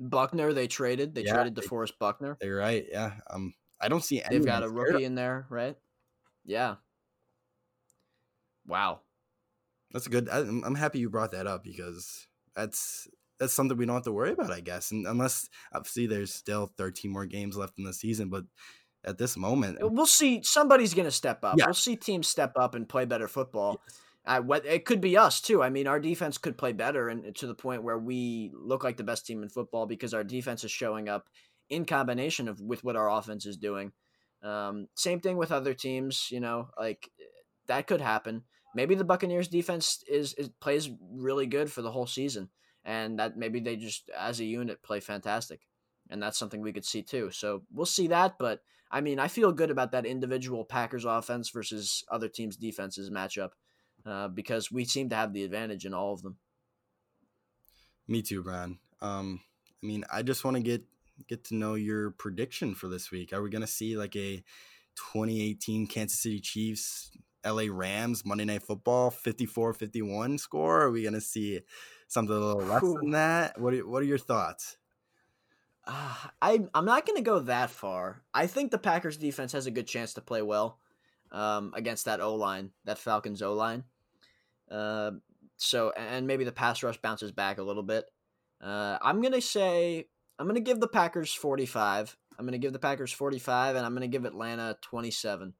Buckner, 0.00 0.54
they 0.54 0.66
traded. 0.66 1.14
They 1.14 1.24
yeah, 1.24 1.34
traded 1.34 1.54
DeForest 1.56 1.92
Buckner. 2.00 2.38
They're 2.40 2.56
right. 2.56 2.86
Yeah. 2.90 3.12
Um, 3.28 3.52
I 3.80 3.88
don't 3.88 4.02
see. 4.02 4.22
Any. 4.22 4.38
They've 4.38 4.46
got 4.46 4.62
a 4.62 4.68
rookie 4.68 5.04
in 5.04 5.14
there, 5.14 5.46
right? 5.50 5.76
Yeah. 6.44 6.76
Wow. 8.66 9.00
That's 9.92 10.08
good. 10.08 10.28
I, 10.30 10.38
I'm 10.38 10.74
happy 10.74 11.00
you 11.00 11.10
brought 11.10 11.32
that 11.32 11.46
up 11.46 11.62
because 11.62 12.26
that's 12.54 13.08
that's 13.40 13.54
something 13.54 13.76
we 13.76 13.86
don't 13.86 13.96
have 13.96 14.04
to 14.04 14.12
worry 14.12 14.32
about, 14.32 14.52
I 14.52 14.60
guess. 14.60 14.92
And 14.92 15.06
unless 15.06 15.48
obviously 15.72 16.06
there's 16.06 16.32
still 16.32 16.70
13 16.76 17.10
more 17.10 17.26
games 17.26 17.56
left 17.56 17.78
in 17.78 17.84
the 17.84 17.92
season, 17.92 18.28
but 18.28 18.44
at 19.02 19.18
this 19.18 19.36
moment, 19.36 19.78
we'll 19.80 20.04
see. 20.06 20.42
Somebody's 20.42 20.92
going 20.92 21.06
to 21.06 21.10
step 21.10 21.42
up. 21.42 21.56
Yeah. 21.56 21.64
We'll 21.64 21.74
see 21.74 21.96
teams 21.96 22.28
step 22.28 22.52
up 22.56 22.74
and 22.74 22.86
play 22.86 23.06
better 23.06 23.28
football. 23.28 23.80
Yes. 23.88 24.00
Uh, 24.26 24.60
it 24.66 24.84
could 24.84 25.00
be 25.00 25.16
us 25.16 25.40
too. 25.40 25.62
I 25.62 25.70
mean, 25.70 25.86
our 25.86 25.98
defense 25.98 26.36
could 26.36 26.58
play 26.58 26.72
better, 26.72 27.08
and 27.08 27.34
to 27.36 27.46
the 27.46 27.54
point 27.54 27.82
where 27.82 27.98
we 27.98 28.52
look 28.54 28.84
like 28.84 28.98
the 28.98 29.02
best 29.02 29.24
team 29.24 29.42
in 29.42 29.48
football 29.48 29.86
because 29.86 30.12
our 30.12 30.22
defense 30.22 30.62
is 30.62 30.70
showing 30.70 31.08
up 31.08 31.28
in 31.70 31.86
combination 31.86 32.46
of 32.46 32.60
with 32.60 32.84
what 32.84 32.96
our 32.96 33.10
offense 33.10 33.46
is 33.46 33.56
doing. 33.56 33.92
Um, 34.42 34.88
same 34.94 35.20
thing 35.20 35.38
with 35.38 35.50
other 35.50 35.72
teams. 35.72 36.28
You 36.30 36.40
know, 36.40 36.68
like 36.78 37.08
that 37.68 37.86
could 37.86 38.02
happen. 38.02 38.42
Maybe 38.74 38.94
the 38.94 39.04
Buccaneers 39.04 39.48
defense 39.48 40.04
is, 40.08 40.34
is 40.34 40.50
plays 40.60 40.90
really 41.12 41.46
good 41.46 41.72
for 41.72 41.82
the 41.82 41.90
whole 41.90 42.06
season, 42.06 42.50
and 42.84 43.18
that 43.18 43.36
maybe 43.36 43.60
they 43.60 43.76
just 43.76 44.10
as 44.16 44.40
a 44.40 44.44
unit 44.44 44.82
play 44.82 45.00
fantastic, 45.00 45.60
and 46.08 46.22
that's 46.22 46.38
something 46.38 46.60
we 46.60 46.72
could 46.72 46.84
see 46.84 47.02
too. 47.02 47.30
So 47.30 47.62
we'll 47.72 47.86
see 47.86 48.08
that, 48.08 48.36
but 48.38 48.62
I 48.90 49.00
mean, 49.00 49.18
I 49.18 49.28
feel 49.28 49.52
good 49.52 49.70
about 49.70 49.92
that 49.92 50.04
individual 50.04 50.64
Packers 50.64 51.04
offense 51.04 51.50
versus 51.50 52.04
other 52.10 52.28
teams' 52.28 52.56
defenses 52.56 53.10
matchup 53.10 53.50
uh, 54.04 54.28
because 54.28 54.72
we 54.72 54.84
seem 54.84 55.08
to 55.10 55.16
have 55.16 55.32
the 55.32 55.44
advantage 55.44 55.84
in 55.86 55.94
all 55.94 56.12
of 56.12 56.22
them. 56.22 56.36
Me 58.08 58.22
too, 58.22 58.42
Brian. 58.42 58.78
Um, 59.00 59.40
I 59.82 59.86
mean, 59.86 60.04
I 60.12 60.22
just 60.22 60.44
want 60.44 60.56
to 60.56 60.62
get 60.62 60.82
get 61.28 61.44
to 61.44 61.54
know 61.54 61.74
your 61.74 62.10
prediction 62.12 62.74
for 62.74 62.88
this 62.88 63.10
week. 63.10 63.32
Are 63.32 63.42
we 63.42 63.50
going 63.50 63.60
to 63.60 63.66
see 63.66 63.96
like 63.96 64.16
a 64.16 64.42
2018 64.96 65.86
Kansas 65.86 66.18
City 66.18 66.40
Chiefs 66.40 67.12
LA 67.44 67.64
Rams 67.70 68.24
Monday 68.24 68.44
Night 68.44 68.62
Football 68.62 69.10
54-51 69.10 70.40
score? 70.40 70.82
Are 70.82 70.90
we 70.90 71.02
going 71.02 71.14
to 71.14 71.20
see 71.20 71.60
something 72.10 72.34
a 72.34 72.38
little 72.38 72.62
less 72.62 72.82
than 72.82 73.10
that? 73.12 73.58
What 73.58 73.72
are, 73.72 73.86
what 73.88 74.02
are 74.02 74.06
your 74.06 74.18
thoughts? 74.18 74.76
Uh, 75.86 76.14
I 76.42 76.60
I'm 76.74 76.84
not 76.84 77.06
going 77.06 77.16
to 77.16 77.22
go 77.22 77.38
that 77.40 77.70
far. 77.70 78.22
I 78.34 78.46
think 78.46 78.70
the 78.70 78.78
Packers 78.78 79.16
defense 79.16 79.52
has 79.52 79.66
a 79.66 79.70
good 79.70 79.86
chance 79.86 80.14
to 80.14 80.20
play 80.20 80.42
well 80.42 80.78
um, 81.32 81.72
against 81.74 82.04
that 82.04 82.20
O 82.20 82.34
line, 82.34 82.70
that 82.84 82.98
Falcons 82.98 83.40
O 83.40 83.54
line. 83.54 83.84
Uh, 84.70 85.12
so 85.56 85.92
and 85.96 86.26
maybe 86.26 86.44
the 86.44 86.52
pass 86.52 86.82
rush 86.82 86.98
bounces 86.98 87.32
back 87.32 87.58
a 87.58 87.62
little 87.62 87.82
bit. 87.82 88.04
Uh, 88.60 88.98
I'm 89.00 89.22
gonna 89.22 89.40
say 89.40 90.06
I'm 90.38 90.46
gonna 90.46 90.60
give 90.60 90.80
the 90.80 90.88
Packers 90.88 91.32
45. 91.32 92.16
I'm 92.38 92.44
gonna 92.44 92.58
give 92.58 92.72
the 92.72 92.78
Packers 92.78 93.12
45, 93.12 93.76
and 93.76 93.86
I'm 93.86 93.94
gonna 93.94 94.08
give 94.08 94.24
Atlanta 94.24 94.76
27. 94.82 95.54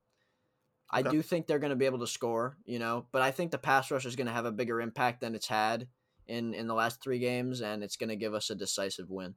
I 0.92 1.02
do 1.02 1.22
think 1.22 1.46
they're 1.46 1.60
going 1.60 1.70
to 1.70 1.76
be 1.76 1.86
able 1.86 2.00
to 2.00 2.06
score, 2.08 2.56
you 2.64 2.80
know, 2.80 3.06
but 3.12 3.22
I 3.22 3.30
think 3.30 3.52
the 3.52 3.58
pass 3.58 3.92
rush 3.92 4.06
is 4.06 4.16
going 4.16 4.26
to 4.26 4.32
have 4.32 4.44
a 4.44 4.50
bigger 4.50 4.80
impact 4.80 5.20
than 5.20 5.36
it's 5.36 5.46
had 5.46 5.86
in 6.30 6.54
in 6.54 6.66
the 6.66 6.74
last 6.74 7.02
three 7.02 7.18
games, 7.18 7.60
and 7.60 7.82
it's 7.82 7.96
going 7.96 8.08
to 8.08 8.16
give 8.16 8.34
us 8.34 8.50
a 8.50 8.54
decisive 8.54 9.10
win. 9.10 9.34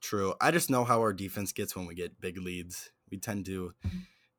True. 0.00 0.34
I 0.40 0.50
just 0.50 0.70
know 0.70 0.84
how 0.84 1.00
our 1.00 1.14
defense 1.14 1.52
gets 1.52 1.74
when 1.74 1.86
we 1.86 1.94
get 1.94 2.20
big 2.20 2.38
leads. 2.38 2.90
We 3.10 3.18
tend 3.18 3.46
to 3.46 3.72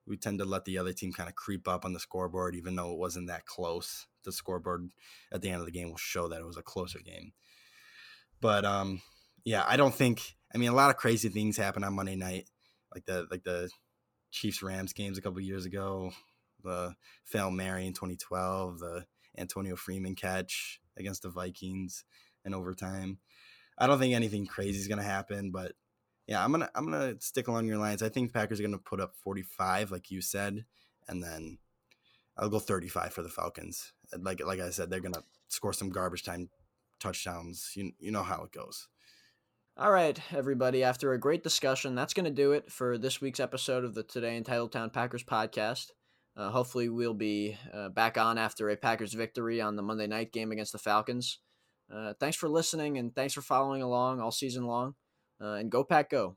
we 0.05 0.15
tend 0.15 0.39
to 0.39 0.45
let 0.45 0.65
the 0.65 0.77
other 0.77 0.93
team 0.93 1.11
kind 1.11 1.27
of 1.27 1.35
creep 1.35 1.67
up 1.67 1.83
on 1.83 1.93
the 1.93 1.99
scoreboard, 1.99 2.55
even 2.55 2.75
though 2.75 2.91
it 2.91 2.99
wasn't 2.99 3.27
that 3.27 3.45
close. 3.45 4.05
The 4.23 4.31
scoreboard 4.31 4.89
at 5.31 5.41
the 5.41 5.49
end 5.49 5.59
of 5.59 5.65
the 5.65 5.71
game 5.71 5.89
will 5.89 5.97
show 5.97 6.27
that 6.27 6.39
it 6.39 6.45
was 6.45 6.57
a 6.57 6.63
closer 6.63 6.99
game. 6.99 7.33
But 8.39 8.63
um, 8.63 9.01
yeah, 9.43 9.63
I 9.67 9.75
don't 9.75 9.93
think. 9.93 10.35
I 10.53 10.57
mean, 10.57 10.69
a 10.69 10.75
lot 10.75 10.91
of 10.91 10.97
crazy 10.97 11.29
things 11.29 11.57
happen 11.57 11.83
on 11.83 11.95
Monday 11.95 12.15
night, 12.15 12.47
like 12.93 13.05
the 13.05 13.25
like 13.31 13.43
the 13.43 13.69
Chiefs 14.31 14.61
Rams 14.61 14.93
games 14.93 15.17
a 15.17 15.21
couple 15.21 15.41
years 15.41 15.65
ago, 15.65 16.11
the 16.63 16.93
Fail 17.23 17.49
Mary 17.49 17.87
in 17.87 17.93
2012, 17.93 18.79
the 18.79 19.05
Antonio 19.37 19.75
Freeman 19.75 20.15
catch 20.15 20.79
against 20.97 21.23
the 21.23 21.29
Vikings 21.29 22.03
in 22.43 22.53
overtime. 22.53 23.19
I 23.77 23.87
don't 23.87 23.99
think 23.99 24.13
anything 24.13 24.45
crazy 24.45 24.79
is 24.79 24.87
going 24.87 24.99
to 24.99 25.03
happen, 25.03 25.51
but 25.51 25.73
yeah, 26.27 26.43
I'm 26.43 26.51
gonna 26.51 26.69
I'm 26.73 26.85
gonna 26.85 27.15
stick 27.19 27.47
along 27.47 27.67
your 27.67 27.77
lines. 27.77 28.01
I 28.01 28.09
think 28.09 28.33
Packers 28.33 28.59
are 28.59 28.63
gonna 28.63 28.77
put 28.79 28.99
up 28.99 29.15
45, 29.23 29.91
like 29.91 30.09
you 30.09 30.21
said, 30.21 30.65
and 31.07 31.21
then 31.21 31.59
I'll 32.37 32.49
go 32.49 32.59
35 32.59 33.13
for 33.13 33.21
the 33.21 33.29
Falcons. 33.29 33.93
Like 34.17 34.43
like 34.43 34.59
I 34.59 34.71
said, 34.71 34.89
they're 34.89 34.99
gonna 34.99 35.23
score 35.49 35.73
some 35.73 35.89
garbage 35.89 36.23
time 36.23 36.49
touchdowns. 36.99 37.73
You 37.75 37.91
you 37.99 38.11
know 38.11 38.23
how 38.23 38.43
it 38.43 38.51
goes. 38.51 38.87
All 39.77 39.91
right, 39.91 40.19
everybody. 40.33 40.83
After 40.83 41.11
a 41.11 41.19
great 41.19 41.43
discussion, 41.43 41.95
that's 41.95 42.13
going 42.13 42.23
to 42.23 42.31
do 42.31 42.53
it 42.53 42.71
for 42.71 42.97
this 42.97 43.19
week's 43.19 43.41
episode 43.41 43.83
of 43.83 43.93
the 43.93 44.03
Today 44.03 44.37
in 44.37 44.45
Titletown 44.45 44.93
Packers 44.93 45.25
podcast. 45.25 45.91
Uh, 46.37 46.49
hopefully, 46.49 46.89
we'll 46.89 47.13
be 47.13 47.57
uh, 47.73 47.89
back 47.89 48.17
on 48.17 48.37
after 48.37 48.69
a 48.69 48.75
Packers 48.75 49.13
victory 49.13 49.61
on 49.61 49.75
the 49.75 49.81
Monday 49.81 50.07
night 50.07 50.31
game 50.31 50.51
against 50.51 50.73
the 50.73 50.77
Falcons. 50.77 51.39
Uh, 51.93 52.13
thanks 52.19 52.35
for 52.35 52.49
listening 52.49 52.97
and 52.97 53.15
thanks 53.15 53.33
for 53.33 53.41
following 53.41 53.81
along 53.81 54.19
all 54.19 54.31
season 54.31 54.65
long. 54.65 54.95
Uh, 55.39 55.53
and 55.53 55.71
go, 55.71 55.83
Pack, 55.83 56.09
go. 56.09 56.35